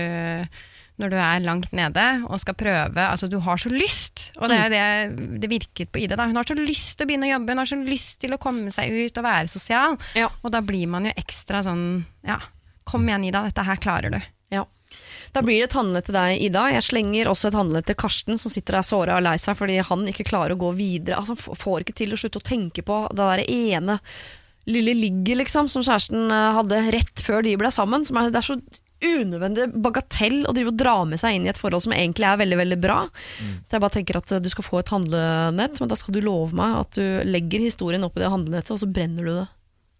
når 0.98 1.12
du 1.14 1.16
er 1.22 1.40
langt 1.46 1.72
nede 1.78 2.04
og 2.28 2.40
skal 2.42 2.56
prøve, 2.58 2.98
altså 2.98 3.28
du 3.30 3.38
har 3.46 3.58
så 3.62 3.70
lyst, 3.70 4.32
og 4.42 4.50
det 4.50 4.58
er 4.58 4.70
det 4.74 5.40
det 5.44 5.50
virket 5.52 5.92
på 5.94 6.00
Ida 6.02 6.16
da. 6.18 6.26
Hun 6.26 6.36
har 6.40 6.48
så 6.48 6.56
lyst 6.58 6.98
til 6.98 7.06
å 7.06 7.10
begynne 7.12 7.28
å 7.30 7.34
jobbe, 7.36 7.54
hun 7.54 7.62
har 7.62 7.70
så 7.70 7.78
lyst 7.86 8.16
til 8.24 8.34
å 8.34 8.40
komme 8.42 8.72
seg 8.74 8.90
ut 9.06 9.18
og 9.22 9.24
være 9.28 9.48
sosial, 9.52 9.98
Ja. 10.18 10.30
og 10.44 10.52
da 10.52 10.62
blir 10.66 10.88
man 10.90 11.06
jo 11.06 11.12
ekstra 11.16 11.62
sånn, 11.64 12.04
ja, 12.26 12.40
kom 12.88 13.06
igjen 13.08 13.26
Ida, 13.30 13.44
dette 13.46 13.64
her 13.68 13.76
klarer 13.84 14.12
du. 14.18 14.20
Da 15.36 15.44
blir 15.44 15.60
det 15.60 15.70
et 15.70 15.78
handlet 15.78 16.08
til 16.08 16.18
deg, 16.18 16.42
Ida. 16.48 16.66
Jeg 16.74 16.86
slenger 16.88 17.30
også 17.32 17.52
et 17.52 17.58
handlet 17.60 17.88
til 17.90 17.98
Karsten, 18.00 18.40
som 18.42 18.54
sitter 18.54 18.80
der 18.80 18.88
såra 18.88 19.20
og 19.20 19.26
lei 19.26 19.36
seg 19.42 19.58
fordi 19.60 19.78
han 19.84 20.08
ikke 20.10 20.28
klarer 20.30 20.56
å 20.56 20.62
gå 20.62 20.74
videre. 20.78 21.20
Altså, 21.20 21.36
Han 21.38 21.62
får 21.62 21.86
ikke 21.86 21.98
til 22.02 22.16
å 22.16 22.20
slutte 22.20 22.42
å 22.42 22.48
tenke 22.48 22.86
på 22.88 23.04
det 23.12 23.24
der 23.24 23.46
ene 23.48 24.00
lille 24.68 24.94
ligget 24.98 25.40
liksom, 25.44 25.70
som 25.72 25.84
kjæresten 25.86 26.28
eh, 26.28 26.50
hadde 26.58 26.82
rett 26.92 27.24
før 27.24 27.46
de 27.46 27.56
ble 27.60 27.72
sammen. 27.72 28.04
Som 28.08 28.20
er, 28.20 28.32
det 28.34 28.42
er 28.42 28.50
så 28.50 28.60
unødvendig 28.98 29.68
bagatell 29.78 30.40
å 30.50 30.54
drive 30.58 30.72
og 30.72 30.80
dra 30.80 30.96
med 31.06 31.22
seg 31.22 31.36
inn 31.38 31.46
i 31.46 31.52
et 31.52 31.60
forhold 31.60 31.84
som 31.86 31.94
egentlig 31.94 32.26
er 32.26 32.40
veldig 32.42 32.58
veldig 32.64 32.80
bra. 32.82 33.04
Så 33.62 33.78
jeg 33.78 33.84
bare 33.84 33.94
tenker 33.94 34.20
at 34.20 34.34
eh, 34.34 34.42
du 34.44 34.50
skal 34.52 34.68
få 34.68 34.82
et 34.82 34.92
handlenett, 34.94 35.80
men 35.80 35.92
da 35.92 36.00
skal 36.00 36.18
du 36.18 36.24
love 36.26 36.58
meg 36.58 36.82
at 36.82 36.98
du 36.98 37.30
legger 37.30 37.68
historien 37.68 38.04
opp 38.08 38.18
i 38.18 38.24
det 38.26 38.34
handlenettet, 38.34 38.74
og 38.76 38.82
så 38.82 38.90
brenner 38.90 39.28
du 39.28 39.34
det. 39.36 39.46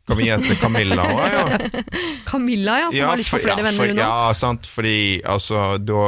Kan 0.08 0.20
vi 0.20 0.30
hete 0.32 0.56
Camilla 0.62 1.04
òg, 1.04 1.20
ja? 1.34 1.44
Camilla, 2.30 2.80
ja, 2.86 2.92
som 2.96 3.10
har 3.12 3.20
lyst 3.20 3.34
på 3.34 3.42
flere 3.44 3.60
ja, 3.60 3.66
venner 3.66 3.82
for, 3.82 3.92
hun 3.92 4.00
òg. 4.00 4.04
Ja, 4.06 4.34
sant, 4.40 4.70
fordi 4.72 4.98
altså 5.28 5.66
da 5.84 6.04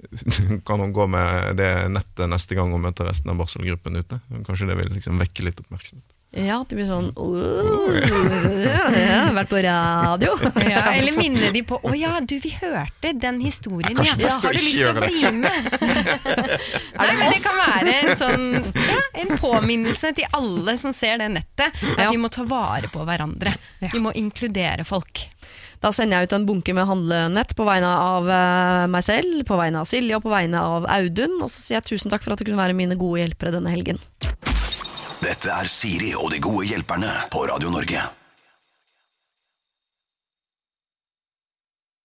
kan 0.66 0.80
hun 0.80 0.94
gå 0.96 1.06
med 1.10 1.58
det 1.58 1.72
nettet 1.92 2.30
neste 2.30 2.56
gang 2.56 2.72
hun 2.72 2.82
møter 2.84 3.08
resten 3.10 3.32
av 3.32 3.40
barselgruppen 3.40 3.98
ute. 3.98 4.20
Kanskje 4.46 4.70
det 4.70 4.78
vil 4.78 4.94
liksom 4.94 5.18
vekke 5.20 5.48
litt 5.48 5.60
oppmerksomhet. 5.62 6.06
Ja, 6.30 6.60
at 6.60 6.70
det 6.70 6.76
blir 6.78 6.86
sånn 6.86 7.08
«Åh, 7.18 7.96
ja, 8.62 8.82
jeg 8.94 9.06
har 9.10 9.32
Vært 9.34 9.50
på 9.50 9.62
radio. 9.64 10.36
Ja, 10.70 10.84
eller 10.92 11.16
minne 11.16 11.48
de 11.50 11.62
på 11.66 11.80
Å 11.82 11.94
ja, 11.98 12.12
du, 12.22 12.36
vi 12.38 12.52
hørte 12.54 13.10
den 13.18 13.40
historien. 13.42 13.98
Ja, 13.98 14.14
ja. 14.14 14.30
Har 14.30 14.54
du 14.54 14.60
lyst 14.60 14.78
til 14.78 14.92
å 14.92 14.94
det. 14.94 15.08
bli 15.10 15.32
med? 15.40 15.66
Nei, 17.00 17.08
men 17.18 17.24
det 17.34 17.40
kan 17.42 17.58
være 17.64 17.96
en 17.96 18.20
sånn 18.20 18.46
ja, 18.78 19.00
En 19.24 19.34
påminnelse 19.42 20.12
til 20.20 20.30
alle 20.38 20.76
som 20.78 20.94
ser 20.94 21.18
det 21.18 21.32
nettet, 21.34 21.82
at 21.96 22.06
vi 22.12 22.20
må 22.22 22.30
ta 22.30 22.46
vare 22.46 22.92
på 22.92 23.02
hverandre. 23.08 23.56
Vi 23.90 24.02
må 24.02 24.14
inkludere 24.14 24.86
folk. 24.86 25.26
Da 25.82 25.90
sender 25.96 26.20
jeg 26.20 26.30
ut 26.30 26.36
en 26.36 26.46
bunke 26.46 26.74
med 26.76 26.86
handlenett 26.86 27.56
på 27.58 27.66
vegne 27.66 27.90
av 27.90 28.30
eh, 28.30 28.86
meg 28.92 29.02
selv, 29.06 29.42
på 29.48 29.58
vegne 29.58 29.82
av 29.82 29.88
Silje 29.88 30.18
og 30.18 30.26
på 30.26 30.32
vegne 30.32 30.62
av 30.62 30.86
Audun. 30.92 31.40
Og 31.40 31.48
så 31.48 31.56
sier 31.56 31.80
jeg 31.80 31.88
tusen 31.90 32.12
takk 32.12 32.22
for 32.22 32.36
at 32.36 32.42
du 32.42 32.46
kunne 32.46 32.60
være 32.60 32.76
mine 32.76 33.00
gode 33.00 33.24
hjelpere 33.24 33.56
denne 33.56 33.72
helgen. 33.72 33.98
Dette 35.20 35.52
er 35.52 35.68
Siri 35.68 36.14
og 36.16 36.30
de 36.32 36.40
gode 36.40 36.64
hjelperne 36.70 37.12
på 37.32 37.44
Radio 37.50 37.68
Norge. 37.72 38.19